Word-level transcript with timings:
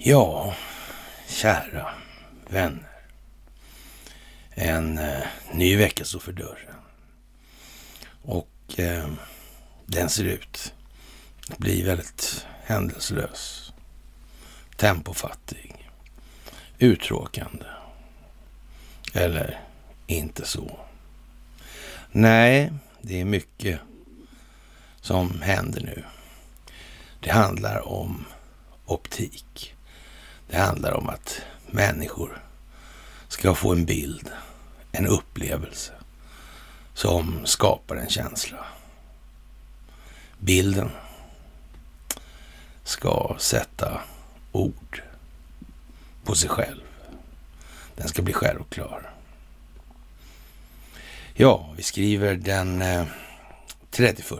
Ja, 0.00 0.54
kära 1.28 1.94
vänner. 2.50 2.88
En 4.50 4.98
eh, 4.98 5.26
ny 5.52 5.76
vecka 5.76 6.04
står 6.04 6.20
för 6.20 6.32
dörren. 6.32 6.74
Och 8.22 8.78
eh, 8.78 9.08
den 9.86 10.08
ser 10.08 10.24
ut 10.24 10.74
att 11.50 11.58
bli 11.58 11.82
väldigt 11.82 12.46
händelselös, 12.64 13.72
tempofattig, 14.76 15.90
uttråkande. 16.78 17.66
Eller 19.14 19.60
inte 20.06 20.46
så. 20.46 20.78
Nej, 22.12 22.72
det 23.02 23.20
är 23.20 23.24
mycket 23.24 23.80
som 25.00 25.42
händer 25.42 25.80
nu. 25.80 26.04
Det 27.20 27.30
handlar 27.30 27.88
om 27.88 28.24
optik. 28.84 29.74
Det 30.50 30.56
handlar 30.56 30.92
om 30.92 31.08
att 31.08 31.40
människor 31.66 32.42
ska 33.28 33.54
få 33.54 33.72
en 33.72 33.84
bild, 33.84 34.30
en 34.92 35.06
upplevelse 35.06 35.92
som 36.94 37.46
skapar 37.46 37.96
en 37.96 38.08
känsla. 38.08 38.66
Bilden 40.38 40.90
ska 42.84 43.36
sätta 43.38 44.00
ord 44.52 45.02
på 46.24 46.34
sig 46.34 46.48
själv. 46.48 46.82
Den 47.96 48.08
ska 48.08 48.22
bli 48.22 48.32
självklar. 48.32 49.10
Ja, 51.34 51.74
vi 51.76 51.82
skriver 51.82 52.34
den 52.34 52.82
eh, 52.82 53.06
31 53.90 54.38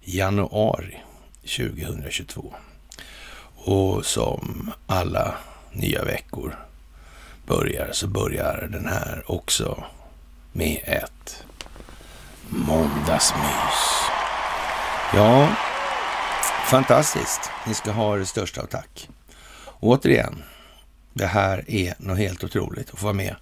januari 0.00 1.02
2022. 1.42 2.54
Och 3.70 4.06
som 4.06 4.72
alla 4.86 5.34
nya 5.72 6.04
veckor 6.04 6.58
börjar 7.46 7.88
så 7.92 8.06
börjar 8.06 8.68
den 8.72 8.86
här 8.86 9.22
också 9.26 9.84
med 10.52 10.80
ett 10.86 11.44
måndagsmys. 12.48 14.10
Ja, 15.14 15.48
fantastiskt. 16.70 17.50
Ni 17.66 17.74
ska 17.74 17.90
ha 17.90 18.16
det 18.16 18.26
största 18.26 18.60
av 18.60 18.66
tack. 18.66 19.08
återigen, 19.80 20.42
det 21.12 21.26
här 21.26 21.70
är 21.70 21.94
något 21.98 22.18
helt 22.18 22.44
otroligt 22.44 22.90
att 22.90 22.98
få 22.98 23.06
vara 23.06 23.14
med 23.14 23.36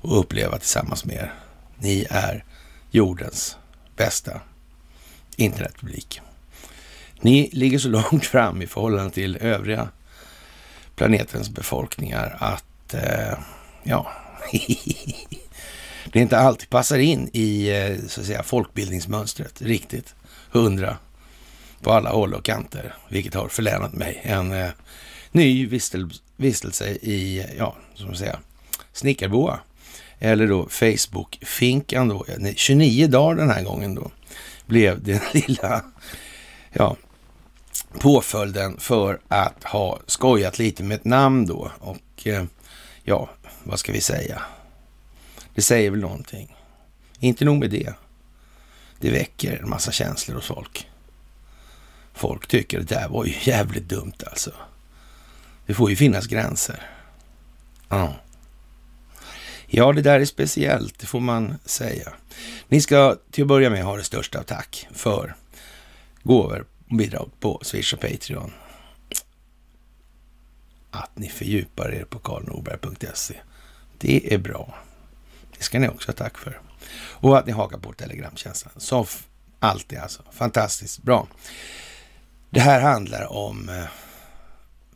och 0.00 0.20
uppleva 0.20 0.58
tillsammans 0.58 1.04
med 1.04 1.16
er. 1.16 1.34
Ni 1.78 2.06
är 2.10 2.44
jordens 2.90 3.56
bästa 3.96 4.40
internetpublik. 5.36 6.20
Ni 7.20 7.50
ligger 7.52 7.78
så 7.78 7.88
långt 8.10 8.26
fram 8.26 8.62
i 8.62 8.66
förhållande 8.66 9.10
till 9.10 9.36
övriga 9.36 9.88
planetens 10.96 11.50
befolkningar 11.50 12.36
att, 12.40 12.94
eh, 12.94 13.38
ja, 13.82 14.12
det 16.12 16.20
inte 16.20 16.38
alltid 16.38 16.70
passar 16.70 16.98
in 16.98 17.30
i 17.32 17.68
eh, 17.68 18.08
så 18.08 18.20
att 18.20 18.26
säga, 18.26 18.42
folkbildningsmönstret 18.42 19.62
riktigt 19.62 20.14
hundra 20.50 20.96
på 21.82 21.92
alla 21.92 22.10
håll 22.10 22.34
och 22.34 22.44
kanter, 22.44 22.94
vilket 23.08 23.34
har 23.34 23.48
förlänat 23.48 23.92
mig 23.92 24.20
en 24.22 24.52
eh, 24.52 24.70
ny 25.32 25.66
vistel, 25.66 26.10
vistelse 26.36 26.88
i, 26.90 27.46
ja, 27.58 27.76
som 27.94 28.10
att 28.10 28.18
säga, 28.18 28.38
Snickarboa. 28.92 29.60
Eller 30.18 30.46
då 30.46 30.68
Facebook-finkan 30.68 32.08
då. 32.08 32.26
29 32.56 33.06
dagar 33.06 33.34
den 33.34 33.50
här 33.50 33.62
gången 33.62 33.94
då 33.94 34.10
blev 34.66 35.02
den 35.02 35.20
lilla, 35.32 35.84
ja, 36.72 36.96
påföljden 38.00 38.76
för 38.78 39.20
att 39.28 39.64
ha 39.64 40.00
skojat 40.06 40.58
lite 40.58 40.82
med 40.82 40.94
ett 40.94 41.04
namn 41.04 41.46
då. 41.46 41.70
Och 41.78 42.26
eh, 42.26 42.44
ja, 43.04 43.30
vad 43.64 43.78
ska 43.78 43.92
vi 43.92 44.00
säga? 44.00 44.42
Det 45.54 45.62
säger 45.62 45.90
väl 45.90 46.00
någonting. 46.00 46.56
Inte 47.20 47.44
nog 47.44 47.58
med 47.58 47.70
det. 47.70 47.94
Det 49.00 49.10
väcker 49.10 49.56
en 49.62 49.68
massa 49.68 49.92
känslor 49.92 50.36
hos 50.36 50.46
folk. 50.46 50.88
Folk 52.14 52.46
tycker 52.46 52.80
att 52.80 52.88
det 52.88 52.94
där 52.94 53.08
var 53.08 53.24
ju 53.24 53.34
jävligt 53.42 53.88
dumt 53.88 54.12
alltså. 54.26 54.50
Det 55.66 55.74
får 55.74 55.90
ju 55.90 55.96
finnas 55.96 56.26
gränser. 56.26 56.90
Ja. 57.88 58.14
Ja, 59.66 59.92
det 59.92 60.02
där 60.02 60.20
är 60.20 60.24
speciellt, 60.24 60.98
det 60.98 61.06
får 61.06 61.20
man 61.20 61.58
säga. 61.64 62.12
Ni 62.68 62.80
ska 62.80 63.16
till 63.30 63.44
att 63.44 63.48
börja 63.48 63.70
med 63.70 63.84
ha 63.84 63.96
det 63.96 64.04
största 64.04 64.38
av 64.38 64.42
tack 64.42 64.88
för 64.92 65.34
gåvor 66.22 66.66
och 66.90 66.96
bidrag 66.96 67.30
på 67.40 67.60
Swish 67.62 67.94
och 67.94 68.00
Patreon. 68.00 68.52
Att 70.90 71.18
ni 71.18 71.28
fördjupar 71.28 71.94
er 71.94 72.04
på 72.04 72.18
karlnorberg.se. 72.18 73.34
Det 73.98 74.34
är 74.34 74.38
bra. 74.38 74.74
Det 75.56 75.64
ska 75.64 75.78
ni 75.78 75.88
också 75.88 76.08
ha 76.08 76.14
tack 76.14 76.38
för. 76.38 76.60
Och 76.96 77.38
att 77.38 77.46
ni 77.46 77.52
hakar 77.52 77.78
på 77.78 77.92
Telegramtjänsten. 77.92 78.72
Som 78.76 79.06
alltid 79.58 79.98
alltså. 79.98 80.22
Fantastiskt 80.32 81.02
bra. 81.02 81.28
Det 82.50 82.60
här 82.60 82.80
handlar 82.80 83.32
om 83.32 83.68
eh, 83.68 83.84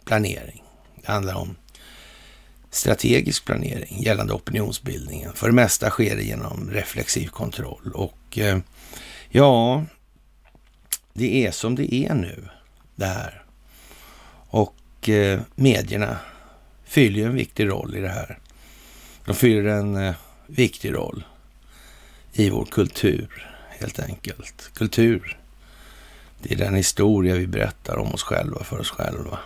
planering. 0.04 0.62
Det 1.02 1.12
handlar 1.12 1.34
om 1.34 1.56
strategisk 2.70 3.44
planering 3.44 4.02
gällande 4.02 4.32
opinionsbildningen. 4.32 5.32
För 5.32 5.46
det 5.46 5.52
mesta 5.52 5.90
sker 5.90 6.16
det 6.16 6.22
genom 6.22 6.70
reflexiv 6.70 7.28
kontroll 7.28 7.92
och 7.94 8.38
eh, 8.38 8.58
ja, 9.28 9.84
det 11.12 11.46
är 11.46 11.50
som 11.50 11.74
det 11.74 11.94
är 11.94 12.14
nu 12.14 12.48
det 12.94 13.06
här. 13.06 13.42
Och 14.48 15.08
eh, 15.08 15.40
medierna 15.54 16.18
fyller 16.84 17.26
en 17.26 17.34
viktig 17.34 17.68
roll 17.68 17.96
i 17.96 18.00
det 18.00 18.08
här. 18.08 18.38
De 19.24 19.34
fyller 19.34 19.64
en 19.64 19.96
eh, 19.96 20.14
viktig 20.46 20.94
roll 20.94 21.24
i 22.32 22.50
vår 22.50 22.64
kultur, 22.64 23.54
helt 23.68 23.98
enkelt. 23.98 24.70
Kultur, 24.74 25.38
det 26.42 26.54
är 26.54 26.58
den 26.58 26.74
historia 26.74 27.34
vi 27.34 27.46
berättar 27.46 27.98
om 27.98 28.14
oss 28.14 28.22
själva, 28.22 28.64
för 28.64 28.80
oss 28.80 28.90
själva. 28.90 29.38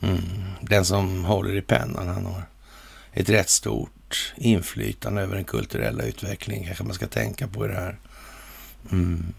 Mm. 0.00 0.20
Den 0.60 0.84
som 0.84 1.24
håller 1.24 1.56
i 1.56 1.62
pennan, 1.62 2.08
han 2.08 2.26
har 2.26 2.42
ett 3.12 3.28
rätt 3.28 3.50
stort 3.50 4.34
inflytande 4.36 5.22
över 5.22 5.34
den 5.34 5.44
kulturella 5.44 6.04
utvecklingen, 6.04 6.66
kanske 6.66 6.84
man 6.84 6.94
ska 6.94 7.06
tänka 7.06 7.48
på 7.48 7.64
i 7.64 7.68
det 7.68 7.74
här. 7.74 7.98
Mm. 8.92 9.34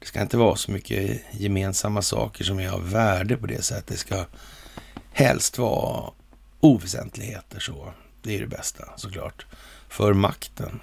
Det 0.00 0.06
ska 0.06 0.20
inte 0.20 0.36
vara 0.36 0.56
så 0.56 0.70
mycket 0.70 1.20
gemensamma 1.30 2.02
saker 2.02 2.44
som 2.44 2.60
är 2.60 2.70
av 2.70 2.90
värde 2.90 3.36
på 3.36 3.46
det 3.46 3.62
sättet. 3.62 3.86
Det 3.86 3.96
ska 3.96 4.24
helst 5.12 5.58
vara 5.58 6.10
oväsentligheter 6.60 7.60
så. 7.60 7.92
Det 8.22 8.36
är 8.36 8.40
det 8.40 8.46
bästa 8.46 8.84
såklart. 8.96 9.46
För 9.88 10.12
makten. 10.12 10.80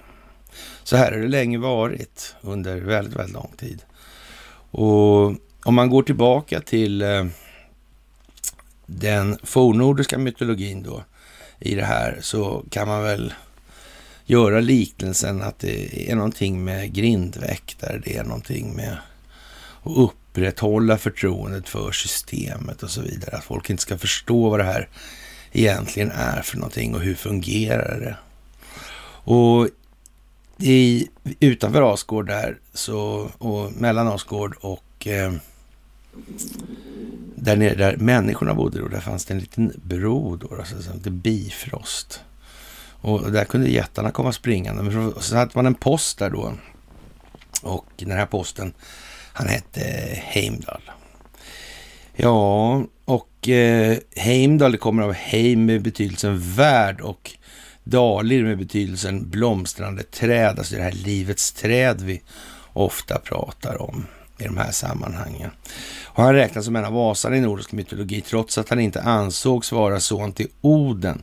Så 0.84 0.96
här 0.96 1.12
har 1.12 1.18
det 1.18 1.28
länge 1.28 1.58
varit 1.58 2.34
under 2.40 2.80
väldigt, 2.80 3.16
väldigt 3.16 3.34
lång 3.34 3.52
tid. 3.56 3.82
Och 4.70 5.26
om 5.64 5.74
man 5.74 5.90
går 5.90 6.02
tillbaka 6.02 6.60
till 6.60 7.02
eh, 7.02 7.26
den 8.86 9.38
fornnordiska 9.42 10.18
mytologin 10.18 10.82
då 10.82 11.04
i 11.58 11.74
det 11.74 11.84
här 11.84 12.18
så 12.22 12.64
kan 12.70 12.88
man 12.88 13.02
väl 13.02 13.34
göra 14.24 14.60
liknelsen 14.60 15.42
att 15.42 15.58
det 15.58 16.10
är 16.10 16.14
någonting 16.14 16.64
med 16.64 16.92
grindväktare, 16.92 18.00
det 18.04 18.16
är 18.16 18.24
någonting 18.24 18.76
med 18.76 18.96
och 19.82 20.04
upprätthålla 20.04 20.98
förtroendet 20.98 21.68
för 21.68 21.92
systemet 21.92 22.82
och 22.82 22.90
så 22.90 23.00
vidare. 23.02 23.36
Att 23.36 23.44
folk 23.44 23.70
inte 23.70 23.82
ska 23.82 23.98
förstå 23.98 24.50
vad 24.50 24.60
det 24.60 24.64
här 24.64 24.88
egentligen 25.52 26.10
är 26.10 26.42
för 26.42 26.56
någonting 26.56 26.94
och 26.94 27.00
hur 27.00 27.14
fungerar 27.14 28.00
det. 28.00 28.16
Och 29.32 29.68
i, 30.60 31.08
utanför 31.40 31.92
Asgård 31.94 32.26
där, 32.26 32.58
så, 32.74 33.30
och 33.38 33.72
mellan 33.72 34.08
Asgård 34.08 34.56
och 34.60 35.06
eh, 35.06 35.32
där 37.34 37.56
nere 37.56 37.74
där 37.74 37.96
människorna 37.96 38.54
bodde 38.54 38.78
då, 38.78 38.88
där 38.88 39.00
fanns 39.00 39.24
det 39.24 39.34
en 39.34 39.40
liten 39.40 39.80
bro 39.84 40.36
då, 40.36 40.56
alltså, 40.58 40.82
som 40.82 40.92
hette 40.92 41.10
Bifrost. 41.10 42.20
Och 43.00 43.32
där 43.32 43.44
kunde 43.44 43.68
jättarna 43.68 44.10
komma 44.10 44.32
springande. 44.32 44.82
Men 44.82 45.14
så 45.20 45.36
hade 45.36 45.50
man 45.54 45.66
en 45.66 45.74
post 45.74 46.18
där 46.18 46.30
då. 46.30 46.52
Och 47.62 47.86
den 47.96 48.10
här 48.10 48.26
posten, 48.26 48.72
han 49.38 49.48
hette 49.48 49.80
eh, 49.80 50.18
Heimdall. 50.18 50.90
Ja, 52.16 52.82
och 53.04 53.48
eh, 53.48 53.98
Heimdall 54.16 54.76
kommer 54.76 55.02
av 55.02 55.12
Heim 55.12 55.64
med 55.64 55.82
betydelsen 55.82 56.38
värld 56.38 57.00
och 57.00 57.30
Dalir 57.84 58.44
med 58.44 58.58
betydelsen 58.58 59.30
blomstrande 59.30 60.02
träd, 60.02 60.58
alltså 60.58 60.74
det 60.76 60.82
här 60.82 60.92
livets 60.92 61.52
träd 61.52 62.00
vi 62.00 62.22
ofta 62.72 63.18
pratar 63.18 63.82
om 63.82 64.06
i 64.38 64.44
de 64.44 64.56
här 64.56 64.70
sammanhangen. 64.70 65.50
Och 66.04 66.22
han 66.22 66.34
räknas 66.34 66.64
som 66.64 66.76
en 66.76 66.84
av 66.84 66.98
asarna 66.98 67.36
i 67.36 67.40
nordisk 67.40 67.72
mytologi, 67.72 68.20
trots 68.20 68.58
att 68.58 68.68
han 68.68 68.80
inte 68.80 69.02
ansågs 69.02 69.72
vara 69.72 70.00
son 70.00 70.32
till 70.32 70.48
Oden. 70.60 71.22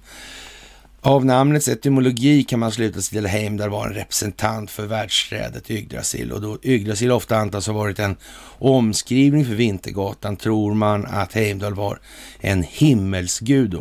Av 1.05 1.25
namnets 1.25 1.67
etymologi 1.67 2.43
kan 2.43 2.59
man 2.59 2.71
sluta 2.71 3.01
sig 3.01 3.09
till 3.09 3.25
att 3.25 3.31
Heimdall 3.31 3.69
var 3.69 3.87
en 3.87 3.93
representant 3.93 4.71
för 4.71 4.85
världsträdet 4.85 5.71
Yggdrasil 5.71 6.31
och 6.31 6.41
då 6.41 6.57
Yggdrasil 6.63 7.11
ofta 7.11 7.37
antas 7.37 7.67
ha 7.67 7.73
varit 7.73 7.99
en 7.99 8.15
omskrivning 8.59 9.45
för 9.45 9.53
Vintergatan 9.53 10.37
tror 10.37 10.73
man 10.73 11.05
att 11.05 11.33
Heimdall 11.33 11.73
var 11.73 11.99
en 12.39 12.63
himmelsgud. 12.63 13.79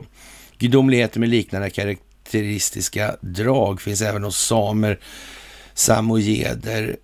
Gudomligheter 0.58 1.20
med 1.20 1.28
liknande 1.28 1.70
karaktäristiska 1.70 3.16
drag 3.20 3.80
finns 3.80 4.02
även 4.02 4.24
hos 4.24 4.38
samer, 4.38 5.00
samojeder, 5.74 6.96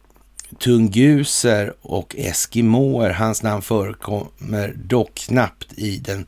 tunguser 0.59 1.75
och 1.83 2.17
eskimåer. 2.19 3.11
Hans 3.11 3.43
namn 3.43 3.63
förekommer 3.63 4.75
dock 4.77 5.15
knappt 5.15 5.79
i 5.79 5.97
den 5.97 6.27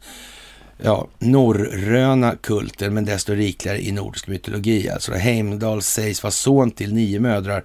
ja, 0.85 1.07
norröna 1.19 2.37
kulten, 2.37 2.95
men 2.95 3.05
desto 3.05 3.35
rikligare 3.35 3.83
i 3.83 3.93
nordisk 3.93 4.27
mytologi. 4.27 4.91
Alltså 4.91 5.13
Heimdall 5.13 5.83
sägs 5.83 6.23
vara 6.23 6.31
son 6.31 6.71
till 6.71 6.95
nio 6.95 7.21
mödrar 7.21 7.65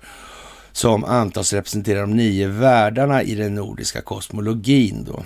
som 0.71 1.03
antas 1.03 1.53
representera 1.53 2.01
de 2.01 2.11
nio 2.11 2.47
världarna 2.47 3.23
i 3.23 3.35
den 3.35 3.55
nordiska 3.55 4.01
kosmologin. 4.01 5.03
Då. 5.03 5.23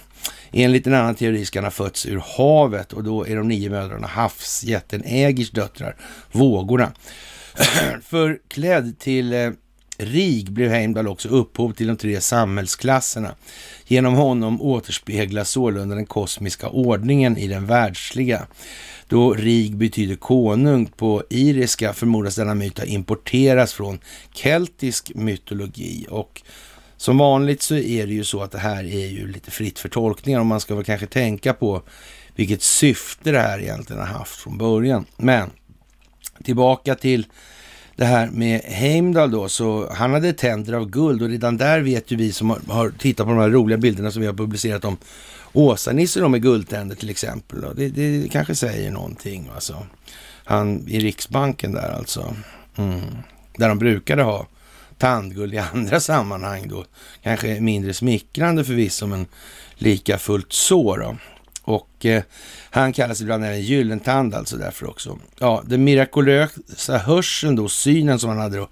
Enligt 0.52 0.88
en 0.88 0.94
annan 0.94 1.16
teori 1.16 1.46
ska 1.46 1.60
han 1.60 1.64
ha 1.64 1.72
fötts 1.72 2.06
ur 2.06 2.24
havet 2.38 2.94
och 2.94 3.04
då 3.04 3.28
är 3.28 3.36
de 3.36 3.48
nio 3.48 3.70
mödrarna 3.70 4.08
havsjätten 4.08 5.04
Ägirs 5.06 5.52
döttrar, 5.52 5.96
vågorna. 6.32 6.92
Förklädd 8.04 9.00
till 9.00 9.34
eh, 9.34 9.52
rik 10.02 10.42
Rig 10.42 10.52
blev 10.52 10.72
Heimdall 10.72 11.08
också 11.08 11.30
upphov 11.30 11.74
till 11.74 11.88
de 11.88 11.98
tre 11.98 12.22
samhällsklasserna. 12.22 13.36
Genom 13.88 14.14
honom 14.14 14.62
återspeglas 14.62 15.50
sålunda 15.50 15.96
den 15.96 16.06
kosmiska 16.06 16.70
ordningen 16.70 17.38
i 17.38 17.48
den 17.48 17.66
världsliga. 17.66 18.48
Då 19.08 19.34
Rig 19.34 19.76
betyder 19.76 20.16
konung 20.16 20.86
på 20.86 21.24
iriska 21.30 21.94
förmodas 21.94 22.36
denna 22.36 22.56
myt 22.56 22.78
ha 22.78 22.86
importerats 22.86 23.74
från 23.74 24.00
keltisk 24.34 25.12
mytologi 25.16 26.06
och 26.10 26.42
som 26.98 27.18
vanligt 27.18 27.62
så 27.62 27.76
är 27.76 28.08
det 28.08 28.14
ju 28.14 28.24
så 28.24 28.44
att 28.44 28.52
det 28.52 28.60
här 28.60 28.84
är 28.84 29.08
ju 29.08 29.28
lite 29.28 29.52
fritt 29.52 29.80
för 29.80 29.90
tolkningar 29.90 30.40
och 30.40 30.46
man 30.46 30.60
ska 30.60 30.76
väl 30.76 30.84
kanske 30.84 31.08
tänka 31.08 31.54
på 31.54 31.82
vilket 32.36 32.62
syfte 32.62 33.32
det 33.32 33.40
här 33.40 33.60
egentligen 33.60 34.02
har 34.02 34.08
haft 34.08 34.36
från 34.36 34.58
början. 34.58 35.06
Men 35.18 35.50
tillbaka 36.44 36.96
till 36.96 37.26
det 38.02 38.08
här 38.08 38.30
med 38.32 38.62
Heimdall 38.62 39.32
då, 39.32 39.50
så 39.50 39.94
han 39.94 40.14
hade 40.14 40.34
tänder 40.34 40.74
av 40.74 40.90
guld 40.90 41.22
och 41.22 41.30
redan 41.30 41.58
där 41.58 41.80
vet 41.80 42.12
ju 42.12 42.16
vi 42.16 42.34
som 42.34 42.50
har, 42.50 42.90
tittat 42.90 43.26
på 43.26 43.32
de 43.32 43.40
här 43.40 43.50
roliga 43.50 43.78
bilderna 43.78 44.12
som 44.12 44.22
vi 44.22 44.28
har 44.28 44.34
publicerat 44.34 44.86
om 44.86 44.98
Åsa-Nisse 45.54 46.20
då 46.20 46.30
med 46.30 46.42
guldtänder 46.42 46.96
till 46.96 47.10
exempel. 47.10 47.62
Det, 47.76 47.90
det 47.90 48.32
kanske 48.32 48.56
säger 48.56 48.92
någonting. 48.92 49.50
Alltså. 49.56 49.86
Han 50.44 50.88
i 50.88 51.00
Riksbanken 51.00 51.72
där 51.72 51.90
alltså. 51.98 52.36
Mm. 52.76 53.02
Där 53.58 53.70
de 53.70 53.80
brukade 53.80 54.24
ha 54.24 54.48
tandguld 54.98 55.54
i 55.54 55.58
andra 55.58 56.00
sammanhang 56.10 56.68
då. 56.68 56.86
Kanske 57.24 57.60
mindre 57.60 57.94
smickrande 57.94 58.64
förvisso, 58.64 59.08
men 59.08 59.26
lika 59.76 60.18
fullt 60.18 60.54
så 60.54 60.98
då. 60.98 61.18
Och 61.62 62.06
eh, 62.06 62.24
han 62.70 62.94
kallas 62.94 63.22
ibland 63.22 63.46
även 63.46 63.62
Gyllentand 63.62 64.36
alltså 64.36 64.58
därför 64.58 64.90
också. 64.90 65.20
Ja, 65.40 65.64
den 65.66 65.84
mirakulösa 65.84 66.98
hörseln 66.98 67.56
då, 67.56 67.70
synen 67.70 68.20
som 68.20 68.30
han 68.30 68.40
hade 68.40 68.58
då, 68.58 68.68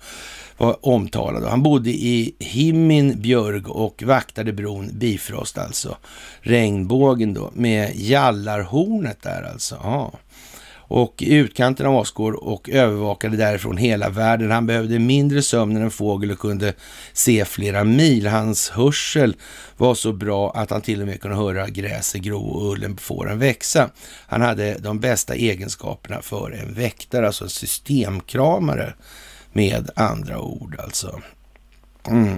var 0.58 0.88
omtalad. 0.88 1.44
Han 1.44 1.64
bodde 1.64 1.90
i 1.90 2.36
Himmin 2.40 3.22
Björg 3.22 3.64
och 3.66 4.04
vaktade 4.04 4.54
bron 4.54 4.90
Bifrost 4.94 5.58
alltså. 5.58 5.98
Regnbågen 6.42 7.34
då 7.34 7.52
med 7.54 7.92
Jallarhornet 7.96 9.22
där 9.22 9.50
alltså. 9.52 9.80
Ja 9.84 10.12
och 10.90 11.24
i 11.24 11.36
utkanten 11.36 11.86
av 11.86 11.96
Asgård 11.96 12.36
och 12.36 12.70
övervakade 12.70 13.38
därifrån 13.38 13.78
hela 13.78 14.10
världen. 14.10 14.52
Han 14.52 14.66
behövde 14.66 15.00
mindre 15.00 15.42
sömn 15.42 15.76
än 15.76 15.82
en 15.82 15.92
fågel 15.92 16.32
och 16.32 16.40
kunde 16.40 16.74
se 17.14 17.46
flera 17.46 17.84
mil. 17.84 18.28
Hans 18.28 18.70
hörsel 18.70 19.36
var 19.78 19.96
så 19.96 20.14
bra 20.14 20.52
att 20.52 20.70
han 20.70 20.82
till 20.82 21.02
och 21.02 21.08
med 21.08 21.22
kunde 21.22 21.38
höra 21.38 21.68
gräset 21.68 22.22
gro 22.22 22.48
och 22.48 22.72
ullen 22.72 22.96
på 22.96 23.02
fåren 23.02 23.40
växa. 23.40 23.90
Han 24.28 24.42
hade 24.42 24.78
de 24.78 25.00
bästa 25.00 25.36
egenskaperna 25.36 26.22
för 26.22 26.52
en 26.52 26.74
väktare, 26.74 27.28
alltså 27.28 27.44
en 27.44 27.50
systemkramare 27.50 28.94
med 29.54 29.90
andra 29.96 30.40
ord 30.40 30.76
alltså. 30.80 31.22
Mm. 32.08 32.38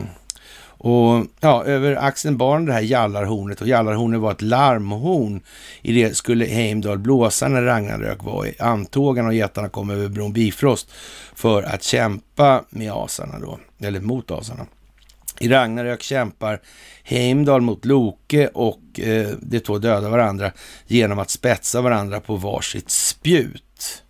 Och 0.83 1.25
ja, 1.39 1.63
över 1.63 1.95
axeln 1.95 2.37
bar 2.37 2.59
det 2.59 2.73
här 2.73 2.81
jallarhornet 2.81 3.61
och 3.61 3.67
jallarhornet 3.67 4.21
var 4.21 4.31
ett 4.31 4.41
larmhorn. 4.41 5.41
I 5.81 5.93
det 5.93 6.17
skulle 6.17 6.45
Heimdall 6.45 6.97
blåsa 6.97 7.47
när 7.47 7.61
Ragnarök 7.61 8.23
var 8.23 8.45
i 8.45 8.55
antågan 8.59 9.27
och 9.27 9.33
jättarna 9.33 9.69
kom 9.69 9.89
över 9.89 10.07
bron 10.07 10.33
Bifrost 10.33 10.91
för 11.35 11.63
att 11.63 11.83
kämpa 11.83 12.63
med 12.69 12.91
asarna 12.91 13.39
då, 13.39 13.59
eller 13.79 13.99
mot 13.99 14.31
asarna. 14.31 14.65
I 15.39 15.49
Ragnarök 15.49 16.01
kämpar 16.01 16.61
Heimdall 17.03 17.61
mot 17.61 17.85
Loke 17.85 18.47
och 18.47 18.99
eh, 18.99 19.29
de 19.41 19.59
två 19.59 19.77
dödar 19.77 20.09
varandra 20.09 20.51
genom 20.87 21.19
att 21.19 21.29
spetsa 21.29 21.81
varandra 21.81 22.19
på 22.19 22.35
varsitt 22.35 22.89
spjut. 22.89 24.03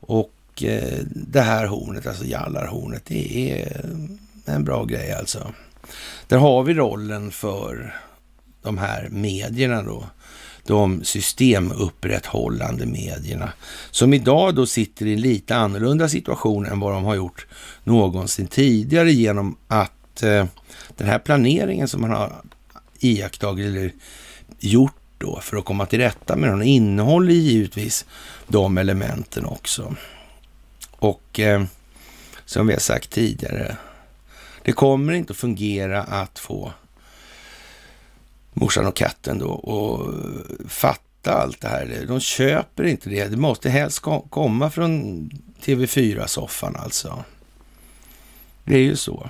Och 0.00 0.62
eh, 0.62 0.98
det 1.10 1.40
här 1.40 1.66
hornet, 1.66 2.06
alltså 2.06 2.24
jallarhornet, 2.24 3.02
det 3.06 3.50
är 3.52 3.84
en 4.46 4.64
bra 4.64 4.84
grej 4.84 5.12
alltså. 5.12 5.52
Där 6.28 6.38
har 6.38 6.62
vi 6.62 6.74
rollen 6.74 7.30
för 7.30 7.94
de 8.62 8.78
här 8.78 9.08
medierna 9.10 9.82
då. 9.82 10.04
De 10.66 11.04
systemupprätthållande 11.04 12.86
medierna. 12.86 13.52
Som 13.90 14.14
idag 14.14 14.54
då 14.54 14.66
sitter 14.66 15.06
i 15.06 15.12
en 15.12 15.20
lite 15.20 15.56
annorlunda 15.56 16.08
situation 16.08 16.66
än 16.66 16.80
vad 16.80 16.92
de 16.92 17.04
har 17.04 17.14
gjort 17.14 17.46
någonsin 17.84 18.46
tidigare 18.46 19.12
genom 19.12 19.56
att 19.68 20.22
eh, 20.22 20.46
den 20.96 21.06
här 21.06 21.18
planeringen 21.18 21.88
som 21.88 22.00
man 22.00 22.10
har 22.10 22.32
iakttagit 22.98 23.66
eller 23.66 23.92
gjort 24.58 24.94
då 25.18 25.40
för 25.40 25.56
att 25.56 25.64
komma 25.64 25.86
till 25.86 25.98
rätta 25.98 26.36
med 26.36 26.50
den 26.50 26.62
innehåller 26.62 27.32
givetvis 27.32 28.04
de 28.48 28.78
elementen 28.78 29.44
också. 29.44 29.94
Och 30.90 31.40
eh, 31.40 31.64
som 32.44 32.66
vi 32.66 32.72
har 32.72 32.80
sagt 32.80 33.10
tidigare, 33.10 33.76
det 34.68 34.72
kommer 34.72 35.12
inte 35.12 35.30
att 35.30 35.36
fungera 35.36 36.02
att 36.02 36.38
få 36.38 36.72
morsan 38.52 38.86
och 38.86 38.96
katten 38.96 39.38
då 39.38 39.48
och 39.48 40.14
fatta 40.68 41.32
allt 41.32 41.60
det 41.60 41.68
här. 41.68 42.04
De 42.08 42.20
köper 42.20 42.84
inte 42.84 43.10
det. 43.10 43.28
Det 43.28 43.36
måste 43.36 43.70
helst 43.70 44.02
komma 44.30 44.70
från 44.70 45.30
TV4-soffan 45.64 46.76
alltså. 46.76 47.24
Det 48.64 48.74
är 48.74 48.82
ju 48.82 48.96
så. 48.96 49.28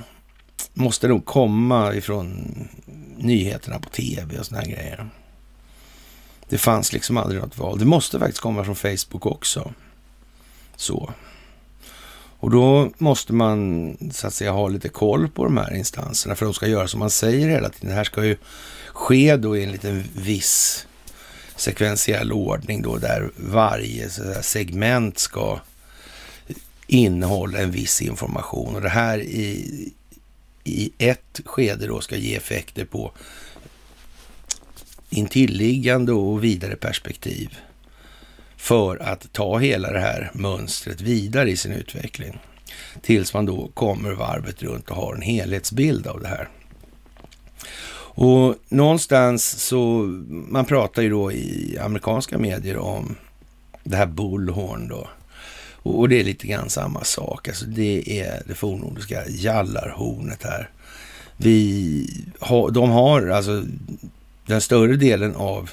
Måste 0.74 1.08
nog 1.08 1.24
komma 1.24 1.94
ifrån 1.94 2.54
nyheterna 3.16 3.78
på 3.78 3.88
tv 3.88 4.38
och 4.38 4.46
såna 4.46 4.60
här 4.60 4.68
grejer. 4.68 5.08
Det 6.48 6.58
fanns 6.58 6.92
liksom 6.92 7.16
aldrig 7.16 7.40
något 7.40 7.58
val. 7.58 7.78
Det 7.78 7.84
måste 7.84 8.18
faktiskt 8.18 8.40
komma 8.40 8.64
från 8.64 8.76
Facebook 8.76 9.26
också. 9.26 9.72
Så. 10.76 11.12
Och 12.40 12.50
då 12.50 12.90
måste 12.98 13.32
man 13.32 13.96
så 14.12 14.26
att 14.26 14.34
säga 14.34 14.52
ha 14.52 14.68
lite 14.68 14.88
koll 14.88 15.28
på 15.28 15.44
de 15.44 15.56
här 15.56 15.74
instanserna 15.74 16.34
för 16.34 16.44
de 16.44 16.54
ska 16.54 16.66
göra 16.66 16.88
som 16.88 17.00
man 17.00 17.10
säger 17.10 17.48
hela 17.48 17.68
tiden. 17.68 17.88
Det 17.88 17.94
här 17.94 18.04
ska 18.04 18.24
ju 18.24 18.36
ske 18.92 19.36
då 19.36 19.56
i 19.56 19.64
en 19.64 19.72
liten 19.72 20.04
viss 20.16 20.86
sekventiell 21.56 22.32
ordning 22.32 22.82
då 22.82 22.96
där 22.96 23.30
varje 23.36 24.10
säga, 24.10 24.42
segment 24.42 25.18
ska 25.18 25.60
innehålla 26.86 27.58
en 27.58 27.70
viss 27.70 28.02
information 28.02 28.74
och 28.74 28.82
det 28.82 28.88
här 28.88 29.18
i, 29.18 29.92
i 30.64 30.90
ett 30.98 31.40
skede 31.44 31.86
då 31.86 32.00
ska 32.00 32.16
ge 32.16 32.36
effekter 32.36 32.84
på 32.84 33.12
intilliggande 35.10 36.12
och 36.12 36.44
vidare 36.44 36.76
perspektiv 36.76 37.58
för 38.58 39.02
att 39.02 39.32
ta 39.32 39.58
hela 39.58 39.92
det 39.92 40.00
här 40.00 40.30
mönstret 40.34 41.00
vidare 41.00 41.50
i 41.50 41.56
sin 41.56 41.72
utveckling. 41.72 42.38
Tills 43.02 43.34
man 43.34 43.46
då 43.46 43.70
kommer 43.74 44.12
varvet 44.12 44.62
runt 44.62 44.90
och 44.90 44.96
har 44.96 45.14
en 45.14 45.22
helhetsbild 45.22 46.06
av 46.06 46.20
det 46.20 46.28
här. 46.28 46.48
Och 48.20 48.54
någonstans 48.68 49.44
så, 49.44 50.02
man 50.28 50.64
pratar 50.64 51.02
ju 51.02 51.10
då 51.10 51.32
i 51.32 51.78
amerikanska 51.80 52.38
medier 52.38 52.76
om 52.76 53.16
det 53.84 53.96
här 53.96 54.06
bullhorn 54.06 54.88
då. 54.88 55.08
Och 55.82 56.08
det 56.08 56.20
är 56.20 56.24
lite 56.24 56.46
grann 56.46 56.70
samma 56.70 57.04
sak. 57.04 57.48
Alltså 57.48 57.64
det 57.64 58.20
är 58.20 58.42
det 58.46 58.54
fornnordiska 58.54 59.28
jallarhornet 59.28 60.42
här. 60.42 60.70
Vi 61.36 62.24
har, 62.38 62.70
de 62.70 62.90
har 62.90 63.28
alltså 63.28 63.64
den 64.46 64.60
större 64.60 64.96
delen 64.96 65.36
av 65.36 65.70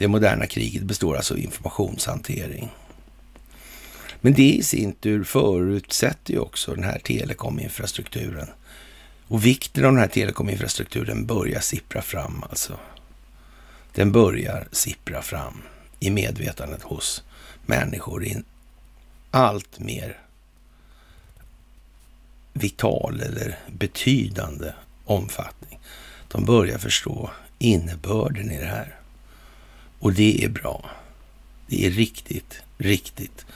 det 0.00 0.08
moderna 0.08 0.46
kriget 0.46 0.82
består 0.82 1.16
alltså 1.16 1.34
av 1.34 1.40
informationshantering. 1.40 2.70
Men 4.20 4.32
det 4.32 4.52
i 4.52 4.62
sin 4.62 4.92
tur 4.92 5.24
förutsätter 5.24 6.32
ju 6.32 6.38
också 6.38 6.74
den 6.74 6.84
här 6.84 6.98
telekominfrastrukturen. 6.98 8.48
Och 9.28 9.46
vikten 9.46 9.84
av 9.84 9.92
den 9.92 10.00
här 10.00 10.08
telekominfrastrukturen 10.08 11.26
börjar 11.26 11.60
sippra 11.60 12.02
fram 12.02 12.44
alltså. 12.50 12.78
Den 13.94 14.12
börjar 14.12 14.68
sippra 14.72 15.22
fram 15.22 15.62
i 15.98 16.10
medvetandet 16.10 16.82
hos 16.82 17.22
människor 17.66 18.24
i 18.24 18.32
en 18.32 18.44
allt 19.30 19.78
mer 19.78 20.18
vital 22.52 23.20
eller 23.20 23.58
betydande 23.78 24.72
omfattning. 25.04 25.78
De 26.28 26.44
börjar 26.44 26.78
förstå 26.78 27.30
innebörden 27.58 28.50
i 28.50 28.58
det 28.58 28.66
här. 28.66 28.99
Och 30.00 30.12
det 30.12 30.44
är 30.44 30.48
bra. 30.48 30.90
Det 31.66 31.86
är 31.86 31.90
riktigt, 31.90 32.62
riktigt 32.78 33.46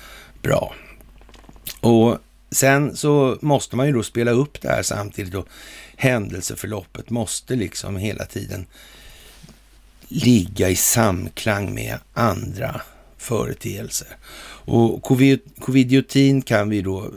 bra. 0.42 0.74
Och 1.80 2.18
sen 2.50 2.96
så 2.96 3.38
måste 3.40 3.76
man 3.76 3.86
ju 3.86 3.92
då 3.92 4.02
spela 4.02 4.30
upp 4.30 4.60
det 4.60 4.68
här 4.68 4.82
samtidigt 4.82 5.34
och 5.34 5.48
händelseförloppet 5.96 7.10
måste 7.10 7.56
liksom 7.56 7.96
hela 7.96 8.24
tiden 8.24 8.66
ligga 10.08 10.68
i 10.68 10.76
samklang 10.76 11.74
med 11.74 11.98
andra 12.12 12.80
företeelser. 13.18 14.16
Och 14.66 15.02
covidiotin 15.60 16.42
kan 16.42 16.68
vi 16.68 16.82
då 16.82 17.10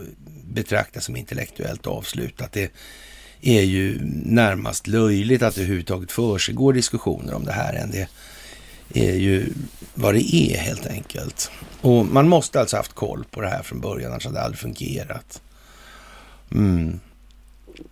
betrakta 0.43 1.01
som 1.01 1.15
intellektuellt 1.15 1.87
avslutat. 1.87 2.51
Det 2.51 2.71
är 3.41 3.61
ju 3.61 3.99
närmast 4.25 4.87
löjligt 4.87 5.41
att 5.41 5.55
det 5.55 5.61
överhuvudtaget 5.61 6.11
försiggår 6.11 6.73
diskussioner 6.73 7.33
om 7.33 7.45
det 7.45 7.51
här 7.51 7.73
än. 7.73 7.91
Det 7.91 8.07
är 8.93 9.15
ju 9.15 9.53
vad 9.93 10.13
det 10.13 10.35
är 10.35 10.57
helt 10.57 10.87
enkelt. 10.87 11.51
Och 11.81 12.05
man 12.05 12.27
måste 12.27 12.59
alltså 12.59 12.77
haft 12.77 12.93
koll 12.93 13.25
på 13.31 13.41
det 13.41 13.49
här 13.49 13.63
från 13.63 13.81
början, 13.81 14.11
annars 14.11 14.25
hade 14.25 14.37
det 14.37 14.43
aldrig 14.43 14.59
fungerat. 14.59 15.41
Mm. 16.51 16.99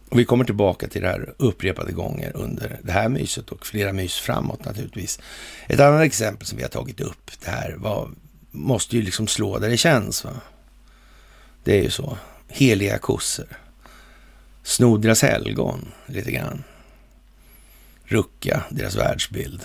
Och 0.10 0.20
vi 0.20 0.26
kommer 0.26 0.46
tillbaka 0.46 0.88
till 0.88 1.02
det 1.02 1.08
här 1.08 1.34
upprepade 1.38 1.92
gånger 1.92 2.32
under 2.36 2.80
det 2.84 2.92
här 2.92 3.10
myset 3.10 3.50
och 3.50 3.66
flera 3.66 3.94
mys 3.94 4.16
framåt 4.16 4.66
naturligtvis. 4.66 5.20
Ett 5.68 5.80
annat 5.80 6.04
exempel 6.04 6.48
som 6.48 6.58
vi 6.58 6.64
har 6.64 6.70
tagit 6.70 7.02
upp, 7.02 7.32
det 7.44 7.52
här 7.52 7.76
var, 7.78 8.10
måste 8.52 8.96
ju 8.96 9.02
liksom 9.02 9.28
slå 9.28 9.60
där 9.60 9.70
det 9.70 9.78
känns. 9.78 10.24
Va? 10.24 10.32
Det 11.64 11.80
är 11.80 11.84
ju 11.84 11.90
så. 11.90 12.18
Heliga 12.48 12.98
kossor. 12.98 13.58
Sno 14.64 14.98
deras 14.98 15.22
helgon 15.22 15.92
lite 16.06 16.32
grann. 16.32 16.64
Rucka 18.04 18.64
deras 18.70 18.96
världsbild 18.96 19.62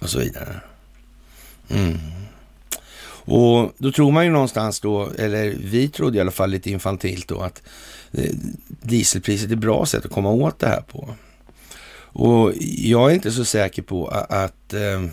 och 0.00 0.10
så 0.10 0.18
vidare. 0.18 0.60
Mm. 1.68 1.98
Och 3.30 3.72
då 3.78 3.92
tror 3.92 4.10
man 4.10 4.24
ju 4.24 4.30
någonstans 4.30 4.80
då, 4.80 5.10
eller 5.18 5.56
vi 5.60 5.88
trodde 5.88 6.18
i 6.18 6.20
alla 6.20 6.30
fall 6.30 6.50
lite 6.50 6.70
infantilt 6.70 7.28
då, 7.28 7.40
att 7.40 7.62
eh, 8.12 8.34
dieselpriset 8.68 9.50
är 9.50 9.52
ett 9.52 9.58
bra 9.58 9.86
sätt 9.86 10.04
att 10.04 10.12
komma 10.12 10.30
åt 10.30 10.58
det 10.58 10.68
här 10.68 10.80
på. 10.80 11.14
Och 12.12 12.52
jag 12.60 13.10
är 13.10 13.14
inte 13.14 13.32
så 13.32 13.44
säker 13.44 13.82
på 13.82 14.08
att 14.08 14.74
eh, 14.74 15.04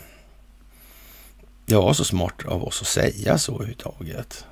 det 1.66 1.76
var 1.76 1.94
så 1.94 2.04
smart 2.04 2.46
av 2.46 2.64
oss 2.64 2.82
att 2.82 2.88
säga 2.88 3.38
så 3.38 3.54
överhuvudtaget. 3.54 4.46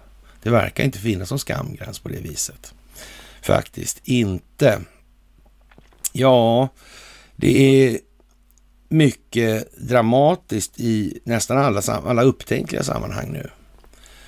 Det 0.43 0.49
verkar 0.49 0.83
inte 0.83 0.99
finnas 0.99 1.29
någon 1.29 1.39
skamgräns 1.39 1.99
på 1.99 2.09
det 2.09 2.19
viset. 2.19 2.73
Faktiskt 3.41 4.01
inte. 4.03 4.81
Ja, 6.11 6.69
det 7.35 7.85
är 7.85 7.99
mycket 8.93 9.77
dramatiskt 9.77 10.79
i 10.79 11.19
nästan 11.23 11.57
alla, 11.57 11.81
alla 11.81 12.23
upptänkliga 12.23 12.83
sammanhang 12.83 13.31
nu. 13.31 13.49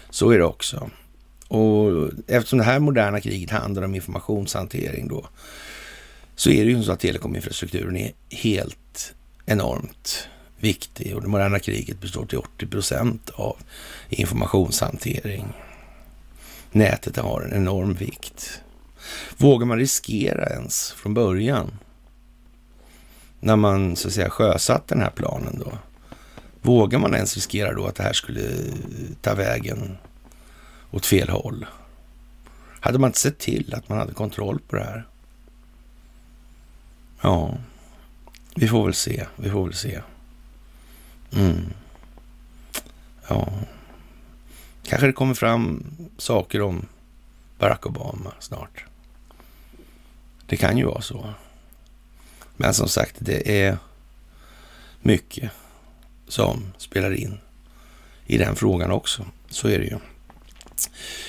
Så 0.10 0.32
är 0.32 0.38
det 0.38 0.46
också. 0.46 0.90
Och 1.48 2.10
eftersom 2.28 2.60
det 2.60 2.66
här 2.66 2.80
moderna 2.80 3.22
kriget 3.22 3.50
handlar 3.50 3.84
om 3.84 3.96
informationshantering 3.96 5.08
då, 5.08 5.28
så 6.36 6.50
är 6.50 6.66
det 6.66 6.72
ju 6.72 6.84
så 6.84 6.92
att 6.92 7.00
telekominfrastrukturen 7.00 7.98
är 7.98 8.12
helt 8.30 9.14
enormt 9.46 10.28
viktig 10.60 11.16
och 11.16 11.22
det 11.22 11.28
moderna 11.28 11.60
kriget 11.60 12.02
består 12.02 12.26
till 12.26 12.38
80 12.38 12.68
procent 12.68 13.30
av 13.30 13.58
informationshantering. 14.10 15.46
Nätet 16.72 17.18
har 17.18 17.42
en 17.42 17.54
enorm 17.54 17.94
vikt. 17.94 18.62
Vågar 19.38 19.66
man 19.66 19.78
riskera 19.78 20.50
ens 20.50 20.92
från 20.92 21.14
början 21.14 21.72
när 23.40 23.56
man 23.56 23.96
så 23.96 24.08
att 24.08 24.14
säga 24.14 24.30
sjösatt 24.30 24.88
den 24.88 25.02
här 25.02 25.10
planen 25.10 25.60
då? 25.60 25.78
Vågar 26.62 27.00
man 27.00 27.16
ens 27.16 27.36
riskera 27.36 27.74
då 27.74 27.86
att 27.86 27.96
det 27.96 28.04
här 28.04 28.14
skulle 28.14 28.50
ta 29.22 29.34
vägen 29.34 29.98
åt 30.92 31.06
fel 31.06 31.30
håll? 31.30 31.66
Hade 32.80 33.00
man 33.00 33.10
inte 33.10 33.20
sett 33.20 33.40
till 33.40 33.74
att 33.74 33.90
man 33.90 33.98
hade 33.98 34.14
kontroll 34.14 34.60
på 34.60 34.76
det 34.76 34.84
här? 34.84 35.08
Ja, 37.22 37.58
vi 38.56 38.68
får 38.68 38.86
väl 38.86 38.94
se. 38.94 39.26
Vi 39.36 39.50
får 39.50 39.64
väl 39.64 39.74
se. 39.74 40.02
Mm. 41.32 41.74
Ja, 43.28 43.54
kanske 44.84 45.08
det 45.08 45.14
kommer 45.14 45.34
fram 45.34 45.84
saker 46.18 46.62
om 46.62 46.86
Barack 47.60 47.86
Obama 47.86 48.34
snart. 48.40 48.86
Det 50.46 50.58
kan 50.58 50.78
ju 50.78 50.86
vara 50.86 51.02
så. 51.02 51.34
Men 52.58 52.74
som 52.74 52.90
sagt, 52.90 53.16
det 53.20 53.62
är 53.62 53.78
mycket 55.02 55.52
som 56.28 56.74
spelar 56.78 57.14
in 57.14 57.38
i 58.26 58.38
den 58.38 58.56
frågan 58.56 58.92
också. 58.92 59.26
Så 59.50 59.68
är 59.68 59.80
det 59.80 59.86
ju. 59.86 59.98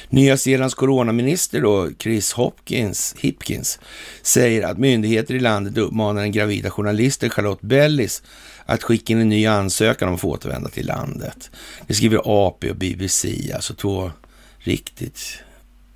Nya 0.09 0.37
Zeelands 0.37 0.75
coronaminister 0.75 1.61
då, 1.61 1.91
Chris 1.99 2.33
Hopkins, 2.33 3.15
Hipkins, 3.19 3.79
säger 4.23 4.63
att 4.63 4.79
myndigheter 4.79 5.35
i 5.35 5.41
landet 5.41 5.79
uppmanar 5.79 6.23
den 6.23 6.33
gravida 6.33 6.71
journalisten 6.71 7.31
Charlotte 7.31 7.61
Bellis 7.61 8.23
att 8.67 8.83
skicka 8.83 9.13
in 9.13 9.21
en 9.21 9.29
ny 9.29 9.47
ansökan 9.47 10.09
om 10.09 10.15
att 10.15 10.21
få 10.21 10.31
återvända 10.31 10.69
till 10.69 10.87
landet. 10.87 11.51
Det 11.87 11.95
skriver 11.95 12.21
AP 12.25 12.71
och 12.71 12.77
BBC, 12.77 13.53
alltså 13.55 13.75
två 13.75 14.11
riktigt 14.59 15.39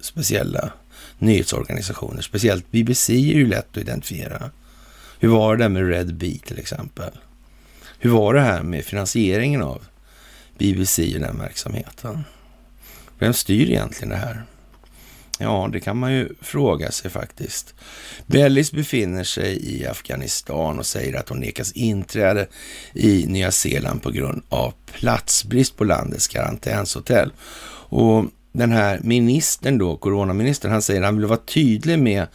speciella 0.01 0.73
nyhetsorganisationer. 1.19 2.23
Speciellt 2.23 2.71
BBC 2.71 3.13
är 3.13 3.35
ju 3.35 3.47
lätt 3.47 3.71
att 3.71 3.77
identifiera. 3.77 4.51
Hur 5.23 5.29
var 5.29 5.57
det 5.57 5.69
med 5.69 5.89
Red 5.89 6.15
Bee 6.15 6.39
till 6.39 6.59
exempel? 6.59 7.11
Hur 7.99 8.11
var 8.11 8.35
det 8.35 8.41
här 8.41 8.63
med 8.63 8.85
finansieringen 8.85 9.63
av 9.63 9.83
BBC 10.59 11.15
och 11.15 11.21
den 11.21 11.39
verksamheten? 11.39 12.25
Vem 13.19 13.33
styr 13.33 13.71
egentligen 13.71 14.09
det 14.09 14.17
här? 14.17 14.43
Ja, 15.39 15.69
det 15.73 15.81
kan 15.81 15.97
man 15.97 16.13
ju 16.13 16.29
fråga 16.41 16.91
sig 16.91 17.11
faktiskt. 17.11 17.75
Bellis 18.27 18.73
befinner 18.73 19.25
sig 19.25 19.77
i 19.77 19.87
Afghanistan 19.87 20.79
och 20.79 20.87
säger 20.87 21.19
att 21.19 21.29
hon 21.29 21.41
nekas 21.41 21.73
inträde 21.73 22.47
i 22.95 23.27
Nya 23.27 23.51
Zeeland 23.51 24.03
på 24.03 24.11
grund 24.11 24.43
av 24.49 24.75
platsbrist 24.93 25.77
på 25.77 25.85
landets 25.85 26.29
karantänshotell. 26.29 27.33
Och 27.89 28.25
den 28.53 28.73
här 28.73 29.01
ministern 29.03 29.79
då, 29.79 29.97
coronaministern, 29.97 30.73
han 30.73 30.83
säger 30.83 31.01
att 31.01 31.07
han 31.07 31.17
vill 31.17 31.27
vara 31.27 31.41
tydlig 31.47 31.99
med 31.99 32.27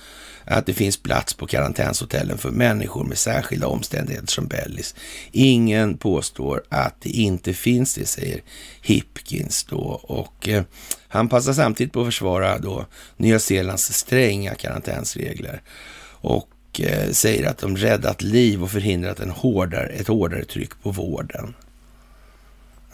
att 0.46 0.66
det 0.66 0.74
finns 0.74 0.98
plats 0.98 1.34
på 1.34 1.48
karantänshotellen 1.48 2.38
för 2.38 2.52
människor 2.52 3.04
med 3.04 3.18
särskilda 3.18 3.68
omständigheter 3.68 4.28
som 4.28 4.48
Bellis. 4.48 4.96
Ingen 5.32 5.98
påstår 5.98 6.64
att 6.70 7.02
det 7.02 7.10
inte 7.10 7.54
finns 7.54 7.96
det, 7.96 8.06
säger 8.06 8.42
Hipkins 8.82 9.64
då. 9.64 9.80
Och 10.04 10.50
eh, 10.50 10.64
han 11.08 11.30
passar 11.30 11.54
samtidigt 11.54 11.94
på 11.94 12.02
att 12.02 12.08
försvara 12.08 12.60
då 12.60 12.86
Nya 13.18 13.40
Zeelands 13.40 13.94
stränga 13.94 14.56
karantänsregler. 14.56 15.62
Och 16.08 16.50
eh, 16.80 17.12
säger 17.12 17.50
att 17.50 17.58
de 17.58 17.78
räddat 17.78 18.22
liv 18.22 18.64
och 18.64 18.72
förhindrat 18.72 19.20
en 19.20 19.30
hårdare, 19.30 19.88
ett 19.88 20.08
hårdare 20.08 20.46
tryck 20.46 20.82
på 20.84 20.92
vården. 20.92 21.54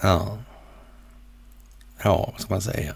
Ja, 0.01 0.38
ja 2.03 2.29
vad 2.31 2.41
ska 2.41 2.53
man 2.53 2.62
säga? 2.62 2.96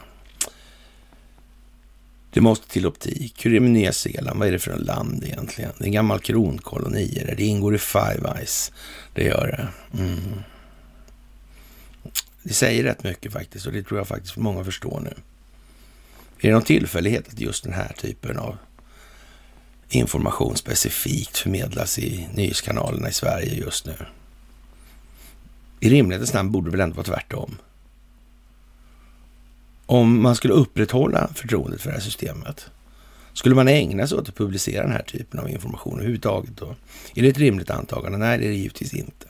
Det 2.36 2.42
måste 2.42 2.68
till 2.68 2.86
optik. 2.86 3.46
Hur 3.46 3.52
är 3.52 3.54
det 3.54 3.60
med 3.60 3.72
Nya 3.72 3.94
Zeeland? 3.94 4.40
Vad 4.40 4.48
är 4.48 4.52
det 4.52 4.60
för 4.60 4.72
en 4.72 4.82
land 4.82 5.24
egentligen? 5.24 5.72
Det 5.78 5.84
är 5.84 5.86
en 5.86 5.92
gammal 5.92 6.20
kronkoloni. 6.20 7.34
Det 7.38 7.44
ingår 7.44 7.76
i 7.76 7.78
Five 7.78 8.34
Eyes. 8.36 8.72
Det 9.14 9.24
gör 9.24 9.48
det. 9.48 9.98
Mm. 10.04 10.20
Det 12.44 12.54
säger 12.54 12.84
rätt 12.84 13.04
mycket 13.04 13.34
faktiskt 13.34 13.66
och 13.66 13.74
det 13.74 13.84
tror 13.84 14.00
jag 14.00 14.08
faktiskt 14.08 14.38
många 14.38 14.64
förstår 14.64 15.00
nu. 15.00 15.14
Är 16.40 16.48
det 16.48 16.52
någon 16.52 16.64
tillfällighet 16.64 17.28
att 17.28 17.40
just 17.40 17.64
den 17.64 17.74
här 17.74 17.94
typen 17.98 18.38
av 18.38 18.58
information 19.90 20.56
specifikt 20.56 21.38
förmedlas 21.38 22.00
i 22.00 22.28
nyhetskanalerna 22.34 23.10
i 23.10 23.14
Sverige 23.14 23.54
just 23.54 23.86
nu? 23.86 23.96
I 25.80 25.90
rimlighetens 25.90 26.34
namn 26.34 26.52
borde 26.52 26.68
det 26.68 26.72
väl 26.72 26.82
ändå 26.82 26.96
vara 26.96 27.06
tvärtom 27.06 27.58
om 29.86 30.22
man 30.22 30.36
skulle 30.36 30.54
upprätthålla 30.54 31.30
förtroendet 31.36 31.82
för 31.82 31.90
det 31.90 31.96
här 31.96 32.02
systemet, 32.02 32.66
skulle 33.34 33.56
man 33.56 33.68
ägna 33.68 34.08
sig 34.08 34.18
åt 34.18 34.30
att 34.30 34.36
publicera 34.36 34.84
den 34.84 34.92
här 34.92 35.04
typen 35.04 35.40
av 35.40 35.50
information 35.50 35.94
överhuvudtaget 35.94 36.58
då? 36.58 36.76
Är 37.16 37.22
det 37.22 37.28
ett 37.28 37.38
rimligt 37.38 37.70
antagande? 37.70 38.18
Nej, 38.18 38.38
det 38.38 38.46
är 38.46 38.50
det 38.50 38.56
givetvis 38.56 38.94
inte. 38.94 39.28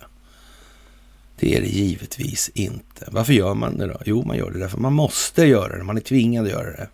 Det 1.39 1.55
är 1.55 1.62
det 1.62 1.67
givetvis 1.67 2.51
inte. 2.53 3.07
Varför 3.12 3.33
gör 3.33 3.53
man 3.53 3.77
det 3.77 3.88
då? 3.88 4.01
Jo, 4.05 4.24
man 4.24 4.38
gör 4.38 4.51
det 4.51 4.59
därför 4.59 4.77
man 4.77 4.93
måste 4.93 5.45
göra 5.45 5.77
det. 5.77 5.83
Man 5.83 5.97
är 5.97 6.01
tvingad 6.01 6.45
att 6.45 6.51
göra 6.51 6.71
det. 6.71 6.88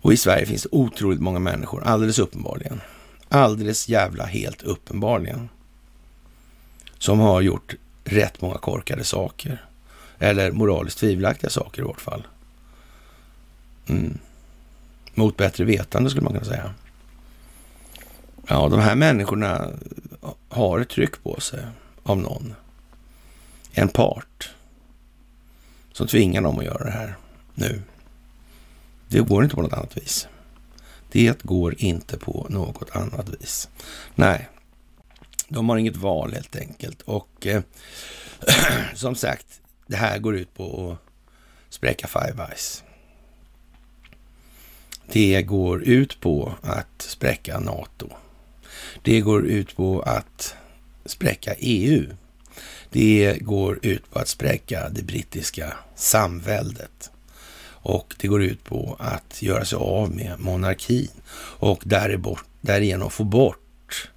Och 0.00 0.12
i 0.12 0.16
Sverige 0.16 0.46
finns 0.46 0.62
det 0.62 0.68
otroligt 0.72 1.20
många 1.20 1.38
människor, 1.38 1.82
alldeles 1.84 2.18
uppenbarligen, 2.18 2.80
alldeles 3.28 3.88
jävla 3.88 4.24
helt 4.24 4.62
uppenbarligen, 4.62 5.48
som 6.98 7.18
har 7.18 7.40
gjort 7.40 7.74
rätt 8.04 8.40
många 8.40 8.58
korkade 8.58 9.04
saker 9.04 9.64
eller 10.24 10.52
moraliskt 10.52 10.98
tvivelaktiga 10.98 11.50
saker 11.50 11.82
i 11.82 11.84
vart 11.84 12.00
fall. 12.00 12.26
Mm. 13.86 14.18
Mot 15.14 15.36
bättre 15.36 15.64
vetande 15.64 16.10
skulle 16.10 16.24
man 16.24 16.32
kunna 16.32 16.44
säga. 16.44 16.74
Ja, 18.46 18.68
de 18.68 18.80
här 18.80 18.94
människorna 18.94 19.70
har 20.48 20.80
ett 20.80 20.88
tryck 20.88 21.22
på 21.22 21.40
sig 21.40 21.66
av 22.02 22.18
någon. 22.18 22.54
En 23.72 23.88
part 23.88 24.50
som 25.92 26.06
tvingar 26.06 26.42
dem 26.42 26.58
att 26.58 26.64
göra 26.64 26.84
det 26.84 26.90
här 26.90 27.16
nu. 27.54 27.82
Det 29.08 29.20
går 29.20 29.44
inte 29.44 29.56
på 29.56 29.62
något 29.62 29.72
annat 29.72 29.96
vis. 29.96 30.28
Det 31.12 31.42
går 31.42 31.74
inte 31.78 32.18
på 32.18 32.46
något 32.50 32.96
annat 32.96 33.28
vis. 33.28 33.68
Nej, 34.14 34.48
de 35.48 35.68
har 35.68 35.76
inget 35.76 35.96
val 35.96 36.32
helt 36.32 36.56
enkelt. 36.56 37.02
Och 37.02 37.46
eh, 37.46 37.62
som 38.94 39.14
sagt, 39.14 39.60
det 39.86 39.96
här 39.96 40.18
går 40.18 40.36
ut 40.36 40.54
på 40.54 40.92
att 40.92 41.74
spräcka 41.74 42.06
Five 42.06 42.46
Eyes. 42.48 42.82
Det 45.12 45.42
går 45.42 45.82
ut 45.82 46.20
på 46.20 46.54
att 46.62 47.02
spräcka 47.02 47.60
NATO. 47.60 48.08
Det 49.02 49.20
går 49.20 49.46
ut 49.46 49.76
på 49.76 50.00
att 50.00 50.54
spräcka 51.04 51.54
EU. 51.58 52.06
Det 52.90 53.38
går 53.40 53.78
ut 53.82 54.10
på 54.10 54.18
att 54.18 54.28
spräcka 54.28 54.88
det 54.88 55.02
brittiska 55.02 55.74
samväldet. 55.94 57.10
Och 57.66 58.14
det 58.18 58.28
går 58.28 58.42
ut 58.42 58.64
på 58.64 58.96
att 58.98 59.42
göra 59.42 59.64
sig 59.64 59.76
av 59.76 60.10
med 60.10 60.40
monarkin 60.40 61.10
och 61.58 61.82
därigenom 62.60 63.10
få 63.10 63.24
bort 63.24 64.10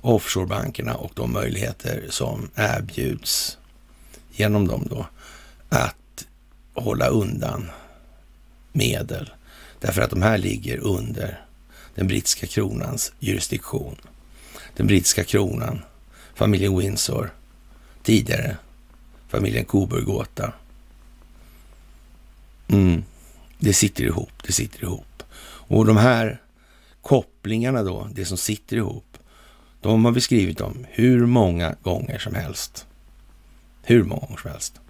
offshorebankerna 0.00 0.94
och 0.94 1.12
de 1.14 1.32
möjligheter 1.32 2.06
som 2.10 2.50
erbjuds 2.54 3.58
genom 4.32 4.68
dem 4.68 4.86
då 4.90 5.06
att 5.68 6.26
hålla 6.74 7.06
undan 7.06 7.70
medel. 8.72 9.30
Därför 9.80 10.02
att 10.02 10.10
de 10.10 10.22
här 10.22 10.38
ligger 10.38 10.78
under 10.78 11.44
den 11.94 12.06
brittiska 12.06 12.46
kronans 12.46 13.12
jurisdiktion. 13.18 13.96
Den 14.76 14.86
brittiska 14.86 15.24
kronan, 15.24 15.82
familjen 16.34 16.78
Windsor, 16.78 17.30
tidigare 18.02 18.56
familjen 19.28 19.64
coburg 19.64 20.26
Mm. 22.68 23.04
Det 23.58 23.72
sitter 23.72 24.04
ihop, 24.04 24.32
det 24.46 24.52
sitter 24.52 24.82
ihop. 24.82 25.22
Och 25.44 25.86
de 25.86 25.96
här 25.96 26.40
kopplingarna 27.02 27.82
då, 27.82 28.08
det 28.14 28.24
som 28.24 28.38
sitter 28.38 28.76
ihop, 28.76 29.18
de 29.80 30.04
har 30.04 30.12
vi 30.12 30.20
skrivit 30.20 30.60
om 30.60 30.86
hur 30.90 31.26
många 31.26 31.76
gånger 31.82 32.18
som 32.18 32.34
helst. 32.34 32.86
Hur 33.82 34.04
många 34.04 34.20
gånger 34.20 34.36
som 34.36 34.50
helst. 34.50 34.80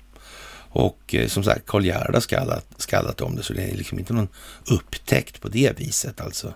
Och 0.72 1.14
eh, 1.14 1.28
som 1.28 1.44
sagt, 1.44 1.66
Karl 1.66 1.84
Gerhard 1.84 2.14
har 2.14 2.20
skallat, 2.20 2.66
skallat 2.76 3.20
om 3.20 3.36
det, 3.36 3.42
så 3.42 3.52
det 3.52 3.62
är 3.62 3.76
liksom 3.76 3.98
inte 3.98 4.12
någon 4.12 4.28
upptäckt 4.70 5.40
på 5.40 5.48
det 5.48 5.80
viset 5.80 6.20
alltså. 6.20 6.54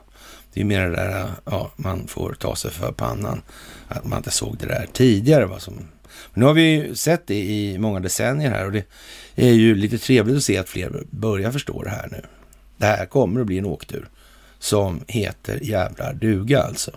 Det 0.52 0.60
är 0.60 0.64
mer 0.64 0.88
det 0.88 0.96
där, 0.96 1.30
ja, 1.44 1.70
man 1.76 2.06
får 2.06 2.36
ta 2.40 2.56
sig 2.56 2.70
för 2.70 2.92
pannan, 2.92 3.42
att 3.88 4.04
man 4.04 4.18
inte 4.18 4.30
såg 4.30 4.56
det 4.58 4.66
där 4.66 4.86
tidigare. 4.92 5.46
Vad 5.46 5.62
som... 5.62 5.74
Men 5.74 6.40
nu 6.40 6.44
har 6.44 6.54
vi 6.54 6.62
ju 6.62 6.94
sett 6.94 7.26
det 7.26 7.42
i 7.44 7.78
många 7.78 8.00
decennier 8.00 8.50
här 8.50 8.66
och 8.66 8.72
det 8.72 8.86
är 9.34 9.52
ju 9.52 9.74
lite 9.74 9.98
trevligt 9.98 10.36
att 10.36 10.44
se 10.44 10.58
att 10.58 10.68
fler 10.68 11.04
börjar 11.10 11.52
förstå 11.52 11.82
det 11.82 11.90
här 11.90 12.08
nu. 12.12 12.22
Det 12.76 12.86
här 12.86 13.06
kommer 13.06 13.40
att 13.40 13.46
bli 13.46 13.58
en 13.58 13.66
åktur 13.66 14.08
som 14.58 15.00
heter 15.08 15.58
jävlar 15.62 16.14
duga 16.14 16.62
alltså. 16.62 16.90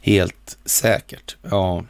Helt 0.00 0.58
säkert. 0.64 1.36
Ja. 1.42 1.84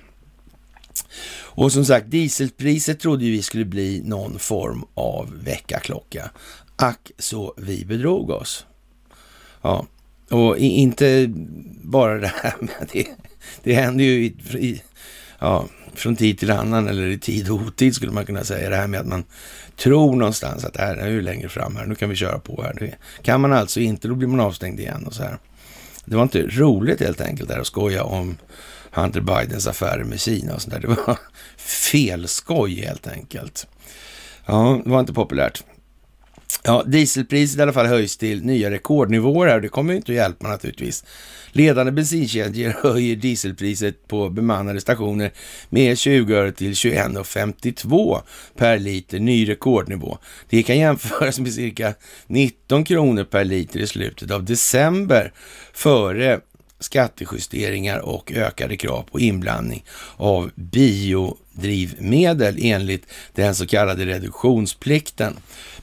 Och 1.57 1.73
som 1.73 1.85
sagt, 1.85 2.11
dieselpriset 2.11 3.01
trodde 3.01 3.25
vi 3.25 3.43
skulle 3.43 3.65
bli 3.65 4.03
någon 4.05 4.39
form 4.39 4.85
av 4.95 5.45
väckarklocka. 5.45 6.31
Ack 6.77 7.11
så 7.19 7.55
vi 7.57 7.85
bedrog 7.85 8.31
oss. 8.31 8.67
Ja, 9.63 9.87
och 10.31 10.59
inte 10.59 11.27
bara 11.83 12.19
det 12.19 12.33
här 12.43 12.55
med 12.61 12.89
det. 12.93 13.07
Det 13.63 13.75
händer 13.75 14.05
ju 14.05 14.25
i, 14.25 14.35
i, 14.59 14.83
ja, 15.39 15.67
från 15.95 16.17
tid 16.17 16.39
till 16.39 16.51
annan 16.51 16.89
eller 16.89 17.07
i 17.07 17.19
tid 17.19 17.51
och 17.51 17.57
otid 17.57 17.95
skulle 17.95 18.13
man 18.13 18.27
kunna 18.27 18.45
säga. 18.45 18.71
Det 18.71 18.77
här 18.77 18.87
med 18.87 19.01
att 19.01 19.07
man 19.07 19.25
tror 19.77 20.17
någonstans 20.17 20.65
att 20.65 20.75
det 20.75 20.83
här 20.83 20.97
är 20.97 21.09
ju 21.09 21.23
längre 21.23 21.49
fram 21.49 21.77
här, 21.77 21.87
nu 21.87 21.95
kan 21.95 22.09
vi 22.09 22.17
köra 22.17 22.38
på 22.38 22.62
här. 22.62 22.75
Det 22.75 22.95
kan 23.23 23.40
man 23.40 23.53
alltså 23.53 23.81
inte, 23.81 24.09
då 24.09 24.14
blir 24.14 24.29
man 24.29 24.40
avstängd 24.40 24.81
igen 24.81 25.07
och 25.07 25.14
så 25.14 25.23
här. 25.23 25.38
Det 26.05 26.17
var 26.17 26.23
inte 26.23 26.43
roligt 26.43 27.01
helt 27.01 27.21
enkelt 27.21 27.49
där 27.49 27.59
att 27.59 27.67
skoja 27.67 28.05
om 28.05 28.37
Hunter 28.94 29.20
Bidens 29.20 29.66
affärer 29.66 30.04
med 30.04 30.20
Kina 30.20 30.54
och 30.54 30.62
sånt 30.62 30.74
där. 30.74 30.80
Det 30.80 30.88
var 30.88 31.18
felskoj 31.57 32.80
helt 32.80 33.07
enkelt. 33.07 33.66
Ja, 34.46 34.80
det 34.85 34.90
var 34.90 35.00
inte 35.00 35.12
populärt. 35.12 35.62
Ja, 36.66 36.83
dieselpriset 36.87 37.59
i 37.59 37.62
alla 37.62 37.72
fall 37.72 37.87
höjs 37.87 38.16
till 38.16 38.44
nya 38.44 38.70
rekordnivåer 38.70 39.48
här 39.48 39.57
och 39.57 39.62
det 39.62 39.68
kommer 39.68 39.92
ju 39.92 39.96
inte 39.96 40.12
att 40.12 40.16
hjälpa 40.16 40.48
naturligtvis. 40.48 41.04
Ledande 41.52 41.92
bensinkedjor 41.92 42.70
höjer 42.83 43.16
dieselpriset 43.16 44.09
på 44.09 44.30
bemannade 44.30 44.80
stationer 44.80 45.30
med 45.68 45.98
20 45.98 46.35
öre 46.35 46.52
till 46.52 46.72
21,52 46.72 48.20
per 48.57 48.78
liter, 48.78 49.18
ny 49.18 49.48
rekordnivå. 49.48 50.18
Det 50.48 50.62
kan 50.62 50.78
jämföras 50.78 51.38
med 51.38 51.52
cirka 51.52 51.94
19 52.26 52.85
kronor 52.85 53.24
per 53.24 53.44
liter 53.44 53.80
i 53.80 53.87
slutet 53.87 54.30
av 54.30 54.44
december 54.44 55.33
före 55.72 56.40
skattejusteringar 56.81 57.99
och 57.99 58.33
ökade 58.33 58.77
krav 58.77 59.03
på 59.03 59.21
inblandning 59.21 59.85
av 60.17 60.51
biodrivmedel 60.55 62.57
enligt 62.59 63.07
den 63.35 63.55
så 63.55 63.67
kallade 63.67 64.07
reduktionsplikten. 64.07 65.37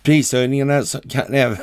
Prishöjningarna 0.04 0.84
kan 1.10 1.34
även 1.34 1.58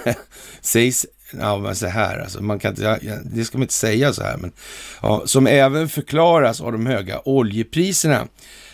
sägs 0.61 1.07
Ja, 1.33 1.59
men 1.59 1.77
så 1.77 1.87
här 1.87 2.19
alltså, 2.19 2.43
man 2.43 2.59
kan 2.59 2.71
inte, 2.71 3.21
det 3.25 3.45
ska 3.45 3.59
man 3.59 3.63
inte 3.63 3.75
säga 3.75 4.13
så 4.13 4.23
här, 4.23 4.37
men 4.37 4.53
ja, 5.03 5.23
som 5.25 5.47
även 5.47 5.89
förklaras 5.89 6.61
av 6.61 6.73
de 6.73 6.87
höga 6.87 7.21
oljepriserna 7.25 8.29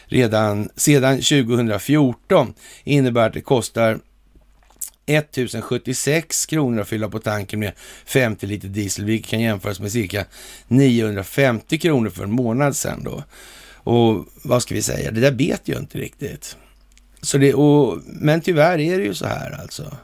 redan 0.06 0.68
sedan 0.76 1.16
2014 1.16 2.54
innebär 2.84 3.26
att 3.26 3.32
det 3.32 3.40
kostar 3.40 3.98
1076 5.06 6.46
kronor 6.46 6.80
att 6.80 6.88
fylla 6.88 7.08
på 7.08 7.18
tanken 7.18 7.60
med 7.60 7.72
50 8.06 8.46
liter 8.46 8.68
diesel, 8.68 9.04
vilket 9.04 9.30
kan 9.30 9.40
jämföras 9.40 9.80
med 9.80 9.92
cirka 9.92 10.24
950 10.68 11.78
kronor 11.78 12.10
för 12.10 12.24
en 12.24 12.32
månad 12.32 12.76
sedan 12.76 13.04
då. 13.04 13.22
Och 13.72 14.26
vad 14.42 14.62
ska 14.62 14.74
vi 14.74 14.82
säga, 14.82 15.10
det 15.10 15.20
där 15.20 15.32
vet 15.32 15.68
ju 15.68 15.78
inte 15.78 15.98
riktigt. 15.98 16.56
Så 17.20 17.38
det, 17.38 17.54
och, 17.54 17.98
men 18.06 18.40
tyvärr 18.40 18.78
är 18.78 18.98
det 18.98 19.04
ju 19.04 19.14
så 19.14 19.26
här 19.26 19.60
alltså. 19.60 19.96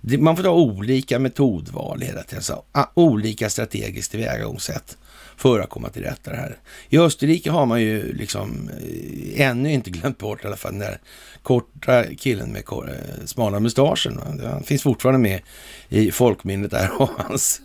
Det, 0.00 0.18
man 0.18 0.36
får 0.36 0.42
ta 0.42 0.50
olika 0.50 1.18
metodval 1.18 2.00
hela 2.00 2.22
tiden, 2.22 2.42
så, 2.42 2.64
olika 2.94 3.50
strategiskt 3.50 4.10
tillvägagångssätt 4.10 4.96
för 5.36 5.60
att 5.60 5.70
komma 5.70 5.88
till 5.88 6.02
rätta 6.02 6.30
det 6.30 6.36
här. 6.36 6.56
I 6.88 6.98
Österrike 6.98 7.50
har 7.50 7.66
man 7.66 7.82
ju 7.82 8.12
liksom 8.12 8.70
eh, 8.82 9.40
ännu 9.48 9.72
inte 9.72 9.90
glömt 9.90 10.18
bort 10.18 10.44
i 10.44 10.46
alla 10.46 10.56
fall 10.56 10.72
den 10.72 10.80
där 10.80 10.98
korta 11.42 12.04
killen 12.18 12.52
med 12.52 12.62
eh, 12.72 13.24
smala 13.24 13.60
mustaschen. 13.60 14.20
Han 14.44 14.62
finns 14.62 14.82
fortfarande 14.82 15.20
med 15.20 15.40
i 15.88 16.10
folkminnet 16.10 16.70
där 16.70 16.90
och 17.02 17.10
hans 17.16 17.60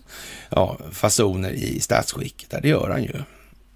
ja, 0.50 0.78
fasoner 0.92 1.52
i 1.52 1.80
statsskicket. 1.80 2.50
Där, 2.50 2.62
det 2.62 2.68
gör 2.68 2.90
han 2.90 3.04
ju. 3.04 3.14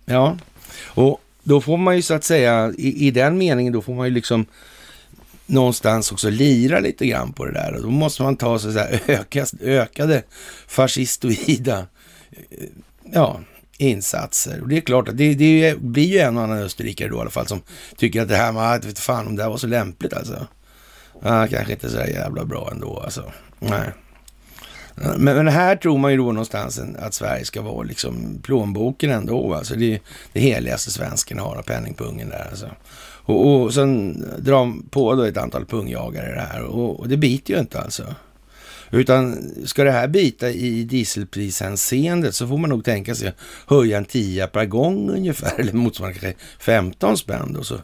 Ja, 0.06 0.38
och 0.86 1.22
då 1.44 1.62
får 1.62 1.78
man 1.78 1.96
ju 1.96 2.02
så 2.02 2.14
att 2.14 2.24
säga, 2.24 2.74
i, 2.78 3.08
i 3.08 3.12
den 3.12 3.38
meningen, 3.38 3.74
då 3.74 3.82
får 3.82 3.94
man 3.94 4.08
ju 4.08 4.14
liksom 4.14 4.46
någonstans 5.46 6.12
också 6.12 6.30
lira 6.30 6.80
lite 6.80 7.08
grann 7.08 7.34
på 7.34 7.46
det 7.46 7.52
där. 7.52 7.74
Och 7.74 7.82
då 7.82 7.90
måste 7.90 8.24
man 8.24 8.36
ta 8.36 8.60
så 8.60 8.68
att 8.68 8.74
säga, 8.74 9.00
ökas, 9.20 9.56
ökade 9.62 10.24
fascistoida 10.68 11.88
eh, 12.32 12.68
ja, 13.12 13.40
insatser. 13.78 14.62
Och 14.62 14.68
det 14.68 14.78
är 14.78 14.82
klart 14.82 15.10
att 15.10 15.18
det, 15.18 15.34
det 15.34 15.80
blir 15.80 16.08
ju 16.08 16.20
en 16.20 16.38
och 16.38 16.44
annan 16.44 16.58
österrikare 16.58 17.10
då 17.10 17.18
i 17.18 17.20
alla 17.20 17.30
fall 17.30 17.48
som 17.48 17.62
tycker 17.98 18.22
att 18.22 18.30
det 18.30 18.36
här 18.36 18.52
med, 18.52 18.64
ah, 18.64 18.80
vet 18.88 19.00
fan 19.00 19.28
om 19.28 19.36
det 19.36 19.44
här 19.44 19.50
var 19.50 19.58
så 19.58 19.68
lämpligt 19.68 20.14
alltså. 20.14 20.48
Ja, 21.22 21.48
kanske 21.48 21.74
inte 21.74 21.90
så 21.90 21.98
jävla 21.98 22.46
bra 22.46 22.70
ändå 22.72 23.00
alltså. 23.00 23.32
Nej. 23.60 23.90
Men, 24.96 25.36
men 25.36 25.48
här 25.48 25.76
tror 25.76 25.98
man 25.98 26.12
ju 26.12 26.18
då 26.18 26.24
någonstans 26.24 26.82
att 27.00 27.14
Sverige 27.14 27.46
ska 27.46 27.62
vara 27.62 27.84
liksom 27.84 28.40
plånboken 28.44 29.12
ändå. 29.12 29.54
Alltså 29.54 29.76
det 29.76 29.94
är 29.94 30.00
det 30.34 30.40
heligaste 30.40 30.92
svensken 30.92 31.40
har 31.40 31.56
av 31.56 31.62
penningpungen 31.62 32.30
där 32.30 32.48
alltså. 32.50 32.70
Och, 33.26 33.62
och 33.62 33.74
sen 33.74 34.22
drar 34.38 34.54
de 34.54 34.86
på 34.90 35.16
då 35.16 35.24
ett 35.24 35.38
antal 35.38 35.66
pungjagare 35.66 36.36
det 36.36 36.48
här 36.52 36.64
och, 36.64 37.00
och 37.00 37.10
det 37.10 37.18
biter 37.18 37.54
ju 37.54 37.60
inte 37.60 37.82
alltså. 37.82 38.16
Utan 38.94 39.52
ska 39.66 39.84
det 39.84 39.92
här 39.92 40.08
bita 40.08 40.50
i 40.50 40.84
dieselprishänseendet 40.84 42.36
så 42.36 42.48
får 42.48 42.58
man 42.58 42.70
nog 42.70 42.86
tänka 42.86 43.16
sig 43.16 43.28
att 43.28 43.36
höja 43.68 43.98
en 43.98 44.06
tia 44.06 44.48
per 44.48 44.66
gång 44.66 45.10
ungefär, 45.10 45.54
eller 45.60 45.74
motsvarande 45.74 46.20
kanske 46.20 46.40
15 46.60 47.18
spänn 47.18 47.54
då, 47.54 47.64
så 47.64 47.78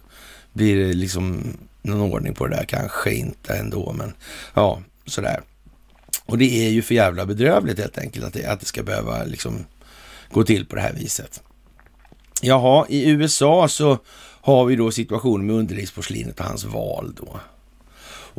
blir 0.54 0.76
det 0.76 0.93
liksom 0.93 1.43
någon 1.82 2.13
ordning 2.13 2.34
på 2.34 2.48
det 2.48 2.56
där. 2.56 2.63
Kanske 2.63 3.13
inte 3.13 3.54
ändå, 3.54 3.93
men 3.98 4.13
ja, 4.54 4.82
sådär. 5.06 5.41
Och 6.26 6.38
det 6.38 6.65
är 6.65 6.69
ju 6.69 6.82
för 6.82 6.95
jävla 6.95 7.26
bedrövligt 7.26 7.80
helt 7.80 7.98
enkelt 7.98 8.26
att 8.26 8.34
det, 8.34 8.45
att 8.45 8.60
det 8.60 8.65
ska 8.65 8.84
behöva 8.84 9.24
liksom 9.24 9.65
gå 10.32 10.43
till 10.43 10.65
på 10.65 10.76
det 10.76 10.82
här 10.82 10.93
viset. 10.93 11.43
Jaha, 12.41 12.86
i 12.89 13.10
USA 13.10 13.67
så 13.67 13.98
har 14.41 14.65
vi 14.65 14.76
då 14.76 14.91
situationen 14.91 15.48
med 15.48 15.56
underlivsporslinet 15.56 16.39
och 16.39 16.45
hans 16.45 16.65
val 16.65 17.13
då. 17.17 17.39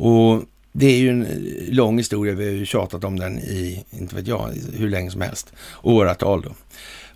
Och 0.03 0.43
det 0.71 0.85
är 0.85 0.97
ju 0.97 1.09
en 1.09 1.25
eh, 1.25 1.73
lång 1.73 1.97
historia. 1.97 2.33
Vi 2.33 2.45
har 2.45 2.51
ju 2.51 2.65
tjatat 2.65 3.03
om 3.03 3.19
den 3.19 3.39
i, 3.39 3.85
inte 3.89 4.15
vet 4.15 4.27
jag, 4.27 4.49
hur 4.73 4.89
länge 4.89 5.11
som 5.11 5.21
helst. 5.21 5.53
Åratal 5.81 6.41
då. 6.41 6.51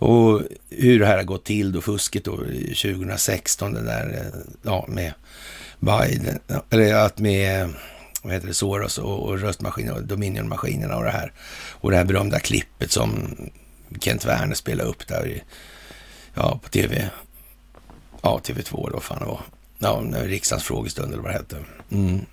Och 0.08 0.42
hur 0.70 1.00
det 1.00 1.06
här 1.06 1.18
har 1.18 1.24
gått 1.24 1.44
till 1.44 1.72
då, 1.72 1.82
fusket 1.82 2.26
då 2.26 2.36
2016, 2.36 3.74
det 3.74 3.84
där, 3.84 4.14
eh, 4.14 4.40
ja, 4.62 4.86
med 4.88 5.14
Biden, 5.80 6.40
eller 6.70 6.94
att 6.94 7.20
med 7.20 7.74
vad 8.24 8.34
heter 8.34 8.48
det, 8.48 8.54
Soros 8.54 8.98
och, 8.98 9.24
och 9.24 9.40
röstmaskinerna 9.40 9.98
och 9.98 10.04
Dominion-maskinerna 10.04 10.96
och 10.96 11.04
det 11.04 11.12
här. 11.12 11.32
Och 11.72 11.92
det 11.92 11.98
här 11.98 12.06
berömda 12.06 12.40
klippet 12.40 12.92
som 12.92 13.36
Kent 14.00 14.26
Werner 14.26 14.56
spelade 14.56 14.90
upp 14.90 15.08
där 15.08 15.28
i, 15.28 15.44
ja, 16.34 16.60
på 16.64 16.70
tv, 16.70 17.10
ja, 18.22 18.42
TV2 18.44 18.92
då, 18.92 19.00
fan 19.00 19.20
det 19.20 19.26
var. 19.26 19.42
Ja, 19.80 20.04
riksdagens 20.14 20.64
frågestund 20.64 21.14
eller 21.14 21.24
vad 21.24 21.32
det 21.32 21.38
hette. 21.38 21.58
Mm. 21.92 22.26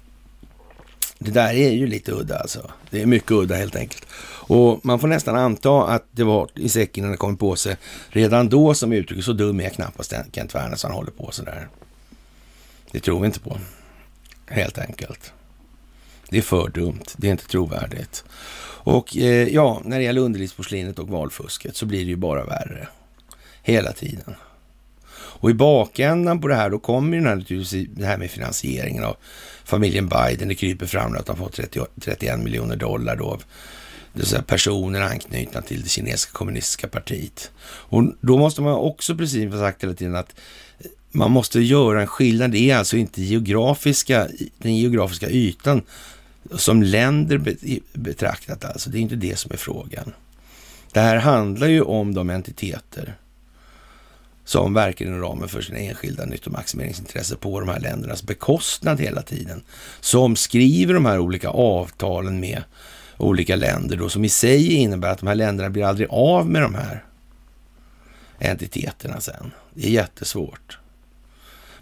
Det 1.25 1.31
där 1.31 1.55
är 1.55 1.71
ju 1.71 1.87
lite 1.87 2.13
udda 2.13 2.39
alltså. 2.39 2.71
Det 2.91 3.03
är 3.03 3.07
mycket 3.07 3.31
udda 3.31 3.55
helt 3.55 3.77
enkelt. 3.77 4.07
Och 4.45 4.85
man 4.85 4.99
får 4.99 5.09
nästan 5.09 5.37
anta 5.37 5.87
att 5.87 6.07
det 6.11 6.25
var 6.25 6.49
i 6.55 6.69
säcken 6.69 7.05
när 7.05 7.11
det 7.11 7.17
kom 7.17 7.37
på 7.37 7.57
sig 7.57 7.77
redan 8.09 8.49
då 8.49 8.75
som 8.75 8.93
uttrycket 8.93 9.25
så 9.25 9.33
dum 9.33 9.61
är 9.61 9.65
jag 9.65 9.73
knappast 9.73 10.15
Kent 10.33 10.55
Werner 10.55 10.77
så 10.77 10.87
han 10.87 10.97
håller 10.97 11.11
på 11.11 11.31
sådär. 11.31 11.69
Det 12.91 13.01
tror 13.01 13.21
vi 13.21 13.27
inte 13.27 13.41
på. 13.41 13.59
Helt 14.47 14.79
enkelt. 14.79 15.33
Det 16.29 16.39
är 16.39 16.43
för 16.43 16.69
dumt. 16.69 17.05
Det 17.17 17.27
är 17.27 17.31
inte 17.31 17.47
trovärdigt. 17.47 18.25
Och 18.85 19.17
eh, 19.17 19.49
ja, 19.49 19.83
när 19.85 19.99
det 19.99 20.05
gäller 20.05 20.21
underlivsporslinet 20.21 20.99
och 20.99 21.09
valfusket 21.09 21.77
så 21.77 21.87
blir 21.87 21.99
det 21.99 22.11
ju 22.11 22.17
bara 22.17 22.45
värre. 22.45 22.89
Hela 23.63 23.93
tiden. 23.93 24.35
Och 25.15 25.51
i 25.51 25.55
bakändan 25.55 26.41
på 26.41 26.49
det 26.49 26.55
här, 26.55 26.71
då 26.71 26.79
kommer 26.79 27.17
ju 27.17 27.23
naturligtvis 27.23 27.89
det 27.91 28.07
här 28.07 28.19
med 28.19 28.31
finansieringen 28.31 29.05
av 29.05 29.17
familjen 29.73 30.09
Biden. 30.09 30.49
Det 30.49 30.55
kryper 30.55 30.87
fram 30.87 31.17
att 31.17 31.27
de 31.27 31.37
fått 31.37 31.53
30, 31.53 31.81
31 32.01 32.39
miljoner 32.39 32.77
dollar 32.77 33.17
då 33.17 33.25
av 33.25 33.45
det 34.13 34.47
personer 34.47 35.01
anknutna 35.01 35.63
till 35.63 35.83
det 35.83 35.89
kinesiska 35.89 36.33
kommunistiska 36.33 36.89
partiet. 36.89 37.51
Och 37.65 38.05
då 38.21 38.39
måste 38.39 38.63
man 38.63 38.75
också 38.75 39.17
precis 39.17 39.53
ha 39.53 39.59
sagt 39.59 39.83
hela 39.83 39.95
tiden 39.95 40.17
att 40.17 40.35
man 41.13 41.31
måste 41.31 41.61
göra 41.61 42.01
en 42.01 42.07
skillnad. 42.07 42.51
Det 42.51 42.71
är 42.71 42.77
alltså 42.77 42.97
inte 42.97 43.23
geografiska, 43.23 44.29
den 44.59 44.77
geografiska 44.77 45.31
ytan 45.31 45.83
som 46.55 46.83
länder 46.83 47.39
betraktat 47.93 48.65
alltså. 48.65 48.91
Det 48.91 48.99
är 48.99 49.01
inte 49.01 49.17
det 49.17 49.39
som 49.39 49.53
är 49.53 49.57
frågan. 49.57 50.13
Det 50.93 51.01
här 51.01 51.17
handlar 51.17 51.69
ju 51.69 51.83
om 51.83 52.15
de 52.15 52.31
entiteter 52.31 53.15
som 54.53 54.75
verkar 54.75 55.07
inom 55.07 55.21
ramen 55.21 55.49
för 55.49 55.63
sina 55.63 55.79
enskilda 55.79 56.25
nyttomaximeringsintressen 56.25 57.39
på 57.39 57.61
de 57.61 57.69
här 57.69 57.81
ländernas 57.81 58.23
bekostnad 58.23 59.01
hela 59.01 59.23
tiden. 59.23 59.63
Som 60.01 60.37
skriver 60.37 60.95
de 60.95 61.07
här 61.07 61.19
olika 61.19 61.49
avtalen 61.49 62.41
med 62.41 62.63
olika 63.17 63.57
länder 63.57 63.97
då, 63.97 64.09
som 64.09 64.25
i 64.25 64.29
sig 64.29 64.73
innebär 64.73 65.11
att 65.11 65.19
de 65.19 65.27
här 65.27 65.35
länderna 65.35 65.71
blir 65.71 65.85
aldrig 65.85 66.09
av 66.11 66.47
med 66.47 66.63
de 66.63 66.75
här 66.75 67.05
entiteterna 68.39 69.21
sen. 69.21 69.51
Det 69.75 69.87
är 69.87 69.91
jättesvårt. 69.91 70.79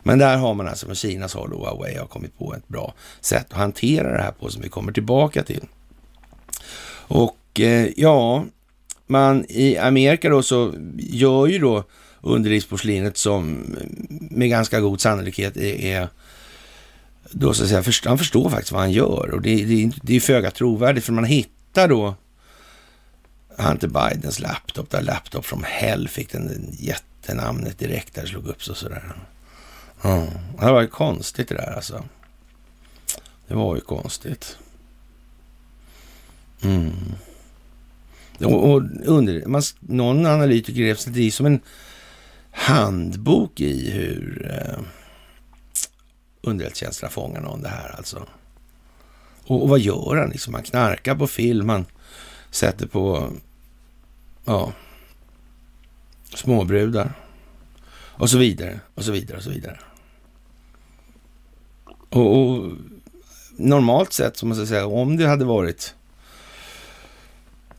Men 0.02 0.18
där 0.18 0.36
har 0.36 0.54
man 0.54 0.68
alltså 0.68 0.86
från 0.86 0.96
Kinas 0.96 1.34
håll 1.34 1.52
och 1.52 1.60
Huawei 1.60 1.96
har 1.96 2.06
kommit 2.06 2.38
på 2.38 2.54
ett 2.54 2.68
bra 2.68 2.94
sätt 3.20 3.46
att 3.50 3.58
hantera 3.58 4.12
det 4.12 4.22
här 4.22 4.32
på 4.32 4.48
som 4.48 4.62
vi 4.62 4.68
kommer 4.68 4.92
tillbaka 4.92 5.42
till. 5.42 5.64
Och 6.92 7.60
eh, 7.60 7.88
ja, 7.96 8.44
man 9.06 9.44
i 9.48 9.76
Amerika 9.78 10.28
då 10.28 10.42
så 10.42 10.74
gör 10.96 11.46
ju 11.46 11.58
då 11.58 11.84
underlivsporslinet 12.20 13.16
som 13.16 13.76
med 14.10 14.48
ganska 14.48 14.80
god 14.80 15.00
sannolikhet 15.00 15.56
är, 15.56 15.74
är 15.74 16.08
då 17.30 17.54
så 17.54 17.62
att 17.62 17.68
säga, 17.68 17.82
först, 17.82 18.06
han 18.06 18.18
förstår 18.18 18.50
faktiskt 18.50 18.72
vad 18.72 18.80
han 18.80 18.92
gör 18.92 19.30
och 19.34 19.42
det, 19.42 19.64
det, 19.64 19.92
det 20.02 20.16
är 20.16 20.20
föga 20.20 20.50
trovärdigt 20.50 21.04
för 21.04 21.12
man 21.12 21.24
hittar 21.24 21.88
då 21.88 22.14
Hunter 23.56 23.88
Bidens 23.88 24.40
laptop, 24.40 24.90
där 24.90 25.02
laptop 25.02 25.46
from 25.46 25.64
hell 25.66 26.08
fick 26.08 26.32
den 26.32 26.76
jättenamnet 26.78 27.78
direkt 27.78 28.14
där 28.14 28.22
det 28.22 28.28
slog 28.28 28.46
upp 28.46 28.62
så 28.64 28.74
sådär. 28.74 29.16
Mm. 30.04 30.26
det 30.60 30.72
var 30.72 30.80
ju 30.80 30.88
konstigt 30.88 31.48
det 31.48 31.54
där 31.54 31.72
alltså. 31.76 32.04
Det 33.48 33.54
var 33.54 33.74
ju 33.74 33.80
konstigt. 33.80 34.56
Mm. 36.62 36.92
Och, 38.44 38.70
och 38.70 38.82
under, 39.04 39.46
man, 39.46 39.62
någon 39.80 40.26
analytiker 40.26 40.82
grep 40.82 40.98
sig 40.98 41.30
som 41.30 41.46
en 41.46 41.60
handbok 42.50 43.60
i 43.60 43.90
hur 43.90 44.50
eh, 44.50 44.84
underrättelsetjänsterna 46.42 47.10
fångar 47.10 47.40
någon 47.40 47.62
det 47.62 47.68
här 47.68 47.94
alltså. 47.96 48.26
Och, 49.46 49.62
och, 49.62 49.68
vad 49.68 49.80
gör 49.80 50.16
han? 50.16 50.30
Liksom, 50.30 50.54
han 50.54 50.62
knarkar 50.62 51.14
på 51.14 51.26
film, 51.26 51.68
han 51.68 51.86
sätter 52.50 52.86
på 52.86 53.32
ja, 54.44 54.72
småbrudar 56.34 57.12
och 57.92 58.30
så 58.30 58.38
vidare 58.38 58.80
och 58.94 59.04
så 59.04 59.12
vidare 59.12 59.36
och 59.36 59.42
så 59.42 59.50
vidare. 59.50 59.78
Och, 62.10 62.40
och 62.40 62.72
normalt 63.56 64.12
sett, 64.12 64.36
som 64.36 64.48
man 64.48 64.56
ska 64.56 64.66
säga, 64.66 64.86
om 64.86 65.16
det 65.16 65.26
hade 65.26 65.44
varit 65.44 65.94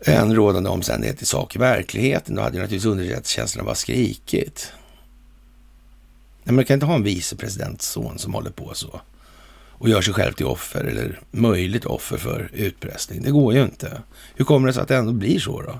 en 0.06 0.36
rådande 0.36 0.70
omständighet 0.70 1.22
i 1.22 1.26
sak 1.26 1.56
i 1.56 1.60
verkligheten, 1.60 2.36
då 2.36 2.42
hade 2.42 2.56
ju 2.56 2.62
naturligtvis 2.62 2.92
underrättelsetjänsterna 2.92 3.64
bara 3.64 3.76
skrikit. 3.76 4.74
Nej, 6.44 6.56
man 6.56 6.66
kan 6.66 6.74
inte 6.74 6.86
ha 6.86 6.96
en 6.96 7.04
vicepresidents 7.04 7.86
son 7.86 8.20
som 8.20 8.34
håller 8.34 8.52
på 8.52 8.74
så 8.74 9.02
och 9.82 9.90
gör 9.90 10.02
sig 10.02 10.14
själv 10.14 10.34
till 10.34 10.46
offer 10.46 10.84
eller 10.84 11.20
möjligt 11.32 11.86
offer 11.86 12.18
för 12.18 12.50
utpressning. 12.54 13.22
Det 13.22 13.32
går 13.32 13.54
ju 13.54 13.64
inte. 13.64 14.02
Hur 14.36 14.46
kommer 14.46 14.68
det 14.68 14.74
sig 14.74 14.82
att 14.82 14.88
det 14.88 14.96
ändå 14.96 15.12
blir 15.12 15.40
så 15.40 15.62
då? 15.62 15.80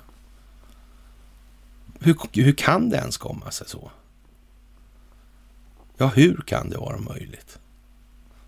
Hur, 2.00 2.16
hur 2.44 2.52
kan 2.52 2.90
det 2.90 2.98
ens 2.98 3.18
komma 3.18 3.52
sig 3.52 3.68
så? 3.68 3.92
Ja, 5.98 6.08
hur 6.08 6.44
kan 6.46 6.70
det 6.70 6.78
vara 6.78 6.98
möjligt? 6.98 7.60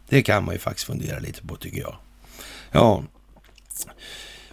Det 0.10 0.22
kan 0.22 0.46
man 0.46 0.56
ju 0.56 0.60
faktiskt 0.60 0.88
fundera 0.88 1.20
lite 1.20 1.42
på 1.42 1.56
tycker 1.56 1.80
jag. 1.82 1.96
Ja, 2.72 3.04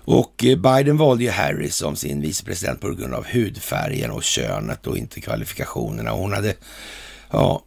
och 0.05 0.45
eh, 0.45 0.59
Biden 0.59 0.97
valde 0.97 1.25
ju 1.25 1.31
Harris 1.31 1.77
som 1.77 1.97
sin 1.97 2.21
vicepresident 2.21 2.81
på 2.81 2.91
grund 2.91 3.15
av 3.15 3.27
hudfärgen 3.27 4.11
och 4.11 4.23
könet 4.23 4.87
och 4.87 4.99
inte 4.99 5.21
kvalifikationerna. 5.21 6.11
Hon 6.11 6.33
hade, 6.33 6.55
ja, 7.31 7.63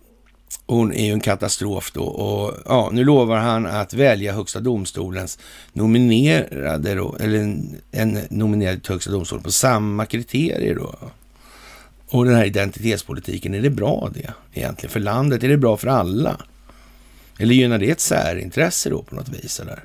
hon 0.65 0.93
är 0.93 1.06
ju 1.06 1.13
en 1.13 1.19
katastrof 1.19 1.91
då 1.91 2.04
och 2.04 2.58
ja, 2.65 2.89
nu 2.91 3.04
lovar 3.04 3.38
han 3.38 3.65
att 3.65 3.93
välja 3.93 4.34
högsta 4.34 4.60
domstolens 4.60 5.39
nominerade 5.74 6.96
då, 6.96 7.15
eller 7.19 7.39
en, 7.39 7.82
en 7.91 8.19
nominerad 8.30 8.84
till 8.84 8.93
högsta 8.93 9.12
domstolen 9.12 9.43
på 9.43 9.52
samma 9.52 10.06
kriterier 10.06 10.76
då. 10.76 10.96
Och 12.08 12.26
den 12.26 12.36
här 12.36 12.46
identitetspolitiken, 12.46 13.54
är 13.54 13.62
det 13.62 13.69
bra 13.69 14.10
det 14.13 14.34
egentligen 14.54 14.91
för 14.91 15.00
landet? 15.00 15.43
Är 15.43 15.50
det 15.50 15.58
bra 15.58 15.78
för 15.78 15.88
alla? 15.88 16.38
Eller 17.39 17.56
gynnar 17.56 17.78
det 17.78 17.91
ett 17.91 18.00
särintresse 18.00 18.89
då 18.89 19.04
på 19.04 19.15
något 19.15 19.30
vis? 19.30 19.60
Eller? 19.60 19.84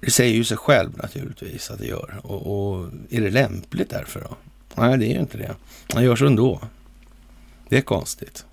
Det 0.00 0.10
säger 0.10 0.34
ju 0.34 0.44
sig 0.44 0.56
själv 0.56 0.96
naturligtvis 0.96 1.70
att 1.70 1.78
det 1.78 1.86
gör. 1.86 2.20
Och, 2.22 2.46
och 2.46 2.90
är 3.10 3.20
det 3.20 3.30
lämpligt 3.30 3.90
därför 3.90 4.20
då? 4.20 4.36
Nej, 4.74 4.98
det 4.98 5.06
är 5.06 5.14
ju 5.14 5.20
inte 5.20 5.38
det. 5.38 5.54
Man 5.94 6.04
gör 6.04 6.16
så 6.16 6.26
ändå. 6.26 6.60
Det 7.68 7.76
är 7.76 7.80
konstigt. 7.80 8.44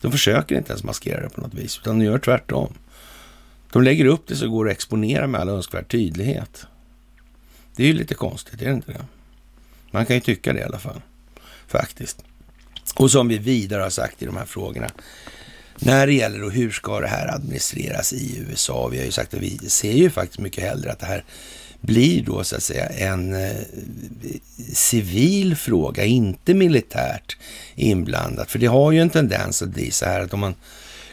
De 0.00 0.12
försöker 0.12 0.54
inte 0.54 0.72
ens 0.72 0.84
maskera 0.84 1.20
det 1.20 1.28
på 1.28 1.40
något 1.40 1.54
vis, 1.54 1.78
utan 1.78 1.98
de 1.98 2.04
gör 2.04 2.18
tvärtom. 2.18 2.72
De 3.72 3.82
lägger 3.82 4.04
upp 4.04 4.26
det 4.26 4.36
så 4.36 4.48
går 4.48 4.64
det 4.64 4.70
att 4.70 4.76
exponera 4.76 5.26
med 5.26 5.40
all 5.40 5.48
önskvärd 5.48 5.88
tydlighet. 5.88 6.66
Det 7.76 7.82
är 7.82 7.86
ju 7.86 7.92
lite 7.92 8.14
konstigt, 8.14 8.62
är 8.62 8.66
det 8.66 8.72
inte 8.72 8.92
det? 8.92 9.04
Man 9.90 10.06
kan 10.06 10.16
ju 10.16 10.20
tycka 10.20 10.52
det 10.52 10.60
i 10.60 10.62
alla 10.62 10.78
fall, 10.78 11.02
faktiskt. 11.66 12.24
Och 12.94 13.10
som 13.10 13.28
vi 13.28 13.38
vidare 13.38 13.82
har 13.82 13.90
sagt 13.90 14.22
i 14.22 14.26
de 14.26 14.36
här 14.36 14.44
frågorna, 14.44 14.90
när 15.78 16.06
det 16.06 16.12
gäller 16.12 16.40
då 16.40 16.50
hur 16.50 16.70
ska 16.70 17.00
det 17.00 17.06
här 17.06 17.34
administreras 17.34 18.12
i 18.12 18.38
USA? 18.48 18.88
Vi 18.88 18.98
har 18.98 19.04
ju 19.04 19.10
sagt 19.10 19.34
att 19.34 19.40
vi 19.40 19.58
ser 19.58 19.92
ju 19.92 20.10
faktiskt 20.10 20.38
mycket 20.38 20.64
hellre 20.64 20.92
att 20.92 20.98
det 20.98 21.06
här 21.06 21.24
blir 21.80 22.22
då 22.22 22.44
så 22.44 22.56
att 22.56 22.62
säga 22.62 22.86
en 22.86 23.34
eh, 23.34 23.56
civil 24.72 25.56
fråga, 25.56 26.04
inte 26.04 26.54
militärt 26.54 27.36
inblandat. 27.74 28.50
För 28.50 28.58
det 28.58 28.66
har 28.66 28.92
ju 28.92 29.00
en 29.00 29.10
tendens 29.10 29.62
att 29.62 29.68
bli 29.68 29.90
så 29.90 30.04
här 30.04 30.20
att 30.20 30.34
om 30.34 30.40
man 30.40 30.54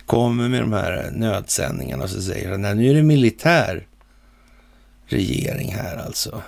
kommer 0.06 0.50
med 0.50 0.62
de 0.62 0.74
här 0.74 1.12
nödsändningarna 1.16 2.04
och 2.04 2.10
så 2.10 2.22
säger 2.22 2.52
att 2.52 2.60
nu 2.60 2.90
är 2.90 2.94
det 2.94 3.04
militär 3.04 3.88
regering 5.08 5.74
här 5.74 5.98
alltså. 5.98 6.42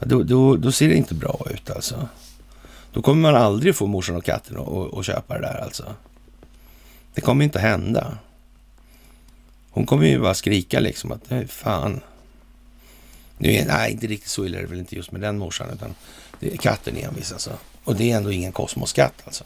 Då, 0.00 0.22
då, 0.22 0.56
då 0.56 0.72
ser 0.72 0.88
det 0.88 0.94
inte 0.94 1.14
bra 1.14 1.46
ut 1.54 1.70
alltså. 1.70 2.08
Då 2.92 3.02
kommer 3.02 3.22
man 3.22 3.42
aldrig 3.42 3.76
få 3.76 3.86
morsan 3.86 4.16
och 4.16 4.24
katten 4.24 4.56
att 4.92 5.06
köpa 5.06 5.34
det 5.34 5.40
där 5.40 5.60
alltså. 5.64 5.94
Det 7.14 7.20
kommer 7.20 7.44
inte 7.44 7.58
att 7.58 7.64
hända. 7.64 8.18
Hon 9.70 9.86
kommer 9.86 10.06
ju 10.06 10.20
bara 10.20 10.34
skrika 10.34 10.80
liksom 10.80 11.12
att 11.12 11.30
nej, 11.30 11.46
fan. 11.46 12.00
Nu 13.38 13.52
är, 13.52 13.66
nej, 13.66 13.92
inte 13.92 14.06
riktigt 14.06 14.30
så 14.30 14.46
illa 14.46 14.58
är 14.58 14.62
det 14.62 14.68
väl 14.68 14.78
inte 14.78 14.96
just 14.96 15.12
med 15.12 15.20
den 15.20 15.38
morsan, 15.38 15.70
utan 15.72 15.94
det 16.40 16.52
är 16.52 16.56
katten 16.56 16.96
envis 16.96 17.32
alltså. 17.32 17.50
Och 17.84 17.96
det 17.96 18.12
är 18.12 18.16
ändå 18.16 18.32
ingen 18.32 18.52
kosmoskatt 18.52 19.22
alltså. 19.24 19.44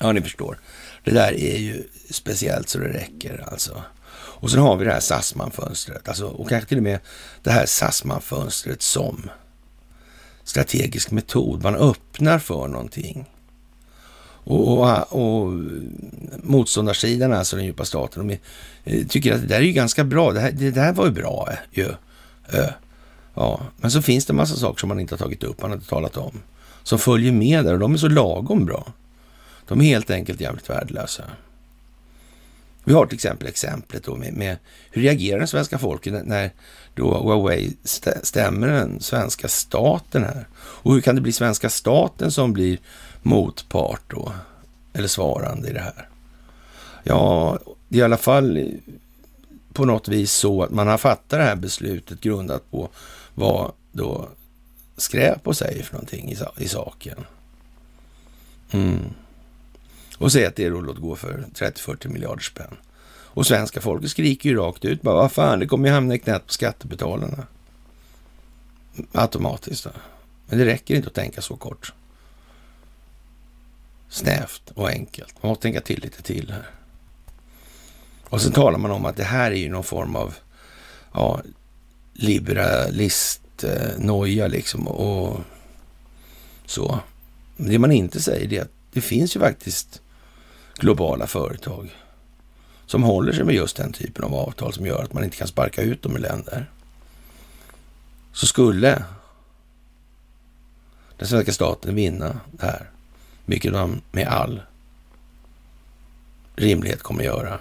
Ja, 0.00 0.12
ni 0.12 0.20
förstår. 0.20 0.58
Det 1.04 1.10
där 1.10 1.32
är 1.32 1.56
ju 1.56 1.88
speciellt 2.10 2.68
så 2.68 2.78
det 2.78 2.88
räcker 2.88 3.44
alltså. 3.52 3.82
Och 4.12 4.50
sen 4.50 4.60
har 4.60 4.76
vi 4.76 4.84
det 4.84 4.92
här 4.92 5.00
Sassman-fönstret, 5.00 6.08
alltså, 6.08 6.26
och 6.26 6.48
kanske 6.48 6.68
till 6.68 6.76
och 6.76 6.82
med 6.82 7.00
det 7.42 7.50
här 7.50 7.66
Sassman-fönstret 7.66 8.82
som 8.82 9.30
strategisk 10.50 11.10
metod. 11.10 11.62
Man 11.62 11.74
öppnar 11.74 12.38
för 12.38 12.68
någonting. 12.68 13.24
Och, 14.44 14.78
och, 14.78 15.12
och 15.12 15.52
motståndarsidan, 16.42 17.32
alltså 17.32 17.56
den 17.56 17.64
djupa 17.64 17.84
staten, 17.84 18.28
de 18.28 18.38
eh, 18.84 19.06
tycker 19.06 19.34
att 19.34 19.40
det 19.40 19.46
där 19.46 19.56
är 19.56 19.64
ju 19.64 19.72
ganska 19.72 20.04
bra. 20.04 20.32
Det, 20.32 20.40
här, 20.40 20.52
det 20.52 20.70
där 20.70 20.92
var 20.92 21.06
ju 21.06 21.12
bra 21.12 21.48
eh, 21.50 21.58
ju. 21.70 21.88
Ja, 23.34 23.60
men 23.76 23.90
så 23.90 24.02
finns 24.02 24.26
det 24.26 24.32
en 24.32 24.36
massa 24.36 24.56
saker 24.56 24.80
som 24.80 24.88
man 24.88 25.00
inte 25.00 25.14
har 25.14 25.18
tagit 25.18 25.44
upp, 25.44 25.62
man 25.62 25.70
har 25.70 25.76
inte 25.76 25.88
talat 25.88 26.16
om. 26.16 26.42
Som 26.82 26.98
följer 26.98 27.32
med 27.32 27.64
där 27.64 27.72
och 27.72 27.78
de 27.78 27.94
är 27.94 27.98
så 27.98 28.08
lagom 28.08 28.64
bra. 28.64 28.92
De 29.68 29.80
är 29.80 29.84
helt 29.84 30.10
enkelt 30.10 30.40
jävligt 30.40 30.70
värdelösa. 30.70 31.24
Vi 32.84 32.92
har 32.92 33.06
till 33.06 33.14
exempel 33.14 33.48
exemplet 33.48 34.04
då 34.04 34.16
med, 34.16 34.32
med 34.32 34.56
hur 34.90 35.02
reagerar 35.02 35.38
den 35.38 35.48
svenska 35.48 35.78
folket 35.78 36.26
när 36.26 36.50
då 36.94 37.14
Huawei 37.14 37.76
stämmer 38.22 38.68
den 38.68 39.00
svenska 39.00 39.48
staten 39.48 40.24
här? 40.24 40.46
Och 40.56 40.94
hur 40.94 41.00
kan 41.00 41.14
det 41.14 41.20
bli 41.20 41.32
svenska 41.32 41.70
staten 41.70 42.30
som 42.30 42.52
blir 42.52 42.78
motpart 43.22 44.02
då? 44.06 44.32
Eller 44.92 45.08
svarande 45.08 45.68
i 45.68 45.72
det 45.72 45.80
här? 45.80 46.08
Ja, 47.02 47.58
det 47.88 47.98
är 47.98 48.00
i 48.00 48.04
alla 48.04 48.16
fall 48.16 48.74
på 49.72 49.84
något 49.84 50.08
vis 50.08 50.32
så 50.32 50.62
att 50.62 50.70
man 50.70 50.88
har 50.88 50.98
fattat 50.98 51.28
det 51.28 51.36
här 51.36 51.56
beslutet 51.56 52.20
grundat 52.20 52.70
på 52.70 52.88
vad 53.34 53.72
då 53.92 54.28
Skräp 54.96 55.46
och 55.46 55.56
säger 55.56 55.82
för 55.82 55.92
någonting 55.92 56.32
i, 56.32 56.38
i 56.56 56.68
saken. 56.68 57.24
Mm. 58.70 58.98
Och 60.20 60.32
säga 60.32 60.48
att 60.48 60.56
det 60.56 60.64
är 60.64 60.70
låt 60.70 60.98
gå 60.98 61.16
för 61.16 61.44
30-40 61.54 62.08
miljarder 62.08 62.42
spänn. 62.42 62.76
Och 63.32 63.46
svenska 63.46 63.80
folket 63.80 64.10
skriker 64.10 64.50
ju 64.50 64.56
rakt 64.56 64.84
ut 64.84 65.02
bara, 65.02 65.14
vad 65.14 65.32
fan, 65.32 65.58
det 65.58 65.66
kommer 65.66 65.88
ju 65.88 65.94
hamna 65.94 66.14
i 66.14 66.18
knät 66.18 66.46
på 66.46 66.52
skattebetalarna. 66.52 67.46
Automatiskt. 69.12 69.84
Då. 69.84 69.90
Men 70.46 70.58
det 70.58 70.64
räcker 70.64 70.94
inte 70.94 71.08
att 71.08 71.14
tänka 71.14 71.42
så 71.42 71.56
kort. 71.56 71.92
Snävt 74.08 74.70
och 74.74 74.88
enkelt. 74.88 75.42
Man 75.42 75.48
måste 75.48 75.62
tänka 75.62 75.80
till 75.80 76.00
lite 76.00 76.22
till 76.22 76.52
här. 76.52 76.70
Och 78.24 78.40
så 78.40 78.50
talar 78.50 78.78
man 78.78 78.90
om 78.90 79.04
att 79.04 79.16
det 79.16 79.24
här 79.24 79.50
är 79.50 79.56
ju 79.56 79.68
någon 79.68 79.84
form 79.84 80.16
av 80.16 80.34
ja, 81.12 81.40
liberalist-noja 82.14 84.48
liksom 84.48 84.88
och 84.88 85.40
så. 86.66 87.00
Det 87.56 87.78
man 87.78 87.92
inte 87.92 88.20
säger 88.20 88.52
är 88.52 88.62
att 88.62 88.72
det 88.92 89.00
finns 89.00 89.36
ju 89.36 89.40
faktiskt 89.40 90.02
globala 90.80 91.26
företag 91.26 91.96
som 92.86 93.02
håller 93.02 93.32
sig 93.32 93.44
med 93.44 93.54
just 93.54 93.76
den 93.76 93.92
typen 93.92 94.24
av 94.24 94.34
avtal 94.34 94.72
som 94.72 94.86
gör 94.86 95.02
att 95.02 95.12
man 95.12 95.24
inte 95.24 95.36
kan 95.36 95.48
sparka 95.48 95.82
ut 95.82 96.02
dem 96.02 96.16
i 96.16 96.20
länder. 96.20 96.70
Så 98.32 98.46
skulle 98.46 99.04
den 101.16 101.28
svenska 101.28 101.52
staten 101.52 101.94
vinna 101.94 102.40
det 102.52 102.66
här, 102.66 102.90
vilket 103.44 103.72
man 103.72 104.02
med 104.12 104.26
all 104.26 104.62
rimlighet 106.56 107.02
kommer 107.02 107.24
göra. 107.24 107.58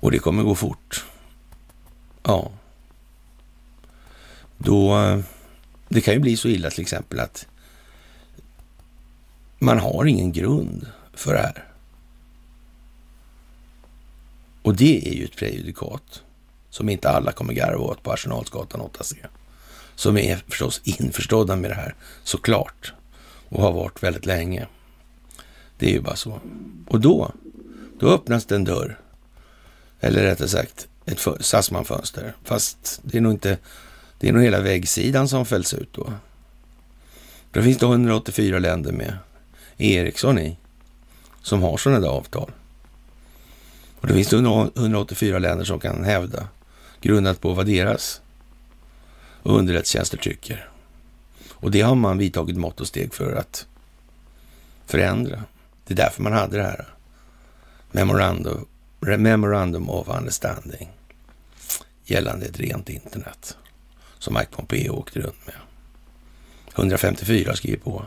Och 0.00 0.10
det 0.10 0.18
kommer 0.18 0.42
gå 0.42 0.54
fort. 0.54 1.04
Ja. 2.22 2.50
Då, 4.58 4.96
det 5.88 6.00
kan 6.00 6.14
ju 6.14 6.20
bli 6.20 6.36
så 6.36 6.48
illa 6.48 6.70
till 6.70 6.82
exempel 6.82 7.20
att 7.20 7.46
man 9.58 9.78
har 9.78 10.04
ingen 10.04 10.32
grund 10.32 10.86
för 11.18 11.32
det 11.32 11.40
här. 11.40 11.64
Och 14.62 14.76
det 14.76 15.08
är 15.08 15.12
ju 15.12 15.24
ett 15.24 15.36
prejudikat 15.36 16.22
som 16.70 16.88
inte 16.88 17.10
alla 17.10 17.32
kommer 17.32 17.52
garva 17.52 17.84
åt 17.84 18.02
på 18.02 18.12
Arsenalsgatan 18.12 18.80
8C. 18.80 19.14
Som 19.94 20.16
är 20.16 20.36
förstås 20.48 20.80
införstådda 20.84 21.56
med 21.56 21.70
det 21.70 21.74
här, 21.74 21.94
såklart. 22.22 22.92
Och 23.48 23.62
har 23.62 23.72
varit 23.72 24.02
väldigt 24.02 24.26
länge. 24.26 24.66
Det 25.78 25.86
är 25.86 25.90
ju 25.90 26.00
bara 26.00 26.16
så. 26.16 26.40
Och 26.86 27.00
då, 27.00 27.32
då 27.98 28.08
öppnas 28.08 28.46
det 28.46 28.54
en 28.54 28.64
dörr. 28.64 29.00
Eller 30.00 30.22
rättare 30.22 30.48
sagt, 30.48 30.88
ett 31.04 31.26
Sassman-fönster. 31.40 32.34
Fast 32.44 33.00
det 33.02 33.18
är 33.18 33.22
nog 33.22 33.32
inte, 33.32 33.58
det 34.18 34.28
är 34.28 34.32
nog 34.32 34.42
hela 34.42 34.60
väggsidan 34.60 35.28
som 35.28 35.46
fälls 35.46 35.74
ut 35.74 35.92
då. 35.92 36.12
Då 37.52 37.62
finns 37.62 37.78
det 37.78 37.86
184 37.86 38.58
länder 38.58 38.92
med 38.92 39.16
Ericsson 39.76 40.38
i, 40.38 40.56
som 41.44 41.62
har 41.62 41.76
sådana 41.76 42.00
där 42.00 42.08
avtal. 42.08 42.50
Och 44.00 44.06
det 44.06 44.14
finns 44.14 44.32
184 44.32 45.38
länder 45.38 45.64
som 45.64 45.80
kan 45.80 46.04
hävda, 46.04 46.48
grundat 47.00 47.40
på 47.40 47.54
vad 47.54 47.66
deras 47.66 48.20
underrättelsetjänster 49.42 50.16
tycker. 50.18 50.68
Och 51.50 51.70
det 51.70 51.80
har 51.80 51.94
man 51.94 52.18
vidtagit 52.18 52.56
mått 52.56 52.80
och 52.80 52.86
steg 52.86 53.14
för 53.14 53.36
att 53.36 53.66
förändra. 54.86 55.42
Det 55.86 55.94
är 55.94 55.96
därför 55.96 56.22
man 56.22 56.32
hade 56.32 56.56
det 56.56 56.62
här 56.62 56.88
memorandum, 57.92 58.66
memorandum 59.00 59.90
of 59.90 60.08
understanding 60.08 60.88
gällande 62.04 62.46
ett 62.46 62.60
rent 62.60 62.88
internet 62.88 63.56
som 64.18 64.34
Mike 64.34 64.50
Pompeo 64.50 64.92
åkte 64.92 65.20
runt 65.20 65.46
med. 65.46 65.56
154 66.74 67.56
skriver 67.56 67.78
på. 67.78 68.06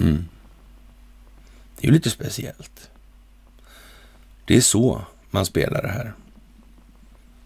Mm. 0.00 0.24
Det 1.80 1.86
är 1.86 1.88
ju 1.88 1.94
lite 1.94 2.10
speciellt. 2.10 2.90
Det 4.44 4.56
är 4.56 4.60
så 4.60 5.02
man 5.30 5.46
spelar 5.46 5.82
det 5.82 5.88
här. 5.88 6.14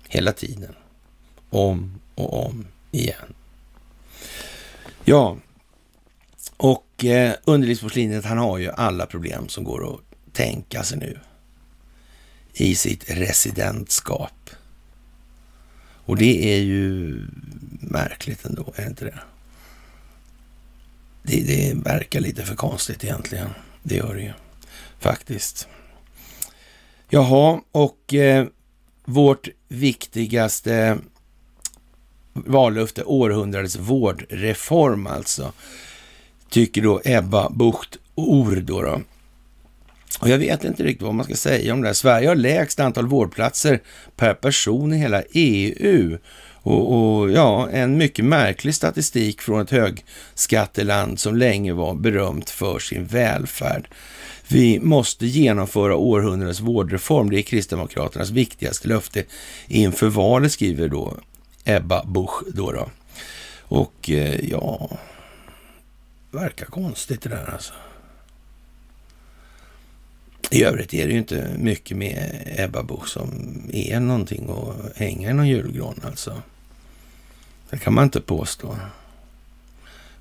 Hela 0.09 0.33
tiden. 0.33 0.75
Om 1.51 2.01
och 2.15 2.47
om 2.47 2.67
igen. 2.91 3.35
Ja, 5.05 5.37
och 6.57 7.05
eh, 7.05 7.35
underlivsporslinet, 7.45 8.25
han 8.25 8.39
har 8.39 8.59
ju 8.59 8.71
alla 8.71 9.07
problem 9.07 9.49
som 9.49 9.65
går 9.65 9.95
att 9.95 10.01
tänka 10.33 10.83
sig 10.83 10.99
nu 10.99 11.19
i 12.53 12.75
sitt 12.75 13.11
residentskap. 13.11 14.51
Och 16.07 16.17
det 16.17 16.55
är 16.55 16.61
ju 16.61 17.21
märkligt 17.81 18.45
ändå, 18.45 18.73
är 18.77 18.83
det 18.83 18.89
inte 18.89 19.05
det? 19.05 19.19
Det, 21.23 21.41
det 21.41 21.75
verkar 21.75 22.21
lite 22.21 22.43
för 22.43 22.55
konstigt 22.55 23.05
egentligen. 23.05 23.49
Det 23.87 23.95
gör 23.95 24.15
det 24.15 24.23
ju 24.23 24.33
faktiskt. 24.99 25.69
Jaha, 27.09 27.61
och 27.73 28.15
eh, 28.15 28.47
vårt 29.05 29.49
viktigaste 29.69 30.99
vallöfte, 32.33 33.05
århundradets 33.05 33.77
vårdreform 33.77 35.07
alltså, 35.07 35.53
tycker 36.49 36.83
då 36.83 37.01
Ebba 37.05 37.51
Bucht 37.51 37.99
Or 38.15 38.57
då, 38.57 38.83
då. 38.83 39.01
Och 40.21 40.29
jag 40.29 40.39
vet 40.39 40.65
inte 40.65 40.83
riktigt 40.83 41.03
vad 41.03 41.15
man 41.15 41.25
ska 41.25 41.35
säga 41.35 41.73
om 41.73 41.81
det 41.81 41.89
här. 41.89 41.95
Sverige 41.95 42.29
har 42.29 42.35
lägst 42.35 42.81
antal 42.81 43.07
vårdplatser 43.07 43.81
per 44.17 44.35
person 44.35 44.93
i 44.93 44.97
hela 44.97 45.23
EU. 45.33 46.19
Och, 46.65 46.93
och, 46.93 47.31
ja, 47.31 47.69
en 47.71 47.97
mycket 47.97 48.25
märklig 48.25 48.75
statistik 48.75 49.41
från 49.41 49.61
ett 49.61 49.71
högskatteland 49.71 51.21
som 51.21 51.37
länge 51.37 51.73
var 51.73 51.95
berömt 51.95 52.51
för 52.51 52.79
sin 52.79 53.07
välfärd. 53.07 53.89
Vi 54.49 54.81
måste 54.81 55.27
genomföra 55.27 55.97
århundradets 55.97 56.61
vårdreform. 56.61 57.31
Det 57.31 57.39
är 57.39 57.43
Kristdemokraternas 57.43 58.31
viktigaste 58.31 58.89
löfte 58.89 59.25
inför 59.69 60.09
valet, 60.09 60.53
skriver 60.53 60.89
då 60.89 61.17
Ebba 61.65 62.05
Busch. 62.05 62.43
Då, 62.55 62.73
då. 62.73 62.91
Och 63.61 64.11
eh, 64.11 64.51
ja, 64.51 64.91
verkar 66.31 66.67
konstigt 66.67 67.23
det 67.23 67.29
där 67.29 67.51
alltså. 67.53 67.73
I 70.51 70.65
övrigt 70.65 70.95
är 70.95 71.07
det 71.07 71.13
ju 71.13 71.19
inte 71.19 71.51
mycket 71.59 71.97
med 71.97 72.43
Ebba 72.57 72.83
Busch 72.83 73.09
som 73.09 73.31
är 73.73 74.01
någonting 74.01 74.51
att 74.51 74.97
hänga 74.97 75.31
i 75.31 75.33
någon 75.33 75.49
julgran 75.49 76.01
alltså. 76.05 76.43
Det 77.71 77.79
kan 77.79 77.95
man 77.95 78.05
inte 78.05 78.21
påstå. 78.21 78.77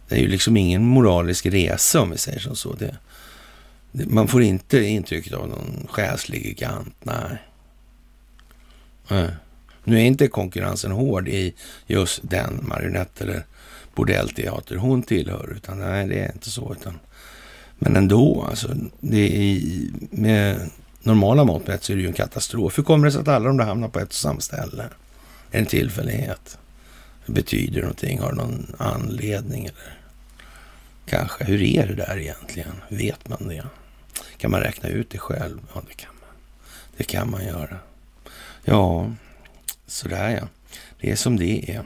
Det 0.07 0.15
är 0.15 0.19
ju 0.19 0.27
liksom 0.27 0.57
ingen 0.57 0.85
moralisk 0.85 1.45
resa 1.45 2.01
om 2.01 2.11
vi 2.11 2.17
säger 2.17 2.39
som 2.39 2.55
så. 2.55 2.73
Det, 2.73 2.95
man 3.91 4.27
får 4.27 4.41
inte 4.41 4.79
intrycket 4.79 5.33
av 5.33 5.49
någon 5.49 5.87
själslig 5.89 6.45
gigant, 6.45 6.95
nej. 7.03 7.37
nej. 9.07 9.29
Nu 9.83 9.95
är 9.95 10.03
inte 10.03 10.27
konkurrensen 10.27 10.91
hård 10.91 11.27
i 11.27 11.53
just 11.87 12.19
den 12.23 12.59
marionett 12.61 13.21
eller 13.21 13.43
bordellteater 13.95 14.75
hon 14.75 15.03
tillhör, 15.03 15.53
utan 15.57 15.79
nej, 15.79 16.07
det 16.07 16.19
är 16.19 16.31
inte 16.33 16.49
så. 16.49 16.75
Utan, 16.79 16.99
men 17.79 17.95
ändå, 17.95 18.45
alltså, 18.49 18.75
det 18.99 19.35
är, 19.35 19.61
med 20.09 20.69
normala 21.01 21.43
mått 21.43 21.67
mätt 21.67 21.83
så 21.83 21.91
är 21.91 21.95
det 21.95 22.01
ju 22.01 22.07
en 22.07 22.13
katastrof. 22.13 22.77
Hur 22.77 22.83
kommer 22.83 23.05
det 23.05 23.11
sig 23.11 23.21
att 23.21 23.27
alla 23.27 23.47
de 23.47 23.57
där 23.57 23.65
hamnar 23.65 23.87
på 23.87 23.99
ett 23.99 24.07
och 24.07 24.13
samma 24.13 24.39
ställe? 24.39 24.83
Är 24.83 24.89
det 25.51 25.57
en 25.57 25.65
tillfällighet? 25.65 26.57
Betyder 27.25 27.75
det 27.75 27.81
någonting? 27.81 28.19
Har 28.19 28.29
det 28.29 28.37
någon 28.37 28.75
anledning? 28.77 29.65
Eller? 29.65 29.97
Kanske. 31.05 31.43
Hur 31.43 31.61
är 31.61 31.87
det 31.87 31.95
där 31.95 32.17
egentligen? 32.17 32.73
Vet 32.89 33.27
man 33.29 33.47
det? 33.47 33.63
Kan 34.37 34.51
man 34.51 34.61
räkna 34.61 34.89
ut 34.89 35.09
det 35.09 35.17
själv? 35.17 35.59
Ja, 35.75 35.81
det 35.87 35.93
kan 35.93 36.11
man. 36.19 36.29
Det 36.97 37.03
kan 37.03 37.31
man 37.31 37.45
göra. 37.45 37.77
Ja, 38.65 39.11
sådär 39.87 40.29
ja. 40.29 40.47
Det 41.01 41.11
är 41.11 41.15
som 41.15 41.37
det 41.37 41.71
är. 41.71 41.83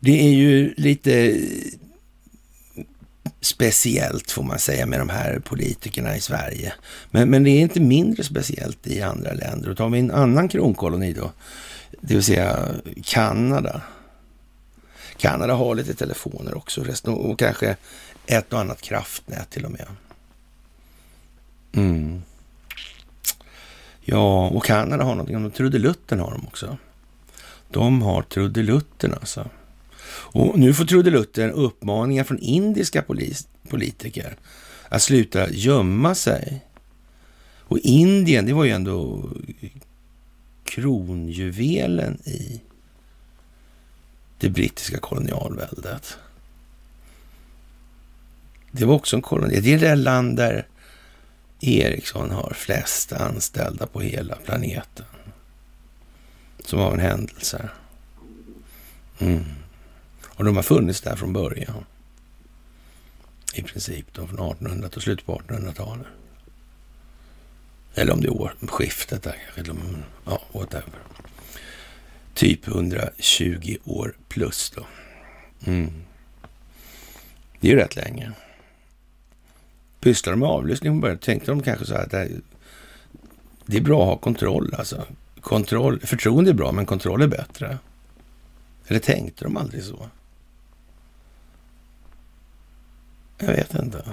Det 0.00 0.20
är 0.20 0.32
ju 0.32 0.74
lite 0.76 1.40
speciellt 3.40 4.30
får 4.30 4.42
man 4.42 4.58
säga 4.58 4.86
med 4.86 4.98
de 4.98 5.08
här 5.08 5.38
politikerna 5.38 6.16
i 6.16 6.20
Sverige. 6.20 6.72
Men, 7.10 7.30
men 7.30 7.44
det 7.44 7.50
är 7.50 7.60
inte 7.60 7.80
mindre 7.80 8.24
speciellt 8.24 8.86
i 8.86 9.02
andra 9.02 9.32
länder. 9.32 9.70
Och 9.70 9.76
tar 9.76 9.88
vi 9.88 9.98
en 9.98 10.10
annan 10.10 10.48
kronkoloni 10.48 11.12
då, 11.12 11.32
det 11.90 12.14
vill 12.14 12.22
säga 12.22 12.68
Kanada. 13.04 13.82
Kanada 15.16 15.54
har 15.54 15.74
lite 15.74 15.94
telefoner 15.94 16.56
också 16.56 16.82
resten, 16.82 17.14
och 17.14 17.38
kanske 17.38 17.76
ett 18.26 18.52
och 18.52 18.60
annat 18.60 18.80
kraftnät 18.80 19.50
till 19.50 19.64
och 19.64 19.70
med. 19.70 19.86
Mm. 21.72 22.22
Ja, 24.00 24.48
och 24.48 24.64
Kanada 24.64 25.04
har 25.04 25.14
någonting, 25.14 25.50
trudelutten 25.50 26.20
har 26.20 26.30
de 26.30 26.46
också. 26.46 26.76
De 27.70 28.02
har 28.02 28.22
trudelutten 28.22 29.14
alltså. 29.14 29.48
Och 30.10 30.58
nu 30.58 30.74
får 30.74 30.84
trudelutten 30.84 31.50
uppmaningar 31.50 32.24
från 32.24 32.38
indiska 32.38 33.02
polis, 33.02 33.48
politiker 33.68 34.36
att 34.88 35.02
sluta 35.02 35.50
gömma 35.50 36.14
sig. 36.14 36.64
Och 37.58 37.78
Indien, 37.78 38.46
det 38.46 38.52
var 38.52 38.64
ju 38.64 38.70
ändå 38.70 39.28
kronjuvelen 40.68 42.18
i 42.24 42.60
det 44.38 44.50
brittiska 44.50 44.98
kolonialväldet. 44.98 46.18
Det 48.70 48.84
var 48.84 48.94
också 48.94 49.16
en 49.16 49.22
koloni. 49.22 49.60
Det 49.60 49.74
är 49.74 49.78
det 49.78 49.94
land 49.94 50.36
där 50.36 50.66
Ericsson 51.60 52.30
har 52.30 52.52
flest 52.56 53.12
anställda 53.12 53.86
på 53.86 54.00
hela 54.00 54.36
planeten. 54.36 55.06
Som 56.64 56.80
av 56.80 56.94
en 56.94 57.00
händelse. 57.00 57.68
Mm. 59.18 59.44
Och 60.24 60.44
de 60.44 60.56
har 60.56 60.62
funnits 60.62 61.00
där 61.00 61.16
från 61.16 61.32
början. 61.32 61.84
I 63.54 63.62
princip 63.62 64.06
då 64.12 64.26
från 64.26 64.50
1800 64.50 64.88
och 64.96 65.02
slutet 65.02 65.26
på 65.26 65.38
1800-talet. 65.38 66.06
Eller 67.98 68.12
om 68.12 68.20
det 68.20 68.26
är 68.26 68.40
årsskiftet 68.40 69.22
där 69.22 69.36
kanske. 69.54 69.74
Ja, 70.24 70.42
whatever. 70.52 70.98
Typ 72.34 72.68
120 72.68 73.76
år 73.84 74.16
plus 74.28 74.70
då. 74.76 74.86
Mm. 75.66 75.92
Det 77.60 77.68
är 77.68 77.72
ju 77.72 77.78
rätt 77.78 77.96
länge. 77.96 78.32
Pysslade 80.00 80.32
de 80.32 80.40
med 80.40 80.48
avlyssning 80.48 80.92
från 80.92 81.00
början 81.00 81.18
tänkte 81.18 81.50
de 81.50 81.62
kanske 81.62 81.86
så 81.86 81.94
här 81.94 82.02
att 82.02 82.10
det, 82.10 82.28
det 83.66 83.76
är 83.76 83.80
bra 83.80 84.02
att 84.02 84.08
ha 84.08 84.16
kontroll 84.16 84.74
alltså. 84.78 85.06
Kontroll, 85.40 86.00
förtroende 86.00 86.50
är 86.50 86.54
bra, 86.54 86.72
men 86.72 86.86
kontroll 86.86 87.22
är 87.22 87.26
bättre. 87.26 87.78
Eller 88.86 89.00
tänkte 89.00 89.44
de 89.44 89.56
aldrig 89.56 89.82
så? 89.82 90.08
Jag 93.38 93.48
vet 93.48 93.74
inte. 93.74 94.04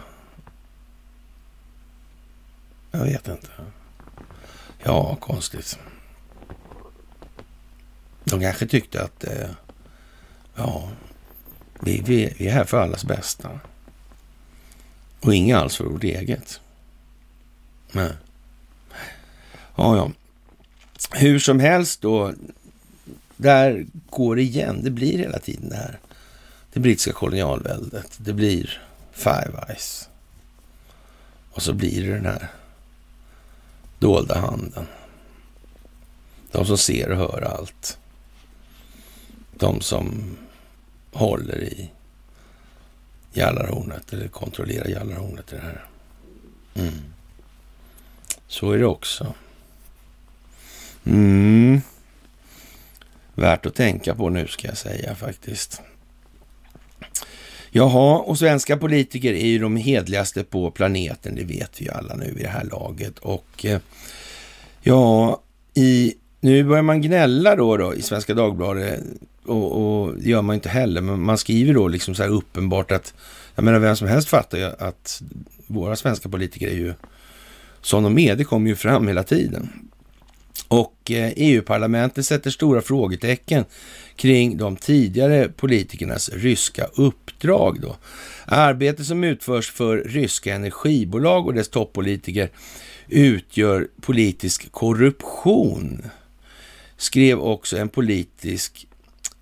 Jag 2.97 3.05
vet 3.05 3.27
inte. 3.27 3.49
Ja, 4.83 5.15
konstigt. 5.15 5.79
De 8.23 8.41
kanske 8.41 8.67
tyckte 8.67 9.03
att 9.03 9.23
eh, 9.23 9.49
ja, 10.55 10.89
vi, 11.79 12.01
vi, 12.05 12.33
vi 12.37 12.47
är 12.47 12.51
här 12.51 12.63
för 12.63 12.81
allas 12.81 13.05
bästa. 13.05 13.59
Och 15.19 15.35
inga 15.35 15.57
alls 15.57 15.77
för 15.77 15.83
vårt 15.83 16.03
eget. 16.03 16.59
Nej. 17.91 18.11
Ja, 19.75 19.97
ja. 19.97 20.11
Hur 21.11 21.39
som 21.39 21.59
helst 21.59 22.01
då, 22.01 22.33
där 23.37 23.85
går 24.09 24.35
det 24.35 24.41
igen. 24.41 24.83
Det 24.83 24.91
blir 24.91 25.17
hela 25.17 25.39
tiden 25.39 25.69
det 25.69 25.75
här. 25.75 25.99
Det 26.73 26.79
brittiska 26.79 27.13
kolonialväldet. 27.13 28.11
Det 28.17 28.33
blir 28.33 28.81
Five 29.11 29.65
Eyes. 29.69 30.09
Och 31.51 31.61
så 31.61 31.73
blir 31.73 32.07
det 32.07 32.13
den 32.13 32.25
här 32.25 32.47
dolda 34.05 34.39
handen. 34.39 34.87
De 36.51 36.65
som 36.65 36.77
ser 36.77 37.11
och 37.11 37.17
hör 37.17 37.41
allt. 37.41 37.99
De 39.57 39.81
som 39.81 40.37
håller 41.11 41.63
i 41.63 41.91
Jallarhornet 43.33 44.13
eller 44.13 44.27
kontrollerar 44.27 44.87
Jallarhornet 44.87 45.53
i 45.53 45.55
det 45.55 45.61
här. 45.61 45.85
Mm. 46.73 46.93
Så 48.47 48.71
är 48.71 48.77
det 48.77 48.85
också. 48.85 49.33
Mm. 51.03 51.81
Värt 53.35 53.65
att 53.65 53.75
tänka 53.75 54.15
på 54.15 54.29
nu 54.29 54.47
ska 54.47 54.67
jag 54.67 54.77
säga 54.77 55.15
faktiskt. 55.15 55.81
Jaha, 57.77 58.17
och 58.19 58.37
svenska 58.37 58.77
politiker 58.77 59.33
är 59.33 59.47
ju 59.47 59.59
de 59.59 59.77
hedligaste 59.77 60.43
på 60.43 60.71
planeten, 60.71 61.35
det 61.35 61.43
vet 61.43 61.81
vi 61.81 61.85
ju 61.85 61.91
alla 61.91 62.15
nu 62.15 62.35
i 62.39 62.43
det 62.43 62.49
här 62.49 62.63
laget. 62.63 63.19
Och 63.19 63.65
eh, 63.65 63.79
ja, 64.81 65.41
i, 65.73 66.13
nu 66.41 66.63
börjar 66.63 66.83
man 66.83 67.01
gnälla 67.01 67.55
då, 67.55 67.77
då 67.77 67.95
i 67.95 68.01
Svenska 68.01 68.33
Dagbladet 68.33 68.99
och, 69.45 69.71
och 69.71 70.13
det 70.17 70.29
gör 70.29 70.41
man 70.41 70.53
inte 70.53 70.69
heller, 70.69 71.01
men 71.01 71.19
man 71.21 71.37
skriver 71.37 71.73
då 71.73 71.87
liksom 71.87 72.15
så 72.15 72.23
här 72.23 72.29
uppenbart 72.29 72.91
att, 72.91 73.13
jag 73.55 73.63
menar 73.63 73.79
vem 73.79 73.95
som 73.95 74.07
helst 74.07 74.29
fattar 74.29 74.57
ju 74.57 74.71
att 74.79 75.21
våra 75.67 75.95
svenska 75.95 76.29
politiker 76.29 76.67
är 76.67 76.75
ju 76.75 76.93
som 77.81 78.03
de 78.03 78.17
är, 78.17 78.35
det 78.35 78.43
kommer 78.43 78.69
ju 78.69 78.75
fram 78.75 79.07
hela 79.07 79.23
tiden. 79.23 79.69
Och 80.67 81.11
eh, 81.11 81.27
e 81.27 81.33
EU-parlamentet 81.35 82.25
sätter 82.25 82.49
stora 82.49 82.81
frågetecken 82.81 83.65
kring 84.15 84.57
de 84.57 84.75
tidigare 84.75 85.49
politikernas 85.49 86.29
ryska 86.29 86.85
uppdrag. 86.95 87.81
Då. 87.81 87.95
Arbete 88.45 89.05
som 89.05 89.23
utförs 89.23 89.71
för 89.71 89.97
ryska 89.97 90.55
energibolag 90.55 91.47
och 91.47 91.53
dess 91.53 91.69
toppolitiker 91.69 92.49
utgör 93.07 93.87
politisk 94.01 94.71
korruption, 94.71 96.01
skrev 96.97 97.39
också 97.39 97.77
en 97.77 97.89
politisk 97.89 98.87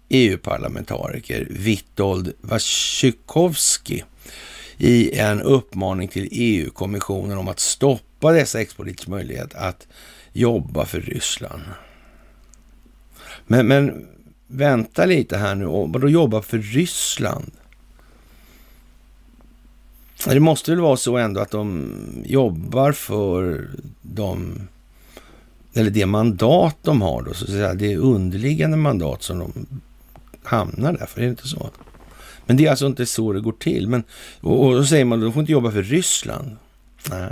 EU-parlamentariker, 0.10 1.48
Witold 1.50 2.34
Wasikowski 2.42 4.04
i 4.78 5.20
en 5.20 5.42
uppmaning 5.42 6.08
till 6.08 6.28
EU-kommissionen 6.32 7.38
om 7.38 7.48
att 7.48 7.60
stoppa 7.60 8.32
dessa 8.32 8.62
ex 8.62 8.78
möjlighet 9.08 9.54
att 9.54 9.88
jobba 10.34 10.86
för 10.86 11.02
Ryssland. 11.02 11.64
Men, 13.48 13.68
men 13.68 14.08
vänta 14.48 15.06
lite 15.06 15.38
här 15.38 15.56
nu, 15.56 15.66
vadå 15.66 16.10
jobba 16.10 16.42
för 16.42 16.58
Ryssland? 16.58 17.52
Det 20.26 20.40
måste 20.40 20.72
väl 20.72 20.80
vara 20.80 20.98
så 20.98 21.18
ändå 21.18 21.42
att 21.42 21.52
de 21.52 21.92
jobbar 22.26 22.92
för 22.92 23.70
de, 24.02 24.60
eller 25.74 25.92
det 25.92 26.06
mandat 26.06 26.78
de 26.82 27.02
har 27.02 27.22
då, 27.22 27.34
så 27.34 27.46
att 27.46 27.52
säga, 27.52 27.74
det 27.74 27.98
underliggande 27.98 28.78
mandat 28.78 29.24
som 29.24 29.40
de 29.40 29.54
hamnar 30.44 30.94
där, 30.94 31.06
för 31.06 31.22
är 31.22 31.26
det 31.26 31.30
inte 31.30 31.48
så? 31.48 31.70
Men 32.46 32.58
det 32.58 32.66
är 32.66 32.70
alltså 32.70 32.86
inte 32.88 33.06
så 33.06 33.34
det 33.34 33.42
går 33.42 33.52
till. 33.52 33.90
Men, 33.90 34.04
och, 34.42 34.66
och 34.66 34.74
då 34.74 34.86
säger 34.86 35.06
man, 35.06 35.20
de 35.20 35.34
får 35.34 35.40
inte 35.40 35.52
jobba 35.52 35.72
för 35.72 35.84
Ryssland. 35.84 36.56
Nej. 37.10 37.32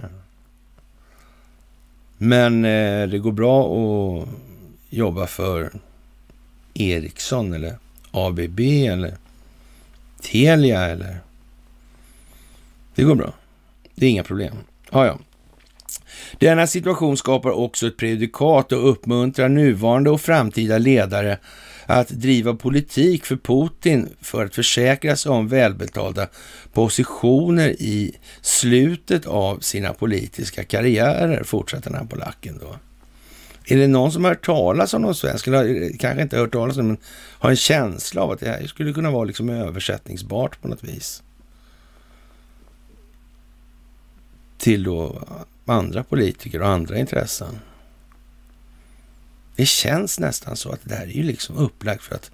Men 2.23 2.65
eh, 2.65 3.07
det 3.07 3.19
går 3.19 3.31
bra 3.31 3.65
att 3.65 4.27
jobba 4.89 5.27
för 5.27 5.71
Ericsson 6.73 7.53
eller 7.53 7.77
ABB 8.12 8.60
eller 8.60 9.17
Telia 10.21 10.86
eller... 10.86 11.17
Det 12.95 13.03
går 13.03 13.15
bra. 13.15 13.34
Det 13.95 14.05
är 14.05 14.10
inga 14.10 14.23
problem. 14.23 14.55
Ja, 14.91 15.05
ja. 15.05 15.17
Denna 16.39 16.67
situation 16.67 17.17
skapar 17.17 17.49
också 17.49 17.88
ett 17.88 17.97
prejudikat 17.97 18.71
och 18.71 18.89
uppmuntrar 18.89 19.49
nuvarande 19.49 20.10
och 20.10 20.21
framtida 20.21 20.77
ledare 20.77 21.38
att 21.91 22.10
driva 22.10 22.54
politik 22.54 23.25
för 23.25 23.36
Putin 23.36 24.10
för 24.21 24.46
att 24.46 24.56
försäkra 24.56 25.15
sig 25.15 25.31
om 25.31 25.48
välbetalda 25.48 26.27
positioner 26.73 27.69
i 27.69 28.15
slutet 28.42 29.25
av 29.25 29.60
sina 29.60 29.94
politiska 29.94 30.63
karriärer, 30.63 31.44
fortsätter 31.44 31.89
den 31.89 32.00
här 32.00 32.06
polacken 32.06 32.60
då. 32.62 32.75
Är 33.65 33.77
det 33.77 33.87
någon 33.87 34.12
som 34.12 34.23
har 34.23 34.31
hört 34.31 34.46
talas 34.46 34.94
om 34.94 35.02
någon 35.02 35.15
svensk, 35.15 35.48
eller 35.48 35.81
eh, 35.81 35.89
kanske 36.00 36.21
inte 36.21 36.37
hört 36.37 36.52
talas 36.52 36.77
om, 36.77 36.87
men 36.87 36.98
har 37.39 37.50
en 37.50 37.56
känsla 37.56 38.21
av 38.21 38.31
att 38.31 38.39
det 38.39 38.50
här 38.50 38.67
skulle 38.67 38.94
kunna 38.94 39.12
vara 39.12 39.23
liksom 39.23 39.50
översättningsbart 39.50 40.62
på 40.62 40.67
något 40.67 40.83
vis? 40.83 41.23
Till 44.58 44.83
då 44.83 45.27
andra 45.65 46.04
politiker 46.04 46.62
och 46.62 46.67
andra 46.67 46.98
intressen. 46.98 47.60
Det 49.56 49.65
känns 49.65 50.19
nästan 50.19 50.56
så 50.56 50.71
att 50.71 50.79
det 50.83 50.95
här 50.95 51.04
är 51.04 51.12
ju 51.12 51.23
liksom 51.23 51.58
upplagt 51.58 52.04
för 52.04 52.15
att 52.15 52.31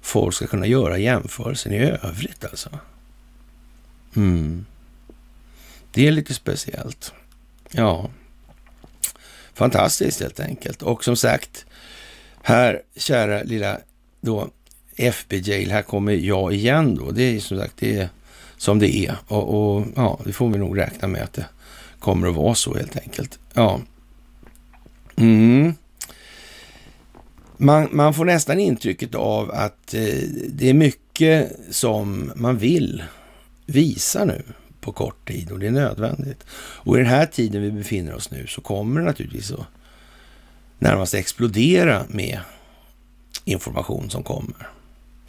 folk 0.00 0.34
ska 0.34 0.46
kunna 0.46 0.66
göra 0.66 0.98
jämförelsen 0.98 1.72
i 1.72 1.78
övrigt 1.78 2.44
alltså. 2.44 2.70
Mm. 4.16 4.66
Det 5.92 6.06
är 6.06 6.12
lite 6.12 6.34
speciellt. 6.34 7.12
Ja, 7.70 8.10
fantastiskt 9.54 10.20
helt 10.20 10.40
enkelt. 10.40 10.82
Och 10.82 11.04
som 11.04 11.16
sagt, 11.16 11.66
här, 12.42 12.82
kära 12.96 13.42
lilla 13.42 13.78
då 14.20 14.50
FB 14.96 15.32
Jail, 15.32 15.70
här 15.70 15.82
kommer 15.82 16.12
jag 16.12 16.52
igen 16.52 16.94
då. 16.94 17.10
Det 17.10 17.22
är 17.22 17.40
som 17.40 17.58
sagt 17.58 17.74
det 17.78 17.98
är 17.98 18.08
som 18.56 18.78
det 18.78 18.96
är 18.96 19.16
och, 19.26 19.76
och 19.76 19.86
ja, 19.96 20.20
det 20.24 20.32
får 20.32 20.48
vi 20.50 20.58
nog 20.58 20.78
räkna 20.78 21.08
med 21.08 21.22
att 21.22 21.32
det 21.32 21.46
kommer 21.98 22.28
att 22.28 22.34
vara 22.34 22.54
så 22.54 22.74
helt 22.74 22.96
enkelt. 22.96 23.38
Ja. 23.54 23.80
Mm. 25.16 25.74
Man, 27.56 27.88
man 27.92 28.14
får 28.14 28.24
nästan 28.24 28.60
intrycket 28.60 29.14
av 29.14 29.50
att 29.50 29.94
eh, 29.94 30.28
det 30.48 30.70
är 30.70 30.74
mycket 30.74 31.56
som 31.70 32.32
man 32.36 32.58
vill 32.58 33.02
visa 33.66 34.24
nu 34.24 34.42
på 34.80 34.92
kort 34.92 35.28
tid 35.28 35.50
och 35.50 35.58
det 35.58 35.66
är 35.66 35.70
nödvändigt. 35.70 36.44
Och 36.56 36.96
i 36.96 36.98
den 36.98 37.10
här 37.10 37.26
tiden 37.26 37.62
vi 37.62 37.70
befinner 37.70 38.14
oss 38.14 38.30
nu 38.30 38.46
så 38.46 38.60
kommer 38.60 39.00
det 39.00 39.06
naturligtvis 39.06 39.52
att 39.52 39.66
närmast 40.78 41.14
explodera 41.14 42.04
med 42.08 42.40
information 43.44 44.10
som 44.10 44.22
kommer 44.22 44.68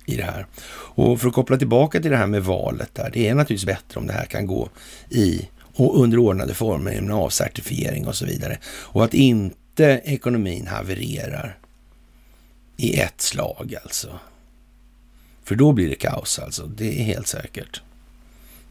i 0.06 0.16
det 0.16 0.24
här. 0.24 0.46
Och 0.70 1.22
för 1.22 1.28
att 1.28 1.34
koppla 1.34 1.58
tillbaka 1.58 2.02
till 2.02 2.12
det 2.12 2.18
här 2.18 2.28
med 2.28 2.44
valet 2.44 2.96
där, 2.96 3.10
det 3.14 3.28
är 3.28 3.36
naturligtvis 3.36 3.66
bättre 3.66 4.00
om 4.00 4.08
det 4.08 4.14
här 4.14 4.26
kan 4.26 4.48
gå 4.48 4.70
i 5.10 5.50
och 5.76 6.02
under 6.02 6.18
ordnade 6.18 6.54
former 6.54 6.92
genom 6.92 7.20
avcertifiering 7.20 8.08
och 8.08 8.16
så 8.16 8.26
vidare. 8.26 8.58
Och 8.66 9.04
att 9.04 9.14
inte 9.14 10.02
ekonomin 10.04 10.68
havererar 10.68 11.58
i 12.78 13.00
ett 13.00 13.22
slag 13.22 13.76
alltså. 13.84 14.20
För 15.44 15.56
då 15.56 15.72
blir 15.72 15.90
det 15.90 15.96
kaos 15.96 16.40
alltså, 16.40 16.68
det 16.68 17.02
är 17.02 17.04
helt 17.04 17.28
säkert. 17.28 17.82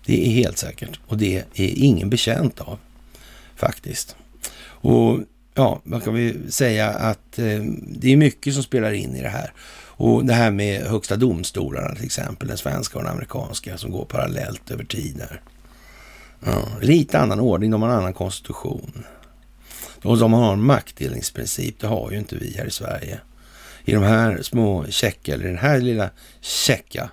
Det 0.06 0.26
är 0.26 0.30
helt 0.30 0.58
säkert 0.58 1.00
och 1.06 1.18
det 1.18 1.36
är 1.54 1.74
ingen 1.76 2.10
bekänt 2.10 2.60
av 2.60 2.78
faktiskt. 3.56 4.16
Och 4.64 5.20
ja, 5.54 5.80
vad 5.84 6.04
kan 6.04 6.14
vi 6.14 6.52
säga 6.52 6.88
att 6.90 7.38
eh, 7.38 7.62
det 7.82 8.12
är 8.12 8.16
mycket 8.16 8.54
som 8.54 8.62
spelar 8.62 8.92
in 8.92 9.16
i 9.16 9.22
det 9.22 9.28
här. 9.28 9.52
Och 9.96 10.24
det 10.24 10.34
här 10.34 10.50
med 10.50 10.82
högsta 10.82 11.16
domstolarna 11.16 11.94
till 11.94 12.04
exempel, 12.04 12.48
den 12.48 12.58
svenska 12.58 12.98
och 12.98 13.04
den 13.04 13.12
amerikanska 13.12 13.78
som 13.78 13.90
går 13.90 14.04
parallellt 14.04 14.70
över 14.70 14.84
tider. 14.84 15.40
Ja, 16.44 16.68
lite 16.80 17.18
annan 17.18 17.40
ordning, 17.40 17.70
de 17.70 17.82
har 17.82 17.88
en 17.88 17.96
annan 17.96 18.12
konstitution. 18.12 19.04
Och 20.02 20.18
de 20.18 20.32
har 20.32 20.52
en 20.52 20.62
maktdelningsprincip, 20.62 21.80
det 21.80 21.86
har 21.86 22.10
ju 22.10 22.18
inte 22.18 22.36
vi 22.36 22.54
här 22.58 22.66
i 22.66 22.70
Sverige. 22.70 23.20
I 23.84 23.92
de 23.92 24.02
här 24.02 24.42
små 24.42 24.86
checka, 24.86 25.34
eller 25.34 25.44
den 25.44 25.58
här 25.58 25.80
lilla 25.80 26.10
checka 26.40 27.10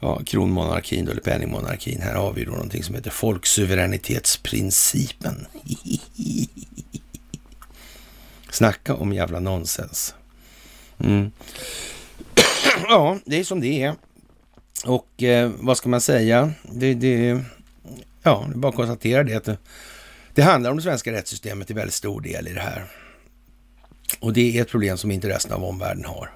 ja, 0.00 0.20
kronmonarkin 0.24 1.08
eller 1.08 1.20
penningmonarkin. 1.20 2.02
Här 2.02 2.14
har 2.14 2.32
vi 2.32 2.44
då 2.44 2.52
någonting 2.52 2.82
som 2.82 2.94
heter 2.94 3.10
folksuveränitetsprincipen. 3.10 5.46
Snacka 8.50 8.94
om 8.94 9.12
jävla 9.12 9.40
nonsens. 9.40 10.14
Mm. 10.98 11.30
ja, 12.88 13.18
det 13.24 13.36
är 13.36 13.44
som 13.44 13.60
det 13.60 13.82
är. 13.82 13.94
Och 14.84 15.22
eh, 15.22 15.50
vad 15.58 15.76
ska 15.76 15.88
man 15.88 16.00
säga? 16.00 16.52
Det, 16.62 16.94
det, 16.94 17.44
ja, 18.22 18.44
det 18.48 18.54
är 18.54 18.58
bara 18.58 18.68
att 18.68 18.74
konstatera 18.74 19.24
det. 19.24 19.34
Att 19.34 19.44
det, 19.44 19.56
det 20.34 20.42
handlar 20.42 20.70
om 20.70 20.76
det 20.76 20.82
svenska 20.82 21.12
rättssystemet 21.12 21.70
i 21.70 21.74
väldigt 21.74 21.94
stor 21.94 22.20
del 22.20 22.48
i 22.48 22.52
det 22.52 22.60
här. 22.60 22.86
Och 24.20 24.32
det 24.32 24.58
är 24.58 24.62
ett 24.62 24.68
problem 24.68 24.98
som 24.98 25.10
inte 25.10 25.28
resten 25.28 25.52
av 25.52 25.64
omvärlden 25.64 26.04
har. 26.04 26.30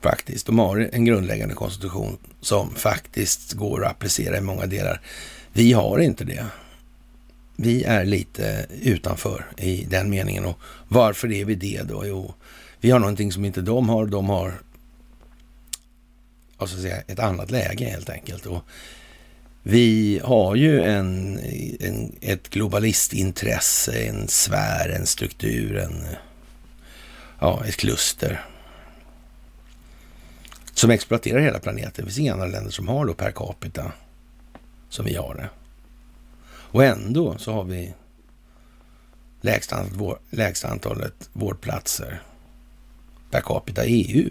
Faktiskt. 0.00 0.46
De 0.46 0.58
har 0.58 0.90
en 0.92 1.04
grundläggande 1.04 1.54
konstitution 1.54 2.16
som 2.40 2.74
faktiskt 2.74 3.52
går 3.52 3.84
att 3.84 3.90
applicera 3.90 4.38
i 4.38 4.40
många 4.40 4.66
delar. 4.66 5.00
Vi 5.52 5.72
har 5.72 5.98
inte 5.98 6.24
det. 6.24 6.46
Vi 7.56 7.84
är 7.84 8.04
lite 8.04 8.66
utanför 8.82 9.46
i 9.56 9.84
den 9.84 10.10
meningen. 10.10 10.44
Och 10.44 10.58
varför 10.88 11.32
är 11.32 11.44
vi 11.44 11.54
det 11.54 11.82
då? 11.88 12.06
Jo, 12.06 12.34
vi 12.80 12.90
har 12.90 12.98
någonting 12.98 13.32
som 13.32 13.44
inte 13.44 13.60
de 13.60 13.88
har. 13.88 14.06
De 14.06 14.28
har 14.28 14.54
alltså 16.56 16.80
säga, 16.80 17.02
ett 17.06 17.18
annat 17.18 17.50
läge 17.50 17.84
helt 17.84 18.10
enkelt. 18.10 18.46
Och 18.46 18.62
vi 19.62 20.20
har 20.24 20.54
ju 20.54 20.82
en, 20.82 21.38
en, 21.80 22.16
ett 22.20 22.50
globalistintresse, 22.50 23.92
en 23.92 24.28
sfär, 24.28 24.88
en 24.88 25.06
struktur, 25.06 25.76
en, 25.76 26.06
ja, 27.40 27.64
ett 27.64 27.76
kluster 27.76 28.44
som 30.74 30.90
exploaterar 30.90 31.40
hela 31.40 31.58
planeten. 31.58 31.92
Det 31.96 32.02
finns 32.02 32.18
inga 32.18 32.32
andra 32.32 32.46
länder 32.46 32.70
som 32.70 32.88
har 32.88 33.06
då 33.06 33.14
per 33.14 33.30
capita 33.30 33.92
som 34.88 35.04
vi 35.04 35.14
har 35.14 35.34
det. 35.34 35.48
Och 36.48 36.84
ändå 36.84 37.38
så 37.38 37.52
har 37.52 37.64
vi 37.64 37.94
lägsta 39.40 39.76
antalet, 39.76 40.20
lägsta 40.30 40.68
antalet 40.68 41.30
vårdplatser 41.32 42.22
per 43.30 43.40
capita 43.40 43.84
i 43.84 44.02
EU. 44.02 44.30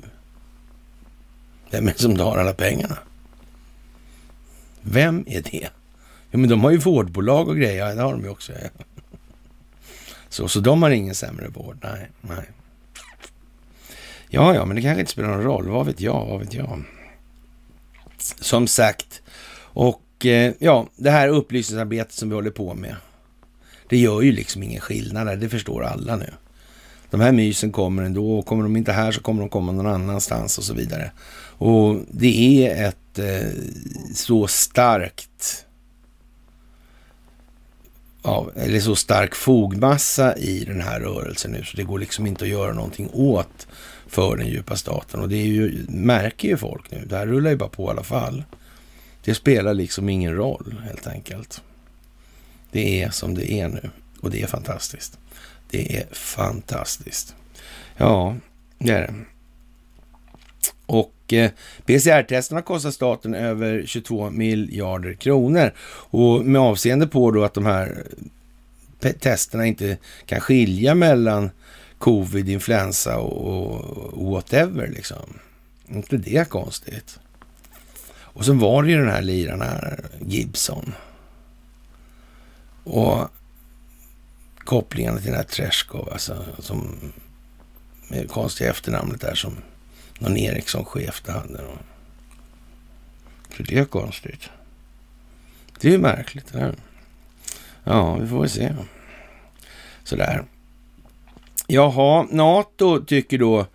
Vem 1.69 1.87
är 1.87 1.91
det 1.91 1.99
som 1.99 2.17
tar 2.17 2.37
alla 2.37 2.53
pengarna? 2.53 2.97
Vem 4.81 5.23
är 5.27 5.41
det? 5.41 5.69
Ja, 6.31 6.37
men 6.37 6.49
de 6.49 6.63
har 6.63 6.71
ju 6.71 6.77
vårdbolag 6.77 7.47
och 7.47 7.57
grejer. 7.57 7.87
Ja, 7.87 7.95
det 7.95 8.01
har 8.01 8.11
de 8.11 8.23
ju 8.23 8.29
också. 8.29 8.53
Så, 10.29 10.47
så 10.47 10.59
de 10.59 10.83
har 10.83 10.89
ingen 10.89 11.15
sämre 11.15 11.47
vård. 11.47 11.77
Nej, 11.81 12.09
nej. 12.21 12.49
Ja, 14.29 14.55
ja, 14.55 14.65
men 14.65 14.75
det 14.75 14.81
kanske 14.81 14.99
inte 14.99 15.11
spelar 15.11 15.29
någon 15.29 15.43
roll. 15.43 15.67
Vad 15.67 15.85
vet 15.85 16.01
jag? 16.01 16.25
Vad 16.25 16.39
vet 16.39 16.53
jag? 16.53 16.83
Som 18.41 18.67
sagt, 18.67 19.21
och 19.57 20.25
eh, 20.25 20.53
ja, 20.59 20.87
det 20.95 21.09
här 21.09 21.27
upplysningsarbetet 21.27 22.13
som 22.13 22.29
vi 22.29 22.35
håller 22.35 22.51
på 22.51 22.73
med. 22.73 22.95
Det 23.89 23.97
gör 23.97 24.21
ju 24.21 24.31
liksom 24.31 24.63
ingen 24.63 24.81
skillnad. 24.81 25.39
Det 25.39 25.49
förstår 25.49 25.83
alla 25.83 26.15
nu. 26.15 26.33
De 27.09 27.21
här 27.21 27.31
mysen 27.31 27.71
kommer 27.71 28.03
ändå. 28.03 28.41
Kommer 28.41 28.63
de 28.63 28.75
inte 28.75 28.91
här 28.91 29.11
så 29.11 29.21
kommer 29.21 29.41
de 29.41 29.49
komma 29.49 29.71
någon 29.71 29.87
annanstans 29.87 30.57
och 30.57 30.63
så 30.63 30.73
vidare. 30.73 31.11
Och 31.57 31.99
det 32.11 32.67
är 32.67 32.87
ett 32.89 33.19
eh, 33.19 33.51
så 34.13 34.47
starkt 34.47 35.65
ja, 38.25 38.51
eller 38.55 38.79
så 38.79 38.95
stark 38.95 39.35
fogmassa 39.35 40.37
i 40.37 40.65
den 40.65 40.81
här 40.81 40.99
rörelsen 40.99 41.51
nu 41.51 41.63
så 41.63 41.77
det 41.77 41.83
går 41.83 41.99
liksom 41.99 42.27
inte 42.27 42.43
att 42.43 42.49
göra 42.49 42.73
någonting 42.73 43.09
åt 43.13 43.67
för 44.15 44.37
den 44.37 44.47
djupa 44.47 44.75
staten. 44.75 45.19
Och 45.19 45.29
det 45.29 45.35
är 45.35 45.45
ju, 45.45 45.85
märker 45.87 46.47
ju 46.47 46.57
folk 46.57 46.91
nu. 46.91 47.05
Det 47.05 47.17
här 47.17 47.25
rullar 47.25 47.51
ju 47.51 47.57
bara 47.57 47.69
på 47.69 47.87
i 47.87 47.89
alla 47.89 48.03
fall. 48.03 48.43
Det 49.23 49.35
spelar 49.35 49.73
liksom 49.73 50.09
ingen 50.09 50.35
roll 50.35 50.75
helt 50.85 51.07
enkelt. 51.07 51.61
Det 52.71 53.01
är 53.03 53.09
som 53.09 53.33
det 53.33 53.51
är 53.51 53.69
nu 53.69 53.89
och 54.21 54.31
det 54.31 54.41
är 54.41 54.47
fantastiskt. 54.47 55.17
Det 55.69 55.97
är 55.97 56.05
fantastiskt. 56.11 57.35
Ja, 57.97 58.35
det 58.77 58.91
är 58.91 59.01
det. 59.01 59.13
Och 60.85 61.33
eh, 61.33 61.51
PCR-testerna 61.85 62.61
kostar 62.61 62.91
staten 62.91 63.33
över 63.33 63.83
22 63.85 64.29
miljarder 64.29 65.13
kronor. 65.13 65.73
Och 66.11 66.45
med 66.45 66.61
avseende 66.61 67.07
på 67.07 67.31
då 67.31 67.43
att 67.43 67.53
de 67.53 67.65
här 67.65 68.03
eh, 69.01 69.11
testerna 69.11 69.65
inte 69.65 69.97
kan 70.25 70.39
skilja 70.39 70.95
mellan 70.95 71.49
covid, 71.97 72.49
influensa 72.49 73.17
och 73.17 74.31
whatever 74.31 74.87
liksom. 74.87 75.39
inte 75.87 76.17
det 76.17 76.49
konstigt? 76.49 77.19
Och 78.35 78.45
sen 78.45 78.59
var 78.59 78.83
det 78.83 78.91
ju 78.91 78.97
den 78.97 79.09
här 79.09 79.21
liraren 79.21 79.61
här, 79.61 80.05
Gibson. 80.21 80.93
Och 82.83 83.29
kopplingarna 84.57 85.17
till 85.17 85.25
den 85.25 85.35
här 85.35 85.43
Treshkov, 85.43 86.09
alltså 86.11 86.45
som 86.59 87.11
med 88.07 88.21
det 88.21 88.27
konstiga 88.27 88.69
efternamnet 88.69 89.21
där 89.21 89.35
som 89.35 89.57
någon 90.19 90.37
Ericsson-chef 90.37 91.21
det 91.25 91.31
hade. 91.31 91.61
Så 93.57 93.63
det 93.63 93.77
är 93.77 93.85
konstigt. 93.85 94.49
Det 95.79 95.87
är 95.87 95.91
ju 95.91 95.97
märkligt. 95.97 96.53
Det 96.53 96.59
här. 96.59 96.75
Ja, 97.83 98.15
vi 98.15 98.27
får 98.27 98.39
väl 98.39 98.49
se. 98.49 98.75
Sådär. 100.03 100.43
Jaha, 101.67 102.27
NATO 102.31 102.99
tycker 103.05 103.37
då 103.37 103.65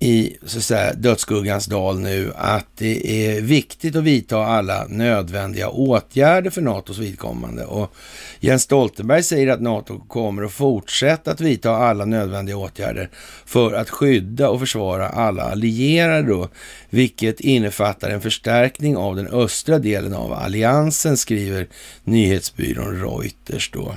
i 0.00 0.36
så 0.46 0.58
att 0.58 0.64
säga, 0.64 0.92
dödsskuggans 0.92 1.66
dal 1.66 1.98
nu 2.00 2.32
att 2.36 2.66
det 2.78 3.26
är 3.26 3.40
viktigt 3.40 3.96
att 3.96 4.04
vidta 4.04 4.38
alla 4.38 4.86
nödvändiga 4.88 5.68
åtgärder 5.68 6.50
för 6.50 6.60
NATOs 6.60 6.98
vidkommande. 6.98 7.64
Och 7.64 7.94
Jens 8.40 8.62
Stoltenberg 8.62 9.22
säger 9.22 9.48
att 9.48 9.60
NATO 9.60 9.98
kommer 9.98 10.42
att 10.42 10.52
fortsätta 10.52 11.30
att 11.30 11.40
vidta 11.40 11.70
alla 11.70 12.04
nödvändiga 12.04 12.56
åtgärder 12.56 13.10
för 13.44 13.72
att 13.72 13.90
skydda 13.90 14.48
och 14.48 14.60
försvara 14.60 15.08
alla 15.08 15.42
allierade 15.42 16.28
då, 16.28 16.48
vilket 16.90 17.40
innefattar 17.40 18.10
en 18.10 18.20
förstärkning 18.20 18.96
av 18.96 19.16
den 19.16 19.28
östra 19.28 19.78
delen 19.78 20.14
av 20.14 20.32
alliansen, 20.32 21.16
skriver 21.16 21.66
nyhetsbyrån 22.04 23.00
Reuters 23.00 23.70
då. 23.70 23.94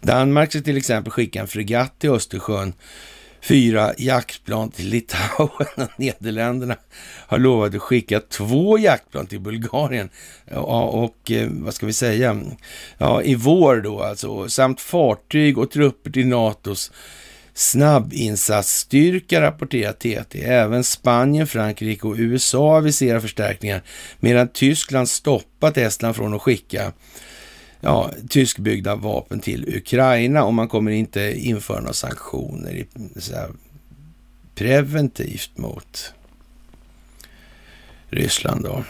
Danmark 0.00 0.50
ska 0.50 0.60
till 0.60 0.76
exempel 0.76 1.10
skicka 1.10 1.40
en 1.40 1.46
fregatt 1.46 1.98
till 1.98 2.10
Östersjön 2.10 2.72
fyra 3.40 3.92
jaktplan 3.98 4.70
till 4.70 4.88
Litauen 4.88 5.50
och 5.76 5.88
Nederländerna 5.96 6.76
har 7.26 7.38
lovat 7.38 7.74
att 7.74 7.82
skicka 7.82 8.20
två 8.20 8.78
jaktplan 8.78 9.26
till 9.26 9.40
Bulgarien. 9.40 10.08
Ja, 10.44 10.82
och 10.82 11.30
eh, 11.30 11.48
vad 11.50 11.74
ska 11.74 11.86
vi 11.86 11.92
säga? 11.92 12.40
Ja, 12.98 13.22
i 13.22 13.34
vår 13.34 13.76
då 13.76 14.02
alltså, 14.02 14.48
samt 14.48 14.80
fartyg 14.80 15.58
och 15.58 15.70
trupper 15.70 16.10
till 16.10 16.26
NATOs 16.26 16.92
snabbinsatsstyrka, 17.54 19.40
rapporterar 19.40 19.92
TT. 19.92 20.44
Även 20.44 20.84
Spanien, 20.84 21.46
Frankrike 21.46 22.06
och 22.06 22.14
USA 22.18 22.76
aviserar 22.76 23.20
förstärkningar, 23.20 23.82
medan 24.20 24.48
Tyskland 24.48 25.08
stoppat 25.08 25.76
Estland 25.76 26.16
från 26.16 26.34
att 26.34 26.42
skicka 26.42 26.92
ja, 27.80 28.12
tyskbyggda 28.28 28.94
vapen 28.94 29.40
till 29.40 29.76
Ukraina 29.76 30.44
och 30.44 30.54
man 30.54 30.68
kommer 30.68 30.90
inte 30.90 31.34
införa 31.38 31.80
några 31.80 31.92
sanktioner 31.92 32.70
i, 32.70 32.86
här, 33.32 33.50
preventivt 34.54 35.58
mot 35.58 36.12
Ryssland 38.10 38.64
då. 38.64 38.84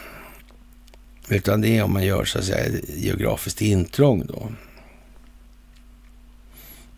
Utan 1.28 1.61
det 1.61 1.76
är 1.76 1.82
om 1.82 1.93
man 1.93 2.05
gör 2.05 2.24
så 2.24 2.39
att 2.39 2.45
säga 2.45 2.80
geografiskt 2.97 3.62
intrång 3.62 4.26
då. 4.26 4.53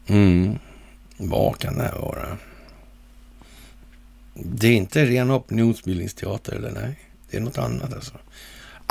Mm. 0.07 0.59
Vad 1.17 1.59
kan 1.59 1.79
det 1.79 1.83
här 1.83 1.99
vara? 1.99 2.39
Det 4.35 4.67
är 4.69 4.73
inte 4.73 5.07
ren 5.07 5.31
opinionsbildningsteater 5.31 6.53
eller 6.53 6.71
nej? 6.71 6.99
Det 7.31 7.37
är 7.37 7.41
något 7.41 7.59
annat 7.59 7.95
alltså. 7.95 8.15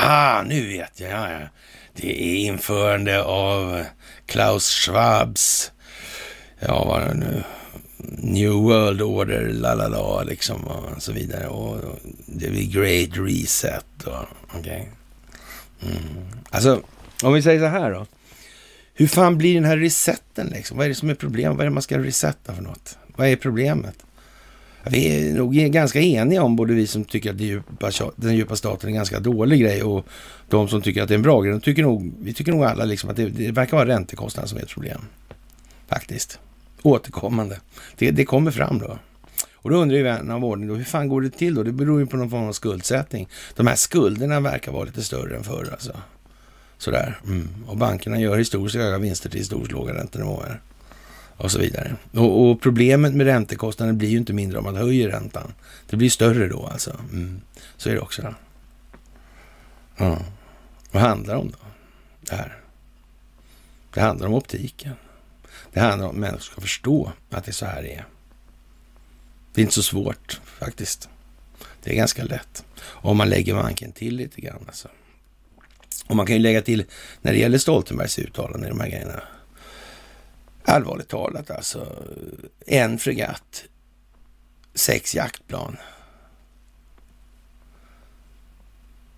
Ah, 0.01 0.43
nu 0.43 0.67
vet 0.67 0.99
jag. 0.99 1.11
Ja, 1.11 1.31
ja. 1.31 1.47
Det 1.93 2.23
är 2.23 2.35
införande 2.35 3.23
av 3.23 3.83
Klaus 4.25 4.69
Schwabs, 4.69 5.71
ja 6.59 6.85
vad 6.85 7.01
är 7.01 7.07
det 7.07 7.13
nu, 7.13 7.43
New 8.17 8.51
World 8.51 9.01
Order, 9.01 9.49
la 9.49 9.73
la 9.73 9.87
la, 9.87 10.23
liksom 10.23 10.63
och 10.67 11.03
så 11.03 11.11
vidare. 11.11 11.47
Och 11.47 11.99
det 12.25 12.49
blir 12.49 12.67
Great 12.67 13.27
Reset. 13.27 13.85
Okej. 14.03 14.59
Okay. 14.59 14.85
Mm. 15.81 16.27
Alltså, 16.49 16.81
om 17.23 17.33
vi 17.33 17.41
säger 17.41 17.59
så 17.59 17.65
här 17.65 17.91
då. 17.91 18.05
Hur 18.93 19.07
fan 19.07 19.37
blir 19.37 19.55
den 19.55 19.65
här 19.65 19.77
resetten 19.77 20.47
liksom? 20.47 20.77
Vad 20.77 20.85
är 20.85 20.89
det 20.89 20.95
som 20.95 21.09
är 21.09 21.15
problemet? 21.15 21.57
Vad 21.57 21.61
är 21.61 21.69
det 21.69 21.73
man 21.73 21.83
ska 21.83 21.97
resetta 21.97 22.53
för 22.55 22.61
något? 22.61 22.97
Vad 23.15 23.27
är 23.27 23.35
problemet? 23.35 23.95
Vi 24.83 25.29
är 25.29 25.33
nog 25.33 25.53
ganska 25.53 26.01
eniga 26.01 26.43
om, 26.43 26.55
både 26.55 26.73
vi 26.73 26.87
som 26.87 27.05
tycker 27.05 27.33
att 27.33 27.39
djupa, 27.39 27.91
den 28.15 28.35
djupa 28.35 28.55
staten 28.55 28.87
är 28.87 28.91
en 28.91 28.95
ganska 28.95 29.19
dålig 29.19 29.61
grej 29.61 29.83
och 29.83 30.05
de 30.49 30.67
som 30.67 30.81
tycker 30.81 31.01
att 31.01 31.07
det 31.07 31.13
är 31.13 31.17
en 31.17 31.21
bra 31.21 31.41
grej. 31.41 31.51
De 31.51 31.61
tycker 31.61 31.83
nog, 31.83 32.13
vi 32.21 32.33
tycker 32.33 32.51
nog 32.51 32.63
alla 32.63 32.85
liksom 32.85 33.09
att 33.09 33.15
det, 33.15 33.29
det 33.29 33.51
verkar 33.51 33.77
vara 33.77 33.87
räntekostnaden 33.87 34.49
som 34.49 34.57
är 34.57 34.61
ett 34.61 34.69
problem. 34.69 35.01
Faktiskt. 35.87 36.39
Återkommande. 36.81 37.59
Det, 37.97 38.11
det 38.11 38.25
kommer 38.25 38.51
fram 38.51 38.79
då. 38.79 38.99
Och 39.61 39.69
då 39.69 39.75
undrar 39.75 39.97
ju 39.97 40.03
vän 40.03 40.31
av 40.31 40.45
ordning 40.45 40.67
då, 40.67 40.75
hur 40.75 40.83
fan 40.83 41.07
går 41.07 41.21
det 41.21 41.29
till 41.29 41.55
då? 41.55 41.63
Det 41.63 41.71
beror 41.71 41.99
ju 41.99 42.05
på 42.05 42.17
någon 42.17 42.29
form 42.29 42.47
av 42.47 42.53
skuldsättning. 42.53 43.27
De 43.55 43.67
här 43.67 43.75
skulderna 43.75 44.39
verkar 44.39 44.71
vara 44.71 44.83
lite 44.83 45.03
större 45.03 45.37
än 45.37 45.43
förr 45.43 45.69
alltså. 45.71 45.97
Sådär. 46.77 47.19
Mm. 47.25 47.47
Och 47.67 47.77
bankerna 47.77 48.19
gör 48.19 48.37
historiskt 48.37 48.75
höga 48.75 48.97
vinster 48.97 49.29
till 49.29 49.39
historiskt 49.39 49.71
låga 49.71 49.93
räntenivåer 49.93 50.61
och 51.39 51.51
så 51.51 51.59
vidare. 51.59 51.95
Och, 52.11 52.49
och, 52.49 52.61
problemet 52.61 53.13
med 53.13 53.25
räntekostnaden 53.25 53.97
blir 53.97 54.09
ju 54.09 54.17
inte 54.17 54.33
mindre 54.33 54.57
om 54.57 54.63
man 54.63 54.75
höjer 54.75 55.09
räntan. 55.09 55.53
Det 55.89 55.97
blir 55.97 56.09
större 56.09 56.47
då 56.47 56.67
alltså. 56.67 56.99
Mm. 57.11 57.41
Så 57.77 57.89
är 57.89 57.93
det 57.93 57.99
också. 57.99 58.21
Då. 58.21 58.33
Ja. 59.97 60.19
Vad 60.91 61.01
handlar 61.01 61.33
det 61.33 61.39
om 61.39 61.51
då? 61.51 61.57
Det 62.21 62.35
här. 62.35 62.57
Det 63.93 64.01
handlar 64.01 64.27
om 64.27 64.33
optiken. 64.33 64.93
Det 65.73 65.79
handlar 65.79 66.07
om 66.07 66.11
att 66.11 66.19
människor 66.19 66.39
ska 66.39 66.61
förstå 66.61 67.11
att 67.29 67.45
det 67.45 67.51
är 67.51 67.53
så 67.53 67.65
här 67.65 67.81
det 67.81 67.93
är. 67.93 68.05
Det 69.53 69.61
är 69.61 69.63
inte 69.63 69.75
så 69.75 69.83
svårt 69.83 70.41
faktiskt. 70.43 71.09
Det 71.83 71.91
är 71.91 71.95
ganska 71.95 72.23
lätt. 72.23 72.65
Om 72.81 73.17
man 73.17 73.29
lägger 73.29 73.53
manken 73.55 73.91
till 73.91 74.15
lite 74.15 74.41
grann 74.41 74.63
alltså. 74.67 74.87
Och 76.07 76.15
man 76.15 76.25
kan 76.25 76.35
ju 76.35 76.41
lägga 76.41 76.61
till 76.61 76.85
när 77.21 77.31
det 77.31 77.39
gäller 77.39 77.57
Stoltenbergs 77.57 78.19
uttalande 78.19 78.67
i 78.67 78.69
de 78.69 78.79
här 78.79 78.89
grejerna 78.89 79.21
Allvarligt 80.69 81.07
talat 81.07 81.51
alltså. 81.51 82.03
En 82.65 82.99
fregatt, 82.99 83.63
sex 84.73 85.15
jaktplan. 85.15 85.77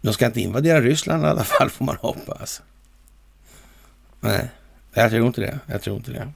De 0.02 0.14
ska 0.14 0.26
inte 0.26 0.41
invadera 0.41 0.82
Ryssland 0.82 1.24
i 1.24 1.28
alla 1.28 1.43
fall, 1.43 1.70
får 1.70 1.86
man 1.86 1.95
hoppas. 1.95 2.62
Nej, 4.20 4.49
jag 4.93 5.12
tror 5.12 5.28
inte 5.28 5.41
det. 5.41 5.60
Jag 5.66 5.82
tror 5.82 5.97
inte 5.97 6.12
det, 6.12 6.32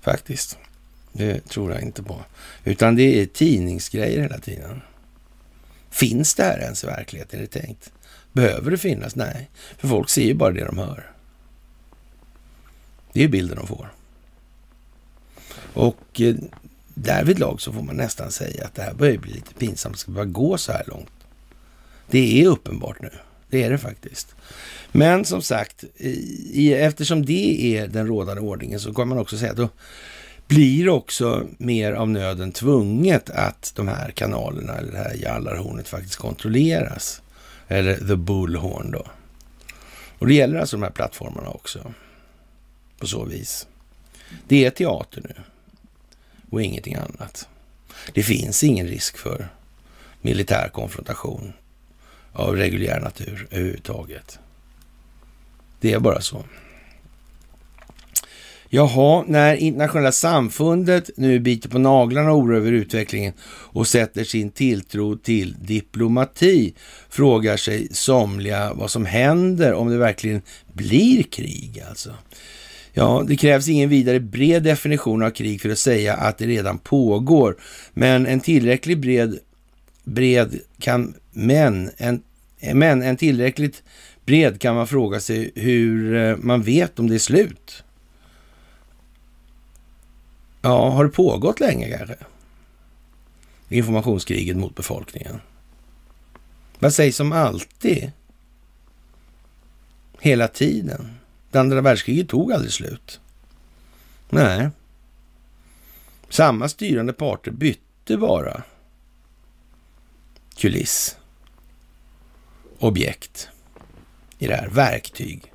faktiskt. 0.00 0.58
Det 1.12 1.48
tror 1.48 1.72
jag 1.72 1.82
inte 1.82 2.02
på. 2.02 2.20
Utan 2.64 2.96
det 2.96 3.22
är 3.22 3.26
tidningsgrejer 3.26 4.22
hela 4.22 4.38
tiden. 4.38 4.82
Finns 5.90 6.34
det 6.34 6.42
här 6.42 6.58
ens 6.58 6.84
i 6.84 6.86
verkligheten, 6.86 7.38
är 7.38 7.42
det 7.42 7.60
tänkt? 7.60 7.92
Behöver 8.32 8.70
det 8.70 8.78
finnas? 8.78 9.16
Nej, 9.16 9.50
för 9.78 9.88
folk 9.88 10.08
ser 10.08 10.24
ju 10.24 10.34
bara 10.34 10.52
det 10.52 10.64
de 10.64 10.78
hör. 10.78 11.12
Det 13.12 13.24
är 13.24 13.28
bilden 13.28 13.56
de 13.56 13.66
får. 13.66 13.92
Och 15.74 16.20
eh, 16.20 16.34
därvidlag 16.94 17.60
så 17.60 17.72
får 17.72 17.82
man 17.82 17.96
nästan 17.96 18.30
säga 18.30 18.64
att 18.64 18.74
det 18.74 18.82
här 18.82 18.94
börjar 18.94 19.18
bli 19.18 19.32
lite 19.32 19.54
pinsamt. 19.54 19.94
Det 19.94 19.98
ska 19.98 20.12
bara 20.12 20.24
gå 20.24 20.58
så 20.58 20.72
här 20.72 20.84
långt. 20.86 21.10
Det 22.10 22.42
är 22.42 22.46
uppenbart 22.46 23.02
nu. 23.02 23.10
Det 23.50 23.62
är 23.62 23.70
det 23.70 23.78
faktiskt. 23.78 24.34
Men 24.92 25.24
som 25.24 25.42
sagt, 25.42 25.84
i, 25.96 26.74
eftersom 26.74 27.24
det 27.24 27.76
är 27.76 27.88
den 27.88 28.06
rådande 28.06 28.42
ordningen 28.42 28.80
så 28.80 28.94
kan 28.94 29.08
man 29.08 29.18
också 29.18 29.38
säga 29.38 29.50
att 29.50 29.56
då 29.56 29.68
blir 30.46 30.88
också 30.88 31.46
mer 31.58 31.92
av 31.92 32.08
nöden 32.08 32.52
tvunget 32.52 33.30
att 33.30 33.72
de 33.76 33.88
här 33.88 34.10
kanalerna, 34.10 34.76
eller 34.76 34.92
det 34.92 34.98
här 34.98 35.14
jallarhornet 35.14 35.88
faktiskt 35.88 36.16
kontrolleras. 36.16 37.22
Eller 37.68 37.96
the 37.96 38.16
bullhorn 38.16 38.90
då. 38.90 39.06
Och 40.18 40.26
det 40.26 40.34
gäller 40.34 40.58
alltså 40.58 40.76
de 40.76 40.82
här 40.82 40.90
plattformarna 40.90 41.48
också. 41.48 41.92
På 42.98 43.06
så 43.06 43.24
vis. 43.24 43.66
Det 44.48 44.64
är 44.64 44.70
teater 44.70 45.22
nu 45.24 45.34
och 46.50 46.62
ingenting 46.62 46.94
annat. 46.94 47.48
Det 48.12 48.22
finns 48.22 48.64
ingen 48.64 48.86
risk 48.86 49.18
för 49.18 49.48
militär 50.20 50.68
konfrontation 50.68 51.52
av 52.32 52.56
reguljär 52.56 53.00
natur 53.00 53.46
överhuvudtaget. 53.50 54.38
Det 55.80 55.92
är 55.92 55.98
bara 55.98 56.20
så. 56.20 56.44
Jaha, 58.70 59.24
när 59.26 59.56
internationella 59.56 60.12
samfundet 60.12 61.10
nu 61.16 61.38
biter 61.38 61.68
på 61.68 61.78
naglarna 61.78 62.32
och 62.32 62.38
oroar 62.38 62.56
över 62.56 62.72
utvecklingen 62.72 63.32
och 63.46 63.86
sätter 63.86 64.24
sin 64.24 64.50
tilltro 64.50 65.16
till 65.16 65.56
diplomati 65.60 66.74
frågar 67.08 67.56
sig 67.56 67.88
somliga 67.92 68.72
vad 68.74 68.90
som 68.90 69.06
händer 69.06 69.74
om 69.74 69.88
det 69.88 69.98
verkligen 69.98 70.42
blir 70.72 71.22
krig 71.22 71.82
alltså. 71.88 72.14
Ja, 72.98 73.24
det 73.26 73.36
krävs 73.36 73.68
ingen 73.68 73.88
vidare 73.88 74.20
bred 74.20 74.62
definition 74.62 75.22
av 75.22 75.30
krig 75.30 75.60
för 75.60 75.68
att 75.68 75.78
säga 75.78 76.14
att 76.14 76.38
det 76.38 76.46
redan 76.46 76.78
pågår, 76.78 77.56
men 77.94 78.26
en 78.26 78.40
tillräckligt 78.40 78.98
bred, 78.98 79.38
bred 80.04 80.60
kan, 80.78 81.14
men 81.32 81.90
en, 81.96 82.22
men 82.74 83.02
en 83.02 83.16
tillräckligt 83.16 83.82
bred 84.24 84.60
kan 84.60 84.74
man 84.74 84.86
fråga 84.86 85.20
sig 85.20 85.52
hur 85.54 86.16
eh, 86.16 86.36
man 86.36 86.62
vet 86.62 86.98
om 86.98 87.08
det 87.08 87.14
är 87.14 87.18
slut. 87.18 87.84
Ja, 90.62 90.90
har 90.90 91.04
det 91.04 91.10
pågått 91.10 91.60
länge 91.60 91.96
kanske? 91.98 92.16
Informationskriget 93.68 94.56
mot 94.56 94.74
befolkningen. 94.74 95.40
Vad 96.78 96.94
sägs 96.94 97.20
om 97.20 97.32
alltid? 97.32 98.12
Hela 100.20 100.48
tiden. 100.48 101.18
Det 101.50 101.60
andra 101.60 101.80
världskriget 101.80 102.28
tog 102.28 102.52
aldrig 102.52 102.72
slut. 102.72 103.20
Nej. 104.30 104.68
Samma 106.28 106.68
styrande 106.68 107.12
parter 107.12 107.50
bytte 107.50 108.16
bara 108.16 108.62
kuliss, 110.56 111.16
objekt 112.78 113.48
i 114.38 114.46
det 114.46 114.54
här, 114.54 114.68
verktyg. 114.68 115.52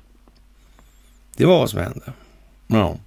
Det 1.36 1.44
var 1.44 1.58
vad 1.58 1.70
som 1.70 1.80
hände. 1.80 2.12
Ja. 2.66 2.98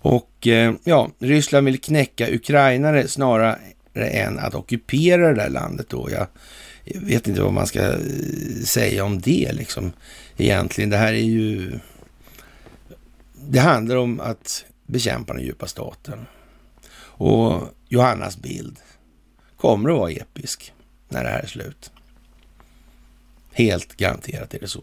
Och 0.00 0.46
eh, 0.46 0.74
ja, 0.84 1.10
Ryssland 1.18 1.66
vill 1.66 1.80
knäcka 1.80 2.34
ukrainare 2.34 3.08
snarare 3.08 3.58
än 3.94 4.38
att 4.38 4.54
ockupera 4.54 5.28
det 5.28 5.34
där 5.34 5.48
landet 5.48 5.88
då. 5.88 6.10
Jag 6.10 6.26
vet 6.84 7.28
inte 7.28 7.42
vad 7.42 7.52
man 7.52 7.66
ska 7.66 7.82
eh, 7.82 7.98
säga 8.64 9.04
om 9.04 9.20
det 9.20 9.52
liksom 9.52 9.92
egentligen. 10.36 10.90
Det 10.90 10.96
här 10.96 11.12
är 11.12 11.24
ju... 11.24 11.78
Det 13.48 13.58
handlar 13.58 13.96
om 13.96 14.20
att 14.20 14.64
bekämpa 14.86 15.34
den 15.34 15.42
djupa 15.42 15.66
staten. 15.66 16.26
Och 16.98 17.62
Johannas 17.88 18.36
bild 18.36 18.78
kommer 19.56 19.90
att 19.90 19.96
vara 19.96 20.10
episk 20.10 20.72
när 21.08 21.24
det 21.24 21.30
här 21.30 21.40
är 21.40 21.46
slut. 21.46 21.90
Helt 23.52 23.96
garanterat 23.96 24.54
är 24.54 24.60
det 24.60 24.68
så. 24.68 24.82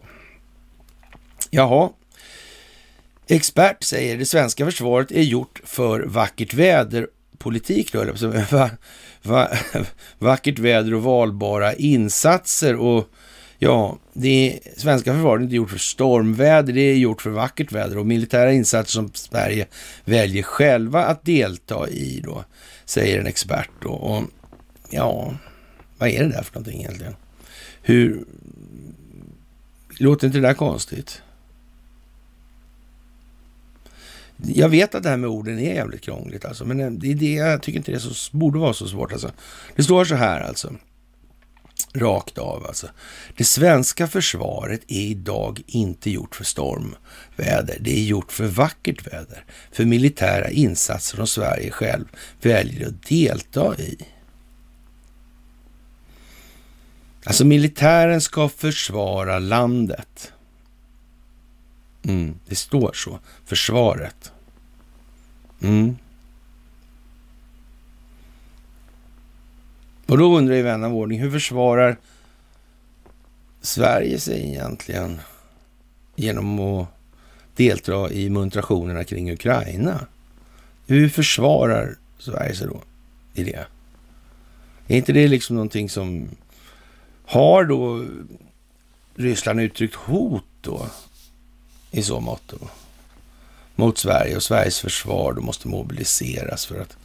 Jaha. 1.50 1.90
Expert 3.26 3.82
säger 3.82 4.18
det 4.18 4.26
svenska 4.26 4.64
försvaret 4.64 5.10
är 5.10 5.22
gjort 5.22 5.60
för 5.64 6.00
vackert 6.00 6.54
väder 6.54 7.08
politik 7.38 7.92
då, 7.92 8.00
eller 8.00 8.52
va, 8.52 8.70
va, 9.22 9.48
vackert 10.18 10.58
väder 10.58 10.94
och 10.94 11.02
valbara 11.02 11.74
insatser 11.74 12.76
och 12.76 13.08
ja, 13.64 13.98
det 14.12 14.58
svenska 14.76 15.12
försvaret 15.12 15.40
är 15.40 15.44
inte 15.44 15.56
gjort 15.56 15.70
för 15.70 15.78
stormväder, 15.78 16.72
det 16.72 16.80
är 16.80 16.96
gjort 16.96 17.22
för 17.22 17.30
vackert 17.30 17.72
väder 17.72 17.98
och 17.98 18.06
militära 18.06 18.52
insatser 18.52 18.92
som 18.92 19.10
Sverige 19.14 19.66
väljer 20.04 20.42
själva 20.42 21.04
att 21.04 21.24
delta 21.24 21.88
i 21.88 22.20
då, 22.24 22.44
säger 22.84 23.20
en 23.20 23.26
expert 23.26 23.70
då. 23.82 23.88
Och 23.90 24.24
ja, 24.90 25.34
vad 25.98 26.08
är 26.08 26.24
det 26.24 26.30
där 26.30 26.42
för 26.42 26.54
någonting 26.54 26.80
egentligen? 26.80 27.16
Hur... 27.82 28.24
Låter 29.98 30.26
inte 30.26 30.38
det 30.38 30.46
där 30.46 30.54
konstigt? 30.54 31.22
Jag 34.36 34.68
vet 34.68 34.94
att 34.94 35.02
det 35.02 35.08
här 35.08 35.16
med 35.16 35.30
orden 35.30 35.58
är 35.58 35.74
jävligt 35.74 36.00
krångligt 36.00 36.44
alltså, 36.44 36.64
men 36.64 36.98
det 36.98 37.10
är 37.10 37.14
det, 37.14 37.32
jag 37.32 37.62
tycker 37.62 37.78
inte 37.78 37.92
det 37.92 38.00
så, 38.00 38.36
borde 38.36 38.58
vara 38.58 38.72
så 38.72 38.88
svårt 38.88 39.12
alltså. 39.12 39.30
Det 39.76 39.82
står 39.82 40.04
så 40.04 40.14
här 40.14 40.40
alltså, 40.40 40.72
rakt 41.94 42.38
av 42.38 42.66
alltså. 42.66 42.88
Det 43.36 43.44
svenska 43.44 44.06
försvaret 44.06 44.80
är 44.88 45.00
idag 45.00 45.62
inte 45.66 46.10
gjort 46.10 46.36
för 46.36 46.44
stormväder, 46.44 47.78
det 47.80 47.98
är 47.98 48.04
gjort 48.04 48.32
för 48.32 48.46
vackert 48.46 49.06
väder, 49.06 49.44
för 49.72 49.84
militära 49.84 50.50
insatser 50.50 51.16
som 51.16 51.26
Sverige 51.26 51.70
själv 51.70 52.04
väljer 52.40 52.88
att 52.88 53.02
delta 53.02 53.76
i. 53.78 53.98
Alltså 57.24 57.44
militären 57.44 58.20
ska 58.20 58.48
försvara 58.48 59.38
landet. 59.38 60.32
Mm, 62.02 62.38
det 62.46 62.54
står 62.54 62.92
så. 62.92 63.18
Försvaret. 63.44 64.32
Mm. 65.62 65.96
Och 70.06 70.18
då 70.18 70.36
undrar 70.36 70.54
ju 70.54 70.62
vän 70.62 70.84
av 70.84 70.94
ordning, 70.94 71.20
hur 71.20 71.30
försvarar 71.30 71.96
Sverige 73.60 74.20
sig 74.20 74.48
egentligen 74.48 75.20
genom 76.16 76.60
att 76.60 76.88
delta 77.56 78.10
i 78.10 78.30
muntrationerna 78.30 79.04
kring 79.04 79.32
Ukraina? 79.32 80.06
Hur 80.86 81.08
försvarar 81.08 81.96
Sverige 82.18 82.54
sig 82.54 82.66
då 82.66 82.80
i 83.34 83.44
det? 83.44 83.66
Är 84.86 84.96
inte 84.96 85.12
det 85.12 85.28
liksom 85.28 85.56
någonting 85.56 85.90
som 85.90 86.28
har 87.26 87.64
då 87.64 88.04
Ryssland 89.14 89.60
uttryckt 89.60 89.94
hot 89.94 90.44
då 90.60 90.86
i 91.90 92.02
så 92.02 92.20
mått 92.20 92.42
då, 92.46 92.68
mot 93.74 93.98
Sverige 93.98 94.36
och 94.36 94.42
Sveriges 94.42 94.80
försvar 94.80 95.32
då 95.32 95.40
måste 95.42 95.68
mobiliseras 95.68 96.66
för 96.66 96.80
att 96.80 96.96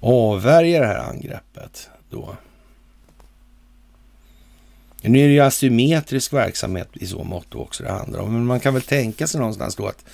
avvärja 0.00 0.80
det 0.80 0.86
här 0.86 1.10
angreppet 1.10 1.90
då. 2.10 2.36
Nu 5.02 5.18
är 5.18 5.28
det 5.28 5.34
ju 5.34 5.40
asymmetrisk 5.40 6.32
verksamhet 6.32 6.88
i 6.92 7.06
så 7.06 7.24
mått 7.24 7.54
också 7.54 7.82
det 7.82 7.90
handlar 7.90 8.20
om, 8.20 8.32
men 8.32 8.46
man 8.46 8.60
kan 8.60 8.74
väl 8.74 8.82
tänka 8.82 9.26
sig 9.26 9.40
någonstans 9.40 9.76
då 9.76 9.86
att 9.86 10.04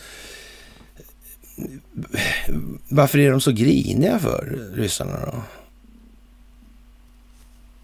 varför 2.89 3.19
är 3.19 3.31
de 3.31 3.41
så 3.41 3.53
griniga 3.53 4.19
för 4.19 4.71
ryssarna 4.75 5.27
då? 5.27 5.43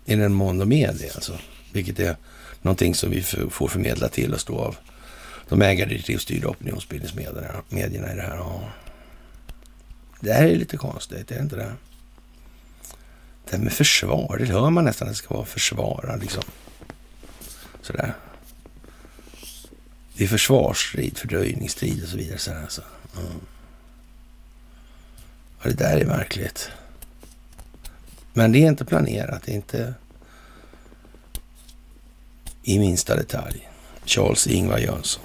I 0.04 0.14
den 0.14 0.34
mån 0.34 0.58
de 0.58 0.72
är 0.72 0.92
det 0.92 1.14
alltså. 1.14 1.38
Vilket 1.72 1.98
är 1.98 2.16
någonting 2.62 2.94
som 2.94 3.10
vi 3.10 3.22
får 3.22 3.68
förmedla 3.68 4.08
till 4.08 4.34
oss 4.34 4.44
då 4.44 4.58
av 4.58 4.76
de 5.48 5.62
ägardirektivstyrda 5.62 6.48
opinionsbildningsmedierna 6.48 7.62
i 7.70 8.16
det 8.16 8.22
här. 8.22 8.36
Ja. 8.36 8.68
Det 10.20 10.32
här 10.32 10.44
är 10.44 10.56
lite 10.56 10.76
konstigt, 10.76 11.30
är 11.30 11.34
det 11.34 11.42
inte 11.42 11.56
det? 11.56 11.72
Det 13.52 13.58
här 13.58 13.64
med 13.64 13.72
försvar, 13.72 14.36
det 14.38 14.52
hör 14.52 14.70
man 14.70 14.84
nästan 14.84 15.08
att 15.08 15.14
det 15.14 15.18
ska 15.18 15.34
vara 15.34 15.46
försvara 15.46 16.16
liksom. 16.16 16.42
Sådär. 17.82 18.14
Det 20.16 20.24
är 20.24 20.28
försvarsstrid, 20.28 21.18
fördröjningsstrid 21.18 22.02
och 22.02 22.08
så 22.08 22.16
vidare. 22.16 22.38
Sådär, 22.38 22.62
alltså. 22.62 22.82
mm. 23.16 23.40
Ja, 25.62 25.70
det 25.70 25.76
där 25.76 25.96
är 25.96 26.04
märkligt. 26.06 26.70
Men 28.32 28.52
det 28.52 28.58
är 28.58 28.68
inte 28.68 28.84
planerat, 28.84 29.42
det 29.44 29.52
är 29.52 29.56
inte 29.56 29.94
i 32.62 32.78
minsta 32.78 33.16
detalj. 33.16 33.68
Charles 34.04 34.46
Ingvar 34.46 34.78
Jönsson. 34.78 35.24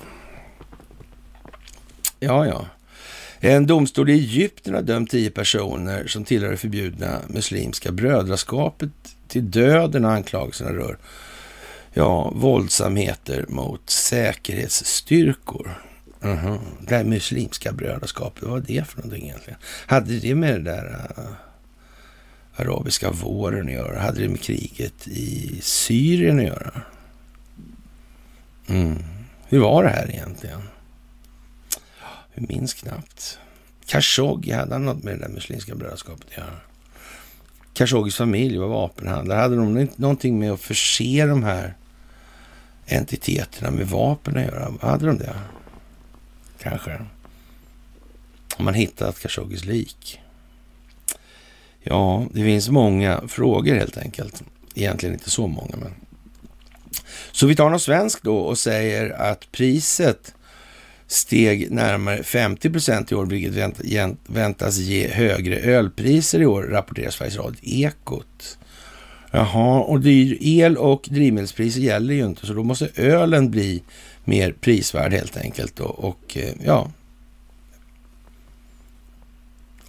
Ja, 2.19 2.45
ja. 2.45 2.65
En 3.39 3.67
domstol 3.67 4.09
i 4.09 4.13
Egypten 4.13 4.73
har 4.73 4.81
dömt 4.81 5.11
tio 5.11 5.29
personer 5.29 6.07
som 6.07 6.23
tillhör 6.23 6.51
det 6.51 6.57
förbjudna 6.57 7.21
muslimska 7.27 7.91
brödraskapet 7.91 8.89
till 9.27 9.51
döden 9.51 10.05
anklagelserna 10.05 10.71
rör 10.71 10.97
ja, 11.93 12.31
våldsamheter 12.35 13.45
mot 13.49 13.89
säkerhetsstyrkor. 13.89 15.81
Uh 16.25 16.45
-huh. 16.45 16.59
Det 16.87 16.95
här 16.95 17.03
muslimska 17.03 17.71
brödraskapet, 17.71 18.43
vad 18.43 18.51
var 18.51 18.59
det 18.59 18.87
för 18.87 18.97
någonting 18.97 19.23
egentligen? 19.23 19.59
Hade 19.87 20.19
det 20.19 20.35
med 20.35 20.53
det 20.53 20.71
där 20.71 21.11
uh, 21.17 21.25
arabiska 22.55 23.11
våren 23.11 23.67
att 23.67 23.73
göra? 23.73 23.99
Hade 23.99 24.21
det 24.21 24.29
med 24.29 24.41
kriget 24.41 25.07
i 25.07 25.59
Syrien 25.61 26.39
att 26.39 26.45
göra? 26.45 26.81
Mm. 28.67 28.97
Hur 29.47 29.59
var 29.59 29.83
det 29.83 29.89
här 29.89 30.09
egentligen? 30.09 30.61
Jag 32.37 32.49
minns 32.49 32.73
knappt. 32.73 33.39
Khashoggi, 33.85 34.51
hade 34.51 34.73
han 34.73 34.85
något 34.85 35.03
med 35.03 35.13
det 35.13 35.19
där 35.19 35.33
muslimska 35.33 35.75
brödraskapet 35.75 36.25
att 36.29 36.37
göra? 36.37 36.59
Khashoggis 37.73 38.15
familj 38.15 38.57
var 38.57 38.67
vapenhandlare. 38.67 39.39
Hade 39.39 39.55
de 39.55 39.89
någonting 39.95 40.39
med 40.39 40.51
att 40.51 40.61
förse 40.61 41.25
de 41.25 41.43
här 41.43 41.73
entiteterna 42.85 43.71
med 43.71 43.87
vapen 43.87 44.37
att 44.37 44.43
göra? 44.43 44.73
Hade 44.81 45.05
de 45.05 45.17
det? 45.17 45.35
Kanske. 46.61 47.01
Om 48.57 48.65
man 48.65 48.73
hittat 48.73 49.19
Khashoggis 49.19 49.65
lik. 49.65 50.21
Ja, 51.83 52.25
det 52.33 52.43
finns 52.43 52.69
många 52.69 53.21
frågor 53.27 53.75
helt 53.75 53.97
enkelt. 53.97 54.43
Egentligen 54.75 55.13
inte 55.13 55.29
så 55.29 55.47
många, 55.47 55.75
men. 55.75 55.93
Så 57.31 57.47
vi 57.47 57.55
tar 57.55 57.69
något 57.69 57.81
svenskt 57.81 58.23
då 58.23 58.37
och 58.37 58.57
säger 58.57 59.09
att 59.09 59.51
priset 59.51 60.33
steg 61.07 61.71
närmare 61.71 62.23
50 62.23 62.69
procent 62.69 63.11
i 63.11 63.15
år, 63.15 63.25
vilket 63.25 63.75
väntas 64.27 64.77
ge 64.77 65.07
högre 65.07 65.59
ölpriser 65.59 66.41
i 66.41 66.45
år, 66.45 66.63
rapporterar 66.63 67.09
Sveriges 67.09 67.37
Radio 67.37 67.59
Ekot. 67.61 68.57
Jaha, 69.31 69.79
och 69.79 69.99
dyr 69.99 70.37
el 70.41 70.77
och 70.77 71.07
drivmedelspriser 71.09 71.81
gäller 71.81 72.13
ju 72.13 72.25
inte, 72.25 72.45
så 72.45 72.53
då 72.53 72.63
måste 72.63 72.89
ölen 72.95 73.51
bli 73.51 73.83
mer 74.23 74.51
prisvärd 74.51 75.13
helt 75.13 75.37
enkelt. 75.37 75.75
Då. 75.75 75.85
Och 75.85 76.37
eh, 76.37 76.53
ja, 76.65 76.91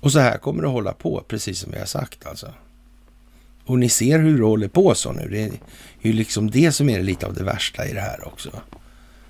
och 0.01 0.13
så 0.13 0.19
här 0.19 0.39
kommer 0.39 0.63
det 0.63 0.69
hålla 0.69 0.93
på, 0.93 1.25
precis 1.29 1.59
som 1.59 1.73
vi 1.73 1.79
har 1.79 1.87
sagt 1.87 2.27
alltså. 2.27 2.55
Och 3.65 3.79
ni 3.79 3.89
ser 3.89 4.19
hur 4.19 4.39
det 4.39 4.45
håller 4.45 4.69
på 4.69 4.95
så 4.95 5.13
nu. 5.13 5.29
Det 5.31 5.43
är 5.43 5.53
ju 6.01 6.13
liksom 6.13 6.51
det 6.51 6.73
som 6.73 6.89
är 6.89 7.03
lite 7.03 7.27
av 7.27 7.35
det 7.35 7.45
värsta 7.45 7.87
i 7.87 7.93
det 7.93 8.01
här 8.01 8.27
också. 8.27 8.51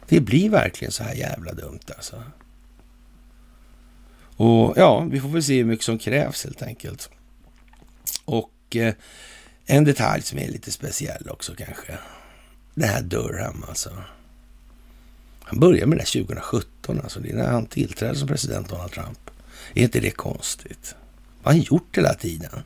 Det 0.09 0.21
blir 0.21 0.51
verkligen 0.51 0.93
så 0.93 1.05
här 1.05 1.15
jävla 1.15 1.53
dumt 1.53 1.81
alltså. 1.97 2.23
Och 4.37 4.75
ja, 4.77 5.01
vi 5.01 5.21
får 5.21 5.29
väl 5.29 5.43
se 5.43 5.57
hur 5.57 5.65
mycket 5.65 5.85
som 5.85 5.99
krävs 5.99 6.45
helt 6.45 6.63
enkelt. 6.63 7.11
Och 8.25 8.77
eh, 8.77 8.95
en 9.67 9.85
detalj 9.85 10.23
som 10.23 10.39
är 10.39 10.49
lite 10.49 10.71
speciell 10.71 11.29
också 11.31 11.55
kanske. 11.55 11.99
Det 12.75 12.87
här 12.87 13.03
Durham 13.03 13.65
alltså. 13.69 14.03
Han 15.43 15.61
började 15.61 15.87
med 15.87 15.99
det 15.99 16.05
2017, 16.05 17.01
alltså 17.01 17.21
det 17.21 17.31
är 17.31 17.37
när 17.37 17.51
han 17.51 17.67
tillträdde 17.67 18.19
som 18.19 18.29
president 18.29 18.69
Donald 18.69 18.93
Trump. 18.93 19.31
Är 19.75 19.83
inte 19.83 20.01
det 20.01 20.11
konstigt? 20.11 20.95
Vad 21.43 21.55
har 21.55 21.61
han 21.61 21.61
gjort 21.61 21.97
hela 21.97 22.15
tiden? 22.15 22.63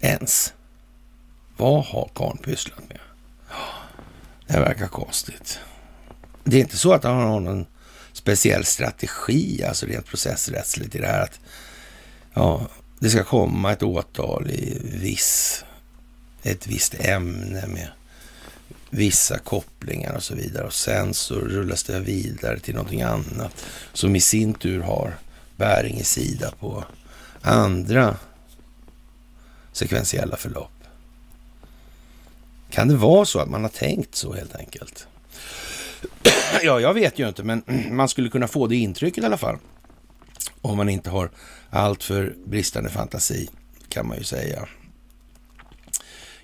Ens. 0.00 0.54
Vad 1.56 1.84
har 1.84 2.10
karln 2.14 2.38
pysslat 2.38 2.88
med? 2.88 3.00
Det 4.48 4.60
verkar 4.60 4.86
konstigt. 4.86 5.58
Det 6.44 6.56
är 6.56 6.60
inte 6.60 6.76
så 6.76 6.92
att 6.92 7.04
han 7.04 7.16
har 7.16 7.40
någon 7.40 7.66
speciell 8.12 8.64
strategi, 8.64 9.64
alltså 9.64 9.86
rent 9.86 10.06
processrättsligt 10.06 10.94
i 10.94 10.98
det 10.98 11.06
här 11.06 11.22
att 11.22 11.40
ja, 12.34 12.66
det 12.98 13.10
ska 13.10 13.24
komma 13.24 13.72
ett 13.72 13.82
åtal 13.82 14.50
i 14.50 14.80
viss, 14.82 15.64
ett 16.42 16.66
visst 16.66 16.94
ämne 16.94 17.66
med 17.66 17.88
vissa 18.90 19.38
kopplingar 19.38 20.14
och 20.14 20.22
så 20.22 20.34
vidare. 20.34 20.66
Och 20.66 20.74
sen 20.74 21.14
så 21.14 21.34
rullas 21.34 21.82
det 21.82 22.00
vidare 22.00 22.58
till 22.58 22.74
någonting 22.74 23.02
annat 23.02 23.64
som 23.92 24.16
i 24.16 24.20
sin 24.20 24.54
tur 24.54 24.80
har 24.80 25.14
bäring 25.56 25.96
i 25.98 26.04
sida 26.04 26.52
på 26.60 26.84
andra 27.42 28.16
sekventiella 29.72 30.36
förlopp. 30.36 30.77
Kan 32.70 32.88
det 32.88 32.96
vara 32.96 33.24
så 33.24 33.38
att 33.38 33.50
man 33.50 33.62
har 33.62 33.68
tänkt 33.68 34.14
så 34.14 34.32
helt 34.32 34.56
enkelt? 34.56 35.06
ja, 36.62 36.80
jag 36.80 36.94
vet 36.94 37.18
ju 37.18 37.28
inte, 37.28 37.42
men 37.42 37.62
man 37.90 38.08
skulle 38.08 38.28
kunna 38.28 38.48
få 38.48 38.66
det 38.66 38.76
intrycket 38.76 39.22
i 39.22 39.26
alla 39.26 39.36
fall. 39.36 39.58
Om 40.60 40.76
man 40.76 40.88
inte 40.88 41.10
har 41.10 41.30
allt 41.70 42.02
för 42.02 42.34
bristande 42.46 42.90
fantasi, 42.90 43.48
kan 43.88 44.08
man 44.08 44.18
ju 44.18 44.24
säga. 44.24 44.68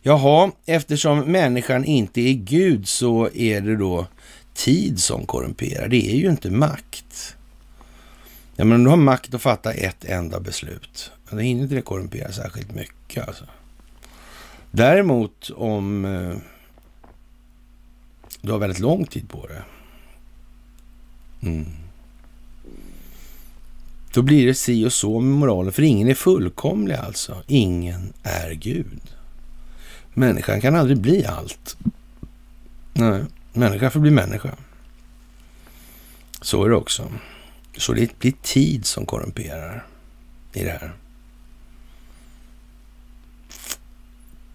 Jaha, 0.03 0.51
eftersom 0.67 1.21
människan 1.21 1.85
inte 1.85 2.21
är 2.21 2.33
Gud 2.33 2.89
så 2.89 3.29
är 3.35 3.61
det 3.61 3.77
då 3.77 4.07
tid 4.55 5.03
som 5.03 5.27
korrumperar. 5.27 5.89
Det 5.89 6.11
är 6.13 6.17
ju 6.17 6.31
inte 6.31 6.51
makt. 6.51 7.37
Ja, 8.57 8.65
men 8.65 8.73
om 8.73 8.85
du 8.85 8.91
har 8.91 8.97
makt 8.97 9.35
att 9.35 9.43
fatta 9.43 9.73
ett 9.73 10.05
enda 10.05 10.41
beslut, 10.41 11.11
då 11.31 11.39
hinner 11.39 11.63
inte 11.63 11.75
det 11.75 11.83
korrumpera 11.83 12.33
särskilt 12.33 12.75
mycket. 12.75 13.29
Alltså. 13.29 13.45
Däremot 14.77 15.51
om 15.51 16.05
eh, 16.05 16.37
du 18.41 18.53
har 18.53 18.59
väldigt 18.59 18.81
lång 18.81 19.07
tid 19.07 19.29
på 19.29 19.47
det. 19.47 19.63
Mm. 21.49 21.67
Då 24.13 24.23
blir 24.23 24.47
det 24.47 24.55
si 24.55 24.87
och 24.87 24.93
så 24.93 25.21
med 25.21 25.39
moralen, 25.39 25.73
för 25.73 25.83
ingen 25.83 26.09
är 26.09 26.15
fullkomlig 26.15 26.95
alltså. 26.95 27.43
Ingen 27.47 28.13
är 28.23 28.53
Gud. 28.53 29.01
Människan 30.15 30.61
kan 30.61 30.75
aldrig 30.75 30.99
bli 30.99 31.25
allt. 31.25 31.77
Nej, 32.93 33.25
människa 33.53 33.91
får 33.91 34.01
bli 34.01 34.11
människa. 34.11 34.51
Så 36.41 36.65
är 36.65 36.69
det 36.69 36.77
också. 36.77 37.13
Så 37.77 37.93
det 37.93 38.19
blir 38.19 38.35
tid 38.43 38.87
som 38.87 39.07
korrumperar 39.07 39.87
i 40.53 40.65
det 40.65 40.71
här. 40.71 40.93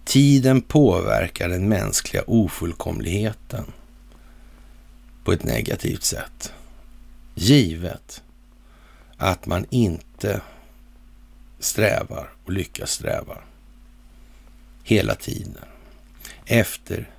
Tiden 0.10 0.62
påverkar 0.62 1.50
den 1.50 1.70
mänskliga 1.70 2.24
ofullkomligheten 2.28 3.66
på 5.24 5.32
ett 5.32 5.44
negativt 5.44 6.04
sätt. 6.04 6.54
Givet 7.36 8.24
att 9.18 9.46
man 9.46 9.66
inte 9.70 10.42
strävar 11.60 12.30
och 12.46 12.52
lyckas 12.52 12.92
sträva 12.92 13.38
hela 14.84 15.16
tiden 15.16 15.66
efter 16.46 17.10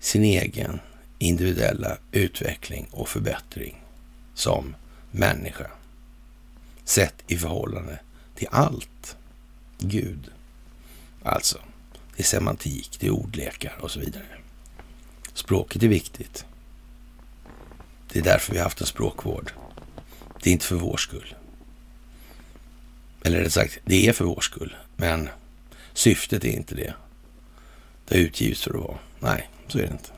sin 0.00 0.22
egen 0.22 0.80
individuella 1.18 1.98
utveckling 2.12 2.88
och 2.90 3.08
förbättring 3.08 3.82
som 4.34 4.74
människa. 5.10 5.70
Sett 6.84 7.14
i 7.26 7.36
förhållande 7.36 8.00
till 8.34 8.48
allt. 8.50 9.16
Gud. 9.78 10.30
Alltså, 11.22 11.58
det 12.16 12.22
är 12.22 12.24
semantik, 12.24 12.96
det 13.00 13.06
är 13.06 13.10
ordlekar 13.10 13.78
och 13.80 13.90
så 13.90 14.00
vidare. 14.00 14.26
Språket 15.34 15.82
är 15.82 15.88
viktigt. 15.88 16.44
Det 18.12 18.18
är 18.18 18.22
därför 18.22 18.52
vi 18.52 18.58
har 18.58 18.64
haft 18.64 18.80
en 18.80 18.86
språkvård. 18.86 19.52
Det 20.42 20.50
är 20.50 20.52
inte 20.52 20.66
för 20.66 20.76
vår 20.76 20.96
skull. 20.96 21.34
Eller 23.24 23.40
rätt 23.40 23.52
sagt, 23.52 23.78
det 23.84 24.08
är 24.08 24.12
för 24.12 24.24
vår 24.24 24.40
skull. 24.40 24.76
Men 24.96 25.28
syftet 25.92 26.44
är 26.44 26.48
inte 26.48 26.74
det. 26.74 26.94
Det 28.08 28.14
har 28.14 28.22
utgivits 28.22 28.62
för 28.62 28.70
att 28.70 28.80
vara. 28.80 28.98
Nej, 29.20 29.50
så 29.68 29.78
är 29.78 29.82
det 29.82 29.92
inte. 29.92 30.11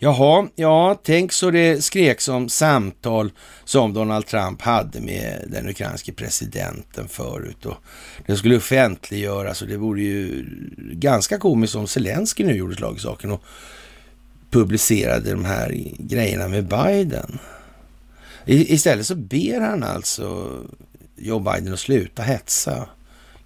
Jaha, 0.00 0.48
ja, 0.54 1.00
tänk 1.02 1.32
så 1.32 1.50
det 1.50 1.84
skreks 1.84 2.28
om 2.28 2.48
samtal 2.48 3.32
som 3.64 3.92
Donald 3.92 4.26
Trump 4.26 4.62
hade 4.62 5.00
med 5.00 5.44
den 5.48 5.68
ukrainske 5.68 6.12
presidenten 6.12 7.08
förut 7.08 7.66
och 7.66 7.76
det 8.26 8.36
skulle 8.36 8.56
offentliggöras 8.56 9.62
och 9.62 9.68
det 9.68 9.76
vore 9.76 10.00
ju 10.00 10.44
ganska 10.92 11.38
komiskt 11.38 11.74
om 11.74 11.86
Zelensky 11.86 12.44
nu 12.44 12.56
gjorde 12.56 12.76
slag 12.76 12.96
i 12.96 13.00
saken 13.00 13.30
och 13.30 13.42
publicerade 14.50 15.30
de 15.30 15.44
här 15.44 15.84
grejerna 15.98 16.48
med 16.48 16.68
Biden. 16.68 17.38
I, 18.44 18.74
istället 18.74 19.06
så 19.06 19.14
ber 19.14 19.60
han 19.60 19.82
alltså 19.82 20.58
Joe 21.16 21.38
Biden 21.38 21.72
att 21.72 21.80
sluta 21.80 22.22
hetsa, 22.22 22.88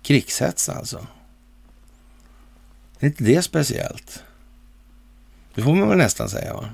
krigshetsa 0.03 0.73
alltså. 0.73 1.07
Är 2.99 3.07
inte 3.07 3.25
det 3.25 3.43
speciellt? 3.43 4.23
Det 5.55 5.63
får 5.63 5.75
man 5.75 5.89
väl 5.89 5.99
nästan 5.99 6.29
säga 6.29 6.55
va? 6.55 6.69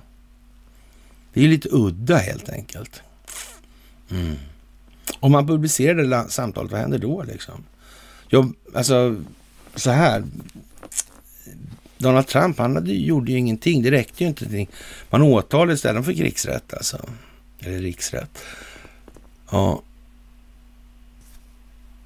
Det 1.33 1.45
är 1.45 1.49
lite 1.49 1.69
udda 1.73 2.17
helt 2.17 2.49
enkelt. 2.49 3.03
Mm. 4.11 4.37
Om 5.21 5.33
man 5.33 5.47
publicerar 5.47 6.29
samtalet, 6.29 6.73
vad 6.73 6.81
händer 6.81 6.99
då 6.99 7.23
liksom? 7.23 7.65
Jag, 8.29 8.53
alltså, 8.75 9.23
så 9.75 9.91
här. 9.91 10.25
Donald 11.99 12.27
Trump, 12.27 12.59
han 12.59 12.75
hade, 12.75 12.93
gjorde 12.93 13.33
ju 13.33 13.39
ingenting. 13.39 13.83
Det 13.83 13.91
räckte 13.91 14.25
ju 14.25 14.29
inte. 14.29 14.67
Man 15.11 15.23
åtalade 15.23 15.73
istället 15.73 16.05
för 16.05 16.13
krigsrätt 16.13 16.75
alltså. 16.75 17.09
Eller 17.61 17.79
riksrätt. 17.79 18.39
Ja. 19.51 19.83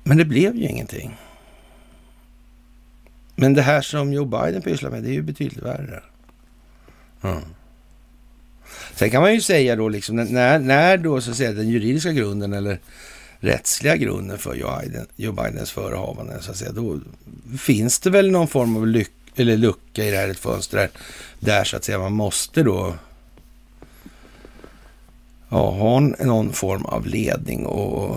Men 0.03 0.17
det 0.17 0.25
blev 0.25 0.57
ju 0.57 0.69
ingenting. 0.69 1.17
Men 3.37 3.55
det 3.55 3.63
här 3.63 3.81
som 3.81 4.13
Joe 4.13 4.25
Biden 4.25 4.63
pysslar 4.63 4.91
med, 4.91 5.03
det 5.03 5.09
är 5.09 5.13
ju 5.13 5.23
betydligt 5.23 5.63
värre. 5.65 6.03
Mm. 7.23 7.43
Sen 8.95 9.11
kan 9.11 9.23
man 9.23 9.35
ju 9.35 9.41
säga 9.41 9.77
då, 9.77 9.89
liksom, 9.89 10.17
när, 10.17 10.59
när 10.59 10.97
då 10.97 11.21
så 11.21 11.31
att 11.31 11.37
säga, 11.37 11.53
den 11.53 11.69
juridiska 11.69 12.13
grunden 12.13 12.53
eller 12.53 12.79
rättsliga 13.41 13.97
grunden 13.97 14.39
för 14.39 14.55
Joe, 14.55 14.81
Biden, 14.81 15.07
Joe 15.17 15.33
Bidens 15.33 15.71
förehavanden, 15.71 16.43
så 16.43 16.51
att 16.51 16.57
säga, 16.57 16.73
då 16.73 17.01
finns 17.59 18.01
det 18.01 18.11
väl 18.11 18.31
någon 18.31 18.49
form 18.49 18.77
av 18.77 18.87
lyck, 18.87 19.11
eller 19.37 19.57
lucka 19.57 20.05
i 20.05 20.11
det 20.11 20.17
här 20.17 20.29
ett 20.29 20.39
fönster 20.39 20.79
där, 20.79 20.91
där 21.41 21.65
så 21.65 21.77
att 21.77 21.85
säga 21.85 21.99
man 21.99 22.13
måste 22.13 22.63
då 22.63 22.95
ja, 25.53 25.71
ha 25.71 26.01
någon 26.01 26.53
form 26.53 26.85
av 26.85 27.07
ledning. 27.07 27.67
Och 27.67 28.17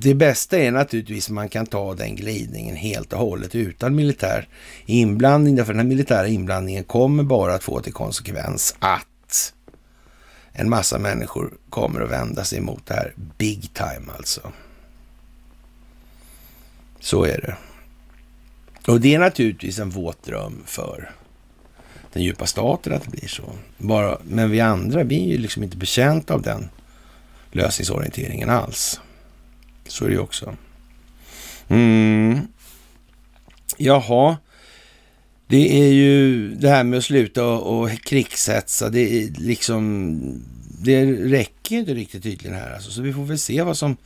det 0.00 0.14
bästa 0.14 0.58
är 0.58 0.70
naturligtvis 0.70 1.28
att 1.28 1.34
man 1.34 1.48
kan 1.48 1.66
ta 1.66 1.94
den 1.94 2.16
glidningen 2.16 2.76
helt 2.76 3.12
och 3.12 3.18
hållet 3.18 3.54
utan 3.54 3.94
militär 3.94 4.48
inblandning. 4.86 5.56
Därför 5.56 5.72
den 5.72 5.80
här 5.80 5.88
militära 5.88 6.28
inblandningen 6.28 6.84
kommer 6.84 7.22
bara 7.22 7.54
att 7.54 7.64
få 7.64 7.80
till 7.80 7.92
konsekvens 7.92 8.76
att 8.78 9.54
en 10.52 10.70
massa 10.70 10.98
människor 10.98 11.52
kommer 11.70 12.00
att 12.00 12.10
vända 12.10 12.44
sig 12.44 12.60
mot 12.60 12.86
det 12.86 12.94
här 12.94 13.14
big 13.38 13.70
time 13.74 14.12
alltså. 14.16 14.52
Så 17.00 17.24
är 17.24 17.40
det. 17.40 17.56
Och 18.92 19.00
det 19.00 19.14
är 19.14 19.18
naturligtvis 19.18 19.78
en 19.78 19.90
våt 19.90 20.22
dröm 20.22 20.62
för 20.66 21.10
den 22.14 22.22
djupa 22.22 22.46
staten 22.46 22.92
att 22.92 23.02
det 23.02 23.10
blir 23.10 23.28
så. 23.28 23.42
Bara, 23.78 24.18
men 24.24 24.50
vi 24.50 24.60
andra, 24.60 25.02
vi 25.02 25.24
är 25.24 25.28
ju 25.28 25.38
liksom 25.38 25.62
inte 25.62 25.76
betjänta 25.76 26.34
av 26.34 26.42
den 26.42 26.68
lösningsorienteringen 27.52 28.50
alls. 28.50 29.00
Så 29.86 30.04
är 30.04 30.08
det 30.08 30.14
ju 30.14 30.20
också. 30.20 30.56
Mm. 31.68 32.38
Jaha, 33.76 34.36
det 35.46 35.82
är 35.82 35.92
ju 35.92 36.50
det 36.54 36.68
här 36.68 36.84
med 36.84 36.98
att 36.98 37.04
sluta 37.04 37.44
och, 37.44 37.80
och 37.80 37.90
krigshetsa. 37.90 38.88
Det 38.88 39.00
är 39.00 39.30
liksom, 39.38 40.20
det 40.82 41.06
räcker 41.12 41.76
inte 41.76 41.94
riktigt 41.94 42.22
tydligen 42.22 42.58
här 42.58 42.74
alltså. 42.74 42.90
Så 42.90 43.02
vi 43.02 43.12
får 43.12 43.24
väl 43.24 43.38
se 43.38 43.62
vad 43.62 43.78
som 43.78 43.96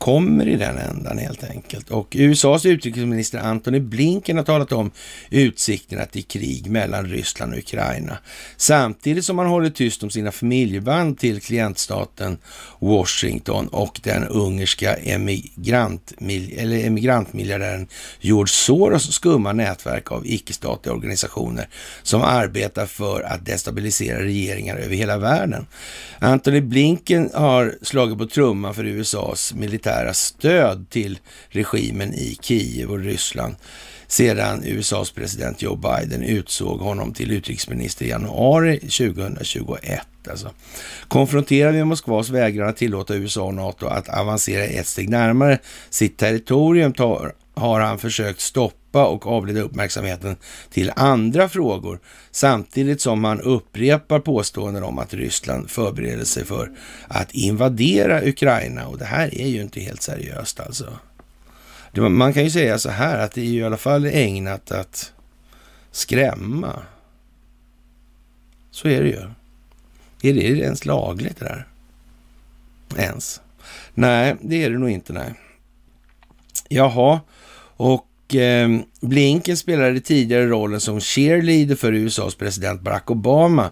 kommer 0.00 0.48
i 0.48 0.56
den 0.56 0.78
ändan 0.78 1.18
helt 1.18 1.44
enkelt. 1.44 1.90
Och 1.90 2.16
USAs 2.18 2.66
utrikesminister 2.66 3.38
Antony 3.38 3.80
Blinken 3.80 4.36
har 4.36 4.44
talat 4.44 4.72
om 4.72 4.90
utsikterna 5.30 6.04
till 6.04 6.24
krig 6.24 6.70
mellan 6.70 7.06
Ryssland 7.06 7.52
och 7.52 7.58
Ukraina. 7.58 8.18
Samtidigt 8.56 9.24
som 9.24 9.38
han 9.38 9.46
håller 9.46 9.70
tyst 9.70 10.02
om 10.02 10.10
sina 10.10 10.32
familjeband 10.32 11.18
till 11.18 11.40
klientstaten 11.40 12.38
Washington 12.78 13.68
och 13.68 14.00
den 14.02 14.24
ungerska 14.28 14.94
emigrant, 14.94 16.12
eller 16.56 16.86
emigrantmiljardären 16.86 17.88
George 18.20 18.52
Soros 18.52 19.12
skumma 19.12 19.52
nätverk 19.52 20.12
av 20.12 20.26
icke-statliga 20.26 20.94
organisationer 20.94 21.68
som 22.02 22.22
arbetar 22.22 22.86
för 22.86 23.22
att 23.22 23.46
destabilisera 23.46 24.22
regeringar 24.22 24.76
över 24.76 24.96
hela 24.96 25.18
världen. 25.18 25.66
Antony 26.18 26.60
Blinken 26.60 27.30
har 27.34 27.74
slagit 27.82 28.18
på 28.18 28.26
trumman 28.26 28.74
för 28.74 28.84
USAs 28.84 29.54
militär 29.54 29.89
militära 29.90 30.14
stöd 30.14 30.90
till 30.90 31.18
regimen 31.48 32.14
i 32.14 32.38
Kiev 32.40 32.90
och 32.90 32.98
Ryssland 32.98 33.54
sedan 34.06 34.62
USAs 34.64 35.10
president 35.10 35.62
Joe 35.62 35.76
Biden 35.76 36.22
utsåg 36.22 36.80
honom 36.80 37.12
till 37.12 37.30
utrikesminister 37.30 38.04
i 38.04 38.08
januari 38.08 38.78
2021. 38.78 40.00
Alltså. 40.30 40.50
Konfronterad 41.08 41.74
med 41.74 41.86
Moskvas 41.86 42.30
vägran 42.30 42.68
att 42.68 42.76
tillåta 42.76 43.14
USA 43.14 43.42
och 43.42 43.54
NATO 43.54 43.86
att 43.86 44.08
avancera 44.08 44.64
ett 44.64 44.86
steg 44.86 45.08
närmare 45.08 45.58
sitt 45.90 46.18
territorium 46.18 46.92
tar, 46.92 47.32
har 47.54 47.80
han 47.80 47.98
försökt 47.98 48.40
stoppa 48.40 48.79
och 48.98 49.26
avleda 49.26 49.60
uppmärksamheten 49.60 50.36
till 50.70 50.92
andra 50.96 51.48
frågor 51.48 52.00
samtidigt 52.30 53.00
som 53.00 53.20
man 53.20 53.40
upprepar 53.40 54.20
påståenden 54.20 54.84
om 54.84 54.98
att 54.98 55.14
Ryssland 55.14 55.70
förbereder 55.70 56.24
sig 56.24 56.44
för 56.44 56.70
att 57.08 57.32
invadera 57.32 58.28
Ukraina 58.28 58.86
och 58.86 58.98
det 58.98 59.04
här 59.04 59.40
är 59.40 59.48
ju 59.48 59.62
inte 59.62 59.80
helt 59.80 60.02
seriöst 60.02 60.60
alltså. 60.60 60.98
Man 61.96 62.32
kan 62.32 62.44
ju 62.44 62.50
säga 62.50 62.78
så 62.78 62.90
här 62.90 63.18
att 63.18 63.32
det 63.32 63.40
är 63.40 63.44
ju 63.44 63.60
i 63.60 63.64
alla 63.64 63.76
fall 63.76 64.04
ägnat 64.06 64.70
att 64.70 65.12
skrämma. 65.90 66.82
Så 68.70 68.88
är 68.88 69.02
det 69.02 69.08
ju. 69.08 69.22
Är 70.22 70.34
det 70.34 70.40
ens 70.40 70.84
lagligt 70.84 71.38
det 71.38 71.44
där? 71.44 71.66
Ens? 72.96 73.40
Nej, 73.94 74.36
det 74.40 74.64
är 74.64 74.70
det 74.70 74.78
nog 74.78 74.90
inte. 74.90 75.12
Nej. 75.12 75.34
Jaha, 76.68 77.20
och 77.76 78.09
eh, 78.34 78.68
Blinken 79.00 79.56
spelade 79.56 80.00
tidigare 80.00 80.46
rollen 80.46 80.80
som 80.80 81.00
cheerleader 81.00 81.74
för 81.74 81.92
USAs 81.92 82.34
president 82.34 82.80
Barack 82.80 83.10
Obama 83.10 83.70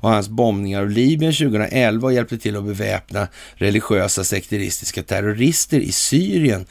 och 0.00 0.10
hans 0.10 0.28
bombningar 0.28 0.82
av 0.82 0.90
Libyen 0.90 1.32
2011 1.32 2.06
och 2.06 2.12
hjälpte 2.12 2.38
till 2.38 2.56
att 2.56 2.64
beväpna 2.64 3.28
religiösa 3.54 4.24
sekteristiska 4.24 5.02
terrorister 5.02 5.80
i 5.80 5.92
Syrien. 5.92 6.66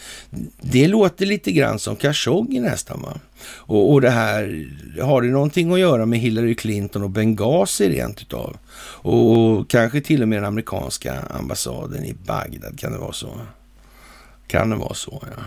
Det 0.62 0.88
låter 0.88 1.26
lite 1.26 1.52
grann 1.52 1.80
som 1.80 1.96
Khashoggi 1.96 2.60
nästan 2.60 3.02
va? 3.02 3.14
Och, 3.46 3.92
och 3.92 4.02
det 4.02 4.10
här, 4.10 4.68
har 5.02 5.22
det 5.22 5.28
någonting 5.28 5.74
att 5.74 5.80
göra 5.80 6.06
med 6.06 6.20
Hillary 6.20 6.56
Clinton 6.56 7.04
och 7.04 7.10
Benghazi 7.10 7.90
rent 7.90 8.22
utav? 8.22 8.58
Och, 9.02 9.38
och 9.38 9.70
kanske 9.70 10.02
till 10.02 10.22
och 10.22 10.28
med 10.28 10.38
den 10.38 10.46
amerikanska 10.46 11.20
ambassaden 11.30 12.06
i 12.06 12.14
Bagdad, 12.14 12.80
kan 12.80 12.92
det 12.92 12.98
vara 12.98 13.14
så? 13.14 13.42
Kan 14.48 14.70
det 14.70 14.76
vara 14.76 14.94
så, 14.94 15.24
ja. 15.36 15.44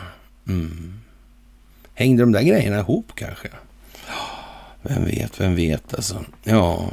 Mm. 0.52 1.00
Hängde 2.00 2.22
de 2.22 2.32
där 2.32 2.42
grejerna 2.42 2.78
ihop 2.78 3.12
kanske? 3.14 3.48
Vem 4.82 5.04
vet, 5.04 5.40
vem 5.40 5.54
vet 5.54 5.94
alltså. 5.94 6.24
Ja, 6.44 6.90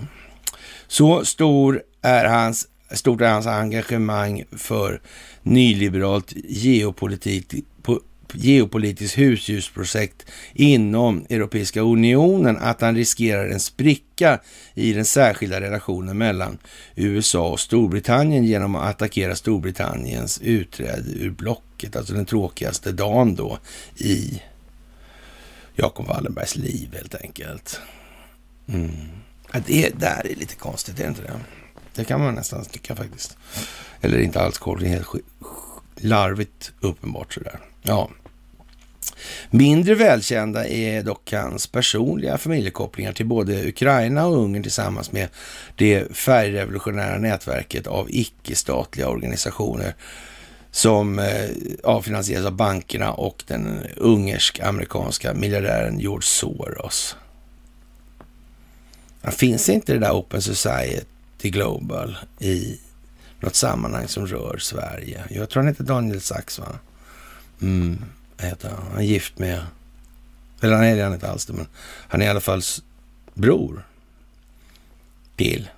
så 0.87 1.25
stor 1.25 1.83
är 2.01 2.25
hans, 2.25 2.67
stort 2.91 3.21
är 3.21 3.29
hans 3.29 3.47
engagemang 3.47 4.43
för 4.51 5.01
nyliberalt 5.43 6.33
geopolitik, 6.35 7.53
geopolitiskt 8.33 9.17
husdjursprojekt 9.17 10.25
inom 10.53 11.25
Europeiska 11.29 11.81
unionen 11.81 12.57
att 12.57 12.81
han 12.81 12.95
riskerar 12.95 13.49
en 13.49 13.59
spricka 13.59 14.39
i 14.73 14.93
den 14.93 15.05
särskilda 15.05 15.61
relationen 15.61 16.17
mellan 16.17 16.57
USA 16.95 17.49
och 17.49 17.59
Storbritannien 17.59 18.43
genom 18.43 18.75
att 18.75 18.89
attackera 18.89 19.35
Storbritanniens 19.35 20.41
utträde 20.41 21.11
ur 21.11 21.29
blocket, 21.29 21.95
alltså 21.95 22.13
den 22.13 22.25
tråkigaste 22.25 22.91
dagen 22.91 23.35
då 23.35 23.57
i 23.97 24.41
Jacob 25.77 26.07
Wallenbergs 26.07 26.55
liv 26.55 26.93
helt 26.93 27.15
enkelt. 27.15 27.79
Mm. 28.67 28.91
Det 29.65 29.99
där 29.99 30.27
är 30.31 30.35
lite 30.35 30.55
konstigt, 30.55 30.99
är 30.99 31.03
det 31.03 31.09
inte 31.09 31.21
det? 31.21 31.39
Det 31.95 32.05
kan 32.05 32.21
man 32.21 32.35
nästan 32.35 32.65
tycka 32.65 32.95
faktiskt. 32.95 33.37
Eller 34.01 34.19
inte 34.19 34.41
alls 34.41 34.57
kort, 34.57 34.79
det 34.79 34.85
är 34.85 34.89
helt 34.89 35.07
larvigt 35.95 36.71
uppenbart 36.79 37.33
sådär. 37.33 37.59
Ja. 37.81 38.09
Mindre 39.49 39.95
välkända 39.95 40.67
är 40.67 41.03
dock 41.03 41.33
hans 41.33 41.67
personliga 41.67 42.37
familjekopplingar 42.37 43.13
till 43.13 43.25
både 43.25 43.67
Ukraina 43.67 44.25
och 44.25 44.37
Ungern 44.37 44.63
tillsammans 44.63 45.11
med 45.11 45.29
det 45.75 46.17
färgrevolutionära 46.17 47.17
nätverket 47.17 47.87
av 47.87 48.07
icke-statliga 48.09 49.09
organisationer 49.09 49.95
som 50.77 51.19
eh, 51.19 51.49
av 51.83 52.51
bankerna 52.51 53.13
och 53.13 53.43
den 53.47 53.85
ungersk-amerikanska 53.95 55.33
miljardären 55.33 55.99
George 55.99 56.25
Soros. 56.25 57.15
Finns 59.23 59.69
inte 59.69 59.93
det 59.93 59.99
där 59.99 60.11
Open 60.11 60.41
Society 60.41 61.05
Global 61.49 62.17
i 62.39 62.79
något 63.39 63.55
sammanhang 63.55 64.07
som 64.07 64.27
rör 64.27 64.57
Sverige? 64.57 65.23
Jag 65.29 65.49
tror 65.49 65.63
han 65.63 65.67
heter 65.67 65.83
Daniel 65.83 66.21
Sachs, 66.21 66.59
va? 66.59 66.79
Mm, 67.61 68.05
heter 68.37 68.69
han. 68.69 68.87
Han 68.91 68.97
är 68.97 69.05
gift 69.05 69.39
med... 69.39 69.61
Eller 70.61 70.75
han 70.75 70.85
är 70.85 71.03
han 71.03 71.13
inte 71.13 71.29
alls 71.29 71.45
det, 71.45 71.53
men 71.53 71.67
han 72.07 72.21
är 72.21 72.25
i 72.25 72.29
alla 72.29 72.41
fall 72.41 72.61
bror 73.33 73.85
till 75.35 75.69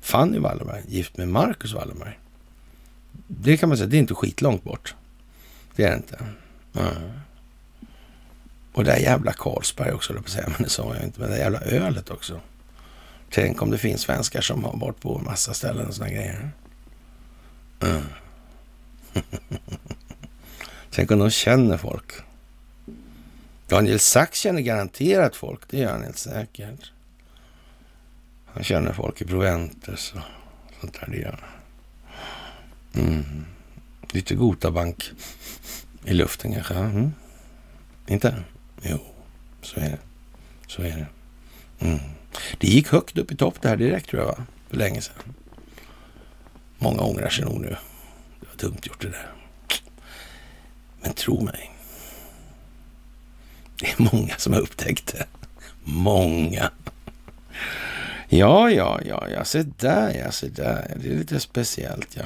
Fanny 0.00 0.38
Wallenberg, 0.38 0.82
gift 0.88 1.16
med 1.16 1.28
Marcus 1.28 1.72
Wallenberg. 1.72 2.18
Det 3.38 3.56
kan 3.56 3.68
man 3.68 3.78
säga, 3.78 3.88
det 3.88 3.96
är 3.96 3.98
inte 3.98 4.14
skitlångt 4.14 4.64
bort. 4.64 4.94
Det 5.76 5.84
är 5.84 5.90
det 5.90 5.96
inte. 5.96 6.24
Mm. 6.74 7.10
Och 8.72 8.84
det 8.84 8.90
där 8.90 8.98
jävla 8.98 9.32
Carlsberg 9.32 9.92
också, 9.92 10.14
på 10.14 10.30
säga, 10.30 10.46
men 10.48 10.62
det 10.62 10.68
sa 10.68 10.94
jag 10.94 11.04
inte. 11.04 11.20
Men 11.20 11.30
det 11.30 11.38
jävla 11.38 11.60
ölet 11.60 12.10
också. 12.10 12.40
Tänk 13.30 13.62
om 13.62 13.70
det 13.70 13.78
finns 13.78 14.00
svenskar 14.00 14.40
som 14.40 14.64
har 14.64 14.76
varit 14.76 15.00
på 15.00 15.18
en 15.18 15.24
massa 15.24 15.54
ställen 15.54 15.86
och 15.86 15.94
sådana 15.94 16.12
grejer. 16.12 16.50
Mm. 17.80 18.02
Tänk 20.90 21.10
om 21.10 21.18
de 21.18 21.30
känner 21.30 21.76
folk. 21.76 22.12
Daniel 23.68 24.00
Sachs 24.00 24.38
känner 24.38 24.60
garanterat 24.60 25.36
folk, 25.36 25.60
det 25.70 25.78
gör 25.78 25.92
han 25.92 26.02
helt 26.02 26.18
säkert. 26.18 26.92
Han 28.46 28.64
känner 28.64 28.92
folk 28.92 29.20
i 29.20 29.24
Proventus 29.24 30.12
och 30.14 30.20
sånt 30.80 31.00
där, 31.00 31.08
det 31.10 31.16
gör 31.16 31.38
han. 31.40 31.59
Mm. 32.94 33.44
Lite 34.10 34.34
Gotabank 34.34 35.10
i 36.04 36.14
luften 36.14 36.54
kanske. 36.54 36.74
Mm. 36.74 37.12
Inte? 38.06 38.42
Jo, 38.82 38.98
så 39.62 39.80
är 39.80 39.90
det. 39.90 39.98
Så 40.66 40.82
är 40.82 40.96
det. 40.96 41.06
Mm. 41.86 41.98
Det 42.58 42.66
gick 42.66 42.88
högt 42.88 43.18
upp 43.18 43.32
i 43.32 43.36
topp 43.36 43.54
det 43.62 43.68
här 43.68 43.76
direkt 43.76 44.10
tror 44.10 44.22
jag, 44.22 44.28
va? 44.28 44.44
För 44.68 44.76
länge 44.76 45.00
sedan. 45.00 45.34
Många 46.78 47.02
ångrar 47.02 47.28
sig 47.28 47.44
nog 47.44 47.60
nu. 47.60 47.76
Det 48.40 48.46
var 48.46 48.56
dumt 48.56 48.80
gjort 48.82 49.00
det 49.02 49.08
där. 49.08 49.32
Men 51.02 51.12
tro 51.12 51.44
mig. 51.44 51.70
Det 53.80 53.86
är 53.86 54.12
många 54.12 54.34
som 54.36 54.52
har 54.52 54.60
upptäckt 54.60 55.06
det. 55.12 55.26
Många. 55.84 56.70
Ja, 58.32 58.70
ja, 58.70 59.00
ja, 59.04 59.26
ja, 59.34 59.44
se 59.44 59.62
där, 59.62 60.14
ja, 60.24 60.30
se 60.30 60.48
där. 60.48 60.96
Det 61.02 61.08
är 61.08 61.16
lite 61.16 61.40
speciellt, 61.40 62.08
ja. 62.14 62.22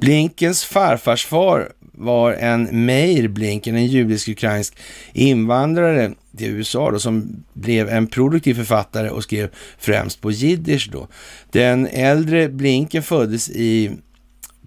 Blinkens 0.00 0.64
farfars 0.64 1.26
far 1.26 1.72
var 1.80 2.32
en 2.32 2.86
Meir 2.86 3.28
Blinken, 3.28 3.76
en 3.76 3.86
judisk-ukrainsk 3.86 4.78
invandrare 5.12 6.12
till 6.36 6.46
USA 6.46 6.90
då, 6.90 6.98
som 6.98 7.44
blev 7.52 7.88
en 7.88 8.06
produktiv 8.06 8.54
författare 8.54 9.08
och 9.08 9.22
skrev 9.22 9.50
främst 9.78 10.20
på 10.20 10.30
jiddisch 10.30 10.88
då. 10.92 11.08
Den 11.50 11.86
äldre 11.86 12.48
Blinken 12.48 13.02
föddes 13.02 13.50
i 13.50 13.90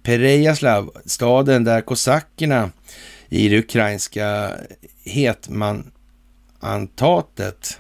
Perejaslav, 0.04 0.92
staden 1.06 1.64
där 1.64 1.82
kosackerna 1.82 2.72
i 3.30 3.50
det 3.50 3.60
ukrainska 3.60 4.52
hetmanantatet 5.06 7.80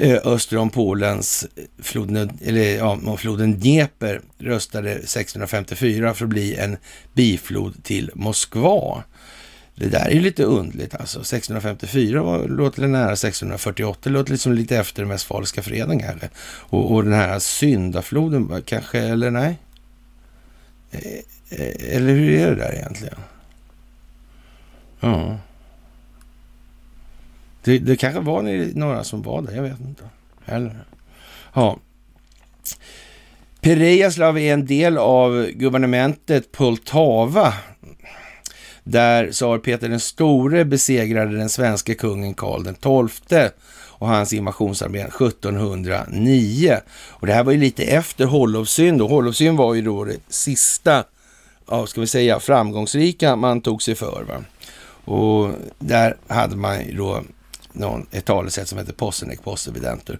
Eh, 0.00 0.18
öster 0.24 0.56
om 0.56 0.70
Polens 0.70 1.46
eh, 1.56 1.64
floden, 1.78 2.38
eller, 2.44 2.76
ja, 2.76 3.16
floden 3.16 3.60
Dnieper 3.60 4.20
röstade 4.38 4.90
1654 4.90 6.14
för 6.14 6.24
att 6.24 6.28
bli 6.28 6.56
en 6.56 6.76
biflod 7.12 7.84
till 7.84 8.10
Moskva. 8.14 9.04
Det 9.74 9.88
där 9.88 10.06
är 10.06 10.10
ju 10.10 10.20
lite 10.20 10.44
undligt 10.44 10.94
alltså. 10.94 11.20
1654 11.20 12.22
var, 12.22 12.48
låter 12.48 12.82
det 12.82 12.88
nära 12.88 13.12
1648, 13.12 14.00
det 14.02 14.10
låter 14.10 14.32
liksom 14.32 14.52
lite 14.52 14.76
efter 14.76 15.04
Westfaliska 15.04 15.62
freden 15.62 16.00
kanske. 16.00 16.28
Och, 16.44 16.92
och 16.94 17.04
den 17.04 17.12
här 17.12 17.38
syndafloden 17.38 18.62
kanske, 18.64 18.98
eller 18.98 19.30
nej? 19.30 19.58
Eh, 20.90 21.96
eller 21.96 22.14
hur 22.14 22.30
är 22.30 22.50
det 22.50 22.56
där 22.56 22.74
egentligen? 22.74 23.18
Ja. 25.00 25.38
Det, 27.64 27.78
det 27.78 27.96
kanske 27.96 28.20
var 28.20 28.42
några 28.78 29.04
som 29.04 29.22
var 29.22 29.42
där, 29.42 29.52
jag 29.54 29.62
vet 29.62 29.80
inte. 29.80 30.04
Eller, 30.46 30.84
ja. 31.54 31.78
Perejaslav 33.60 34.38
är 34.38 34.52
en 34.52 34.66
del 34.66 34.98
av 34.98 35.46
guvernementet 35.46 36.52
Poltava 36.52 37.54
där 38.84 39.30
tsar 39.30 39.58
Peter 39.58 39.88
den 39.88 40.00
store 40.00 40.64
besegrade 40.64 41.38
den 41.38 41.48
svenska 41.48 41.94
kungen 41.94 42.34
Karl 42.34 42.64
den 42.64 43.08
XII 43.08 43.48
och 44.00 44.08
hans 44.08 44.32
invasionsarmé 44.32 45.00
1709. 45.00 46.76
Och 47.08 47.26
det 47.26 47.32
här 47.32 47.44
var 47.44 47.52
ju 47.52 47.58
lite 47.58 47.82
efter 47.82 48.24
Hollofsyn. 48.24 49.00
Hollofsyn 49.00 49.56
var 49.56 49.74
ju 49.74 49.82
då 49.82 50.04
det 50.04 50.16
sista, 50.28 51.04
ja, 51.70 51.86
ska 51.86 52.00
vi 52.00 52.06
säga, 52.06 52.40
framgångsrika 52.40 53.36
man 53.36 53.60
tog 53.60 53.82
sig 53.82 53.94
för. 53.94 54.24
Va? 54.28 54.44
Och 55.04 55.50
där 55.78 56.16
hade 56.28 56.56
man 56.56 56.86
ju 56.86 56.96
då 56.96 57.22
någon, 57.72 58.06
ett 58.10 58.24
talesätt 58.24 58.68
som 58.68 58.78
heter 58.78 58.92
Possenek 58.92 59.42
Possevidenter. 59.42 60.18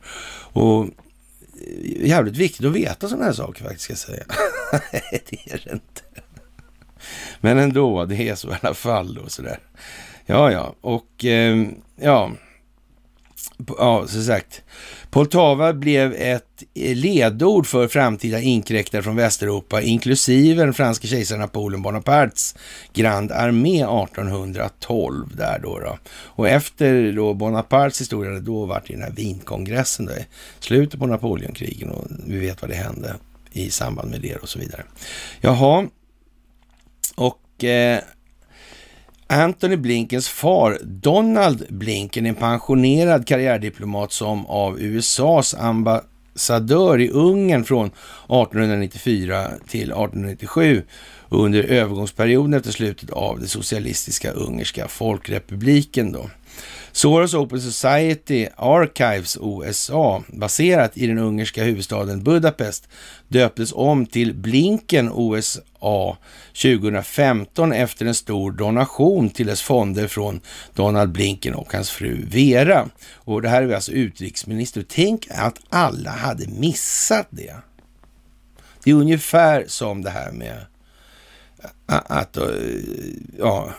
Och 0.53 0.85
eh, 0.85 2.07
jävligt 2.09 2.37
viktigt 2.37 2.67
att 2.67 2.73
veta 2.73 3.09
sådana 3.09 3.25
här 3.25 3.33
saker 3.33 3.65
faktiskt, 3.65 3.85
ska 3.85 3.93
jag 3.93 3.99
säga. 3.99 4.25
Det 5.11 5.53
är 5.53 5.63
det 5.65 5.73
inte. 5.73 6.03
Men 7.41 7.59
ändå, 7.59 8.05
det 8.05 8.29
är 8.29 8.35
så 8.35 8.51
i 8.51 8.57
alla 8.61 8.75
fall 8.75 9.19
Och 9.19 9.33
sådär. 9.33 9.59
Ja, 10.27 10.53
ja, 10.53 10.75
och 10.81 11.25
eh, 11.25 11.67
ja, 11.97 12.31
ja, 13.79 14.07
som 14.07 14.23
sagt. 14.23 14.63
Poltava 15.11 15.73
blev 15.73 16.13
ett 16.13 16.63
eh, 16.75 16.97
ledord 16.97 17.67
för 17.67 17.89
framtida 17.89 18.41
inkräktare 18.41 19.03
från 19.03 19.17
Västeuropa, 19.17 19.83
inklusive 19.83 20.65
den 20.65 20.75
franske 20.75 21.07
kejsaren 21.07 21.41
Napoleon 21.41 21.83
Bonapartes 21.83 22.55
Grand 22.93 23.33
Armé 23.33 23.77
1812 23.77 25.37
där 25.37 25.59
då. 25.63 25.79
då. 25.79 25.99
Och 26.09 26.49
efter 26.49 27.13
då 27.13 27.35
Bonapartes 27.35 28.01
historia, 28.01 28.41
då 28.41 28.67
var 28.67 28.83
det 28.87 28.93
den 28.93 29.03
här 29.03 29.11
Wienkongressen, 29.11 30.07
då, 30.07 30.13
slutet 30.61 31.01
på 31.01 31.07
Napoleonkrigen 31.07 31.91
och 31.91 32.07
vi 32.27 32.39
vet 32.39 32.63
vad 32.63 32.71
det 32.71 32.77
hände 32.77 33.15
i 33.53 33.71
samband 33.71 34.11
med 34.11 34.21
det 34.21 34.37
och 34.37 34.49
så 34.49 34.59
vidare. 34.59 34.85
Jaha, 35.41 35.89
och 37.15 37.65
eh, 37.65 38.01
Anthony 39.33 39.77
Blinkens 39.77 40.29
far, 40.29 40.79
Donald 40.83 41.67
Blinken, 41.69 42.27
en 42.27 42.35
pensionerad 42.35 43.27
karriärdiplomat 43.27 44.13
som 44.13 44.47
av 44.47 44.81
USAs 44.81 45.55
ambassadör 45.55 47.01
i 47.01 47.09
Ungern 47.09 47.65
från 47.65 47.87
1894 47.87 49.47
till 49.69 49.83
1897 49.83 50.83
under 51.29 51.63
övergångsperioden 51.63 52.55
efter 52.55 52.71
slutet 52.71 53.11
av 53.11 53.41
det 53.41 53.47
socialistiska 53.47 54.31
ungerska 54.31 54.89
folkrepubliken. 54.89 56.13
Då. 56.13 56.31
Soros 56.93 57.35
Open 57.35 57.61
Society 57.61 58.49
Archives 58.57 59.37
OSA, 59.41 60.23
baserat 60.29 60.97
i 60.97 61.07
den 61.07 61.19
ungerska 61.19 61.65
huvudstaden 61.65 62.23
Budapest, 62.23 62.89
döptes 63.29 63.73
om 63.73 64.07
till 64.07 64.35
Blinken 64.35 65.11
OSA 65.13 66.17
2015 66.63 67.73
efter 67.73 68.07
en 68.07 68.15
stor 68.15 68.53
donation 68.53 69.31
till 69.31 69.47
dess 69.47 69.63
fonder 69.63 70.09
från 70.09 70.41
Donald 70.75 71.13
Blinken 71.13 71.55
och 71.55 71.73
hans 71.73 71.91
fru 71.91 72.25
Vera. 72.27 72.89
Och 73.15 73.43
det 73.43 73.49
här 73.49 73.63
är 73.63 73.75
alltså 73.75 73.93
utrikesminister. 73.93 74.85
Tänk 74.89 75.27
att 75.31 75.59
alla 75.69 76.11
hade 76.11 76.47
missat 76.47 77.27
det. 77.31 77.57
Det 78.85 78.91
är 78.91 78.95
ungefär 78.95 79.65
som 79.67 80.03
det 80.03 80.11
här 80.11 80.33
med 80.33 80.67
att 81.87 82.37
eh, 82.37 82.45
ja, 83.39 83.71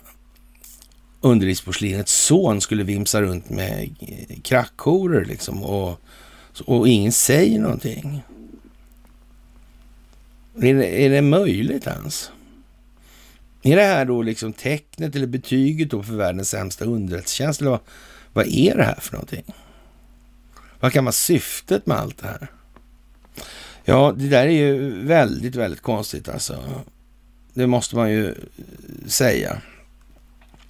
underlivsporslinets 1.21 2.25
son 2.25 2.61
skulle 2.61 2.83
vimsa 2.83 3.21
runt 3.21 3.49
med 3.49 3.95
eh, 3.99 4.39
krackhoror 4.41 5.25
liksom 5.25 5.63
och, 5.63 6.01
och 6.65 6.87
ingen 6.87 7.11
säger 7.11 7.59
någonting. 7.59 8.23
Är 10.55 10.73
det, 10.73 11.05
är 11.05 11.09
det 11.09 11.21
möjligt 11.21 11.87
ens? 11.87 12.31
Är 13.63 13.75
det 13.75 13.83
här 13.83 14.05
då 14.05 14.21
liksom 14.21 14.53
tecknet 14.53 15.15
eller 15.15 15.27
betyget 15.27 15.89
då 15.89 16.03
för 16.03 16.13
världens 16.13 16.49
sämsta 16.49 16.85
underrättelsetjänst? 16.85 17.61
Eller 17.61 17.71
vad, 17.71 17.79
vad 18.33 18.47
är 18.47 18.77
det 18.77 18.83
här 18.83 18.99
för 18.99 19.13
någonting? 19.13 19.43
Vad 20.79 20.93
kan 20.93 21.05
vara 21.05 21.11
syftet 21.11 21.85
med 21.85 21.97
allt 21.97 22.17
det 22.17 22.27
här? 22.27 22.47
Ja, 23.85 24.13
det 24.17 24.27
där 24.27 24.45
är 24.45 24.51
ju 24.51 25.03
väldigt, 25.05 25.55
väldigt 25.55 25.81
konstigt 25.81 26.29
alltså. 26.29 26.83
Det 27.53 27.67
måste 27.67 27.95
man 27.95 28.11
ju 28.11 28.27
eh, 28.29 28.35
säga. 29.07 29.61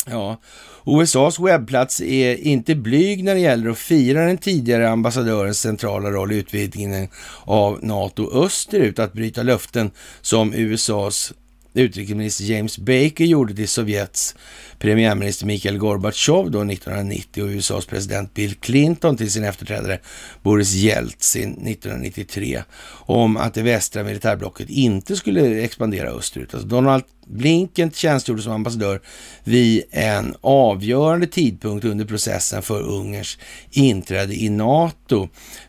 Ja, 0.10 0.42
USAs 0.86 1.40
webbplats 1.40 2.02
är 2.02 2.36
inte 2.36 2.76
blyg 2.76 3.24
när 3.24 3.36
det 3.36 3.42
gäller 3.42 3.70
att 3.70 3.78
fira 3.78 4.26
den 4.26 4.38
tidigare 4.38 4.90
ambassadörens 4.90 5.60
centrala 5.60 6.10
roll 6.10 6.32
i 6.32 6.36
utvidgningen 6.36 7.08
av 7.44 7.80
NATO 7.82 8.44
österut, 8.46 9.00
att 9.00 9.14
bryta 9.14 9.44
löften 9.44 9.92
som 10.22 10.54
USAs 10.54 11.34
utrikesminister 11.74 12.44
James 12.44 12.78
Baker 12.78 13.24
gjorde 13.24 13.56
till 13.56 13.68
Sovjets 13.68 14.36
premiärminister 14.80 15.46
Mikhail 15.46 15.78
Gorbatjov 15.78 16.52
då 16.52 16.62
1990 16.62 17.44
och 17.44 17.50
USAs 17.50 17.86
president 17.86 18.34
Bill 18.34 18.56
Clinton 18.56 19.18
till 19.18 19.32
sin 19.32 19.44
efterträdare 19.44 20.00
Boris 20.44 20.74
Jeltsin 20.74 21.52
1993 21.52 22.64
om 23.06 23.38
att 23.38 23.54
det 23.54 23.62
västra 23.62 24.04
militärblocket 24.04 24.70
inte 24.70 25.16
skulle 25.16 25.62
expandera 25.62 26.10
österut. 26.10 26.54
Alltså 26.54 26.68
Donald 26.68 27.04
Blinken 27.32 27.92
tjänstgjorde 27.92 28.42
som 28.42 28.54
ambassadör 28.54 29.02
vid 29.44 29.84
en 29.92 30.36
avgörande 30.42 31.28
tidpunkt 31.28 31.86
under 31.86 32.06
processen 32.06 32.62
för 32.62 32.82
Ungerns 32.82 33.38
inträde 33.72 34.36
i 34.36 34.50
NATO. 34.50 35.01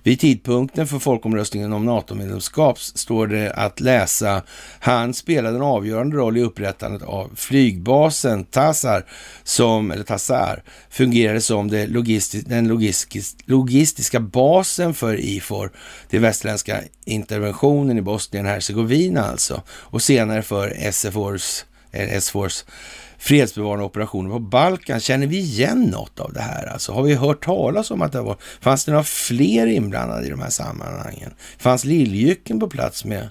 Vid 0.02 0.20
tidpunkten 0.20 0.86
för 0.86 0.98
folkomröstningen 0.98 1.72
om 1.72 1.84
NATO-medlemskap 1.84 2.78
står 2.78 3.26
det 3.26 3.52
att 3.52 3.80
läsa 3.80 4.42
han 4.80 5.14
spelade 5.14 5.56
en 5.56 5.62
avgörande 5.62 6.16
roll 6.16 6.36
i 6.36 6.42
upprättandet 6.42 7.02
av 7.02 7.30
flygbasen 7.36 8.44
Tassar, 8.44 9.04
som, 9.44 9.90
eller 9.90 10.04
Tassar, 10.04 10.62
fungerade 10.90 11.40
som 11.40 11.70
det 11.70 11.86
logistis 11.86 12.44
den 12.44 12.68
logistis 12.68 13.36
logistiska 13.44 14.20
basen 14.20 14.94
för 14.94 15.20
IFOR, 15.20 15.72
det 16.10 16.18
västerländska 16.18 16.80
interventionen 17.04 17.98
i 17.98 18.02
Bosnien-Hercegovina 18.02 19.22
alltså, 19.22 19.62
och 19.68 20.02
senare 20.02 20.42
för 20.42 20.90
SFORs, 20.92 21.64
SFORs 22.20 22.64
fredsbevarande 23.22 23.84
operationer 23.84 24.30
på 24.30 24.38
Balkan. 24.38 25.00
Känner 25.00 25.26
vi 25.26 25.38
igen 25.38 25.82
något 25.82 26.20
av 26.20 26.32
det 26.32 26.40
här? 26.40 26.66
Alltså, 26.66 26.92
har 26.92 27.02
vi 27.02 27.14
hört 27.14 27.44
talas 27.44 27.90
om 27.90 28.02
att 28.02 28.12
det 28.12 28.20
var... 28.20 28.36
Fanns 28.60 28.84
det 28.84 28.92
några 28.92 29.04
fler 29.04 29.66
inblandade 29.66 30.26
i 30.26 30.30
de 30.30 30.40
här 30.40 30.50
sammanhangen? 30.50 31.34
Fanns 31.58 31.84
Liljycken 31.84 32.60
på 32.60 32.68
plats 32.68 33.04
med 33.04 33.28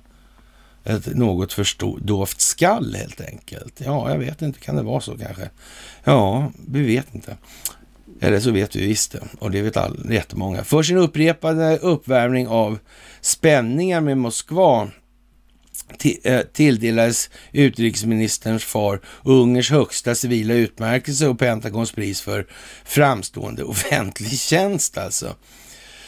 ett 0.84 1.16
något 1.16 1.54
för 1.54 2.00
dovt 2.06 2.42
skall 2.42 2.96
helt 2.96 3.22
enkelt? 3.22 3.82
Ja, 3.86 4.12
jag 4.12 4.18
vet 4.18 4.42
inte. 4.42 4.60
Kan 4.60 4.76
det 4.76 4.84
vara 4.84 5.02
så 5.02 5.18
kanske? 5.18 5.50
Ja, 6.04 6.52
vi 6.68 6.86
vet 6.86 7.16
inte. 7.16 7.38
Eller 8.22 8.40
så 8.40 8.52
vet 8.52 8.76
vi 8.76 8.88
visst 8.88 9.12
det, 9.12 9.24
och 9.40 9.52
det 9.52 9.62
vet 9.62 9.78
all, 9.78 10.08
jättemånga. 10.12 10.64
För 10.64 10.84
sin 10.84 10.98
upprepade 10.98 11.78
uppvärmning 11.78 12.48
av 12.48 12.80
spänningar 13.22 14.02
med 14.02 14.18
Moskva 14.18 14.90
Eh, 16.24 16.42
tilldelades 16.42 17.30
utrikesministerns 17.52 18.64
far 18.64 19.02
Ungerns 19.24 19.70
högsta 19.70 20.16
civila 20.16 20.54
utmärkelse 20.54 21.28
och 21.28 21.40
Pentagons 21.40 21.92
pris 21.92 22.22
för 22.22 22.48
framstående 22.86 23.64
offentlig 23.64 24.40
tjänst 24.40 24.98
alltså. 24.98 25.36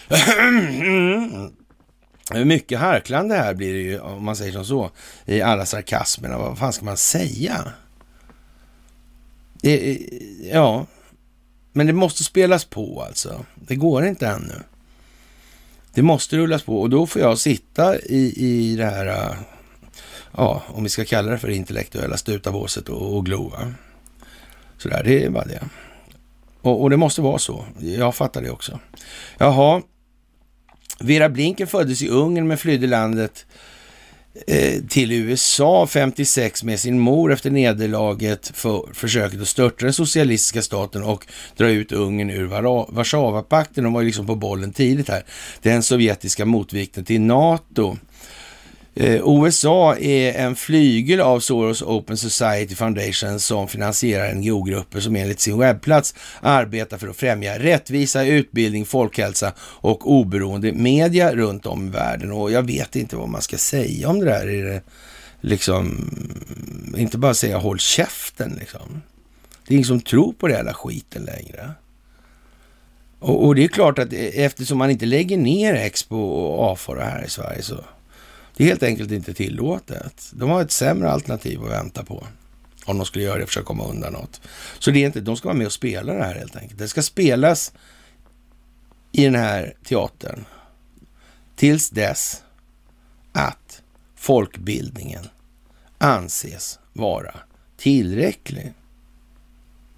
Mycket 2.45 2.79
harklande 2.79 3.35
här 3.35 3.53
blir 3.53 3.73
det 3.73 3.79
ju, 3.79 3.99
om 3.99 4.23
man 4.23 4.35
säger 4.35 4.51
som 4.51 4.65
så, 4.65 4.91
i 5.25 5.41
alla 5.41 5.65
sarkasmerna. 5.65 6.37
Vad 6.37 6.57
fan 6.57 6.73
ska 6.73 6.85
man 6.85 6.97
säga? 6.97 7.73
Eh, 9.63 9.97
ja, 10.51 10.85
men 11.71 11.87
det 11.87 11.93
måste 11.93 12.23
spelas 12.23 12.65
på 12.65 13.01
alltså. 13.01 13.45
Det 13.55 13.75
går 13.75 14.05
inte 14.05 14.27
ännu. 14.27 14.63
Det 15.93 16.01
måste 16.01 16.37
rullas 16.37 16.63
på 16.63 16.81
och 16.81 16.89
då 16.89 17.07
får 17.07 17.21
jag 17.21 17.37
sitta 17.37 17.99
i, 17.99 18.33
i 18.37 18.75
det 18.75 18.85
här, 18.85 19.05
eh, 19.05 19.35
ja, 20.37 20.63
om 20.67 20.83
vi 20.83 20.89
ska 20.89 21.05
kalla 21.05 21.31
det 21.31 21.37
för 21.37 21.49
intellektuella 21.49 22.17
stutabåset 22.17 22.89
och, 22.89 23.17
och 23.17 23.25
glo. 23.25 23.53
Sådär, 24.77 25.01
det 25.03 25.23
är 25.23 25.29
bara 25.29 25.45
det. 25.45 25.63
Och, 26.61 26.81
och, 26.81 26.89
det 26.89 26.97
måste 26.97 27.21
vara 27.21 27.37
så. 27.37 27.65
Jag 27.79 28.15
fattar 28.15 28.41
det 28.41 28.49
också. 28.49 28.79
Jaha. 29.37 29.81
Vera 30.99 31.29
Blinken 31.29 31.67
föddes 31.67 32.01
i 32.01 32.09
Ungern 32.09 32.47
men 32.47 32.57
flydde 32.57 32.87
landet 32.87 33.45
Eh, 34.47 34.81
till 34.89 35.11
USA 35.11 35.87
56 35.87 36.63
med 36.63 36.79
sin 36.79 36.99
mor 36.99 37.31
efter 37.31 37.51
nederlaget 37.51 38.51
för 38.53 38.93
försöket 38.93 39.41
att 39.41 39.47
störta 39.47 39.85
den 39.85 39.93
socialistiska 39.93 40.61
staten 40.61 41.03
och 41.03 41.25
dra 41.57 41.69
ut 41.69 41.91
Ungern 41.91 42.29
ur 42.29 42.45
Warszawapakten. 42.93 43.83
De 43.83 43.93
var 43.93 44.01
ju 44.01 44.05
liksom 44.05 44.27
på 44.27 44.35
bollen 44.35 44.73
tidigt 44.73 45.09
här. 45.09 45.23
Den 45.61 45.83
sovjetiska 45.83 46.45
motvikten 46.45 47.05
till 47.05 47.21
NATO. 47.21 47.97
Eh, 48.95 49.21
USA 49.25 49.95
är 49.95 50.33
en 50.33 50.55
flygel 50.55 51.21
av 51.21 51.39
Soros 51.39 51.81
Open 51.81 52.17
Society 52.17 52.75
Foundation 52.75 53.39
som 53.39 53.67
finansierar 53.67 54.33
NGO-grupper 54.33 54.99
som 54.99 55.15
enligt 55.15 55.39
sin 55.39 55.57
webbplats 55.57 56.15
arbetar 56.41 56.97
för 56.97 57.07
att 57.07 57.15
främja 57.15 57.59
rättvisa, 57.59 58.25
utbildning, 58.25 58.85
folkhälsa 58.85 59.53
och 59.59 60.11
oberoende 60.11 60.71
media 60.71 61.35
runt 61.35 61.65
om 61.65 61.87
i 61.87 61.89
världen. 61.89 62.31
Och 62.31 62.51
jag 62.51 62.67
vet 62.67 62.95
inte 62.95 63.15
vad 63.15 63.29
man 63.29 63.41
ska 63.41 63.57
säga 63.57 64.09
om 64.09 64.19
det 64.19 64.25
där. 64.25 64.47
Är 64.47 64.63
det 64.63 64.81
liksom, 65.41 66.09
inte 66.97 67.17
bara 67.17 67.33
säga 67.33 67.57
håll 67.57 67.79
käften 67.79 68.57
liksom. 68.59 69.01
Det 69.67 69.73
är 69.73 69.75
ingen 69.75 69.87
som 69.87 70.01
tror 70.01 70.33
på 70.33 70.47
den 70.47 70.57
jävla 70.57 70.73
skiten 70.73 71.23
längre. 71.23 71.71
Och, 73.19 73.45
och, 73.45 73.55
det 73.55 73.63
är 73.63 73.67
klart 73.67 73.99
att 73.99 74.13
e-, 74.13 74.43
eftersom 74.45 74.77
man 74.77 74.89
inte 74.89 75.05
lägger 75.05 75.37
ner 75.37 75.73
Expo 75.73 76.17
och 76.17 76.71
AFA 76.71 76.93
här 76.93 77.25
i 77.25 77.29
Sverige 77.29 77.61
så 77.61 77.83
det 78.57 78.63
är 78.63 78.67
helt 78.67 78.83
enkelt 78.83 79.11
inte 79.11 79.33
tillåtet. 79.33 80.31
De 80.33 80.49
har 80.49 80.61
ett 80.61 80.71
sämre 80.71 81.11
alternativ 81.11 81.63
att 81.63 81.71
vänta 81.71 82.03
på. 82.03 82.27
Om 82.85 82.97
de 82.97 83.05
skulle 83.05 83.23
göra 83.23 83.37
det 83.37 83.43
och 83.43 83.49
försöka 83.49 83.65
komma 83.65 83.87
undan 83.87 84.13
något. 84.13 84.41
Så 84.79 84.91
det 84.91 84.99
är 84.99 85.05
inte, 85.05 85.21
de 85.21 85.37
ska 85.37 85.47
vara 85.47 85.57
med 85.57 85.65
och 85.65 85.73
spela 85.73 86.13
det 86.13 86.23
här 86.23 86.35
helt 86.35 86.55
enkelt. 86.55 86.79
Det 86.79 86.87
ska 86.87 87.01
spelas 87.01 87.73
i 89.11 89.23
den 89.23 89.35
här 89.35 89.75
teatern 89.83 90.45
tills 91.55 91.89
dess 91.89 92.43
att 93.31 93.81
folkbildningen 94.15 95.27
anses 95.97 96.79
vara 96.93 97.35
tillräcklig. 97.77 98.73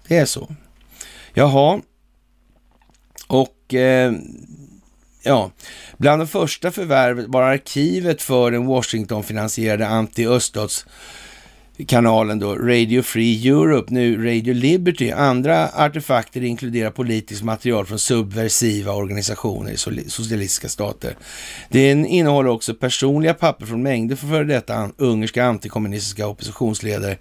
Det 0.08 0.16
är 0.16 0.26
så. 0.26 0.54
Jaha, 1.34 1.80
och 3.26 3.74
eh, 3.74 4.12
Ja, 5.26 5.50
bland 5.98 6.20
de 6.20 6.26
första 6.26 6.70
förvärvet 6.70 7.26
var 7.28 7.42
arkivet 7.42 8.22
för 8.22 8.50
den 8.50 8.66
Washington-finansierade 8.66 9.86
anti-öststatskanalen 9.86 10.86
kanalen 11.86 12.38
då, 12.38 12.54
Radio 12.54 13.02
Free 13.02 13.48
Europe, 13.48 13.94
nu 13.94 14.24
Radio 14.24 14.54
Liberty. 14.54 15.10
Andra 15.10 15.68
artefakter 15.68 16.42
inkluderar 16.42 16.90
politiskt 16.90 17.42
material 17.42 17.86
från 17.86 17.98
subversiva 17.98 18.92
organisationer 18.92 19.72
i 19.72 19.76
socialistiska 20.10 20.68
stater. 20.68 21.16
Den 21.68 22.06
innehåller 22.06 22.50
också 22.50 22.74
personliga 22.74 23.34
papper 23.34 23.66
från 23.66 23.82
mängder 23.82 24.16
för 24.16 24.26
före 24.26 24.44
detta 24.44 24.90
ungerska 24.96 25.44
antikommunistiska 25.44 26.26
oppositionsledare 26.26 27.16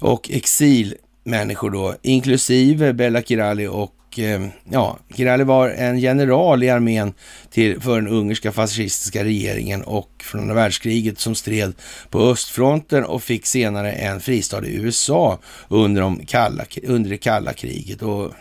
och 0.00 0.30
exilmänniskor 0.30 1.70
då, 1.70 1.94
inklusive 2.02 2.92
Bella 2.92 3.22
Kirali 3.22 3.66
och 3.66 3.94
och 4.08 4.18
eh, 4.18 4.48
ja, 4.70 4.98
Kirali 5.14 5.44
var 5.44 5.68
en 5.68 5.98
general 5.98 6.62
i 6.62 6.70
armén 6.70 7.12
till, 7.50 7.80
för 7.80 7.96
den 7.96 8.08
ungerska 8.08 8.52
fascistiska 8.52 9.24
regeringen 9.24 9.82
och 9.82 10.10
från 10.24 10.40
andra 10.40 10.54
världskriget 10.54 11.18
som 11.18 11.34
stred 11.34 11.72
på 12.10 12.20
östfronten 12.20 13.04
och 13.04 13.22
fick 13.22 13.46
senare 13.46 13.92
en 13.92 14.20
fristad 14.20 14.66
i 14.66 14.74
USA 14.74 15.38
under, 15.68 16.00
de 16.00 16.26
kalla, 16.26 16.64
under 16.82 17.10
det 17.10 17.16
kalla 17.16 17.52
kriget. 17.52 18.02
Och 18.02 18.32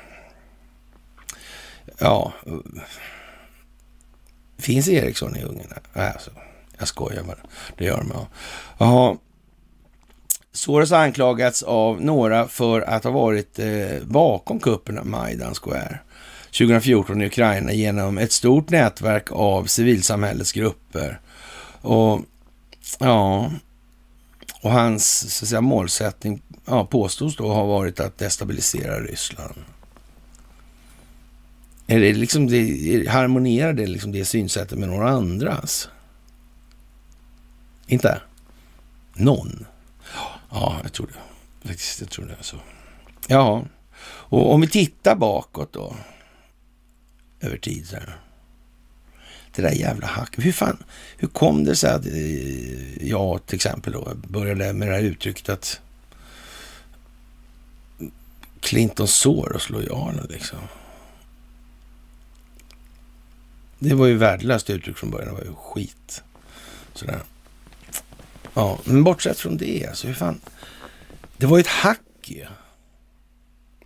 ja, 2.00 2.34
finns 4.58 4.90
Eriksson 4.90 5.36
i 5.36 5.44
Ungern? 5.44 5.74
Alltså, 5.94 6.32
jag 6.78 6.88
skojar 6.88 7.24
bara. 7.24 7.38
Det 7.78 7.86
gör 7.86 7.98
de, 7.98 8.12
ja. 8.14 8.28
Jaha. 8.78 9.18
Soros 10.58 10.92
har 10.92 10.98
anklagats 10.98 11.64
av 11.64 12.02
några 12.02 12.48
för 12.48 12.82
att 12.82 13.04
ha 13.04 13.12
varit 13.12 13.60
eh, 13.60 14.04
bakom 14.04 14.60
kuppen 14.60 14.98
av 14.98 15.06
Majdan 15.06 15.56
Square 15.56 16.00
2014 16.46 17.22
i 17.22 17.26
Ukraina 17.26 17.74
genom 17.74 18.18
ett 18.18 18.32
stort 18.32 18.70
nätverk 18.70 19.32
av 19.32 19.66
civilsamhällets 19.66 20.52
grupper. 20.52 21.20
Och 21.82 22.22
ja, 23.00 23.52
och 24.62 24.72
hans 24.72 25.36
så 25.38 25.46
att 25.46 25.50
säga, 25.50 25.62
målsättning 25.62 26.42
ja, 26.66 26.86
påstås 26.86 27.36
då 27.36 27.54
ha 27.54 27.64
varit 27.66 28.00
att 28.00 28.18
destabilisera 28.18 29.00
Ryssland. 29.00 29.56
Är 31.88 32.00
det 32.00 32.14
liksom 32.14 32.48
det, 32.48 33.10
harmonerar 33.10 33.74
det 33.74 33.88
liksom 33.88 34.12
det 34.12 34.26
synsättet 34.26 34.80
med 34.80 34.90
några 34.90 35.10
andras? 35.10 35.90
Inte? 37.88 38.22
Någon? 39.14 39.66
Ja, 40.50 40.80
jag 40.84 40.94
tror 40.94 41.08
det. 41.08 41.68
Faktiskt, 41.68 42.02
jag 42.02 42.10
tror 42.10 42.26
det 42.26 42.36
är 42.40 42.44
så. 42.44 42.58
Ja, 43.28 43.66
och 44.04 44.54
om 44.54 44.62
vi 44.62 44.68
tittar 44.68 45.16
bakåt 45.16 45.74
då. 45.74 45.96
Över 47.40 47.58
tid 47.58 47.88
så 47.88 47.96
här. 47.96 48.20
Det 49.56 49.62
där 49.62 49.72
jävla 49.72 50.08
hacket. 50.08 50.46
Hur 50.46 50.52
fan, 50.52 50.84
hur 51.18 51.28
kom 51.28 51.64
det 51.64 51.76
sig 51.76 51.92
att 51.92 52.06
eh, 52.06 53.08
jag 53.08 53.46
till 53.46 53.56
exempel 53.56 53.94
då 53.94 54.14
började 54.28 54.74
med 54.74 54.88
det 54.88 54.94
här 54.94 55.02
uttrycket 55.02 55.50
att 55.50 55.82
Clinton 58.60 59.08
Soros 59.08 59.70
lojala 59.70 60.24
liksom. 60.30 60.60
Det 63.80 63.94
var 63.94 64.06
ju 64.06 64.18
värdelöst 64.18 64.70
uttryck 64.70 64.98
från 64.98 65.12
början. 65.12 65.28
Det 65.28 65.34
var 65.34 65.46
ju 65.46 65.56
skit. 65.56 66.24
Sådär. 66.94 67.22
Ja, 68.58 68.80
men 68.84 69.04
bortsett 69.04 69.40
från 69.40 69.58
det, 69.58 69.88
alltså 69.88 70.08
hur 70.08 70.14
fan. 70.14 70.42
Det 71.38 71.46
var 71.46 71.58
ju 71.58 71.62
ett 71.62 71.68
hack 71.68 72.02
ju. 72.24 72.46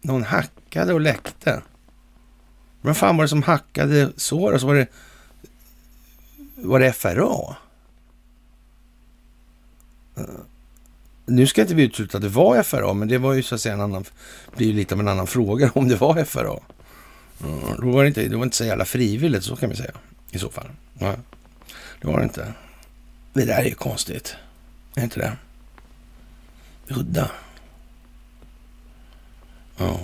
Någon 0.01 0.23
hackade 0.23 0.93
och 0.93 1.01
läckte. 1.01 1.61
Vad 2.81 2.97
fan 2.97 3.17
var 3.17 3.23
det 3.23 3.29
som 3.29 3.43
hackade 3.43 4.11
så? 4.17 4.57
Var 4.57 4.75
det, 4.75 4.87
var 6.55 6.79
det 6.79 6.93
FRA? 6.93 7.55
Nu 11.25 11.47
ska 11.47 11.61
inte 11.61 11.75
vi 11.75 11.83
utesluta 11.83 12.17
att 12.17 12.23
det 12.23 12.29
var 12.29 12.63
FRA, 12.63 12.93
men 12.93 13.07
det 13.07 13.17
var 13.17 13.33
ju 13.33 13.43
så 13.43 13.55
att 13.55 13.61
säga 13.61 13.73
en 13.73 13.81
annan, 13.81 14.05
blir 14.55 14.67
ju 14.67 14.73
lite 14.73 14.95
av 14.95 14.99
en 14.99 15.07
annan 15.07 15.27
fråga 15.27 15.71
om 15.75 15.87
det 15.87 15.95
var 15.95 16.23
FRA. 16.23 16.59
Mm, 17.43 17.59
då 17.81 17.91
var 17.91 18.01
det, 18.01 18.07
inte, 18.07 18.27
det 18.27 18.37
var 18.37 18.43
inte 18.43 18.57
så 18.57 18.65
jävla 18.65 18.85
frivilligt, 18.85 19.43
så 19.43 19.55
kan 19.55 19.69
vi 19.69 19.75
säga. 19.75 19.93
I 20.31 20.39
så 20.39 20.49
fall. 20.49 20.67
Det 22.01 22.07
var 22.07 22.17
det 22.17 22.23
inte. 22.23 22.53
Det 23.33 23.45
där 23.45 23.61
är 23.61 23.65
ju 23.65 23.75
konstigt. 23.75 24.35
Är 24.95 25.03
inte 25.03 25.19
det? 25.19 25.37
Udda. 26.87 27.31
Ja. 29.77 29.99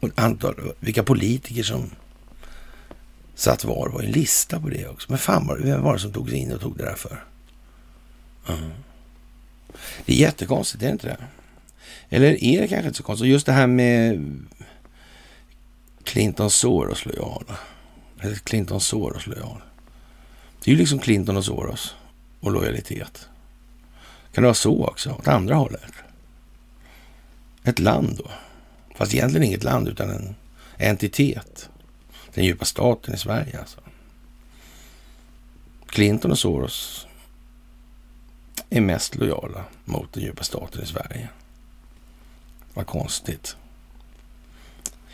Och 0.00 0.10
antal, 0.14 0.72
vilka 0.80 1.02
politiker 1.02 1.62
som 1.62 1.90
satt 3.34 3.64
var 3.64 3.88
var 3.88 4.02
en 4.02 4.10
lista 4.10 4.60
på 4.60 4.68
det 4.68 4.88
också. 4.88 5.10
Men 5.10 5.18
fan 5.18 5.46
var 5.46 5.56
det, 5.56 5.64
vem 5.64 5.82
var 5.82 5.92
det 5.92 6.00
som 6.00 6.12
tog 6.12 6.30
sig 6.30 6.38
in 6.38 6.52
och 6.52 6.60
tog 6.60 6.76
det 6.76 6.84
där 6.84 6.94
för? 6.94 7.24
Ja. 8.46 8.54
Det 10.06 10.12
är 10.12 10.16
jättekonstigt, 10.16 10.82
är 10.82 10.86
det 10.86 10.92
inte 10.92 11.06
det? 11.06 11.24
Eller 12.08 12.44
är 12.44 12.60
det 12.60 12.68
kanske 12.68 12.86
inte 12.86 12.96
så 12.96 13.02
konstigt? 13.02 13.28
Just 13.28 13.46
det 13.46 13.52
här 13.52 13.66
med 13.66 14.20
Clinton 16.04 16.50
Soros 16.50 17.06
lojala. 17.06 17.58
Eller 18.20 18.34
Clinton 18.34 18.80
Soros 18.80 19.26
lojal. 19.26 19.62
Det 20.64 20.70
är 20.70 20.72
ju 20.72 20.78
liksom 20.78 20.98
Clinton 20.98 21.36
och 21.36 21.44
Soros 21.44 21.94
och 22.44 22.52
lojalitet. 22.52 23.28
Kan 24.32 24.42
det 24.42 24.46
vara 24.46 24.54
så 24.54 24.86
också, 24.86 25.10
åt 25.10 25.28
andra 25.28 25.54
hållet? 25.54 25.92
Ett 27.64 27.78
land 27.78 28.16
då. 28.24 28.30
Fast 28.94 29.14
egentligen 29.14 29.46
inget 29.46 29.64
land 29.64 29.88
utan 29.88 30.10
en 30.10 30.34
entitet. 30.78 31.68
Den 32.34 32.44
djupa 32.44 32.64
staten 32.64 33.14
i 33.14 33.18
Sverige 33.18 33.60
alltså. 33.60 33.80
Clinton 35.86 36.30
och 36.30 36.38
Soros 36.38 37.06
är 38.70 38.80
mest 38.80 39.14
lojala 39.14 39.64
mot 39.84 40.12
den 40.12 40.22
djupa 40.22 40.44
staten 40.44 40.82
i 40.82 40.86
Sverige. 40.86 41.28
Vad 42.74 42.86
konstigt. 42.86 43.56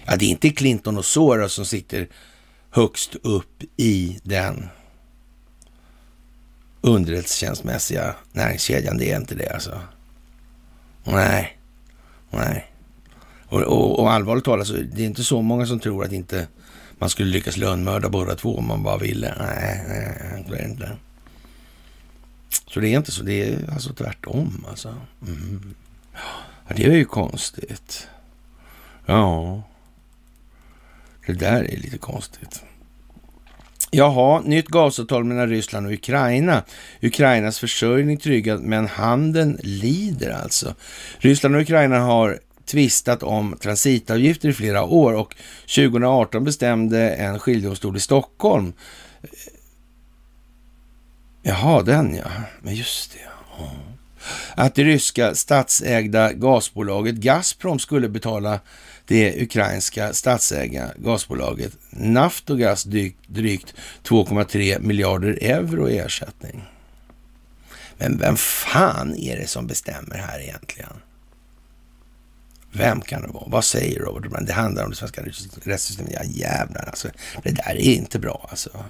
Ja, 0.04 0.16
det 0.16 0.24
är 0.24 0.30
inte 0.30 0.50
Clinton 0.50 0.98
och 0.98 1.04
Soros 1.04 1.52
som 1.52 1.66
sitter 1.66 2.08
högst 2.70 3.14
upp 3.14 3.62
i 3.76 4.20
den 4.22 4.68
underrättelsetjänstmässiga 6.80 8.14
näringskedjan. 8.32 8.98
Det 8.98 9.12
är 9.12 9.16
inte 9.16 9.34
det 9.34 9.48
alltså. 9.48 9.80
Nej, 11.04 11.58
nej. 12.30 12.66
Och, 13.46 13.60
och, 13.60 13.98
och 13.98 14.12
allvarligt 14.12 14.44
talat 14.44 14.66
så 14.66 14.72
det 14.72 15.02
är 15.02 15.06
inte 15.06 15.24
så 15.24 15.42
många 15.42 15.66
som 15.66 15.80
tror 15.80 16.04
att 16.04 16.12
inte 16.12 16.48
man 16.98 17.10
skulle 17.10 17.30
lyckas 17.30 17.56
lönnmörda 17.56 18.08
båda 18.08 18.34
två 18.34 18.58
om 18.58 18.66
man 18.66 18.82
bara 18.82 18.96
ville. 18.96 19.34
Nej, 19.38 19.84
nej, 19.88 20.44
det 20.48 20.58
är 20.58 20.68
inte. 20.68 20.96
Så 22.66 22.80
det 22.80 22.88
är 22.88 22.96
inte 22.96 23.12
så. 23.12 23.22
Det 23.22 23.42
är 23.42 23.72
alltså 23.72 23.94
tvärtom 23.94 24.66
alltså. 24.68 24.94
Mm. 25.26 25.74
Ja, 26.68 26.74
det 26.76 26.84
är 26.84 26.92
ju 26.92 27.04
konstigt. 27.04 28.08
Ja. 29.06 29.62
Det 31.26 31.32
där 31.32 31.64
är 31.64 31.76
lite 31.76 31.98
konstigt. 31.98 32.64
Jaha, 33.92 34.40
nytt 34.40 34.68
gasavtal 34.68 35.24
mellan 35.24 35.48
Ryssland 35.48 35.86
och 35.86 35.92
Ukraina. 35.92 36.62
Ukrainas 37.02 37.58
försörjning 37.58 38.16
tryggad, 38.16 38.60
men 38.60 38.86
handeln 38.86 39.58
lider 39.62 40.30
alltså. 40.30 40.74
Ryssland 41.18 41.56
och 41.56 41.62
Ukraina 41.62 41.98
har 41.98 42.38
tvistat 42.66 43.22
om 43.22 43.56
transitavgifter 43.60 44.48
i 44.48 44.52
flera 44.52 44.84
år 44.84 45.12
och 45.12 45.36
2018 45.74 46.44
bestämde 46.44 47.10
en 47.10 47.38
skiljedomstol 47.38 47.96
i 47.96 48.00
Stockholm. 48.00 48.72
Jaha, 51.42 51.82
den 51.82 52.14
ja. 52.14 52.30
Men 52.62 52.74
just 52.74 53.12
det. 53.12 53.18
Ja. 53.58 53.70
Att 54.54 54.74
det 54.74 54.84
ryska 54.84 55.34
statsägda 55.34 56.32
gasbolaget 56.32 57.14
Gazprom 57.14 57.78
skulle 57.78 58.08
betala 58.08 58.60
det 59.06 59.42
ukrainska 59.42 60.12
statsägda 60.12 60.90
gasbolaget 60.96 61.72
Naftogas 61.90 62.84
drygt 63.26 63.74
2,3 64.04 64.80
miljarder 64.80 65.38
euro 65.40 65.88
i 65.88 65.98
ersättning. 65.98 66.62
Men 67.98 68.18
vem 68.18 68.36
fan 68.36 69.16
är 69.16 69.36
det 69.36 69.46
som 69.46 69.66
bestämmer 69.66 70.16
här 70.16 70.40
egentligen? 70.40 70.92
Vem 72.72 73.00
kan 73.00 73.22
det 73.22 73.28
vara? 73.28 73.44
Vad 73.46 73.64
säger 73.64 74.00
Robert 74.00 74.30
Brand? 74.30 74.46
Det 74.46 74.52
handlar 74.52 74.84
om 74.84 74.90
det 74.90 74.96
svenska 74.96 75.22
rättssystemet. 75.62 76.12
Ja 76.12 76.24
jävlar 76.24 76.84
alltså. 76.88 77.08
Det 77.42 77.50
där 77.50 77.70
är 77.70 77.94
inte 77.94 78.18
bra 78.18 78.46
alltså. 78.50 78.84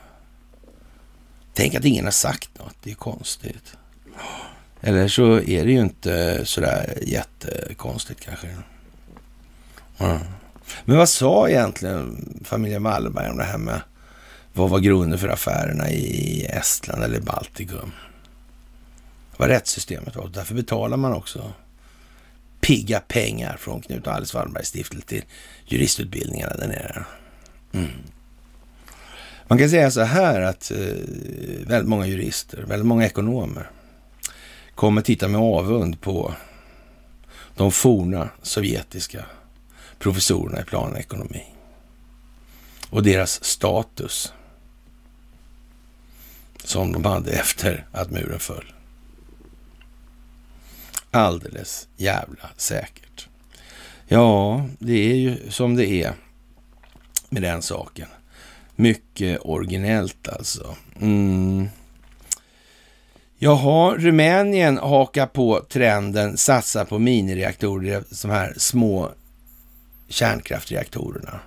Tänk 1.55 1.75
att 1.75 1.85
ingen 1.85 2.05
har 2.05 2.13
sagt 2.13 2.59
något. 2.59 2.77
Det 2.83 2.91
är 2.91 2.95
konstigt. 2.95 3.77
Eller 4.81 5.09
så 5.09 5.41
är 5.41 5.65
det 5.65 5.73
ju 5.73 5.81
inte 5.81 6.45
sådär 6.45 6.99
jättekonstigt 7.03 8.21
kanske. 8.21 8.49
Men 10.85 10.97
vad 10.97 11.09
sa 11.09 11.49
egentligen 11.49 12.39
familjen 12.45 12.83
Wallenberg 12.83 13.31
om 13.31 13.37
det 13.37 13.45
här 13.45 13.59
med 13.59 13.81
vad 14.53 14.71
var 14.71 14.79
grunden 14.79 15.19
för 15.19 15.29
affärerna 15.29 15.91
i 15.91 16.45
Estland 16.45 17.05
eller 17.05 17.21
Baltikum? 17.21 17.93
Vad 19.37 19.49
rättssystemet 19.49 20.17
var. 20.17 20.29
Därför 20.29 20.55
betalar 20.55 20.97
man 20.97 21.13
också 21.13 21.53
pigga 22.61 23.01
pengar 23.01 23.57
från 23.57 23.81
Knut 23.81 24.07
och 24.07 24.13
Alice 24.13 24.37
Wallenbergs 24.37 24.69
stiftelse 24.69 25.07
till 25.07 25.25
juristutbildningarna 25.67 26.55
där 26.57 26.69
nere. 26.69 27.05
Mm. 27.73 27.91
Man 29.49 29.59
kan 29.59 29.71
säga 29.71 29.91
så 29.91 30.01
här 30.01 30.41
att 30.41 30.71
eh, 30.71 30.79
väldigt 31.67 31.89
många 31.89 32.07
jurister, 32.07 32.63
väldigt 32.63 32.87
många 32.87 33.07
ekonomer 33.07 33.71
kommer 34.81 35.03
titta 35.03 35.29
med 35.29 35.41
avund 35.41 36.01
på 36.01 36.35
de 37.57 37.73
forna 37.73 38.29
sovjetiska 38.43 39.25
professorerna 39.99 40.61
i 40.61 40.65
planekonomi 40.65 41.45
och 42.91 43.03
deras 43.03 43.45
status 43.45 44.33
som 46.65 46.93
de 46.93 47.05
hade 47.05 47.33
efter 47.33 47.87
att 47.93 48.11
muren 48.11 48.39
föll. 48.39 48.73
Alldeles 51.11 51.89
jävla 51.97 52.51
säkert. 52.57 53.29
Ja, 54.09 54.67
det 54.79 55.11
är 55.13 55.17
ju 55.17 55.51
som 55.51 55.77
det 55.77 55.87
är 55.87 56.15
med 57.29 57.43
den 57.43 57.63
saken. 57.63 58.09
Mycket 58.77 59.39
originellt 59.41 60.29
alltså. 60.29 60.77
Mm. 61.01 61.69
Jaha, 63.43 63.95
Rumänien 63.99 64.79
hakar 64.79 65.27
på 65.27 65.61
trenden, 65.69 66.37
satsar 66.37 66.85
på 66.85 66.99
minireaktorer, 66.99 68.05
de 68.23 68.31
här 68.31 68.55
små 68.57 69.11
kärnkraftreaktorerna. 70.09 71.41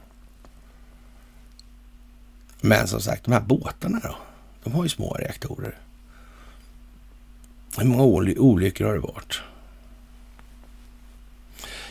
Men 2.62 2.88
som 2.88 3.02
sagt, 3.02 3.26
de 3.26 3.32
här 3.32 3.42
båtarna 3.42 4.00
då? 4.04 4.16
De 4.64 4.74
har 4.74 4.84
ju 4.84 4.90
små 4.90 5.14
reaktorer. 5.14 5.78
Hur 7.78 7.86
många 7.86 8.04
olyckor 8.38 8.86
har 8.86 8.94
det 8.94 9.00
varit? 9.00 9.42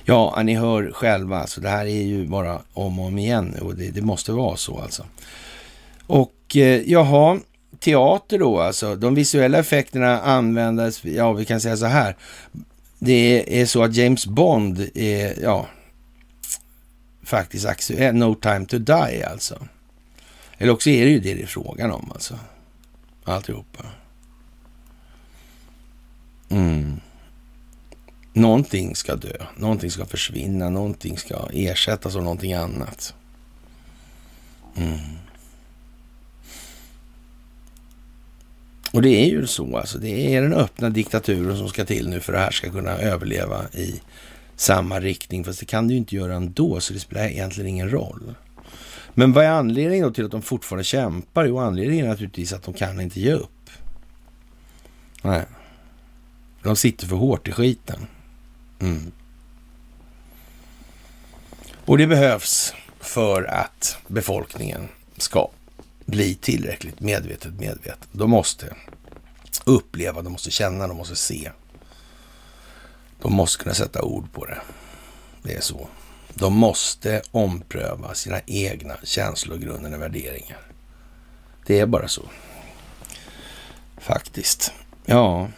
Ja, 0.04 0.42
ni 0.42 0.54
hör 0.54 0.90
själva, 0.92 1.38
alltså 1.38 1.60
det 1.60 1.68
här 1.68 1.86
är 1.86 2.02
ju 2.02 2.26
bara 2.26 2.62
om 2.72 2.98
och 2.98 3.06
om 3.06 3.18
igen 3.18 3.54
och 3.60 3.76
det, 3.76 3.90
det 3.90 4.02
måste 4.02 4.32
vara 4.32 4.56
så 4.56 4.80
alltså. 4.80 5.06
Och 6.06 6.56
eh, 6.56 6.82
jaha, 6.90 7.40
teater 7.82 8.38
då 8.38 8.60
alltså. 8.60 8.96
De 8.96 9.14
visuella 9.14 9.58
effekterna 9.58 10.20
användes, 10.20 11.04
ja 11.04 11.32
vi 11.32 11.44
kan 11.44 11.60
säga 11.60 11.76
så 11.76 11.86
här. 11.86 12.16
Det 12.98 13.60
är 13.60 13.66
så 13.66 13.82
att 13.82 13.96
James 13.96 14.26
Bond 14.26 14.88
är, 14.94 15.42
ja, 15.42 15.66
faktiskt 17.24 17.66
aktuell. 17.66 18.14
No 18.14 18.34
time 18.34 18.66
to 18.66 18.78
die 18.78 19.24
alltså. 19.24 19.66
Eller 20.58 20.72
också 20.72 20.90
är 20.90 21.04
det 21.04 21.10
ju 21.10 21.20
det 21.20 21.34
det 21.34 21.42
är 21.42 21.46
frågan 21.46 21.90
om 21.90 22.12
alltså. 22.12 22.38
Alltihopa. 23.24 23.84
Mm. 26.48 27.00
Någonting 28.32 28.96
ska 28.96 29.16
dö, 29.16 29.46
någonting 29.56 29.90
ska 29.90 30.06
försvinna, 30.06 30.70
någonting 30.70 31.18
ska 31.18 31.48
ersättas 31.52 32.16
av 32.16 32.22
någonting 32.22 32.52
annat. 32.52 33.14
Mm. 34.76 34.98
Och 38.92 39.02
det 39.02 39.08
är 39.08 39.26
ju 39.26 39.46
så 39.46 39.76
alltså. 39.76 39.98
Det 39.98 40.34
är 40.34 40.42
den 40.42 40.54
öppna 40.54 40.90
diktaturen 40.90 41.58
som 41.58 41.68
ska 41.68 41.84
till 41.84 42.08
nu 42.08 42.20
för 42.20 42.32
att 42.32 42.38
det 42.38 42.42
här 42.42 42.50
ska 42.50 42.70
kunna 42.70 42.90
överleva 42.90 43.68
i 43.72 44.00
samma 44.56 45.00
riktning. 45.00 45.44
Fast 45.44 45.60
det 45.60 45.66
kan 45.66 45.88
det 45.88 45.94
ju 45.94 45.98
inte 45.98 46.16
göra 46.16 46.34
ändå, 46.34 46.80
så 46.80 46.92
det 46.92 47.00
spelar 47.00 47.24
egentligen 47.24 47.68
ingen 47.70 47.90
roll. 47.90 48.34
Men 49.14 49.32
vad 49.32 49.44
är 49.44 49.50
anledningen 49.50 50.06
då 50.06 50.12
till 50.12 50.24
att 50.24 50.30
de 50.30 50.42
fortfarande 50.42 50.84
kämpar? 50.84 51.44
Jo, 51.44 51.58
anledningen 51.58 52.04
är 52.04 52.10
naturligtvis 52.10 52.52
att 52.52 52.62
de 52.62 52.74
kan 52.74 53.00
inte 53.00 53.20
ge 53.20 53.32
upp. 53.32 53.70
Nej. 55.22 55.44
De 56.62 56.76
sitter 56.76 57.06
för 57.06 57.16
hårt 57.16 57.48
i 57.48 57.52
skiten. 57.52 58.06
Mm. 58.80 59.12
Och 61.84 61.98
det 61.98 62.06
behövs 62.06 62.74
för 63.00 63.44
att 63.44 63.96
befolkningen 64.08 64.88
ska 65.16 65.50
bli 66.12 66.34
tillräckligt 66.34 67.00
medvetet 67.00 67.52
medveten. 67.52 68.08
De 68.12 68.30
måste 68.30 68.74
uppleva, 69.64 70.22
de 70.22 70.32
måste 70.32 70.50
känna, 70.50 70.86
de 70.86 70.96
måste 70.96 71.16
se. 71.16 71.50
De 73.22 73.32
måste 73.32 73.62
kunna 73.62 73.74
sätta 73.74 74.02
ord 74.02 74.32
på 74.32 74.44
det. 74.44 74.60
Det 75.42 75.54
är 75.54 75.60
så. 75.60 75.88
De 76.34 76.54
måste 76.54 77.22
ompröva 77.30 78.14
sina 78.14 78.40
egna 78.46 78.96
känslogrundande 79.02 79.98
värderingar. 79.98 80.58
Det 81.66 81.80
är 81.80 81.86
bara 81.86 82.08
så. 82.08 82.22
Faktiskt. 83.98 84.72
Ja, 85.06 85.48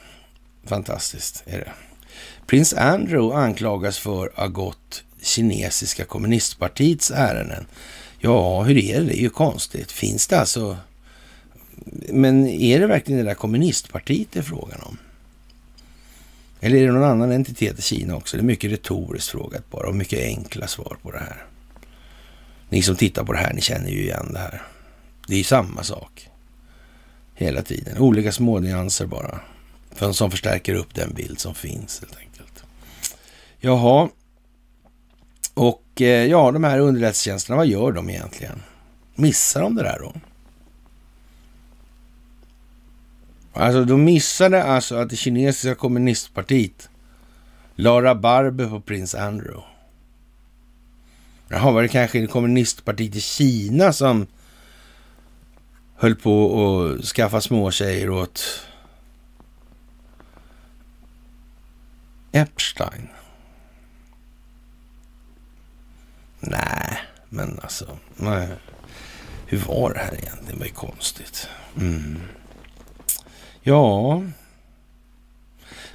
fantastiskt 0.65 1.43
är 1.47 1.59
det. 1.59 1.73
Prins 2.47 2.75
Andrew 2.75 3.37
anklagas 3.37 3.99
för 3.99 4.27
att 4.27 4.37
ha 4.37 4.47
gått 4.47 5.05
kinesiska 5.23 6.05
kommunistpartiets 6.05 7.11
ärenden. 7.11 7.67
Ja, 8.25 8.63
hur 8.63 8.79
är 8.79 9.01
det? 9.01 9.07
Det 9.07 9.19
är 9.19 9.23
ju 9.23 9.31
konstigt. 9.31 9.93
Finns 9.93 10.27
det 10.27 10.41
alltså... 10.41 10.77
Men 12.09 12.47
är 12.47 12.81
det 12.81 12.87
verkligen 12.87 13.19
det 13.19 13.31
där 13.31 13.35
kommunistpartiet 13.35 14.29
det 14.33 14.39
är 14.39 14.43
frågan 14.43 14.81
om? 14.81 14.97
Eller 16.61 16.79
är 16.79 16.87
det 16.87 16.93
någon 16.93 17.11
annan 17.11 17.33
entitet 17.33 17.79
i 17.79 17.83
Kina 17.83 18.17
också? 18.17 18.37
Det 18.37 18.41
är 18.41 18.45
mycket 18.45 18.73
retoriskt 18.73 19.31
frågat 19.31 19.71
bara 19.71 19.89
och 19.89 19.95
mycket 19.95 20.19
enkla 20.19 20.67
svar 20.67 20.97
på 21.03 21.11
det 21.11 21.19
här. 21.19 21.47
Ni 22.69 22.83
som 22.83 22.97
tittar 22.97 23.25
på 23.25 23.33
det 23.33 23.39
här, 23.39 23.53
ni 23.53 23.61
känner 23.61 23.91
ju 23.91 24.03
igen 24.03 24.31
det 24.33 24.39
här. 24.39 24.63
Det 25.27 25.35
är 25.35 25.39
ju 25.39 25.45
samma 25.45 25.83
sak 25.83 26.29
hela 27.35 27.63
tiden. 27.63 27.99
Olika 27.99 28.33
små 28.33 28.59
nyanser 28.59 29.07
bara. 29.07 29.41
Som 30.13 30.31
förstärker 30.31 30.75
upp 30.75 30.95
den 30.95 31.15
bild 31.15 31.39
som 31.39 31.55
finns 31.55 32.01
helt 32.01 32.17
enkelt. 32.17 32.65
Jaha. 33.61 34.09
Och 35.55 36.01
eh, 36.01 36.27
ja, 36.27 36.51
de 36.51 36.65
här 36.65 36.79
underrättelsetjänsterna, 36.79 37.57
vad 37.57 37.67
gör 37.67 37.93
de 37.93 38.11
egentligen? 38.11 38.63
Missar 39.15 39.61
de 39.61 39.75
det 39.75 39.83
där 39.83 39.99
då? 39.99 40.13
Alltså 43.53 43.85
de 43.85 44.05
missade 44.05 44.65
alltså 44.65 44.97
att 44.97 45.11
det 45.11 45.17
kinesiska 45.17 45.75
kommunistpartiet 45.75 46.89
la 47.75 48.03
rabarber 48.03 48.67
på 48.67 48.81
prins 48.81 49.15
Andrew. 49.15 49.63
Jaha, 51.49 51.71
var 51.71 51.83
det 51.83 51.89
kanske 51.89 52.27
kommunistpartiet 52.27 53.17
i 53.17 53.21
Kina 53.21 53.93
som 53.93 54.27
höll 55.97 56.15
på 56.15 56.97
att 56.99 57.05
skaffa 57.05 57.41
småtjejer 57.41 58.11
åt 58.11 58.67
Epstein? 62.33 63.09
Nej, 66.47 66.99
men 67.29 67.59
alltså, 67.63 67.99
nej. 68.17 68.49
Hur 69.47 69.59
var 69.59 69.93
det 69.93 69.99
här 69.99 70.15
egentligen? 70.15 70.47
Det 70.51 70.57
var 70.59 70.67
ju 70.67 70.73
konstigt. 70.73 71.49
Mm. 71.81 72.21
Ja, 73.63 74.23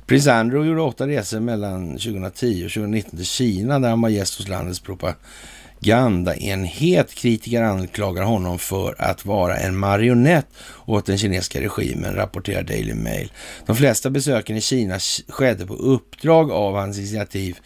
prins 0.06 0.28
Andrew 0.28 0.70
gjorde 0.70 0.82
åtta 0.82 1.08
resor 1.08 1.40
mellan 1.40 1.92
2010 1.92 2.66
och 2.66 2.72
2019 2.72 3.18
till 3.18 3.26
Kina 3.26 3.80
där 3.80 3.90
han 3.90 4.02
var 4.02 4.10
gäst 4.10 4.38
hos 4.38 4.48
landets 4.48 4.80
propagandaenhet. 4.80 7.14
Kritiker 7.14 7.62
anklagar 7.62 8.24
honom 8.24 8.60
för 8.60 9.02
att 9.02 9.26
vara 9.26 9.58
en 9.58 9.78
marionett 9.78 10.48
åt 10.86 11.06
den 11.06 11.18
kinesiska 11.18 11.62
regimen, 11.62 12.16
rapporterar 12.16 12.64
Daily 12.64 12.94
Mail. 12.94 13.32
De 13.66 13.76
flesta 13.76 14.10
besöken 14.10 14.58
i 14.58 14.62
Kina 14.62 15.00
skedde 15.28 15.66
på 15.66 15.74
uppdrag 15.74 16.52
av 16.52 16.76
hans 16.76 16.98
initiativ 16.98 17.60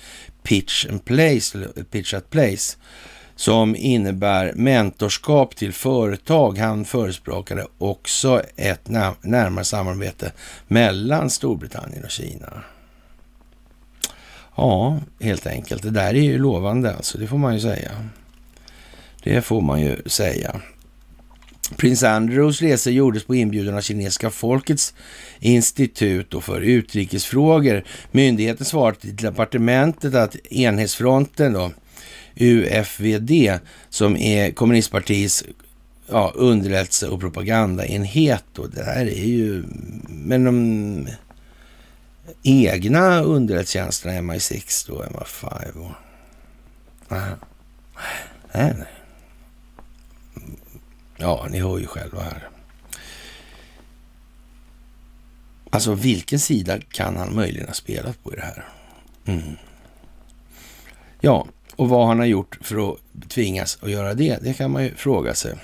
Pitch 0.43 0.85
and 0.89 1.05
Place, 1.05 1.57
Pitch 1.91 2.13
at 2.13 2.29
Place 2.29 2.77
som 3.35 3.75
innebär 3.75 4.53
mentorskap 4.55 5.55
till 5.55 5.73
företag. 5.73 6.57
Han 6.57 6.85
förespråkade 6.85 7.67
också 7.77 8.41
ett 8.55 8.89
närmare 9.21 9.65
samarbete 9.65 10.31
mellan 10.67 11.29
Storbritannien 11.29 12.03
och 12.03 12.11
Kina. 12.11 12.63
Ja, 14.55 14.99
helt 15.19 15.47
enkelt. 15.47 15.83
Det 15.83 15.89
där 15.89 16.13
är 16.13 16.21
ju 16.21 16.37
lovande 16.37 16.95
alltså, 16.95 17.17
det 17.17 17.27
får 17.27 17.37
man 17.37 17.53
ju 17.53 17.59
säga. 17.59 17.91
Det 19.23 19.41
får 19.41 19.61
man 19.61 19.81
ju 19.81 20.01
säga. 20.05 20.61
Prins 21.77 22.03
Andrews 22.03 22.61
resa 22.61 22.89
gjordes 22.89 23.23
på 23.23 23.35
inbjudan 23.35 23.77
av 23.77 23.81
kinesiska 23.81 24.29
folkets 24.29 24.93
institut 25.39 26.33
och 26.33 26.43
för 26.43 26.61
utrikesfrågor. 26.61 27.83
Myndigheten 28.11 28.65
svarade 28.65 28.99
till 28.99 29.15
departementet 29.15 30.15
att 30.15 30.35
enhetsfronten 30.51 31.53
då, 31.53 31.71
UFVD 32.35 33.59
som 33.89 34.17
är 34.17 34.51
kommunistpartiets 34.51 35.43
ja, 36.09 36.31
underrättelse 36.35 37.07
och 37.07 37.19
propagandaenhet. 37.19 38.59
Och 38.59 38.69
det 38.69 38.83
här 38.83 39.05
är 39.05 39.25
ju... 39.25 39.63
Men 40.07 40.43
de 40.43 41.07
egna 42.43 43.21
underrättelsetjänsterna, 43.21 44.13
MI6 44.13 44.87
då, 44.87 45.03
MI5 45.03 45.77
och... 45.77 45.91
Aha. 47.15 47.35
nej. 48.53 48.73
nej. 48.77 49.02
Ja, 51.23 51.47
ni 51.49 51.59
hör 51.59 51.77
ju 51.77 51.87
själva 51.87 52.21
här. 52.21 52.49
Alltså 55.69 55.93
vilken 55.93 56.39
sida 56.39 56.79
kan 56.91 57.17
han 57.17 57.35
möjligen 57.35 57.67
ha 57.67 57.73
spelat 57.73 58.23
på 58.23 58.33
i 58.33 58.35
det 58.35 58.41
här? 58.41 58.65
Mm. 59.25 59.55
Ja, 61.21 61.47
och 61.75 61.89
vad 61.89 62.07
han 62.07 62.19
har 62.19 62.25
gjort 62.25 62.57
för 62.61 62.91
att 62.91 62.99
tvingas 63.29 63.77
att 63.81 63.91
göra 63.91 64.13
det, 64.13 64.39
det 64.41 64.53
kan 64.53 64.71
man 64.71 64.83
ju 64.83 64.95
fråga 64.95 65.33
sig. 65.33 65.55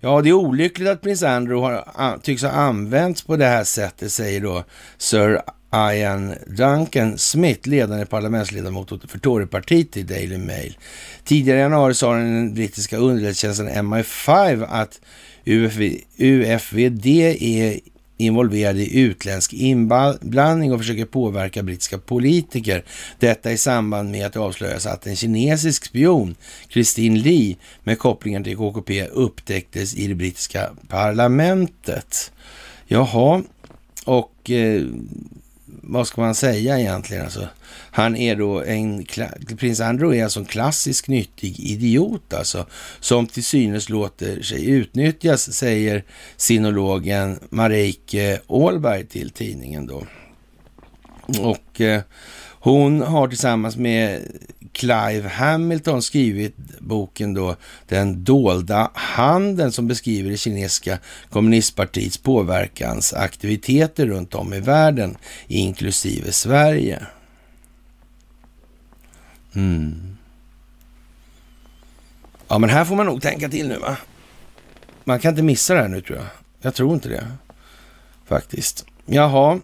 Ja, 0.00 0.22
det 0.22 0.28
är 0.28 0.32
olyckligt 0.32 0.88
att 0.88 1.02
prins 1.02 1.22
Andrew 1.22 1.84
har, 1.94 2.18
tycks 2.18 2.42
ha 2.42 2.50
använts 2.50 3.22
på 3.22 3.36
det 3.36 3.46
här 3.46 3.64
sättet, 3.64 4.12
säger 4.12 4.40
då 4.40 4.64
Sir 4.98 5.42
Ian 5.72 6.34
Duncan 6.46 7.18
Smith, 7.18 7.68
ledande 7.68 8.06
parlamentsledamot 8.06 9.10
för 9.10 9.18
Torypartiet 9.18 9.96
i 9.96 10.02
Daily 10.02 10.38
Mail. 10.38 10.78
Tidigare 11.24 11.58
i 11.58 11.60
januari 11.60 11.94
sa 11.94 12.14
den 12.14 12.54
brittiska 12.54 12.96
underrättelsetjänsten 12.96 13.68
MI5 13.68 14.66
att 14.68 15.00
UFV, 15.44 15.82
UFVD 16.16 17.06
är 17.06 17.80
involverade 18.16 18.80
i 18.80 19.00
utländsk 19.00 19.52
inblandning 19.52 20.72
och 20.72 20.80
försöker 20.80 21.04
påverka 21.04 21.62
brittiska 21.62 21.98
politiker. 21.98 22.84
Detta 23.18 23.52
i 23.52 23.58
samband 23.58 24.10
med 24.10 24.26
att 24.26 24.32
det 24.32 24.40
avslöjas 24.40 24.86
att 24.86 25.06
en 25.06 25.16
kinesisk 25.16 25.84
spion, 25.84 26.34
Christine 26.68 27.18
Lee, 27.18 27.56
med 27.84 27.98
kopplingar 27.98 28.42
till 28.42 28.56
KKP 28.56 29.06
upptäcktes 29.06 29.94
i 29.94 30.06
det 30.06 30.14
brittiska 30.14 30.70
parlamentet. 30.88 32.32
Jaha, 32.86 33.42
och 34.04 34.50
eh, 34.50 34.82
vad 35.82 36.06
ska 36.06 36.20
man 36.20 36.34
säga 36.34 36.78
egentligen? 36.78 37.24
Alltså, 37.24 37.48
han 37.90 38.16
är 38.16 38.36
då 38.36 38.62
en, 38.64 39.06
prins 39.58 39.80
Andrew 39.80 40.20
är 40.20 40.24
alltså 40.24 40.40
en 40.40 40.46
klassisk 40.46 41.08
nyttig 41.08 41.60
idiot 41.60 42.34
alltså, 42.34 42.66
som 43.00 43.26
till 43.26 43.44
synes 43.44 43.88
låter 43.88 44.42
sig 44.42 44.70
utnyttjas, 44.70 45.52
säger 45.52 46.04
sinologen 46.36 47.38
Mareike 47.50 48.40
Ålberg 48.46 49.06
till 49.06 49.30
tidningen 49.30 49.86
då. 49.86 50.06
Och 51.40 51.80
eh, 51.80 52.02
hon 52.62 53.00
har 53.00 53.28
tillsammans 53.28 53.76
med 53.76 54.22
Clive 54.80 55.28
Hamilton 55.28 56.02
skrivit 56.02 56.56
boken 56.78 57.34
då 57.34 57.56
Den 57.88 58.24
dolda 58.24 58.90
handen, 58.94 59.72
som 59.72 59.88
beskriver 59.88 60.30
det 60.30 60.36
kinesiska 60.36 60.98
kommunistpartiets 61.30 62.18
påverkansaktiviteter 62.18 64.06
runt 64.06 64.34
om 64.34 64.54
i 64.54 64.60
världen, 64.60 65.16
inklusive 65.46 66.32
Sverige. 66.32 67.06
Mm. 69.54 70.16
Ja, 72.48 72.58
men 72.58 72.70
här 72.70 72.84
får 72.84 72.96
man 72.96 73.06
nog 73.06 73.22
tänka 73.22 73.48
till 73.48 73.68
nu 73.68 73.78
va? 73.78 73.96
Man 75.04 75.20
kan 75.20 75.30
inte 75.30 75.42
missa 75.42 75.74
det 75.74 75.80
här 75.80 75.88
nu 75.88 76.00
tror 76.00 76.18
jag. 76.18 76.26
Jag 76.60 76.74
tror 76.74 76.94
inte 76.94 77.08
det. 77.08 77.26
Faktiskt. 78.24 78.86
Jaha. 79.06 79.60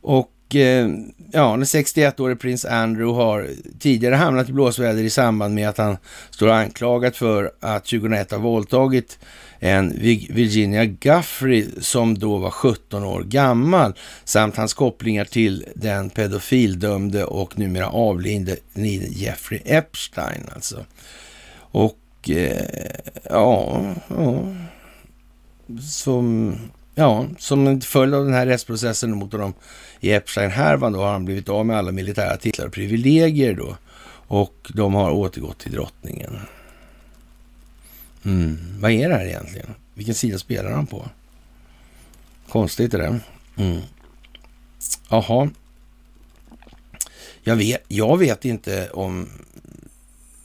Och 0.00 0.32
Eh, 0.54 0.88
ja, 1.32 1.50
den 1.50 1.64
61-årige 1.64 2.36
prins 2.36 2.64
Andrew 2.64 3.24
har 3.24 3.48
tidigare 3.78 4.14
hamnat 4.14 4.48
i 4.48 4.52
blåsväder 4.52 5.02
i 5.02 5.10
samband 5.10 5.54
med 5.54 5.68
att 5.68 5.78
han 5.78 5.96
står 6.30 6.48
anklagad 6.48 7.16
för 7.16 7.52
att 7.60 7.84
2001 7.84 8.30
ha 8.30 8.38
våldtagit 8.38 9.18
en 9.58 9.98
Virginia 10.28 10.84
Guffrey 10.84 11.66
som 11.80 12.18
då 12.18 12.38
var 12.38 12.50
17 12.50 13.04
år 13.04 13.22
gammal 13.22 13.92
samt 14.24 14.56
hans 14.56 14.74
kopplingar 14.74 15.24
till 15.24 15.64
den 15.74 16.10
pedofildömde 16.10 17.24
och 17.24 17.58
numera 17.58 17.88
avlidne 17.88 18.56
Jeffrey 19.10 19.60
Epstein 19.64 20.48
alltså. 20.54 20.84
Och 21.56 22.30
eh, 22.30 22.66
ja, 23.30 23.82
ja, 24.08 24.42
som, 25.80 26.56
ja, 27.00 27.26
som 27.38 27.66
en 27.66 27.80
följd 27.80 28.14
av 28.14 28.24
den 28.24 28.34
här 28.34 28.46
rättsprocessen 28.46 29.16
mot 29.16 29.32
honom 29.32 29.54
i 30.00 30.12
Epstein-härvan 30.12 30.92
då 30.92 31.00
har 31.00 31.12
han 31.12 31.24
blivit 31.24 31.48
av 31.48 31.66
med 31.66 31.76
alla 31.76 31.92
militära 31.92 32.36
titlar 32.36 32.66
och 32.66 32.72
privilegier 32.72 33.54
då. 33.54 33.76
Och 34.26 34.70
de 34.74 34.94
har 34.94 35.10
återgått 35.10 35.58
till 35.58 35.72
drottningen. 35.72 36.38
Mm. 38.24 38.58
Vad 38.80 38.90
är 38.90 39.08
det 39.08 39.14
här 39.14 39.26
egentligen? 39.26 39.74
Vilken 39.94 40.14
sida 40.14 40.38
spelar 40.38 40.70
han 40.70 40.86
på? 40.86 41.08
Konstigt 42.48 42.94
är 42.94 42.98
det. 42.98 43.20
Mm. 43.56 43.80
Jaha. 45.08 45.50
Jag 47.42 47.56
vet, 47.56 47.84
jag 47.88 48.18
vet 48.18 48.44
inte 48.44 48.90
om... 48.90 49.28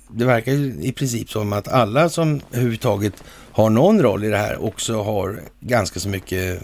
Det 0.07 0.25
verkar 0.25 0.51
i 0.85 0.91
princip 0.91 1.29
som 1.29 1.53
att 1.53 1.67
alla 1.67 2.09
som 2.09 2.41
överhuvudtaget 2.51 3.23
har 3.55 3.69
någon 3.69 4.01
roll 4.01 4.23
i 4.23 4.29
det 4.29 4.37
här 4.37 4.63
också 4.63 5.03
har 5.03 5.41
ganska 5.59 5.99
så 5.99 6.09
mycket 6.09 6.61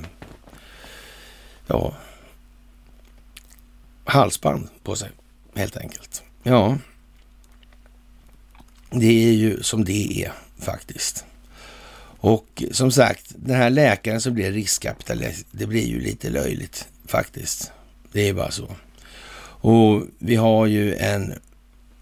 ja, 1.68 1.96
halsband 4.06 4.68
på 4.84 4.96
sig, 4.96 5.10
helt 5.56 5.78
enkelt. 5.78 6.24
Ja, 6.44 6.78
det 8.90 9.30
är 9.30 9.34
ju 9.34 9.64
som 9.64 9.86
det 9.86 10.24
är 10.24 10.34
faktiskt. 10.60 11.26
Och 12.20 12.64
som 12.72 12.92
sagt, 12.92 13.26
den 13.36 13.56
här 13.56 13.70
läkaren 13.70 14.22
som 14.22 14.34
blir 14.34 14.52
riskkapitalist, 14.52 15.46
det 15.52 15.66
blir 15.66 15.88
ju 15.88 16.00
lite 16.00 16.30
löjligt 16.30 16.88
faktiskt. 17.08 17.72
Det 18.12 18.30
är 18.30 18.34
bara 18.34 18.52
så. 18.52 18.76
Och 19.64 20.04
vi 20.20 20.36
har 20.36 20.66
ju 20.66 20.96
en 20.96 21.34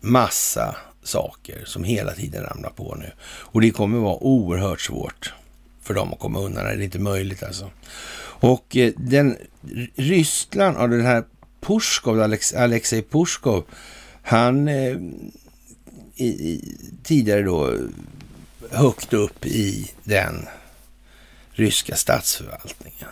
massa 0.02 0.76
saker 1.04 1.66
som 1.66 1.84
hela 1.84 2.14
tiden 2.14 2.44
ramlar 2.44 2.70
på 2.70 2.96
nu. 2.96 3.12
Och 3.22 3.62
det 3.62 3.72
kommer 3.72 3.98
vara 3.98 4.24
oerhört 4.24 4.82
svårt 4.82 5.34
för 5.82 5.94
dem 5.94 6.14
att 6.14 6.20
komma 6.20 6.40
undan. 6.40 6.66
Det 6.66 6.72
är 6.72 6.82
inte 6.82 7.00
möjligt 7.00 7.44
alltså. 7.44 7.70
Och 8.42 8.78
eh, 8.78 8.94
den 8.98 9.38
Ryssland 9.96 10.78
av 10.78 10.90
den 10.90 11.06
här 11.06 11.24
Pushkov, 11.62 12.22
Alex, 12.22 12.54
Alexej 12.54 13.02
Pushkov, 13.02 13.64
han 14.22 14.68
eh, 14.68 14.98
i, 16.16 16.28
i, 16.28 16.78
tidigare 17.04 17.42
då 17.42 17.78
högt 18.72 19.14
upp 19.14 19.46
i 19.46 19.92
den 20.04 20.48
ryska 21.52 21.96
statsförvaltningen. 21.96 23.10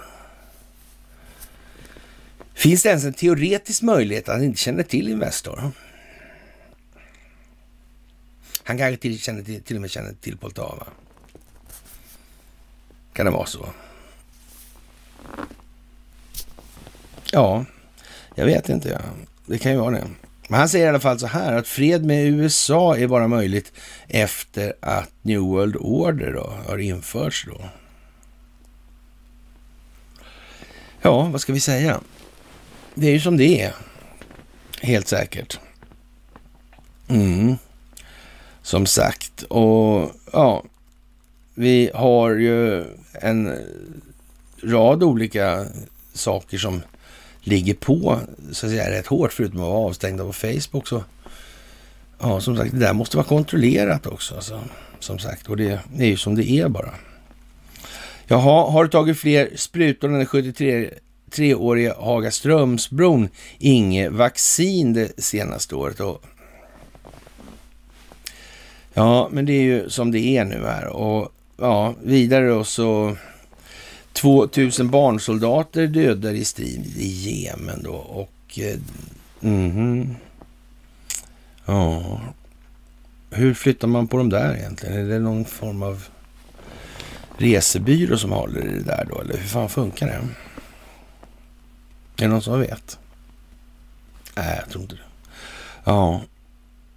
Finns 2.54 2.84
det 2.84 2.90
ens 2.90 3.04
en 3.04 3.14
teoretisk 3.14 3.82
möjlighet 3.82 4.30
att 4.30 4.36
han 4.36 4.44
inte 4.44 4.60
känner 4.60 4.84
till 4.84 5.10
Investor? 5.10 5.72
Han 8.68 8.78
kanske 8.78 9.02
till, 9.02 9.20
känner 9.20 9.44
till, 9.44 9.64
till 9.64 9.76
och 9.76 9.82
med 9.82 9.92
känner 9.92 10.14
till 10.14 10.38
Poltava. 10.38 10.88
Kan 13.14 13.26
det 13.26 13.32
vara 13.32 13.46
så? 13.46 13.70
Ja, 17.32 17.66
jag 18.36 18.46
vet 18.46 18.70
inte. 18.70 18.90
Ja. 18.90 19.00
Det 19.46 19.58
kan 19.58 19.72
ju 19.72 19.78
vara 19.78 19.92
det. 19.92 20.08
Men 20.48 20.60
han 20.60 20.70
säger 20.70 20.86
i 20.86 20.90
alla 20.90 21.00
fall 21.00 21.20
så 21.20 21.28
här 21.28 21.54
att 21.54 21.68
fred 21.68 22.06
med 22.06 22.26
USA 22.26 22.98
är 22.98 23.08
bara 23.08 23.28
möjligt 23.28 23.72
efter 24.08 24.74
att 24.80 25.12
New 25.22 25.40
World 25.40 25.76
Order 25.76 26.34
då 26.34 26.54
har 26.68 26.78
införts 26.78 27.46
då. 27.46 27.70
Ja, 31.02 31.24
vad 31.24 31.42
ska 31.42 31.54
vi 31.54 31.60
säga? 31.60 32.02
Det 32.94 33.08
är 33.08 33.12
ju 33.12 33.20
som 33.20 33.38
det 33.38 33.62
är. 33.62 33.74
Helt 34.82 35.08
säkert. 35.08 35.60
Mm. 37.08 37.58
Som 38.68 38.86
sagt. 38.86 39.44
Och 39.44 40.12
ja, 40.34 40.64
vi 41.54 41.92
har 41.94 42.32
ju 42.32 42.86
en 43.14 43.54
rad 44.64 45.04
olika 45.04 45.66
saker 46.14 46.58
som 46.58 46.82
ligger 47.42 47.74
på 47.74 48.20
så 48.52 48.66
att 48.66 48.72
säga 48.72 48.92
rätt 48.92 49.08
hårt, 49.08 49.34
förutom 49.34 49.60
att 49.60 49.68
vara 49.68 49.88
avstängda 49.88 50.24
på 50.24 50.34
Facebook. 50.34 50.88
Så, 50.88 51.04
ja, 52.20 52.42
som 52.42 52.58
sagt, 52.58 52.72
det 52.72 52.80
där 52.80 52.94
måste 52.94 53.18
vara 53.18 53.28
kontrollerat 53.28 54.08
också. 54.08 54.36
Alltså, 54.36 54.62
som 55.00 55.20
sagt, 55.20 55.48
och 55.48 55.58
det, 55.58 55.80
det 55.94 56.04
är 56.04 56.10
ju 56.10 56.18
som 56.18 56.36
det 56.36 56.52
är 56.52 56.70
bara. 56.70 56.94
Jaha, 58.28 58.72
har 58.72 58.84
du 58.84 58.90
tagit 58.90 59.20
fler 59.20 59.50
sprutor 59.56 60.08
än 60.08 60.14
den 60.14 60.28
73-årige 60.28 61.94
Hagaströmsbron? 61.98 63.30
Inget 63.60 64.12
vaccin 64.12 64.94
det 64.94 65.24
senaste 65.24 65.76
året. 65.76 66.00
Och, 66.00 66.24
ja, 68.98 69.30
men 69.32 69.46
det 69.46 69.54
är 69.54 69.62
ju 69.62 69.90
som 69.90 70.12
det 70.12 70.20
är 70.20 70.46
nu 70.46 70.66
här. 70.66 70.88
Och 70.88 71.34
ja, 71.58 71.96
vidare 72.04 72.48
då 72.48 72.64
så 72.64 73.18
2000 74.14 74.90
barnsoldater 74.90 75.88
dödade 75.88 76.38
i 76.38 76.46
strid 76.46 76.98
i 76.98 77.08
Jemen 77.08 77.84
då 77.84 77.94
och... 77.94 78.60
Eh, 78.60 78.80
mm, 79.42 80.16
ja... 81.66 82.22
Hur 83.30 83.54
flyttar 83.54 83.88
man 83.88 84.08
på 84.08 84.18
dem 84.18 84.30
där 84.30 84.56
egentligen? 84.56 84.96
Är 84.96 85.10
det 85.10 85.20
någon 85.20 85.46
form 85.46 85.84
av 85.84 86.04
resebyrå 87.38 88.18
som 88.18 88.32
håller 88.32 88.66
i 88.66 88.74
det 88.74 88.84
där 88.84 89.06
då? 89.10 89.22
Eller 89.22 89.38
hur 89.38 89.48
fan 89.48 89.70
funkar 89.70 90.08
det? 90.08 90.14
Är 90.14 90.28
det 92.16 92.28
någon 92.28 92.42
som 92.42 92.60
vet? 92.60 93.00
Nej, 94.36 94.60
jag 94.62 94.70
tror 94.70 94.82
inte 94.82 94.96
det. 94.96 95.02
Ja. 95.84 96.22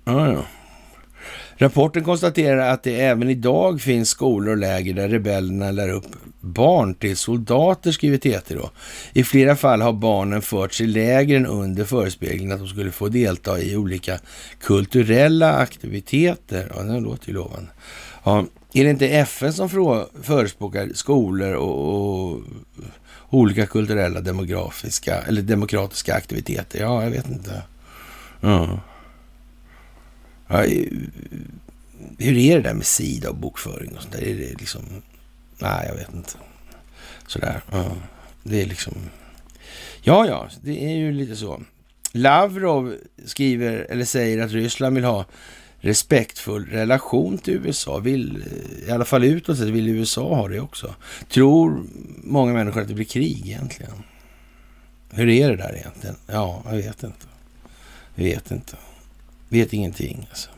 Ja, 0.04 0.32
ja. 0.32 0.44
Rapporten 1.60 2.04
konstaterar 2.04 2.70
att 2.70 2.82
det 2.82 3.00
även 3.00 3.30
idag 3.30 3.80
finns 3.80 4.08
skolor 4.08 4.50
och 4.50 4.56
läger 4.56 4.94
där 4.94 5.08
rebellerna 5.08 5.70
lär 5.70 5.88
upp 5.88 6.06
barn 6.40 6.94
till 6.94 7.16
soldater, 7.16 7.92
skriver 7.92 8.18
TT 8.18 8.54
då. 8.54 8.70
I 9.12 9.24
flera 9.24 9.56
fall 9.56 9.80
har 9.80 9.92
barnen 9.92 10.42
förts 10.42 10.80
i 10.80 10.86
lägren 10.86 11.46
under 11.46 11.84
förespeglingen 11.84 12.52
att 12.52 12.58
de 12.58 12.68
skulle 12.68 12.90
få 12.90 13.08
delta 13.08 13.60
i 13.60 13.76
olika 13.76 14.18
kulturella 14.60 15.52
aktiviteter. 15.52 16.72
Ja, 16.76 16.82
det 16.82 17.00
låter 17.00 17.28
ju 17.28 17.34
lovande. 17.34 17.70
Ja, 18.24 18.44
är 18.72 18.84
det 18.84 18.90
inte 18.90 19.08
FN 19.08 19.52
som 19.52 19.68
förespråkar 20.22 20.88
skolor 20.94 21.54
och, 21.54 22.34
och 22.34 22.40
olika 23.30 23.66
kulturella 23.66 24.20
demografiska 24.20 25.18
eller 25.18 25.42
demokratiska 25.42 26.14
aktiviteter? 26.14 26.80
Ja, 26.80 27.02
jag 27.02 27.10
vet 27.10 27.28
inte. 27.28 27.62
Ja. 28.40 28.80
Ja, 30.50 30.62
hur 32.18 32.36
är 32.38 32.56
det 32.56 32.62
där 32.62 32.74
med 32.74 32.86
Sida 32.86 33.30
och 33.30 33.36
bokföring 33.36 33.96
och 33.96 34.02
sånt 34.02 34.12
där? 34.12 34.22
Är 34.22 34.34
det 34.34 34.60
liksom... 34.60 34.82
Nej, 35.58 35.86
jag 35.88 35.94
vet 35.94 36.14
inte. 36.14 36.32
Sådär. 37.26 37.60
Ja. 37.70 37.96
Det 38.42 38.62
är 38.62 38.66
liksom... 38.66 38.94
Ja, 40.02 40.26
ja, 40.26 40.48
det 40.62 40.84
är 40.84 40.96
ju 40.96 41.12
lite 41.12 41.36
så. 41.36 41.62
Lavrov 42.12 42.96
skriver, 43.24 43.86
eller 43.90 44.04
säger 44.04 44.42
att 44.42 44.52
Ryssland 44.52 44.94
vill 44.94 45.04
ha 45.04 45.24
respektfull 45.80 46.66
relation 46.66 47.38
till 47.38 47.54
USA. 47.54 47.98
Vill, 47.98 48.36
eh, 48.36 48.88
I 48.88 48.90
alla 48.90 49.04
fall 49.04 49.24
utåt 49.24 49.58
sett 49.58 49.68
vill 49.68 49.88
USA 49.88 50.34
ha 50.34 50.48
det 50.48 50.60
också. 50.60 50.94
Tror 51.28 51.82
många 52.16 52.52
människor 52.52 52.80
att 52.80 52.88
det 52.88 52.94
blir 52.94 53.04
krig 53.04 53.46
egentligen? 53.46 53.92
Hur 55.10 55.28
är 55.28 55.50
det 55.50 55.56
där 55.56 55.76
egentligen? 55.76 56.16
Ja, 56.26 56.62
jag 56.64 56.76
vet 56.76 57.02
inte. 57.02 57.26
Jag 58.14 58.24
vet 58.24 58.50
inte. 58.50 58.76
Vet 59.50 59.72
ingenting 59.72 60.26
alltså. 60.30 60.50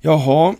Jaha, 0.00 0.54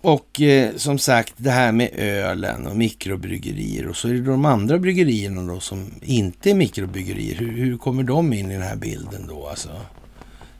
och 0.00 0.40
eh, 0.40 0.76
som 0.76 0.98
sagt 0.98 1.34
det 1.36 1.50
här 1.50 1.72
med 1.72 1.90
ölen 1.94 2.66
och 2.66 2.76
mikrobryggerier 2.76 3.86
och 3.86 3.96
så 3.96 4.08
är 4.08 4.12
det 4.12 4.20
de 4.20 4.44
andra 4.44 4.78
bryggerierna 4.78 5.52
då 5.52 5.60
som 5.60 5.90
inte 6.02 6.50
är 6.50 6.54
mikrobryggerier. 6.54 7.34
Hur, 7.34 7.52
hur 7.52 7.78
kommer 7.78 8.02
de 8.02 8.32
in 8.32 8.50
i 8.50 8.54
den 8.54 8.62
här 8.62 8.76
bilden 8.76 9.26
då 9.26 9.46
alltså? 9.46 9.80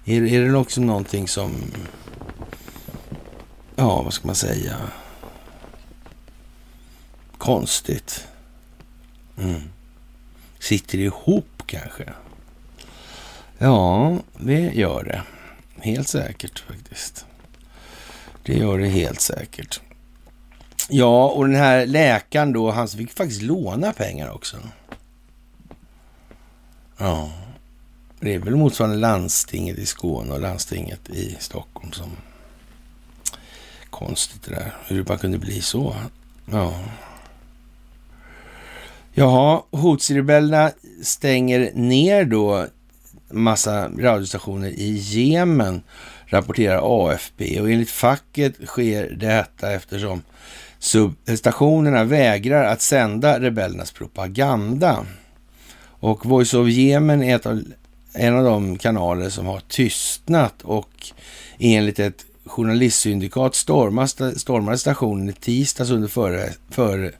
Är, 0.05 0.23
är 0.23 0.40
det 0.40 0.56
också 0.56 0.81
någonting 0.81 1.28
som, 1.28 1.52
ja 3.77 4.02
vad 4.02 4.12
ska 4.12 4.27
man 4.27 4.36
säga, 4.36 4.77
konstigt? 7.39 8.27
Mm. 9.39 9.60
Sitter 10.59 10.98
ihop 10.98 11.62
kanske? 11.66 12.05
Ja, 13.59 14.19
det 14.39 14.60
gör 14.60 15.05
det. 15.05 15.23
Helt 15.83 16.09
säkert 16.09 16.59
faktiskt. 16.59 17.27
Det 18.43 18.55
gör 18.55 18.79
det 18.79 18.89
helt 18.89 19.21
säkert. 19.21 19.81
Ja, 20.89 21.29
och 21.29 21.47
den 21.47 21.57
här 21.57 21.87
läkaren 21.87 22.53
då, 22.53 22.71
han 22.71 22.89
fick 22.89 23.13
faktiskt 23.13 23.43
låna 23.43 23.93
pengar 23.93 24.31
också. 24.31 24.57
Ja, 26.99 27.33
det 28.21 28.35
är 28.35 28.39
väl 28.39 28.57
motsvarande 28.57 28.97
landstinget 28.97 29.79
i 29.79 29.87
Skåne 29.87 30.33
och 30.33 30.41
landstinget 30.41 31.11
i 31.11 31.37
Stockholm 31.41 31.93
som... 31.93 32.11
Konstigt 33.91 34.43
det 34.43 34.51
där, 34.51 34.77
hur 34.87 34.97
det 34.97 35.05
bara 35.05 35.19
kunde 35.19 35.39
bli 35.39 35.61
så. 35.63 35.97
Ja. 36.51 36.81
Jaha, 39.13 39.63
Houthi-rebellerna 39.71 40.73
stänger 41.03 41.71
ner 41.75 42.25
då 42.25 42.67
massa 43.33 43.89
radiostationer 43.89 44.69
i 44.69 44.93
Jemen 44.93 45.83
rapporterar 46.27 47.09
AFP 47.09 47.61
och 47.61 47.71
enligt 47.71 47.91
facket 47.91 48.55
sker 48.67 49.11
detta 49.11 49.73
eftersom 49.73 50.23
stationerna 51.37 52.05
vägrar 52.05 52.65
att 52.65 52.83
sända 52.83 53.41
rebellernas 53.41 53.93
propaganda. 53.93 55.07
Och 55.85 56.27
Voice 56.27 56.55
of 56.55 56.69
Yemen 56.69 57.23
är 57.23 57.47
av, 57.47 57.63
en 58.15 58.37
av 58.37 58.45
de 58.45 58.79
kanaler 58.79 59.31
som 59.31 59.47
har 59.47 59.61
tystnat 59.61 60.63
och 60.63 60.91
enligt 61.59 61.99
ett 61.99 62.25
journalistsyndikat 62.45 63.55
stormade 63.55 64.79
stationen 64.79 65.29
i 65.29 65.33
tisdags 65.33 65.91
under 65.91 66.09
före, 66.71 67.11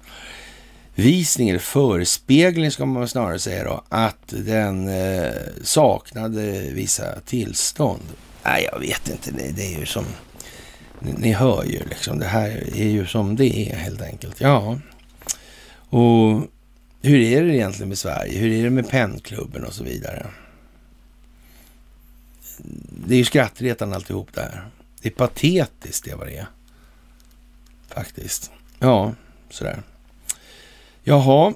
Visning 0.95 1.49
eller 1.49 1.59
förespegling 1.59 2.71
ska 2.71 2.87
man 2.87 3.09
snarare 3.09 3.39
säga 3.39 3.65
då, 3.65 3.85
att 3.89 4.27
den 4.27 4.89
eh, 4.89 5.33
saknade 5.63 6.71
vissa 6.73 7.21
tillstånd. 7.21 8.03
Nej, 8.43 8.69
jag 8.73 8.81
vet 8.81 9.09
inte. 9.09 9.31
Det, 9.31 9.53
det 9.57 9.75
är 9.75 9.79
ju 9.79 9.87
som... 9.87 10.05
Ni, 10.99 11.13
ni, 11.13 11.33
hör 11.33 11.65
ju 11.65 11.85
liksom. 11.89 12.19
Det 12.19 12.27
här 12.27 12.49
är 12.77 12.89
ju 12.89 13.07
som 13.07 13.37
det 13.37 13.71
är 13.71 13.77
helt 13.77 14.03
enkelt. 14.03 14.41
Ja. 14.41 14.79
Och 15.89 16.43
hur 17.03 17.21
är 17.21 17.43
det 17.43 17.57
egentligen 17.57 17.89
med 17.89 17.99
Sverige? 17.99 18.39
Hur 18.39 18.53
är 18.53 18.65
det 18.65 18.71
med 18.71 18.91
pennklubben 18.91 19.65
och 19.65 19.73
så 19.73 19.85
vidare? 19.85 20.27
Det 23.07 23.15
är 23.15 23.19
ju 23.19 23.25
skrattretande 23.25 23.97
alltihop 23.97 24.29
det 24.35 24.41
här. 24.41 24.67
Det 25.03 25.09
är 25.09 25.13
patetiskt 25.13 26.05
det 26.05 26.15
vad 26.15 26.27
det 26.27 26.37
är. 26.37 26.47
Faktiskt. 27.89 28.51
Ja, 28.79 29.15
sådär. 29.51 29.83
Jaha. 31.05 31.55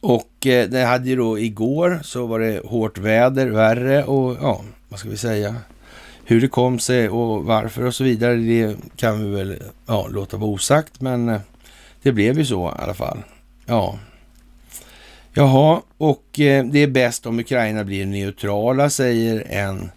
Och 0.00 0.46
eh, 0.46 0.68
det 0.68 0.84
hade 0.84 1.08
ju 1.08 1.16
då 1.16 1.38
igår 1.38 2.00
så 2.02 2.26
var 2.26 2.38
det 2.40 2.66
hårt 2.66 2.98
väder, 2.98 3.46
värre 3.46 4.04
och 4.04 4.36
ja, 4.40 4.64
vad 4.88 5.00
ska 5.00 5.08
vi 5.08 5.16
säga, 5.16 5.56
hur 6.24 6.40
det 6.40 6.48
kom 6.48 6.78
sig 6.78 7.08
och 7.08 7.44
varför 7.44 7.84
och 7.84 7.94
så 7.94 8.04
vidare, 8.04 8.36
det 8.36 8.76
kan 8.96 9.24
vi 9.24 9.36
väl 9.36 9.62
ja, 9.86 10.06
låta 10.06 10.36
vara 10.36 10.50
osagt, 10.50 11.00
men 11.00 11.28
eh, 11.28 11.40
det 12.02 12.12
blev 12.12 12.38
ju 12.38 12.44
så 12.44 12.68
i 12.68 12.82
alla 12.82 12.94
fall. 12.94 13.18
Ja. 13.66 13.98
Jaha, 15.32 15.82
och 15.98 16.40
eh, 16.40 16.64
det 16.64 16.78
är 16.78 16.86
bäst 16.86 17.26
om 17.26 17.38
Ukraina 17.38 17.84
blir 17.84 18.06
neutrala, 18.06 18.90
säger 18.90 19.46
en 19.48 19.90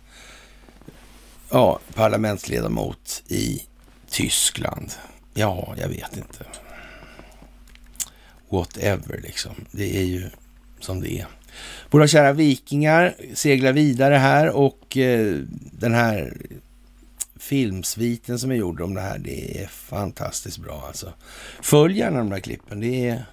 ja, 1.49 1.79
parlamentsledamot 1.93 3.23
i 3.27 3.61
Tyskland. 4.09 4.91
Ja, 5.33 5.73
jag 5.77 5.87
vet 5.87 6.17
inte. 6.17 6.45
Whatever 8.51 9.19
liksom. 9.23 9.51
Det 9.71 9.97
är 9.97 10.03
ju 10.03 10.29
som 10.79 11.01
det 11.01 11.19
är. 11.19 11.27
Våra 11.89 12.07
kära 12.07 12.33
vikingar 12.33 13.15
seglar 13.33 13.73
vidare 13.73 14.15
här 14.15 14.49
och 14.49 14.97
eh, 14.97 15.35
den 15.71 15.93
här 15.93 16.33
filmsviten 17.39 18.39
som 18.39 18.51
är 18.51 18.55
gjord 18.55 18.81
om 18.81 18.93
det 18.93 19.01
här, 19.01 19.17
det 19.17 19.63
är 19.63 19.67
fantastiskt 19.67 20.57
bra 20.57 20.83
alltså. 20.87 21.13
Följ 21.61 21.97
gärna 21.97 22.17
de 22.17 22.29
där 22.29 22.39
klippen. 22.39 22.79
Det 22.79 23.09
är, 23.09 23.25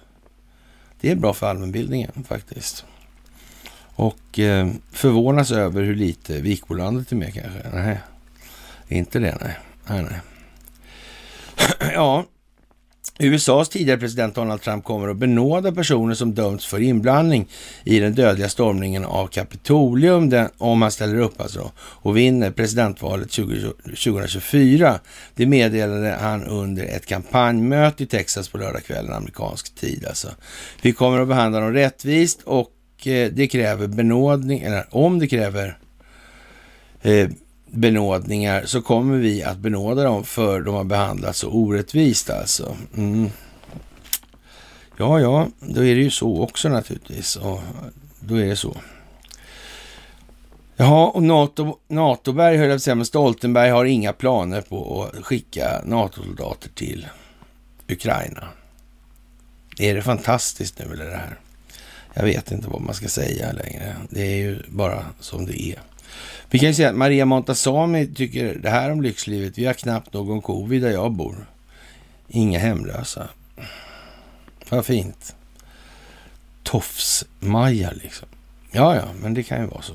det 1.01 1.11
är 1.11 1.15
bra 1.15 1.33
för 1.33 1.47
allmänbildningen 1.47 2.11
faktiskt. 2.27 2.85
Och 3.95 4.39
eh, 4.39 4.69
förvånas 4.91 5.51
över 5.51 5.83
hur 5.83 5.95
lite 5.95 6.41
Vikbolandet 6.41 7.11
är 7.11 7.15
med 7.15 7.33
kanske. 7.33 7.69
Nej, 7.73 7.99
inte 8.87 9.19
det 9.19 9.37
nej. 9.41 9.57
Nej, 9.87 10.03
nej. 10.03 10.19
ja, 11.93 12.25
USAs 13.21 13.69
tidigare 13.69 13.99
president 13.99 14.35
Donald 14.35 14.61
Trump 14.61 14.83
kommer 14.83 15.07
att 15.07 15.17
benåda 15.17 15.71
personer 15.71 16.13
som 16.13 16.33
dömts 16.33 16.65
för 16.65 16.81
inblandning 16.81 17.47
i 17.83 17.99
den 17.99 18.13
dödliga 18.13 18.49
stormningen 18.49 19.05
av 19.05 19.27
Kapitolium 19.27 20.29
den, 20.29 20.49
om 20.57 20.81
han 20.81 20.91
ställer 20.91 21.19
upp 21.19 21.41
alltså 21.41 21.71
och 21.77 22.17
vinner 22.17 22.51
presidentvalet 22.51 23.31
20, 23.31 23.71
2024. 23.83 24.99
Det 25.35 25.45
meddelade 25.45 26.17
han 26.21 26.43
under 26.43 26.83
ett 26.83 27.05
kampanjmöte 27.05 28.03
i 28.03 28.07
Texas 28.07 28.49
på 28.49 28.57
lördagskvällen 28.57 29.13
amerikansk 29.13 29.75
tid. 29.75 30.05
Alltså. 30.05 30.27
Vi 30.81 30.91
kommer 30.91 31.19
att 31.19 31.27
behandla 31.27 31.59
dem 31.59 31.73
rättvist 31.73 32.41
och 32.43 33.07
eh, 33.07 33.31
det 33.31 33.47
kräver 33.47 33.87
benådning, 33.87 34.59
eller 34.59 34.85
om 34.89 35.19
det 35.19 35.27
kräver 35.27 35.77
eh, 37.01 37.29
benådningar 37.71 38.65
så 38.65 38.81
kommer 38.81 39.17
vi 39.17 39.43
att 39.43 39.57
benåda 39.57 40.03
dem 40.03 40.23
för 40.23 40.61
de 40.61 40.75
har 40.75 40.83
behandlats 40.83 41.39
så 41.39 41.49
orättvist 41.49 42.29
alltså. 42.29 42.77
Mm. 42.97 43.29
Ja, 44.97 45.19
ja, 45.19 45.47
då 45.59 45.85
är 45.85 45.95
det 45.95 46.01
ju 46.01 46.09
så 46.09 46.41
också 46.41 46.69
naturligtvis. 46.69 47.35
Och 47.35 47.59
då 48.19 48.35
är 48.35 48.45
det 48.45 48.55
så. 48.55 48.77
Jaha, 50.75 51.07
och 51.07 51.23
NATO, 51.23 51.77
NATO-berg 51.87 52.57
höll 52.57 52.67
jag 52.67 52.71
på 52.71 52.75
att 52.75 52.83
säga, 52.83 52.95
men 52.95 53.05
Stoltenberg 53.05 53.69
har 53.69 53.85
inga 53.85 54.13
planer 54.13 54.61
på 54.61 55.03
att 55.03 55.25
skicka 55.25 55.81
NATO-soldater 55.85 56.69
till 56.69 57.07
Ukraina. 57.87 58.47
Är 59.79 59.95
det 59.95 60.01
fantastiskt 60.01 60.79
nu 60.79 60.93
eller 60.93 61.05
det 61.05 61.17
här? 61.17 61.39
Jag 62.13 62.23
vet 62.23 62.51
inte 62.51 62.67
vad 62.67 62.81
man 62.81 62.95
ska 62.95 63.07
säga 63.07 63.51
längre. 63.51 63.95
Det 64.09 64.21
är 64.21 64.35
ju 64.35 64.63
bara 64.67 65.05
som 65.19 65.45
det 65.45 65.61
är. 65.61 65.79
Vi 66.51 66.59
kan 66.59 66.69
ju 66.69 66.73
säga 66.73 66.89
att 66.89 66.95
Maria 66.95 67.25
Montazami 67.25 68.07
tycker 68.07 68.55
det 68.55 68.69
här 68.69 68.91
om 68.91 69.01
lyxlivet. 69.01 69.57
Vi 69.57 69.65
har 69.65 69.73
knappt 69.73 70.13
någon 70.13 70.41
covid 70.41 70.81
där 70.81 70.91
jag 70.91 71.11
bor. 71.11 71.45
Inga 72.27 72.59
hemlösa. 72.59 73.29
Vad 74.69 74.85
fint. 74.85 75.35
Tofs-Maja 76.63 77.91
liksom. 77.91 78.27
Ja, 78.71 78.95
ja, 78.95 79.05
men 79.21 79.33
det 79.33 79.43
kan 79.43 79.61
ju 79.61 79.67
vara 79.67 79.81
så. 79.81 79.93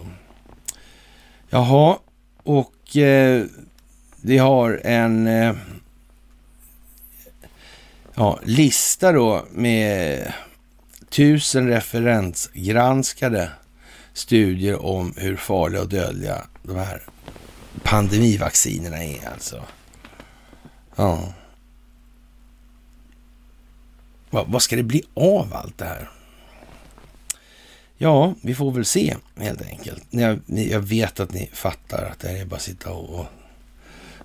Jaha, 1.51 1.98
och 2.43 2.97
eh, 2.97 3.44
vi 4.22 4.39
har 4.39 4.81
en 4.85 5.26
eh, 5.26 5.55
ja, 8.14 8.39
lista 8.43 9.12
då 9.12 9.44
med 9.51 10.32
tusen 11.09 11.68
referensgranskade 11.68 13.51
studier 14.14 14.84
om 14.84 15.14
hur 15.16 15.36
farliga 15.36 15.82
och 15.82 15.88
dödliga 15.88 16.46
de 16.62 16.76
här 16.76 17.02
pandemivaccinerna 17.82 19.04
är 19.04 19.28
alltså. 19.28 19.62
Ja. 20.96 21.34
Va, 24.30 24.44
vad 24.48 24.62
ska 24.62 24.76
det 24.76 24.82
bli 24.82 25.02
av 25.14 25.54
allt 25.54 25.78
det 25.78 25.84
här? 25.84 26.10
Ja, 27.98 28.34
vi 28.42 28.54
får 28.54 28.72
väl 28.72 28.84
se 28.84 29.16
helt 29.36 29.62
enkelt. 29.62 30.04
Jag, 30.10 30.40
jag 30.46 30.80
vet 30.80 31.20
att 31.20 31.32
ni 31.32 31.50
fattar 31.52 32.04
att 32.04 32.20
det 32.20 32.28
här 32.28 32.36
är 32.36 32.44
bara 32.44 32.56
att 32.56 32.62
sitta 32.62 32.90
och, 32.90 33.20
och 33.20 33.26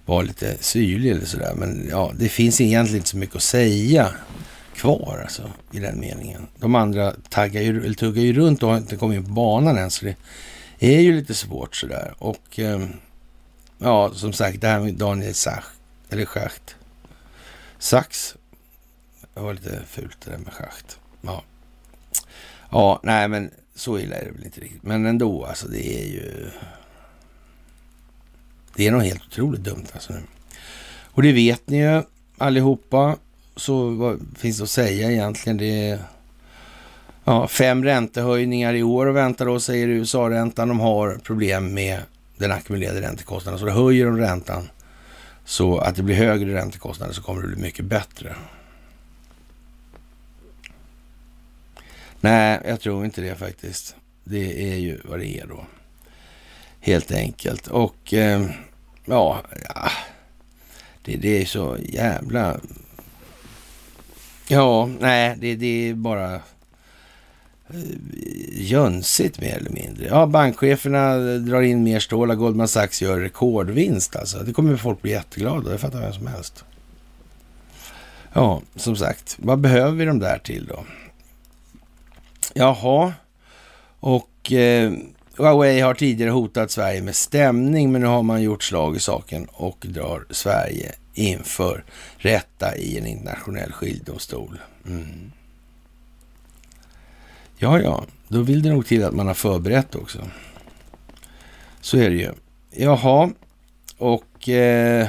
vara 0.06 0.22
lite 0.22 0.58
syrlig 0.60 1.12
eller 1.12 1.26
sådär. 1.26 1.54
Men 1.56 1.88
ja, 1.90 2.12
det 2.16 2.30
finns 2.30 2.62
egentligen 2.62 2.98
inte 2.98 3.10
så 3.10 3.18
mycket 3.18 3.36
att 3.36 3.44
säga 3.44 4.14
kvar 4.80 5.20
alltså 5.24 5.52
i 5.72 5.80
den 5.80 6.00
meningen. 6.00 6.48
De 6.58 6.76
andra 6.76 7.14
taggar 7.30 7.62
ju, 7.62 7.86
eller 7.86 7.96
tuggar 7.96 8.22
ju 8.22 8.34
runt 8.34 8.64
och 8.64 8.70
har 8.70 8.78
inte 8.78 8.96
kommit 8.96 9.18
in 9.18 9.26
på 9.26 9.32
banan 9.32 9.78
än, 9.78 9.92
så 9.92 10.06
det 10.06 10.16
är 10.80 11.00
ju 11.00 11.16
lite 11.16 11.34
svårt 11.34 11.76
sådär. 11.76 12.14
Och 12.18 12.60
ehm, 12.60 12.94
ja, 13.78 14.12
som 14.14 14.34
sagt, 14.34 14.62
det 14.62 14.68
här 14.68 14.80
med 14.80 14.94
Daniel 14.94 15.34
Sach, 15.34 15.66
eller 16.10 16.26
Schacht. 16.26 16.76
Sax. 17.80 18.36
Det 19.34 19.40
var 19.40 19.54
lite 19.54 19.82
fult 19.88 20.18
det 20.26 20.32
där 20.32 20.38
med 20.38 20.54
Schacht. 20.54 21.00
Ja. 21.22 21.44
ja, 22.72 23.00
nej 23.04 23.28
men 23.28 23.52
så 23.76 24.00
illa 24.00 24.16
är 24.16 24.26
det 24.26 24.32
väl 24.32 24.46
inte 24.46 24.62
riktigt. 24.62 24.84
Men 24.84 25.06
ändå, 25.06 25.46
alltså 25.46 25.68
det 25.68 26.02
är 26.02 26.08
ju... 26.08 26.50
Det 28.76 28.88
är 28.88 28.92
nog 28.92 29.04
helt 29.04 29.26
otroligt 29.28 29.64
dumt 29.64 29.88
alltså 29.94 30.14
nu. 30.14 30.22
Och 31.04 31.22
det 31.24 31.32
vet 31.32 31.70
ni 31.70 31.78
ju 31.78 32.04
allihopa. 32.38 33.18
Så 33.60 33.90
vad 33.90 34.20
finns 34.38 34.58
det 34.58 34.64
att 34.64 34.70
säga 34.70 35.12
egentligen? 35.12 35.58
Det 35.58 35.90
är 35.90 36.00
ja, 37.24 37.48
fem 37.48 37.84
räntehöjningar 37.84 38.74
i 38.74 38.84
år 38.84 39.06
och 39.06 39.16
väntar 39.16 39.46
då, 39.46 39.60
säger 39.60 39.88
USA-räntan. 39.88 40.68
De 40.68 40.80
har 40.80 41.20
problem 41.24 41.74
med 41.74 42.02
den 42.38 42.52
ackumulerade 42.52 43.02
räntekostnaden. 43.02 43.60
Så 43.60 43.66
då 43.66 43.72
höjer 43.72 44.06
de 44.06 44.18
räntan 44.18 44.70
så 45.46 45.78
att 45.78 45.96
det 45.96 46.04
blir 46.04 46.16
högre 46.16 46.54
räntekostnader 46.54 47.14
så 47.14 47.22
kommer 47.22 47.42
det 47.42 47.48
bli 47.48 47.62
mycket 47.62 47.86
bättre. 47.86 48.36
Nej, 52.22 52.62
jag 52.66 52.80
tror 52.80 53.06
inte 53.06 53.22
det 53.22 53.36
faktiskt. 53.36 53.96
Det 54.24 54.72
är 54.74 54.76
ju 54.76 55.00
vad 55.04 55.20
det 55.20 55.40
är 55.40 55.48
då. 55.48 55.66
Helt 56.80 57.12
enkelt. 57.12 57.68
Och 57.68 58.14
eh, 58.14 58.50
ja, 59.06 59.42
ja 59.74 59.92
det, 61.02 61.18
det, 61.18 61.42
är 61.42 61.46
så 61.46 61.78
jävla... 61.84 62.60
Ja, 64.52 64.90
nej, 65.00 65.36
det, 65.40 65.56
det 65.56 65.90
är 65.90 65.94
bara 65.94 66.36
eh, 66.36 66.42
jönsigt 68.52 69.42
mer 69.42 69.58
eller 69.58 69.70
mindre. 69.70 70.06
Ja, 70.06 70.26
bankcheferna 70.26 71.18
drar 71.38 71.62
in 71.62 71.84
mer 71.84 72.00
stål 72.00 72.32
och 72.32 72.38
Goldman 72.38 72.68
Sachs 72.68 73.02
gör 73.02 73.20
rekordvinst 73.20 74.16
alltså. 74.16 74.38
Det 74.38 74.54
kommer 74.54 74.78
folk 74.78 75.02
bli 75.02 75.12
jätteglada, 75.12 75.70
det 75.70 75.78
fattar 75.78 76.02
vem 76.02 76.14
som 76.14 76.28
helst. 76.28 76.64
Ja, 78.34 78.62
som 78.76 78.96
sagt, 78.96 79.38
vad 79.40 79.60
behöver 79.60 79.92
vi 79.92 80.06
de 80.06 80.20
där 80.20 80.38
till 80.38 80.66
då? 80.66 80.84
Jaha, 82.54 83.14
och 84.00 84.52
eh, 84.52 84.94
Huawei 85.38 85.80
har 85.80 85.94
tidigare 85.94 86.32
hotat 86.32 86.72
Sverige 86.72 87.02
med 87.02 87.16
stämning, 87.16 87.92
men 87.92 88.02
nu 88.02 88.08
har 88.08 88.24
man 88.24 88.42
gjort 88.42 88.64
slag 88.64 88.96
i 88.96 89.00
saken 89.00 89.48
och 89.52 89.86
drar 89.90 90.26
Sverige 90.30 90.92
inför 91.14 91.84
rätta 92.18 92.76
i 92.76 92.98
en 92.98 93.06
internationell 93.06 93.72
skiljedomstol. 93.72 94.60
Mm. 94.88 95.32
Ja, 97.58 97.82
ja, 97.82 98.04
då 98.28 98.42
vill 98.42 98.62
det 98.62 98.70
nog 98.70 98.86
till 98.86 99.04
att 99.04 99.14
man 99.14 99.28
har 99.28 99.34
förberett 99.34 99.96
också. 99.96 100.20
Så 101.82 101.98
är 101.98 102.10
det 102.10 102.16
ju. 102.16 102.32
Jaha, 102.72 103.32
och 103.98 104.50
eh, 104.50 105.08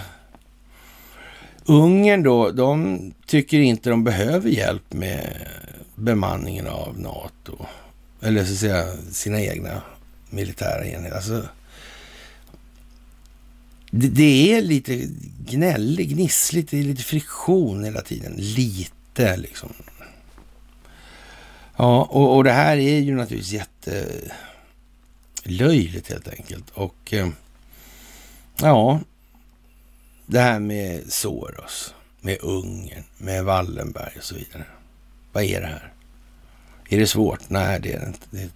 Ungern 1.64 2.22
då, 2.22 2.50
de 2.50 3.00
tycker 3.26 3.58
inte 3.58 3.90
de 3.90 4.04
behöver 4.04 4.50
hjälp 4.50 4.92
med 4.92 5.48
bemanningen 5.94 6.66
av 6.66 7.00
NATO. 7.00 7.66
Eller 8.22 8.44
så 8.44 8.52
att 8.52 8.58
säga 8.58 8.96
sina 9.10 9.40
egna 9.40 9.82
militära 10.30 10.86
enheter. 10.86 11.16
Alltså, 11.16 11.42
det, 13.90 14.08
det, 14.08 14.52
är 14.54 14.62
lite 14.62 15.08
gnälligt, 15.46 16.08
gnissligt, 16.08 16.70
det 16.70 16.78
är 16.78 16.82
lite 16.82 17.02
friktion 17.02 17.84
hela 17.84 18.00
tiden. 18.00 18.34
Lite 18.36 19.36
liksom. 19.36 19.72
Ja, 21.76 22.02
och, 22.02 22.36
och 22.36 22.44
det 22.44 22.52
här 22.52 22.76
är 22.76 22.98
ju 22.98 23.14
naturligtvis 23.14 23.66
jättelöjligt 25.42 26.08
helt 26.08 26.28
enkelt. 26.28 26.70
Och 26.70 27.12
eh, 27.12 27.28
ja, 28.60 29.00
det 30.26 30.40
här 30.40 30.58
med 30.58 31.12
Soros, 31.12 31.94
med 32.20 32.38
Ungern, 32.40 33.04
med 33.18 33.44
Wallenberg 33.44 34.12
och 34.18 34.24
så 34.24 34.34
vidare. 34.34 34.64
Vad 35.32 35.44
är 35.44 35.60
det 35.60 35.66
här? 35.66 35.92
Är 36.88 36.98
det 36.98 37.06
svårt? 37.06 37.50
Nej, 37.50 37.80
det 37.80 37.92
är 37.92 38.00
det 38.00 38.06
inte. 38.06 38.26
Det 38.30 38.42
är 38.42 38.48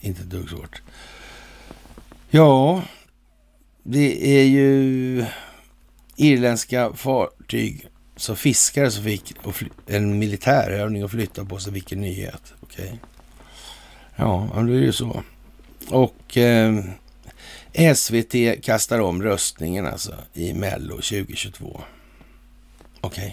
inte 0.00 0.22
ett 0.22 0.30
dugg 0.30 0.48
svårt. 0.48 0.82
Ja, 2.30 2.82
det 3.82 4.38
är 4.40 4.44
ju 4.44 5.24
irländska 6.16 6.92
fartyg 6.92 7.86
som 8.16 8.36
fiskare 8.36 8.90
som 8.90 9.04
fick 9.04 9.34
en 9.86 10.18
militärövning 10.18 11.04
och 11.04 11.10
flytta 11.10 11.44
på 11.44 11.58
sig. 11.58 11.72
Vilken 11.72 12.00
nyhet. 12.00 12.42
Okej. 12.60 12.84
Okay. 12.84 12.98
Ja, 14.16 14.48
det 14.54 14.72
är 14.72 14.82
ju 14.82 14.92
så. 14.92 15.22
Och 15.88 16.36
eh, 16.36 16.84
SVT 17.94 18.62
kastar 18.62 19.00
om 19.00 19.22
röstningen 19.22 19.86
alltså 19.86 20.14
i 20.34 20.54
Mello 20.54 20.94
2022. 20.94 21.80
Okej. 23.00 23.24
Okay. 23.24 23.32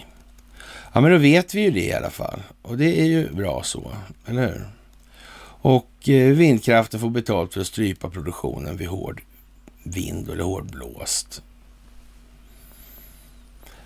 Ja, 0.92 1.00
men 1.00 1.10
då 1.12 1.18
vet 1.18 1.54
vi 1.54 1.60
ju 1.60 1.70
det 1.70 1.84
i 1.84 1.92
alla 1.92 2.10
fall. 2.10 2.42
Och 2.62 2.78
det 2.78 3.00
är 3.00 3.04
ju 3.04 3.32
bra 3.32 3.62
så, 3.62 3.92
eller 4.26 4.42
hur? 4.42 4.68
Och 5.60 6.08
eh, 6.08 6.32
vindkraften 6.32 7.00
får 7.00 7.10
betalt 7.10 7.54
för 7.54 7.60
att 7.60 7.66
strypa 7.66 8.10
produktionen 8.10 8.76
vid 8.76 8.88
hård 8.88 9.22
vind 9.90 10.30
eller 10.30 10.44
hårdblåst. 10.44 11.42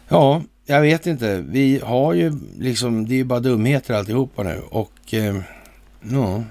Ja, 0.08 0.42
jag 0.66 0.80
vet 0.80 1.06
inte. 1.06 1.44
Vi 1.48 1.80
har 1.84 2.12
ju 2.12 2.32
liksom, 2.58 3.08
det 3.08 3.14
är 3.14 3.16
ju 3.16 3.24
bara 3.24 3.40
dumheter 3.40 3.94
alltihopa 3.94 4.42
nu 4.42 4.60
och 4.70 5.14
eh, 5.14 5.36
ja. 6.10 6.44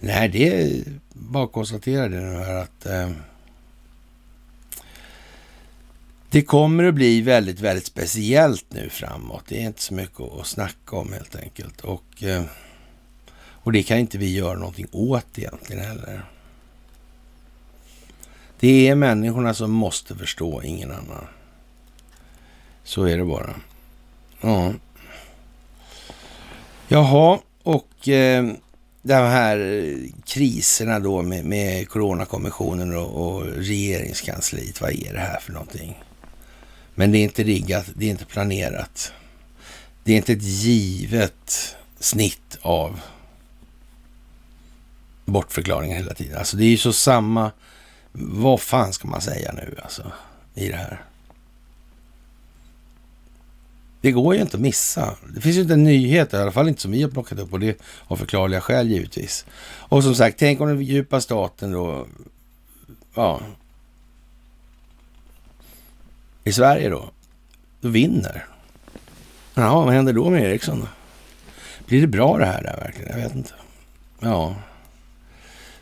Nej, 0.00 0.28
det 0.28 0.48
är 0.48 0.82
bara 1.12 1.44
att 1.44 1.52
konstatera 1.52 2.08
det 2.08 2.20
nu 2.20 2.36
här 2.36 2.54
att 2.54 2.86
eh, 2.86 3.10
det 6.30 6.42
kommer 6.42 6.84
att 6.84 6.94
bli 6.94 7.20
väldigt, 7.20 7.60
väldigt 7.60 7.86
speciellt 7.86 8.64
nu 8.68 8.88
framåt. 8.88 9.44
Det 9.48 9.62
är 9.62 9.66
inte 9.66 9.82
så 9.82 9.94
mycket 9.94 10.20
att 10.20 10.46
snacka 10.46 10.96
om 10.96 11.12
helt 11.12 11.36
enkelt. 11.36 11.80
Och, 11.80 12.22
eh, 12.22 12.42
och 13.40 13.72
det 13.72 13.82
kan 13.82 13.98
inte 13.98 14.18
vi 14.18 14.34
göra 14.34 14.58
någonting 14.58 14.88
åt 14.92 15.38
egentligen 15.38 15.84
heller. 15.84 16.24
Det 18.60 18.88
är 18.88 18.94
människorna 18.94 19.54
som 19.54 19.70
måste 19.70 20.16
förstå, 20.16 20.62
ingen 20.62 20.90
annan. 20.90 21.26
Så 22.84 23.04
är 23.04 23.18
det 23.18 23.24
bara. 23.24 23.54
Ja. 24.40 24.72
Jaha, 26.88 27.38
och 27.62 28.08
eh, 28.08 28.52
de 29.02 29.14
här 29.14 29.96
kriserna 30.24 30.98
då 30.98 31.22
med, 31.22 31.44
med 31.44 31.88
Coronakommissionen 31.88 32.96
och, 32.96 33.26
och 33.26 33.46
regeringskansliet. 33.46 34.80
Vad 34.80 34.90
är 34.90 35.12
det 35.12 35.20
här 35.20 35.40
för 35.40 35.52
någonting? 35.52 36.02
Men 36.94 37.12
det 37.12 37.18
är 37.18 37.22
inte 37.22 37.42
riggat, 37.42 37.86
det 37.94 38.06
är 38.06 38.10
inte 38.10 38.24
planerat. 38.24 39.12
Det 40.04 40.12
är 40.12 40.16
inte 40.16 40.32
ett 40.32 40.42
givet 40.42 41.76
snitt 41.98 42.58
av 42.60 43.00
bortförklaringar 45.24 45.96
hela 45.96 46.14
tiden. 46.14 46.38
Alltså 46.38 46.56
det 46.56 46.64
är 46.64 46.70
ju 46.70 46.76
så 46.76 46.92
samma, 46.92 47.50
vad 48.12 48.60
fan 48.60 48.92
ska 48.92 49.08
man 49.08 49.20
säga 49.20 49.52
nu 49.52 49.76
alltså 49.82 50.12
i 50.54 50.68
det 50.68 50.76
här? 50.76 51.04
Det 54.00 54.12
går 54.12 54.34
ju 54.34 54.40
inte 54.40 54.56
att 54.56 54.62
missa. 54.62 55.16
Det 55.34 55.40
finns 55.40 55.56
ju 55.56 55.60
inte 55.60 55.74
en 55.74 55.84
nyhet, 55.84 56.32
i 56.32 56.36
alla 56.36 56.52
fall 56.52 56.68
inte 56.68 56.80
som 56.80 56.90
vi 56.90 57.02
har 57.02 57.10
plockat 57.10 57.38
upp 57.38 57.52
och 57.52 57.60
det 57.60 57.80
av 58.06 58.16
förklarliga 58.16 58.60
skäl 58.60 58.88
givetvis. 58.88 59.46
Och 59.62 60.04
som 60.04 60.14
sagt, 60.14 60.38
tänk 60.38 60.60
om 60.60 60.68
den 60.68 60.82
djupa 60.82 61.20
staten 61.20 61.72
då, 61.72 62.06
ja, 63.14 63.40
i 66.44 66.52
Sverige 66.52 66.88
då, 66.88 67.10
då 67.80 67.88
vinner. 67.88 68.46
Ja, 69.54 69.80
vad 69.80 69.94
händer 69.94 70.12
då 70.12 70.30
med 70.30 70.42
Ericsson? 70.42 70.80
Då? 70.80 70.88
Blir 71.86 72.00
det 72.00 72.06
bra 72.06 72.38
det 72.38 72.46
här 72.46 72.62
där 72.62 72.76
verkligen? 72.76 73.18
Jag 73.18 73.28
vet 73.28 73.34
inte. 73.34 73.54
Ja, 74.20 74.56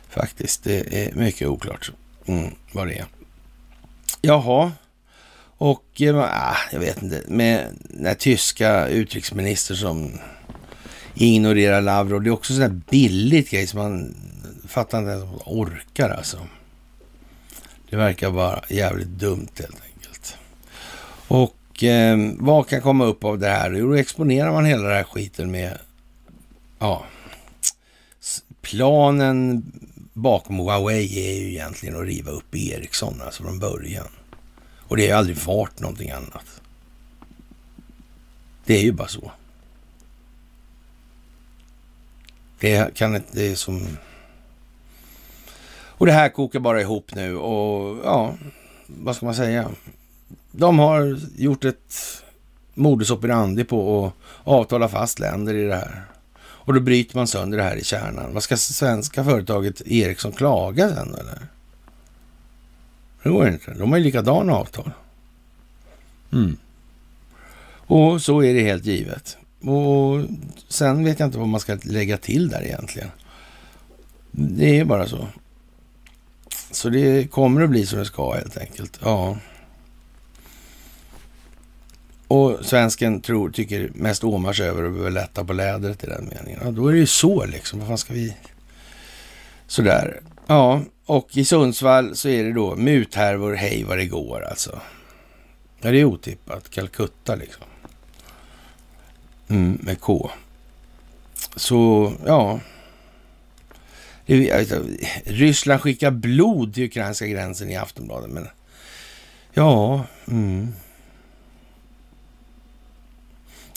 faktiskt. 0.09 0.63
Det 0.63 1.05
är 1.05 1.13
mycket 1.15 1.47
oklart 1.47 1.91
mm, 2.31 2.55
vad 2.71 2.87
det 2.87 2.97
är. 2.97 3.05
Jaha, 4.21 4.71
och 5.57 6.01
äh, 6.01 6.55
jag 6.71 6.79
vet 6.79 7.03
inte, 7.03 7.23
med 7.27 7.67
den 7.83 8.05
här 8.05 8.13
tyska 8.13 8.87
utrikesminister 8.87 9.75
som 9.75 10.11
ignorerar 11.15 11.81
Lavrov. 11.81 12.23
Det 12.23 12.29
är 12.29 12.31
också 12.31 12.53
sådär 12.53 12.81
billigt 12.89 13.49
grej 13.49 13.67
som 13.67 13.79
man 13.79 14.15
fattar 14.67 14.99
inte 14.99 15.11
ens 15.11 15.23
om 15.23 15.29
man 15.29 15.41
orkar 15.45 16.09
alltså. 16.09 16.37
Det 17.89 17.95
verkar 17.95 18.31
bara 18.31 18.63
jävligt 18.69 19.07
dumt 19.07 19.47
helt 19.59 19.81
enkelt. 19.93 20.37
Och 21.27 21.83
eh, 21.83 22.17
vad 22.37 22.67
kan 22.67 22.81
komma 22.81 23.05
upp 23.05 23.23
av 23.23 23.39
det 23.39 23.49
här? 23.49 23.71
Jo, 23.71 23.87
då 23.87 23.93
exponerar 23.93 24.51
man 24.51 24.65
hela 24.65 24.83
den 24.83 24.97
här 24.97 25.03
skiten 25.03 25.51
med 25.51 25.77
ja, 26.79 27.05
planen 28.61 29.63
bakom 30.21 30.59
Huawei 30.59 31.29
är 31.29 31.39
ju 31.39 31.49
egentligen 31.49 31.95
att 31.95 32.05
riva 32.05 32.31
upp 32.31 32.55
Ericsson, 32.55 33.21
alltså 33.21 33.43
från 33.43 33.59
början. 33.59 34.07
Och 34.79 34.97
det 34.97 35.01
har 35.01 35.07
ju 35.07 35.13
aldrig 35.13 35.37
varit 35.37 35.79
någonting 35.79 36.09
annat. 36.09 36.61
Det 38.65 38.73
är 38.77 38.81
ju 38.81 38.91
bara 38.91 39.07
så. 39.07 39.31
Det 42.59 42.93
kan 42.95 43.15
inte, 43.15 43.27
det 43.31 43.51
är 43.51 43.55
som... 43.55 43.87
Och 45.71 46.05
det 46.05 46.11
här 46.11 46.29
kokar 46.29 46.59
bara 46.59 46.81
ihop 46.81 47.15
nu 47.15 47.37
och 47.37 47.97
ja, 48.03 48.33
vad 48.87 49.15
ska 49.15 49.25
man 49.25 49.35
säga? 49.35 49.71
De 50.51 50.79
har 50.79 51.19
gjort 51.37 51.65
ett 51.65 52.23
modus 52.73 53.11
operandi 53.11 53.63
på 53.63 54.05
att 54.05 54.13
avtala 54.43 54.89
fast 54.89 55.19
länder 55.19 55.53
i 55.53 55.63
det 55.63 55.75
här. 55.75 56.05
Och 56.69 56.75
då 56.75 56.81
bryter 56.81 57.17
man 57.17 57.27
sönder 57.27 57.57
det 57.57 57.63
här 57.63 57.75
i 57.75 57.83
kärnan. 57.83 58.33
Vad 58.33 58.43
ska 58.43 58.57
svenska 58.57 59.23
företaget 59.23 59.81
Ericsson 59.85 60.31
klaga 60.31 60.89
sen 60.89 61.15
eller? 61.15 61.47
Det 63.23 63.29
går 63.29 63.47
inte. 63.47 63.73
De 63.73 63.91
har 63.91 63.97
ju 63.97 64.03
likadana 64.03 64.53
avtal. 64.53 64.91
Mm. 66.33 66.57
Och 67.71 68.21
så 68.21 68.43
är 68.43 68.53
det 68.53 68.61
helt 68.61 68.85
givet. 68.85 69.37
Och 69.59 70.25
sen 70.67 71.03
vet 71.03 71.19
jag 71.19 71.27
inte 71.27 71.37
vad 71.37 71.47
man 71.47 71.59
ska 71.59 71.77
lägga 71.83 72.17
till 72.17 72.49
där 72.49 72.61
egentligen. 72.61 73.09
Det 74.31 74.79
är 74.79 74.85
bara 74.85 75.07
så. 75.07 75.27
Så 76.71 76.89
det 76.89 77.31
kommer 77.31 77.61
att 77.61 77.69
bli 77.69 77.85
som 77.85 77.99
det 77.99 78.05
ska 78.05 78.33
helt 78.33 78.57
enkelt. 78.57 78.99
Ja. 79.03 79.37
Och 82.29 82.65
svensken 82.65 83.21
tror, 83.21 83.49
tycker 83.49 83.91
mest 83.93 84.23
åmars 84.23 84.59
över 84.59 84.83
och 84.83 84.91
behöver 84.91 85.11
lätta 85.11 85.45
på 85.45 85.53
lädret 85.53 86.03
i 86.03 86.07
den 86.07 86.31
meningen. 86.35 86.59
Ja, 86.63 86.71
då 86.71 86.87
är 86.87 86.91
det 86.93 86.99
ju 86.99 87.05
så 87.05 87.45
liksom. 87.45 87.79
Vad 87.79 87.87
fan 87.87 87.97
ska 87.97 88.13
vi... 88.13 88.35
Sådär. 89.67 90.21
Ja, 90.47 90.81
och 91.05 91.37
i 91.37 91.45
Sundsvall 91.45 92.15
så 92.15 92.29
är 92.29 92.43
det 92.43 92.53
då 92.53 92.75
muthärvor 92.75 93.53
hej 93.53 93.83
vad 93.83 93.97
det 93.97 94.05
går 94.05 94.45
alltså. 94.49 94.79
Ja, 95.81 95.91
det 95.91 95.99
är 95.99 96.05
otippat. 96.05 96.69
Calcutta 96.69 97.35
liksom. 97.35 97.63
Mm, 99.47 99.79
med 99.81 99.99
K. 100.01 100.29
Så, 101.55 102.13
ja. 102.25 102.59
Alltså, 104.53 104.83
Ryssland 105.25 105.81
skickar 105.81 106.11
blod 106.11 106.73
till 106.73 106.83
ukrainska 106.83 107.27
gränsen 107.27 107.69
i 107.69 107.75
Aftonbladet, 107.75 108.29
men 108.29 108.47
ja, 109.53 110.05
mm. 110.27 110.73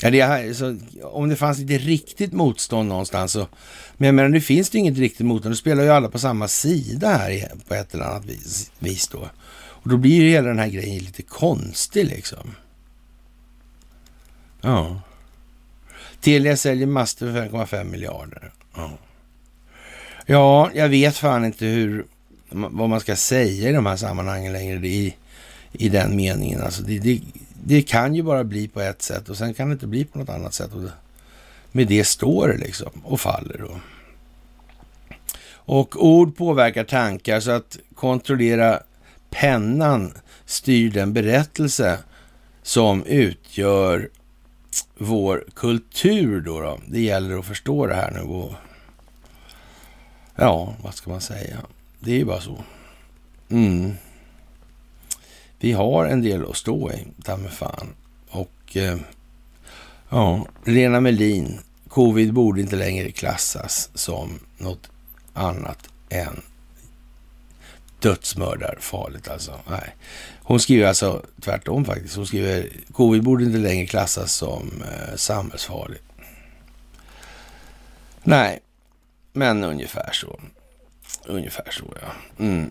Ja, 0.02 0.10
det 0.10 0.20
är, 0.20 0.52
så, 0.52 0.78
om 1.02 1.28
det 1.28 1.36
fanns 1.36 1.58
lite 1.58 1.78
riktigt 1.78 2.32
motstånd 2.32 2.88
någonstans 2.88 3.32
så... 3.32 3.48
Men 3.96 4.06
jag 4.06 4.14
menar, 4.14 4.28
nu 4.28 4.40
finns 4.40 4.70
det 4.70 4.78
inget 4.78 4.98
riktigt 4.98 5.26
motstånd. 5.26 5.50
Nu 5.50 5.56
spelar 5.56 5.82
ju 5.82 5.90
alla 5.90 6.08
på 6.08 6.18
samma 6.18 6.48
sida 6.48 7.08
här 7.08 7.50
på 7.68 7.74
ett 7.74 7.94
eller 7.94 8.04
annat 8.04 8.24
vis, 8.24 8.70
vis 8.78 9.08
då. 9.08 9.28
Och 9.54 9.88
då 9.88 9.96
blir 9.96 10.22
ju 10.22 10.30
hela 10.30 10.48
den 10.48 10.58
här 10.58 10.68
grejen 10.68 11.04
lite 11.04 11.22
konstig 11.22 12.04
liksom. 12.04 12.54
Ja. 14.60 15.00
Telia 16.20 16.56
säljer 16.56 16.86
master 16.86 17.32
för 17.32 17.48
5,5 17.48 17.84
miljarder. 17.84 18.52
Ja. 18.74 18.90
ja, 20.26 20.70
jag 20.74 20.88
vet 20.88 21.16
fan 21.16 21.44
inte 21.44 21.66
hur, 21.66 22.06
vad 22.50 22.88
man 22.88 23.00
ska 23.00 23.16
säga 23.16 23.70
i 23.70 23.72
de 23.72 23.86
här 23.86 23.96
sammanhangen 23.96 24.52
längre 24.52 24.88
i, 24.88 25.14
i 25.72 25.88
den 25.88 26.16
meningen. 26.16 26.62
Alltså 26.62 26.82
det, 26.82 26.98
det, 26.98 27.20
det 27.64 27.82
kan 27.82 28.14
ju 28.14 28.22
bara 28.22 28.44
bli 28.44 28.68
på 28.68 28.80
ett 28.80 29.02
sätt 29.02 29.28
och 29.28 29.36
sen 29.36 29.54
kan 29.54 29.68
det 29.68 29.72
inte 29.72 29.86
bli 29.86 30.04
på 30.04 30.18
något 30.18 30.28
annat 30.28 30.54
sätt. 30.54 30.74
Och 30.74 30.90
med 31.72 31.88
det 31.88 32.04
står 32.04 32.48
det 32.48 32.56
liksom 32.56 32.90
och 33.04 33.20
faller. 33.20 33.58
Då. 33.58 33.80
Och 35.50 36.04
ord 36.04 36.36
påverkar 36.36 36.84
tankar 36.84 37.40
så 37.40 37.50
att 37.50 37.78
kontrollera 37.94 38.80
pennan 39.30 40.14
styr 40.44 40.90
den 40.90 41.12
berättelse 41.12 41.98
som 42.62 43.04
utgör 43.04 44.08
vår 44.98 45.44
kultur 45.54 46.40
då, 46.40 46.60
då. 46.60 46.78
Det 46.86 47.00
gäller 47.00 47.38
att 47.38 47.46
förstå 47.46 47.86
det 47.86 47.94
här 47.94 48.10
nu 48.10 48.20
och 48.20 48.52
ja, 50.36 50.74
vad 50.82 50.94
ska 50.94 51.10
man 51.10 51.20
säga? 51.20 51.58
Det 52.00 52.12
är 52.12 52.16
ju 52.16 52.24
bara 52.24 52.40
så. 52.40 52.64
Mm. 53.48 53.94
Vi 55.62 55.72
har 55.72 56.04
en 56.04 56.22
del 56.22 56.50
att 56.50 56.56
stå 56.56 56.92
i, 56.92 57.06
ta 57.24 57.36
med 57.36 57.52
fan. 57.52 57.94
Och 58.30 58.76
eh, 58.76 58.96
ja, 60.08 60.46
Lena 60.64 61.00
Melin, 61.00 61.60
covid 61.88 62.32
borde 62.32 62.60
inte 62.60 62.76
längre 62.76 63.10
klassas 63.10 63.90
som 63.94 64.38
något 64.58 64.90
annat 65.32 65.78
än 66.08 66.42
dödsmördarfarligt 68.00 69.28
alltså. 69.28 69.60
Nej. 69.70 69.94
Hon 70.42 70.60
skriver 70.60 70.86
alltså 70.86 71.22
tvärtom 71.40 71.84
faktiskt. 71.84 72.16
Hon 72.16 72.26
skriver 72.26 72.68
covid 72.92 73.22
borde 73.22 73.44
inte 73.44 73.58
längre 73.58 73.86
klassas 73.86 74.34
som 74.34 74.82
eh, 74.82 75.16
samhällsfarligt. 75.16 76.04
Nej, 78.22 78.60
men 79.32 79.64
ungefär 79.64 80.12
så. 80.12 80.40
Ungefär 81.26 81.70
så 81.70 81.84
ja. 82.00 82.44
Mm. 82.44 82.70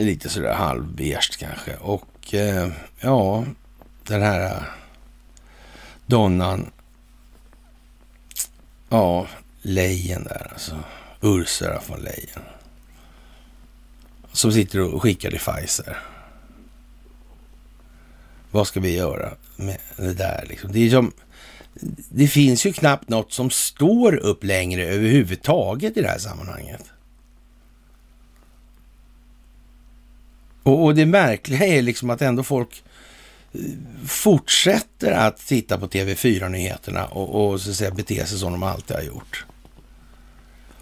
Lite 0.00 0.28
sådär 0.28 0.54
halvbeige 0.54 1.38
kanske. 1.38 1.76
Och 1.76 2.34
eh, 2.34 2.70
ja, 3.00 3.44
den 4.06 4.22
här 4.22 4.56
eh, 4.56 4.62
donnan. 6.06 6.70
Ja, 8.88 9.26
Lejen 9.62 10.24
där 10.24 10.48
alltså. 10.52 10.78
Ursula 11.20 11.82
von 11.88 12.00
Leyen. 12.00 12.42
Som 14.32 14.52
sitter 14.52 14.80
och 14.80 15.02
skickar 15.02 15.30
till 15.30 15.38
Pfizer. 15.38 15.98
Vad 18.50 18.66
ska 18.66 18.80
vi 18.80 18.96
göra 18.96 19.32
med 19.56 19.78
det 19.96 20.14
där 20.14 20.44
liksom? 20.48 20.72
Det, 20.72 20.86
är 20.86 20.90
som, 20.90 21.12
det 22.08 22.26
finns 22.28 22.66
ju 22.66 22.72
knappt 22.72 23.08
något 23.08 23.32
som 23.32 23.50
står 23.50 24.16
upp 24.16 24.44
längre 24.44 24.86
överhuvudtaget 24.86 25.96
i 25.96 26.02
det 26.02 26.08
här 26.08 26.18
sammanhanget. 26.18 26.82
Och, 30.62 30.84
och 30.84 30.94
det 30.94 31.06
märkliga 31.06 31.66
är 31.66 31.82
liksom 31.82 32.10
att 32.10 32.22
ändå 32.22 32.42
folk 32.42 32.82
eh, 33.52 33.60
fortsätter 34.06 35.12
att 35.12 35.46
titta 35.46 35.78
på 35.78 35.86
TV4-nyheterna 35.86 37.06
och, 37.06 37.50
och 37.50 37.60
så 37.60 37.70
att 37.70 37.76
säga, 37.76 37.90
bete 37.90 38.26
sig 38.26 38.38
som 38.38 38.52
de 38.52 38.62
alltid 38.62 38.96
har 38.96 39.02
gjort. 39.02 39.44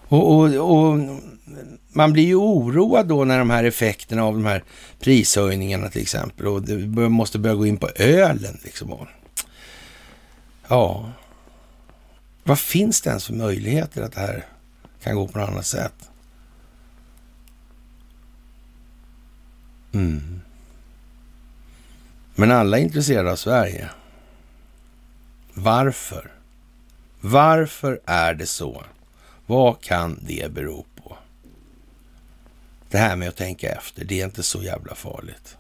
Och, 0.09 0.35
och, 0.35 0.55
och, 0.55 0.99
man 1.89 2.13
blir 2.13 2.27
ju 2.27 2.35
oroad 2.35 3.07
då 3.07 3.25
när 3.25 3.39
de 3.39 3.51
här 3.51 3.65
effekterna 3.65 4.25
av 4.25 4.35
de 4.35 4.47
här 4.47 4.65
prishöjningarna 5.01 5.89
till 5.89 6.03
exempel 6.03 6.47
och 6.47 6.63
det 6.63 7.09
måste 7.09 7.39
börja 7.39 7.55
gå 7.55 7.67
in 7.67 7.77
på 7.77 7.89
ölen 7.97 8.59
liksom. 8.65 9.07
Ja, 10.69 11.13
vad 12.45 12.59
finns 12.59 13.01
det 13.01 13.11
ens 13.11 13.27
för 13.27 13.35
möjligheter 13.35 14.03
att 14.03 14.13
det 14.13 14.21
här 14.21 14.47
kan 15.03 15.17
gå 15.17 15.29
på 15.29 15.39
något 15.39 15.49
annat 15.49 15.67
sätt? 15.67 16.08
Mm. 19.99 20.41
Men 22.35 22.51
alla 22.51 22.79
är 22.79 22.83
intresserade 22.83 23.33
av 23.33 23.37
Sverige. 23.37 23.89
Varför? 25.55 26.31
Varför 27.21 28.01
är 28.05 28.35
det 28.35 28.47
så? 28.47 28.85
Vad 29.47 29.81
kan 29.81 30.21
det 30.23 30.53
bero 30.53 30.87
på? 30.97 31.17
Det 32.91 32.99
här 32.99 33.17
med 33.17 33.29
att 33.29 33.37
tänka 33.37 33.73
efter, 33.73 34.05
det 34.05 34.21
är 34.21 34.25
inte 34.25 34.43
så 34.43 34.63
jävla 34.63 34.95
farligt. 34.95 35.57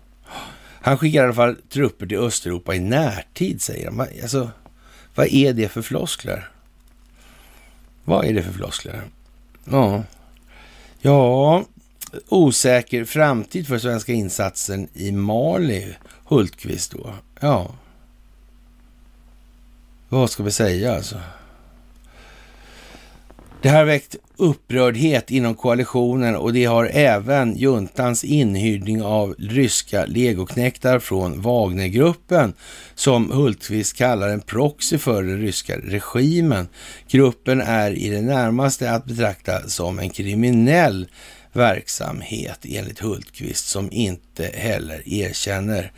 Han 0.81 0.98
skickar 0.98 1.20
i 1.20 1.24
alla 1.24 1.35
fall 1.35 1.56
trupper 1.69 2.06
till 2.06 2.19
Östeuropa 2.19 2.74
i 2.74 2.78
närtid, 2.78 3.62
säger 3.62 3.90
han. 3.90 4.01
Alltså, 4.01 4.51
vad 5.15 5.27
är 5.27 5.52
det 5.52 5.69
för 5.69 5.82
floskler? 5.82 6.48
Vad 8.05 8.24
är 8.24 8.35
det 8.35 8.43
för 8.43 8.52
floskler? 8.52 9.02
Ja, 9.65 10.02
ja 11.01 11.65
osäker 12.28 13.05
framtid 13.05 13.66
för 13.66 13.78
svenska 13.78 14.12
insatsen 14.12 14.89
i 14.94 15.12
Mali, 15.12 15.97
Hultqvist 16.24 16.93
då. 16.93 17.14
Ja, 17.40 17.74
vad 20.09 20.30
ska 20.30 20.43
vi 20.43 20.51
säga 20.51 20.94
alltså? 20.94 21.16
Det 23.62 23.68
har 23.68 23.85
väckt 23.85 24.16
upprördhet 24.36 25.30
inom 25.30 25.55
koalitionen 25.55 26.36
och 26.36 26.52
det 26.52 26.64
har 26.64 26.90
även 26.93 27.56
juntans 27.56 28.24
inhyrning 28.24 29.02
av 29.02 29.35
ryska 29.39 30.06
legoknäktar 30.06 30.98
från 30.98 31.40
Wagnergruppen 31.40 32.52
som 32.94 33.30
Hultqvist 33.30 33.97
kallar 33.97 34.28
en 34.28 34.40
proxy 34.40 34.98
för 34.98 35.22
den 35.22 35.40
ryska 35.40 35.76
regimen. 35.76 36.68
Gruppen 37.09 37.60
är 37.60 37.90
i 37.90 38.09
det 38.09 38.22
närmaste 38.22 38.90
att 38.90 39.05
betrakta 39.05 39.68
som 39.68 39.98
en 39.98 40.10
kriminell 40.10 41.09
verksamhet 41.52 42.58
enligt 42.62 42.98
Hultqvist 42.98 43.68
som 43.68 43.92
inte 43.92 44.46
heller 44.54 45.02
erkänner 45.08 45.92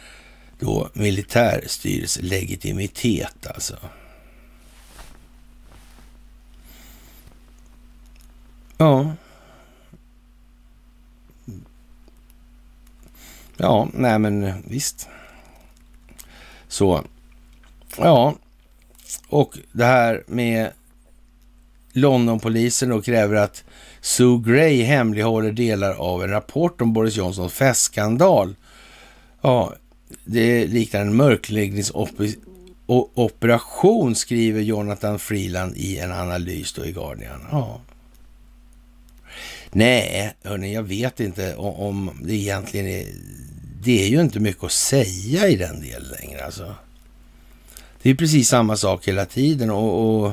då 0.58 0.90
militärstyrets 0.94 2.18
legitimitet 2.22 3.46
alltså. 3.46 3.76
Ja. 8.76 9.14
Ja, 13.56 13.88
nej 13.94 14.18
men 14.18 14.62
visst. 14.66 15.08
Så, 16.68 17.04
ja. 17.96 18.34
Och 19.28 19.58
det 19.72 19.84
här 19.84 20.24
med 20.26 20.72
Londonpolisen 21.92 22.88
då 22.88 23.02
kräver 23.02 23.34
att 23.34 23.64
Sue 24.00 24.42
Gray 24.44 24.82
hemlighåller 24.82 25.52
delar 25.52 25.94
av 25.94 26.22
en 26.22 26.30
rapport 26.30 26.80
om 26.80 26.92
Boris 26.92 27.16
Johnsons 27.16 27.52
festskandal. 27.52 28.54
Ja, 29.42 29.74
det 30.24 30.66
liknar 30.66 31.00
en 31.00 31.16
mörkläggningsoperation, 31.16 34.14
skriver 34.14 34.60
Jonathan 34.60 35.18
Freeland 35.18 35.76
i 35.76 35.98
en 35.98 36.12
analys 36.12 36.72
då 36.72 36.86
i 36.86 36.92
Guardian. 36.92 37.46
Ja. 37.50 37.80
Nej, 39.72 40.34
hörni, 40.42 40.74
jag 40.74 40.82
vet 40.82 41.20
inte 41.20 41.56
om 41.56 42.10
det 42.22 42.34
egentligen 42.34 42.86
är... 42.86 43.06
Det 43.82 44.04
är 44.04 44.08
ju 44.08 44.20
inte 44.20 44.40
mycket 44.40 44.64
att 44.64 44.72
säga 44.72 45.48
i 45.48 45.56
den 45.56 45.80
delen 45.80 46.08
längre 46.20 46.44
alltså. 46.44 46.74
Det 48.02 48.10
är 48.10 48.14
precis 48.14 48.48
samma 48.48 48.76
sak 48.76 49.08
hela 49.08 49.26
tiden 49.26 49.70
och, 49.70 50.24
och 50.24 50.32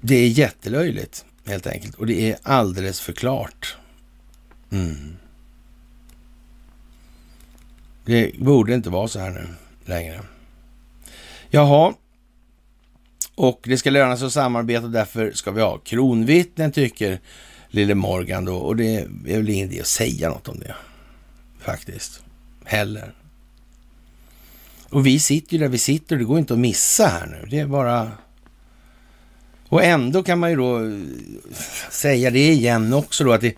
det 0.00 0.14
är 0.14 0.28
jättelöjligt 0.28 1.24
helt 1.46 1.66
enkelt 1.66 1.94
och 1.94 2.06
det 2.06 2.30
är 2.30 2.38
alldeles 2.42 3.00
för 3.00 3.12
klart. 3.12 3.76
Mm. 4.70 5.16
Det 8.04 8.32
borde 8.38 8.74
inte 8.74 8.90
vara 8.90 9.08
så 9.08 9.18
här 9.18 9.30
nu 9.30 9.46
längre. 9.84 10.20
Jaha, 11.50 11.94
och 13.34 13.60
det 13.62 13.78
ska 13.78 13.90
löna 13.90 14.16
sig 14.16 14.26
att 14.26 14.32
samarbeta 14.32 14.84
och 14.84 14.90
därför 14.90 15.32
ska 15.32 15.50
vi 15.50 15.60
ha 15.60 15.78
kronvittnen 15.78 16.72
tycker 16.72 17.20
lille 17.68 17.94
Morgan 17.94 18.44
då. 18.44 18.56
Och 18.56 18.76
det 18.76 18.96
är 18.96 19.36
väl 19.36 19.48
ingen 19.48 19.70
idé 19.70 19.80
att 19.80 19.86
säga 19.86 20.28
något 20.28 20.48
om 20.48 20.58
det 20.58 20.74
faktiskt 21.60 22.22
heller. 22.64 23.14
Och 24.88 25.06
vi 25.06 25.18
sitter 25.18 25.52
ju 25.52 25.58
där 25.58 25.68
vi 25.68 25.78
sitter 25.78 26.14
och 26.14 26.18
det 26.18 26.24
går 26.24 26.38
inte 26.38 26.52
att 26.52 26.58
missa 26.58 27.06
här 27.06 27.26
nu. 27.26 27.48
Det 27.50 27.58
är 27.58 27.66
bara... 27.66 28.12
Och 29.70 29.84
ändå 29.84 30.22
kan 30.22 30.38
man 30.38 30.50
ju 30.50 30.56
då 30.56 30.84
eh, 30.84 30.98
säga 31.90 32.30
det 32.30 32.52
igen 32.52 32.92
också 32.92 33.24
då 33.24 33.32
att 33.32 33.40
det... 33.40 33.54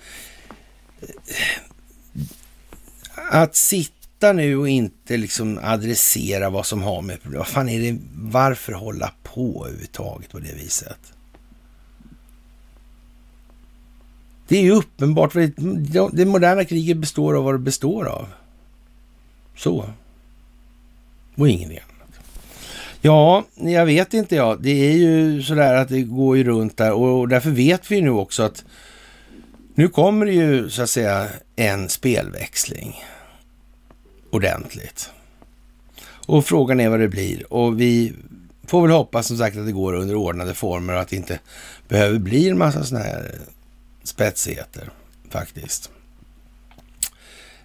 Att 3.14 3.56
sitta 3.56 4.32
nu 4.32 4.56
och 4.56 4.68
inte 4.68 5.16
liksom 5.16 5.59
adressera 5.62 6.51
vad 6.51 6.66
som 6.66 6.82
har 6.82 7.02
med 7.02 7.22
problem. 7.22 7.39
Vad 7.39 7.48
fan 7.48 7.68
är 7.68 7.80
det? 7.80 7.98
Varför 8.14 8.72
hålla 8.72 9.12
på 9.22 9.66
överhuvudtaget 9.66 10.30
på 10.30 10.39
det 10.39 10.52
viset? 10.52 11.12
Det 14.48 14.59
är 14.59 14.62
ju 14.62 14.70
uppenbart. 14.72 15.32
Det 16.12 16.24
moderna 16.24 16.64
kriget 16.64 16.97
består 16.97 17.36
av 17.36 17.44
vad 17.44 17.55
det 17.55 17.59
består 17.59 18.05
av. 18.05 18.28
Så. 19.56 19.90
Och 21.34 21.48
ingenting 21.48 21.78
annat. 21.78 21.91
Ja, 23.04 23.44
jag 23.54 23.86
vet 23.86 24.14
inte 24.14 24.36
jag. 24.36 24.62
Det 24.62 24.92
är 24.92 24.96
ju 24.96 25.42
sådär 25.42 25.74
att 25.74 25.88
det 25.88 26.02
går 26.02 26.36
ju 26.36 26.44
runt 26.44 26.76
där 26.76 26.92
och 26.92 27.28
därför 27.28 27.50
vet 27.50 27.90
vi 27.90 28.00
nu 28.00 28.10
också 28.10 28.42
att 28.42 28.64
nu 29.74 29.88
kommer 29.88 30.26
det 30.26 30.32
ju 30.32 30.70
så 30.70 30.82
att 30.82 30.90
säga 30.90 31.28
en 31.56 31.88
spelväxling 31.88 33.04
ordentligt. 34.30 35.10
Och 36.26 36.46
frågan 36.46 36.80
är 36.80 36.88
vad 36.88 37.00
det 37.00 37.08
blir. 37.08 37.52
Och 37.52 37.80
vi 37.80 38.12
får 38.66 38.82
väl 38.82 38.90
hoppas 38.90 39.26
som 39.26 39.38
sagt 39.38 39.56
att 39.56 39.66
det 39.66 39.72
går 39.72 39.92
under 39.92 40.14
ordnade 40.14 40.54
former 40.54 40.94
och 40.94 41.00
att 41.00 41.08
det 41.08 41.16
inte 41.16 41.38
behöver 41.88 42.18
bli 42.18 42.48
en 42.48 42.58
massa 42.58 42.84
sådana 42.84 43.04
här 43.04 43.38
spetsigheter 44.04 44.90
faktiskt. 45.30 45.90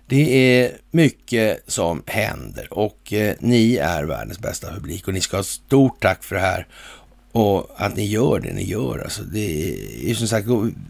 Det 0.09 0.59
är 0.59 0.71
mycket 0.91 1.63
som 1.67 2.03
händer 2.05 2.73
och 2.73 3.13
eh, 3.13 3.35
ni 3.39 3.75
är 3.75 4.03
världens 4.03 4.39
bästa 4.39 4.73
publik 4.73 5.07
och 5.07 5.13
ni 5.13 5.21
ska 5.21 5.37
ha 5.37 5.43
stort 5.43 6.01
tack 6.01 6.23
för 6.23 6.35
det 6.35 6.41
här 6.41 6.67
och 7.31 7.69
att 7.75 7.95
ni 7.95 8.05
gör 8.05 8.39
det 8.39 8.53
ni 8.53 8.63
gör. 8.63 8.99
Alltså 8.99 9.23
det 9.23 9.75
är 10.11 10.13
som 10.13 10.27
sagt, 10.27 10.47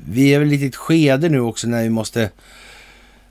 vi 0.09 0.33
är 0.33 0.39
väl 0.39 0.47
lite 0.47 0.65
i 0.65 0.67
ett 0.67 0.75
skede 0.75 1.29
nu 1.29 1.39
också 1.39 1.67
när 1.67 1.83
vi 1.83 1.89
måste 1.89 2.29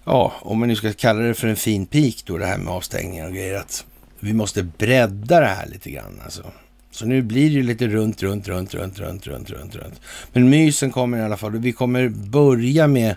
ja, 0.06 0.32
om 0.40 0.58
man 0.58 0.68
nu 0.68 0.76
ska 0.76 0.92
kalla 0.92 1.20
det 1.20 1.34
för 1.34 1.48
en 1.48 1.56
fin 1.56 1.86
pik 1.86 2.22
då, 2.26 2.38
det 2.38 2.46
här 2.46 2.58
med 2.58 2.72
avstängningar 2.72 3.26
och 3.26 3.34
grejer, 3.34 3.54
att 3.54 3.84
vi 4.20 4.32
måste 4.32 4.62
bredda 4.62 5.40
det 5.40 5.46
här 5.46 5.66
lite 5.66 5.90
grann 5.90 6.20
alltså. 6.24 6.42
Så 6.90 7.06
nu 7.06 7.22
blir 7.22 7.48
det 7.48 7.54
ju 7.54 7.62
lite 7.62 7.86
runt, 7.86 8.22
runt, 8.22 8.48
runt, 8.48 8.74
runt, 8.74 8.98
runt, 8.98 9.26
runt, 9.26 9.50
runt, 9.50 9.74
runt. 9.76 10.00
Men 10.32 10.50
mysen 10.50 10.90
kommer 10.90 11.18
i 11.18 11.22
alla 11.22 11.36
fall. 11.36 11.58
Vi 11.58 11.72
kommer 11.72 12.08
börja 12.08 12.86
med 12.86 13.16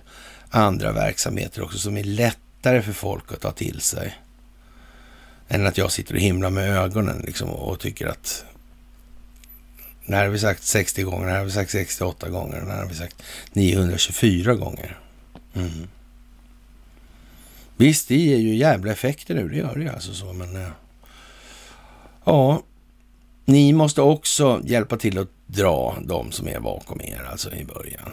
andra 0.49 0.91
verksamheter 0.91 1.63
också 1.63 1.77
som 1.77 1.97
är 1.97 2.03
lätt 2.03 2.37
lättare 2.59 2.81
för 2.81 2.93
folk 2.93 3.31
att 3.33 3.41
ta 3.41 3.51
till 3.51 3.81
sig. 3.81 4.19
Än 5.47 5.67
att 5.67 5.77
jag 5.77 5.91
sitter 5.91 6.13
och 6.13 6.19
himlar 6.19 6.49
med 6.49 6.77
ögonen 6.77 7.23
liksom 7.25 7.49
och 7.49 7.79
tycker 7.79 8.07
att 8.07 8.45
när 10.05 10.23
har 10.23 10.29
vi 10.29 10.39
sagt 10.39 10.63
60 10.63 11.03
gånger, 11.03 11.25
när 11.25 11.37
har 11.37 11.45
vi 11.45 11.51
sagt 11.51 11.71
68 11.71 12.29
gånger, 12.29 12.61
när 12.61 12.77
har 12.77 12.85
vi 12.85 12.95
sagt 12.95 13.23
924 13.53 14.55
gånger. 14.55 14.99
Mm. 15.55 15.87
Visst, 17.77 18.07
det 18.07 18.15
ger 18.15 18.37
ju 18.37 18.55
jävla 18.55 18.91
effekter 18.91 19.35
nu, 19.35 19.49
det 19.49 19.57
gör 19.57 19.75
det 19.75 19.81
ju 19.81 19.89
alltså 19.89 20.13
så, 20.13 20.33
men... 20.33 20.55
Eh, 20.55 20.71
ja, 22.25 22.61
ni 23.45 23.73
måste 23.73 24.01
också 24.01 24.61
hjälpa 24.63 24.97
till 24.97 25.17
att 25.17 25.29
dra 25.47 25.97
de 26.01 26.31
som 26.31 26.47
är 26.47 26.59
bakom 26.59 27.01
er, 27.01 27.27
alltså 27.31 27.51
i 27.51 27.65
början. 27.65 28.11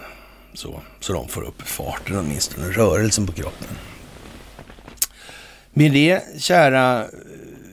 Så, 0.54 0.80
så 1.00 1.12
de 1.12 1.28
får 1.28 1.42
upp 1.42 1.62
farten 1.62 2.18
åtminstone, 2.18 2.70
rörelsen 2.70 3.26
på 3.26 3.32
kroppen. 3.32 3.68
Med 5.78 5.92
det, 5.92 6.42
kära 6.42 7.02
eh, 7.02 7.08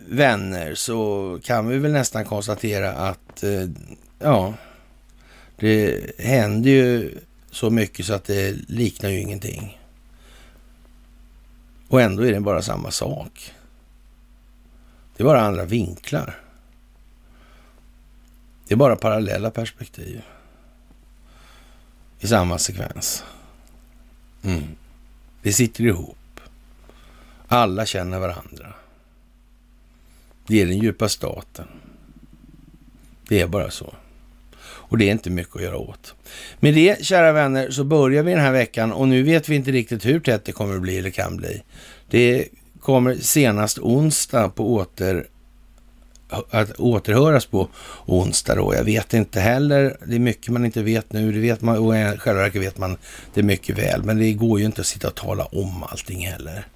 vänner, 0.08 0.76
så 0.76 1.40
kan 1.44 1.68
vi 1.68 1.78
väl 1.78 1.92
nästan 1.92 2.26
konstatera 2.26 2.92
att, 2.92 3.44
eh, 3.44 3.68
ja, 4.20 4.54
det 5.56 6.12
händer 6.20 6.70
ju 6.70 7.18
så 7.52 7.70
mycket 7.70 8.06
så 8.06 8.14
att 8.14 8.26
det 8.26 8.52
liknar 8.68 9.10
ju 9.10 9.20
ingenting. 9.20 9.82
Och 11.88 12.02
ändå 12.02 12.24
är 12.24 12.32
det 12.32 12.40
bara 12.40 12.62
samma 12.62 12.92
sak. 12.92 13.54
Det 15.18 15.24
är 15.24 15.26
bara 15.26 15.42
andra 15.42 15.66
vinklar. 15.66 16.40
Det 18.68 18.74
är 18.74 18.78
bara 18.78 18.96
parallella 18.96 19.52
perspektiv 19.52 20.22
i 22.20 22.28
samma 22.28 22.58
sekvens. 22.58 23.24
Mm. 24.44 24.64
Det 25.42 25.54
sitter 25.54 25.84
ihop. 25.84 26.18
Alla 27.54 27.86
känner 27.86 28.20
varandra. 28.20 28.74
Det 30.48 30.62
är 30.62 30.66
den 30.66 30.78
djupa 30.78 31.10
staten. 31.10 31.68
Det 33.28 33.42
är 33.42 33.48
bara 33.48 33.72
så. 33.72 33.94
Och 34.64 34.98
det 34.98 35.08
är 35.08 35.12
inte 35.12 35.30
mycket 35.30 35.56
att 35.56 35.62
göra 35.62 35.78
åt. 35.78 36.16
Med 36.60 36.74
det, 36.74 37.06
kära 37.06 37.32
vänner, 37.32 37.72
så 37.72 37.84
börjar 37.84 38.24
vi 38.24 38.32
den 38.32 38.40
här 38.40 38.52
veckan 38.52 38.92
och 38.92 39.08
nu 39.08 39.24
vet 39.24 39.50
vi 39.50 39.56
inte 39.56 39.72
riktigt 39.72 40.06
hur 40.06 40.20
tätt 40.20 40.46
det 40.46 40.52
kommer 40.52 40.76
att 40.76 40.82
bli 40.82 40.98
eller 40.98 41.10
kan 41.10 41.38
bli. 41.38 41.64
Det 42.10 42.48
kommer 42.80 43.16
senast 43.16 43.80
onsdag 43.80 44.50
på 44.50 44.74
åter, 44.74 45.28
att 46.50 46.80
återhöras 46.80 47.46
på 47.46 47.70
onsdag 48.06 48.56
då. 48.56 48.76
Jag 48.76 48.84
vet 48.84 49.14
inte 49.14 49.40
heller. 49.40 49.98
Det 50.06 50.16
är 50.16 50.20
mycket 50.20 50.50
man 50.50 50.66
inte 50.66 50.84
vet 50.84 51.14
nu. 51.14 51.32
Det 51.32 51.40
vet 51.40 51.62
man, 51.62 51.78
och 51.78 51.98
i 51.98 52.18
själva 52.18 52.42
verket 52.42 52.62
vet 52.62 52.78
man 52.78 52.98
det 53.34 53.44
mycket 53.44 53.78
väl. 53.78 54.04
Men 54.04 54.18
det 54.18 54.34
går 54.34 54.60
ju 54.60 54.66
inte 54.66 54.82
att 54.82 54.88
sitta 54.88 55.08
och 55.08 55.16
tala 55.16 55.46
om 55.46 55.84
allting 55.84 56.28
heller. 56.28 56.68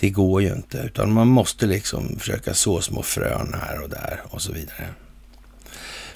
Det 0.00 0.10
går 0.10 0.42
ju 0.42 0.52
inte, 0.52 0.78
utan 0.78 1.12
man 1.12 1.28
måste 1.28 1.66
liksom 1.66 2.18
försöka 2.18 2.54
så 2.54 2.80
små 2.80 3.02
frön 3.02 3.56
här 3.62 3.82
och 3.82 3.88
där 3.88 4.20
och 4.24 4.42
så 4.42 4.52
vidare. 4.52 4.88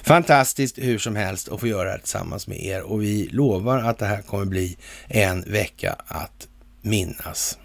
Fantastiskt 0.01 0.77
hur 0.77 0.97
som 0.97 1.15
helst 1.15 1.49
att 1.49 1.59
få 1.59 1.67
göra 1.67 1.83
det 1.83 1.91
här 1.91 1.97
tillsammans 1.97 2.47
med 2.47 2.63
er 2.63 2.81
och 2.81 3.01
vi 3.01 3.27
lovar 3.31 3.79
att 3.79 3.99
det 3.99 4.05
här 4.05 4.21
kommer 4.21 4.45
bli 4.45 4.77
en 5.07 5.41
vecka 5.41 5.95
att 6.07 6.47
minnas. 6.81 7.57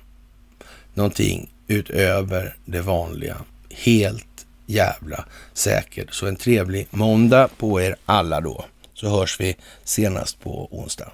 Någonting 0.94 1.50
utöver 1.66 2.56
det 2.64 2.80
vanliga. 2.80 3.36
Helt 3.70 4.46
jävla 4.66 5.24
säkert. 5.52 6.14
Så 6.14 6.26
en 6.26 6.36
trevlig 6.36 6.86
måndag 6.90 7.48
på 7.58 7.80
er 7.80 7.96
alla 8.04 8.40
då. 8.40 8.64
Så 8.94 9.08
hörs 9.08 9.40
vi 9.40 9.56
senast 9.84 10.40
på 10.40 10.68
onsdag. 10.70 11.12